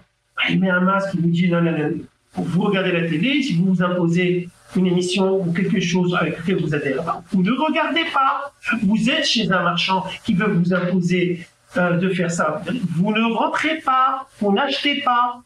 met 0.57 0.69
un 0.69 0.81
masque, 0.81 1.09
il 1.15 1.21
vous 1.21 1.29
dit 1.29 1.49
non, 1.49 1.61
non, 1.61 1.71
non, 1.71 1.91
vous 2.35 2.61
regardez 2.63 2.91
la 2.91 3.07
télé, 3.07 3.41
si 3.41 3.55
vous 3.55 3.73
vous 3.73 3.83
imposez 3.83 4.49
une 4.75 4.87
émission 4.87 5.39
ou 5.39 5.53
quelque 5.53 5.79
chose 5.79 6.15
avec 6.19 6.39
lequel 6.39 6.61
vous 6.61 6.75
adhérez 6.75 7.03
pas, 7.03 7.23
vous 7.31 7.43
ne 7.43 7.51
regardez 7.51 8.03
pas. 8.13 8.51
Vous 8.83 9.09
êtes 9.09 9.25
chez 9.25 9.49
un 9.51 9.63
marchand 9.63 10.05
qui 10.25 10.33
veut 10.33 10.51
vous 10.51 10.73
imposer 10.73 11.47
euh, 11.77 11.97
de 11.97 12.09
faire 12.09 12.29
ça. 12.29 12.61
Vous 12.95 13.13
ne 13.13 13.33
rentrez 13.33 13.77
pas, 13.79 14.27
vous 14.39 14.51
n'achetez 14.51 15.01
pas 15.01 15.41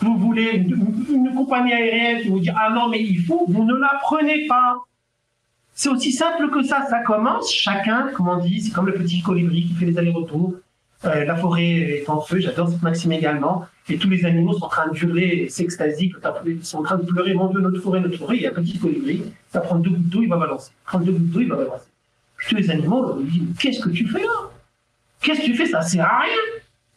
vous 0.00 0.18
voulez 0.18 0.50
une, 0.56 1.34
compagnie 1.34 1.72
aérienne 1.72 2.22
qui 2.22 2.28
vous 2.28 2.40
dit 2.40 2.50
ah 2.54 2.70
non 2.70 2.88
mais 2.88 3.00
il 3.00 3.24
faut, 3.24 3.44
vous 3.48 3.64
ne 3.64 3.74
la 3.74 3.98
prenez 4.02 4.46
pas. 4.46 4.76
C'est 5.74 5.88
aussi 5.88 6.12
simple 6.12 6.50
que 6.50 6.62
ça. 6.62 6.86
Ça 6.88 7.00
commence 7.00 7.52
chacun, 7.52 8.08
comme 8.14 8.28
on 8.28 8.38
dit, 8.38 8.62
c'est 8.62 8.70
comme 8.70 8.86
le 8.86 8.94
petit 8.94 9.22
colibri 9.22 9.66
qui 9.66 9.74
fait 9.74 9.86
les 9.86 9.98
allers-retours. 9.98 10.54
Euh, 11.04 11.24
la 11.24 11.36
forêt 11.36 11.64
est 11.64 12.08
en 12.08 12.20
feu. 12.20 12.38
J'adore 12.40 12.68
cette 12.70 12.82
maxime 12.82 13.12
également. 13.12 13.66
Et 13.88 13.98
tous 13.98 14.08
les 14.08 14.24
animaux 14.24 14.54
sont 14.54 14.64
en 14.64 14.68
train 14.68 14.88
de 14.88 14.96
hurler, 14.96 15.48
s'extasient, 15.50 16.12
ils 16.46 16.64
sont 16.64 16.78
en 16.78 16.82
train 16.82 16.96
de 16.96 17.04
pleurer, 17.04 17.34
mon 17.34 17.48
Dieu, 17.48 17.60
notre 17.60 17.80
forêt, 17.80 18.00
notre 18.00 18.16
forêt. 18.16 18.36
Il 18.36 18.42
y 18.42 18.46
a 18.46 18.50
un 18.50 18.54
petit 18.54 18.78
colibri, 18.78 19.22
ça 19.52 19.60
prend 19.60 19.78
deux 19.78 19.90
gouttes 19.90 20.08
d'eau, 20.08 20.22
il 20.22 20.28
va 20.28 20.38
balancer. 20.38 20.72
Prend 20.86 21.00
deux 21.00 21.12
gouttes 21.12 21.30
d'eau, 21.30 21.40
il 21.40 21.48
va 21.48 21.56
balancer. 21.56 21.84
Puis 22.38 22.48
tous 22.48 22.56
les 22.56 22.70
animaux 22.70 23.18
lui 23.18 23.30
disent 23.30 23.56
qu'est-ce 23.58 23.80
que 23.80 23.90
tu 23.90 24.08
fais 24.08 24.22
là? 24.22 24.50
Qu'est-ce 25.20 25.40
que 25.40 25.46
tu 25.46 25.54
fais? 25.54 25.66
Ça 25.66 25.82
sert 25.82 26.04
à 26.04 26.20
rien 26.20 26.32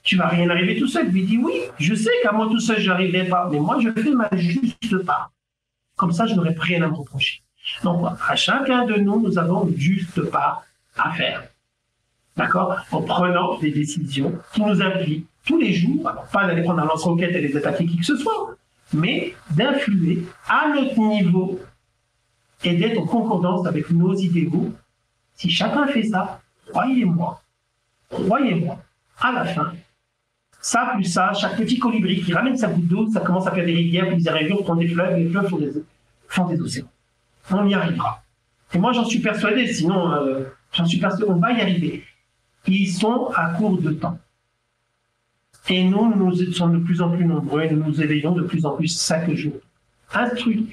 tu 0.08 0.16
vas 0.16 0.28
rien 0.28 0.50
arriver 0.50 0.80
tout 0.80 0.88
seul. 0.88 1.10
Lui 1.10 1.24
dit 1.24 1.38
oui, 1.38 1.54
je 1.78 1.94
sais 1.94 2.10
qu'à 2.24 2.32
moi 2.32 2.48
tout 2.50 2.60
seul, 2.60 2.80
je 2.80 2.90
n'arriverai 2.90 3.26
pas, 3.28 3.50
mais 3.52 3.60
moi, 3.60 3.78
je 3.80 3.90
fais 3.90 4.12
ma 4.12 4.30
juste 4.34 4.98
part. 5.06 5.32
Comme 5.98 6.14
ça, 6.14 6.26
je 6.26 6.34
n'aurai 6.34 6.56
rien 6.58 6.82
à 6.84 6.88
me 6.88 6.94
reprocher. 6.94 7.44
Donc, 7.84 8.08
à 8.28 8.36
chacun 8.36 8.86
de 8.86 8.96
nous, 8.96 9.22
nous 9.22 9.38
avons 9.38 9.70
juste 9.76 10.22
part 10.30 10.64
à 10.98 11.12
faire. 11.12 11.44
D'accord? 12.36 12.78
En 12.92 13.02
prenant 13.02 13.58
des 13.60 13.72
décisions 13.72 14.34
qui 14.54 14.62
nous 14.62 14.82
impliquent 14.82 15.28
tous 15.46 15.58
les 15.58 15.74
jours, 15.74 16.08
alors 16.08 16.28
pas 16.28 16.46
d'aller 16.46 16.64
prendre 16.64 16.82
un 16.82 16.86
lance-roquette 16.86 17.36
et 17.36 17.42
les 17.42 17.58
attaquer 17.58 17.86
qui 17.86 17.98
que 17.98 18.06
ce 18.06 18.18
soit, 18.18 18.56
mais 18.94 19.34
d'influer 19.52 20.24
à 20.48 20.70
notre 20.74 21.00
niveau 21.00 21.60
et 22.64 22.76
d'être 22.76 23.00
en 23.00 23.06
concordance 23.06 23.66
avec 23.66 23.90
nos 23.90 24.16
idéaux. 24.16 24.74
Si 25.36 25.50
chacun 25.50 25.88
fait 25.88 26.04
ça, 26.04 26.42
croyez-moi, 26.70 27.42
croyez-moi, 28.10 28.78
à 29.20 29.32
la 29.32 29.46
fin, 29.46 29.74
ça, 30.60 30.92
plus 30.94 31.06
ça, 31.06 31.34
chaque 31.34 31.58
petit 31.58 31.80
colibri 31.80 32.22
qui 32.22 32.34
ramène 32.34 32.58
sa 32.58 32.68
goutte 32.68 32.88
d'eau, 32.88 33.12
ça 33.12 33.22
commence 33.22 33.48
à 33.48 33.52
faire 33.52 33.66
des 33.66 33.74
rivières, 33.74 34.08
puis 34.08 34.22
des 34.22 34.30
rivières, 34.30 34.58
prend 34.64 34.76
des 34.76 34.88
fleuves, 34.88 35.18
les 35.18 35.30
fleuves 35.30 35.48
font 35.50 35.60
font 36.28 36.46
des 36.48 36.60
océans. 36.60 36.88
On 37.52 37.68
y 37.68 37.74
arrivera. 37.74 38.24
Et 38.74 38.78
moi, 38.78 38.92
j'en 38.92 39.06
suis 39.06 39.20
persuadé, 39.20 39.72
sinon, 39.72 40.12
euh, 40.12 40.44
j'en 40.74 40.86
suis 40.86 41.00
persuadé, 41.00 41.32
on 41.32 41.40
va 41.40 41.54
y 41.54 41.62
arriver. 41.62 42.04
Ils 42.68 42.88
sont 42.88 43.32
à 43.36 43.52
court 43.52 43.82
de 43.82 43.92
temps. 43.92 44.20
Et 45.70 45.84
nous, 45.84 46.16
nous 46.16 46.36
sommes 46.54 46.80
de 46.80 46.84
plus 46.84 47.02
en 47.02 47.10
plus 47.10 47.26
nombreux 47.26 47.64
et 47.64 47.72
nous 47.72 47.84
nous 47.84 48.02
éveillons 48.02 48.32
de 48.32 48.44
plus 48.44 48.66
en 48.66 48.72
plus 48.72 49.06
chaque 49.06 49.30
jour. 49.32 49.54
Instruit. 50.14 50.70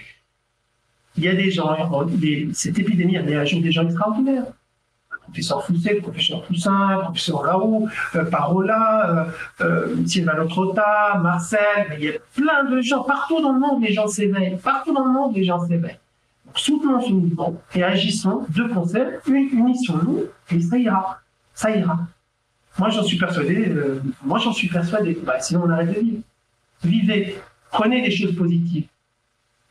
Il 1.16 1.24
y 1.24 1.28
a 1.28 1.34
des 1.34 1.50
gens, 1.50 1.76
cette 2.52 2.78
épidémie 2.78 3.16
a 3.16 3.22
des 3.22 3.72
gens 3.72 3.84
extraordinaires. 3.84 4.46
professeur 5.22 5.64
Fousset, 5.64 5.94
professeur 5.96 6.42
Poussin, 6.42 6.98
professeur 7.04 7.44
Laroux, 7.44 7.88
euh, 8.14 8.24
Parola, 8.24 9.30
euh, 9.60 9.64
euh, 9.64 10.06
Sylvain 10.06 10.46
Trotta, 10.46 11.18
Marcel, 11.22 11.96
il 11.98 12.04
y 12.04 12.08
a 12.08 12.12
plein 12.34 12.64
de 12.64 12.80
gens, 12.80 13.04
partout 13.04 13.40
dans 13.40 13.52
le 13.52 13.60
monde, 13.60 13.82
les 13.82 13.92
gens 13.92 14.08
s'éveillent, 14.08 14.58
partout 14.62 14.92
dans 14.92 15.04
le 15.04 15.12
monde, 15.12 15.36
les 15.36 15.44
gens 15.44 15.64
s'éveillent. 15.66 15.98
Soutenons 16.56 17.00
ce 17.00 17.10
mouvement 17.10 17.60
et 17.74 17.82
agissons 17.82 18.46
de 18.48 18.64
concert, 18.72 19.20
unissons-nous, 19.26 20.24
et 20.50 20.60
ça 20.60 20.78
ira, 20.78 21.20
ça 21.52 21.76
ira. 21.76 21.98
Moi, 22.78 22.90
j'en 22.90 23.02
suis 23.02 23.18
persuadé, 23.18 23.68
euh, 23.68 24.02
moi, 24.22 24.38
j'en 24.38 24.52
suis 24.52 24.68
persuadé, 24.68 25.18
bah, 25.24 25.40
sinon 25.40 25.62
on 25.64 25.70
arrête 25.70 25.94
de 25.94 26.00
vivre. 26.00 26.22
Vivez, 26.82 27.38
prenez 27.70 28.02
des 28.02 28.10
choses 28.10 28.36
positives. 28.36 28.86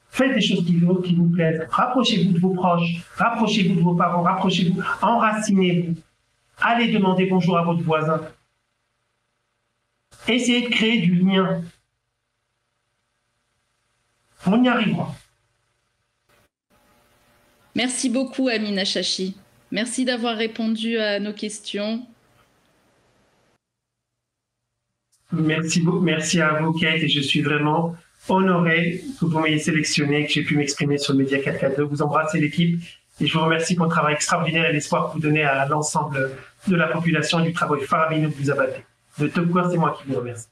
Faites 0.10 0.34
des 0.36 0.42
choses 0.42 0.66
qui 0.66 0.78
vous, 0.78 0.96
qui 0.96 1.16
vous 1.16 1.28
plaisent. 1.30 1.66
Rapprochez-vous 1.70 2.34
de 2.34 2.40
vos 2.40 2.54
proches. 2.54 3.02
Rapprochez-vous 3.18 3.76
de 3.76 3.82
vos 3.82 3.96
parents. 3.96 4.22
Rapprochez-vous. 4.22 4.82
Enracinez-vous. 5.02 5.96
Allez 6.62 6.92
demander 6.92 7.26
bonjour 7.26 7.58
à 7.58 7.64
votre 7.64 7.82
voisin. 7.82 8.22
Essayez 10.28 10.68
de 10.68 10.70
créer 10.70 11.02
du 11.02 11.16
lien. 11.16 11.62
On 14.46 14.64
y 14.64 14.68
arrivera. 14.68 15.16
Merci 17.76 18.10
beaucoup, 18.10 18.50
Amina 18.50 18.86
Chachi. 18.86 19.36
Merci 19.72 20.06
d'avoir 20.06 20.38
répondu 20.38 20.98
à 20.98 21.20
nos 21.20 21.34
questions. 21.34 22.06
Merci 25.32 25.82
beaucoup. 25.82 26.02
Merci 26.02 26.40
à 26.42 26.62
vous, 26.62 26.74
Kate. 26.74 27.02
Et 27.02 27.10
je 27.10 27.22
suis 27.22 27.42
vraiment 27.42 27.96
honoré 28.30 29.04
que 29.20 29.26
vous 29.26 29.40
m'ayez 29.40 29.58
sélectionné, 29.58 30.28
que 30.28 30.32
j'ai 30.32 30.44
pu 30.44 30.56
m'exprimer 30.56 31.00
sur 31.00 31.14
le 31.14 31.20
Média 31.20 31.40
442. 31.40 31.84
Vous 31.84 32.02
embrassez 32.04 32.40
l'équipe 32.40 32.80
et 33.20 33.26
je 33.26 33.34
vous 33.34 33.44
remercie 33.44 33.76
pour 33.76 33.86
le 33.86 33.92
travail 33.92 34.14
extraordinaire 34.14 34.66
et 34.66 34.74
l'espoir 34.74 35.08
que 35.08 35.14
vous 35.14 35.20
donnez 35.20 35.44
à 35.44 35.66
l'ensemble 35.68 36.32
de 36.68 36.76
la 36.76 36.88
population 36.88 37.40
et 37.40 37.48
du 37.48 37.54
travail 37.54 37.82
faramineux 37.82 38.30
que 38.30 38.36
vous 38.36 38.52
abattez. 38.52 38.86
De 39.18 39.28
tout 39.28 39.52
cœur, 39.52 39.70
c'est 39.72 39.78
moi 39.78 39.98
qui 39.98 40.08
vous 40.08 40.18
remercie. 40.18 40.48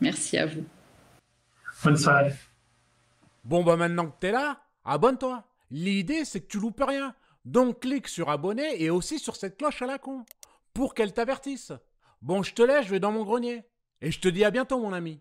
Merci 0.00 0.36
à 0.38 0.46
vous. 0.46 0.64
Bonne 1.82 1.96
soirée. 1.96 2.32
Bon, 3.44 3.62
bah 3.62 3.76
maintenant 3.76 4.06
que 4.06 4.14
t'es 4.20 4.32
là, 4.32 4.58
abonne-toi. 4.84 5.42
L'idée, 5.76 6.24
c'est 6.24 6.40
que 6.40 6.46
tu 6.46 6.60
loupes 6.60 6.84
rien. 6.86 7.16
Donc 7.44 7.80
clique 7.80 8.06
sur 8.06 8.30
abonner 8.30 8.80
et 8.80 8.90
aussi 8.90 9.18
sur 9.18 9.34
cette 9.34 9.56
cloche 9.56 9.82
à 9.82 9.86
la 9.86 9.98
con 9.98 10.24
pour 10.72 10.94
qu'elle 10.94 11.12
t'avertisse. 11.12 11.72
Bon, 12.22 12.44
je 12.44 12.54
te 12.54 12.62
laisse, 12.62 12.86
je 12.86 12.92
vais 12.92 13.00
dans 13.00 13.10
mon 13.10 13.24
grenier. 13.24 13.64
Et 14.00 14.12
je 14.12 14.20
te 14.20 14.28
dis 14.28 14.44
à 14.44 14.52
bientôt, 14.52 14.78
mon 14.78 14.92
ami. 14.92 15.20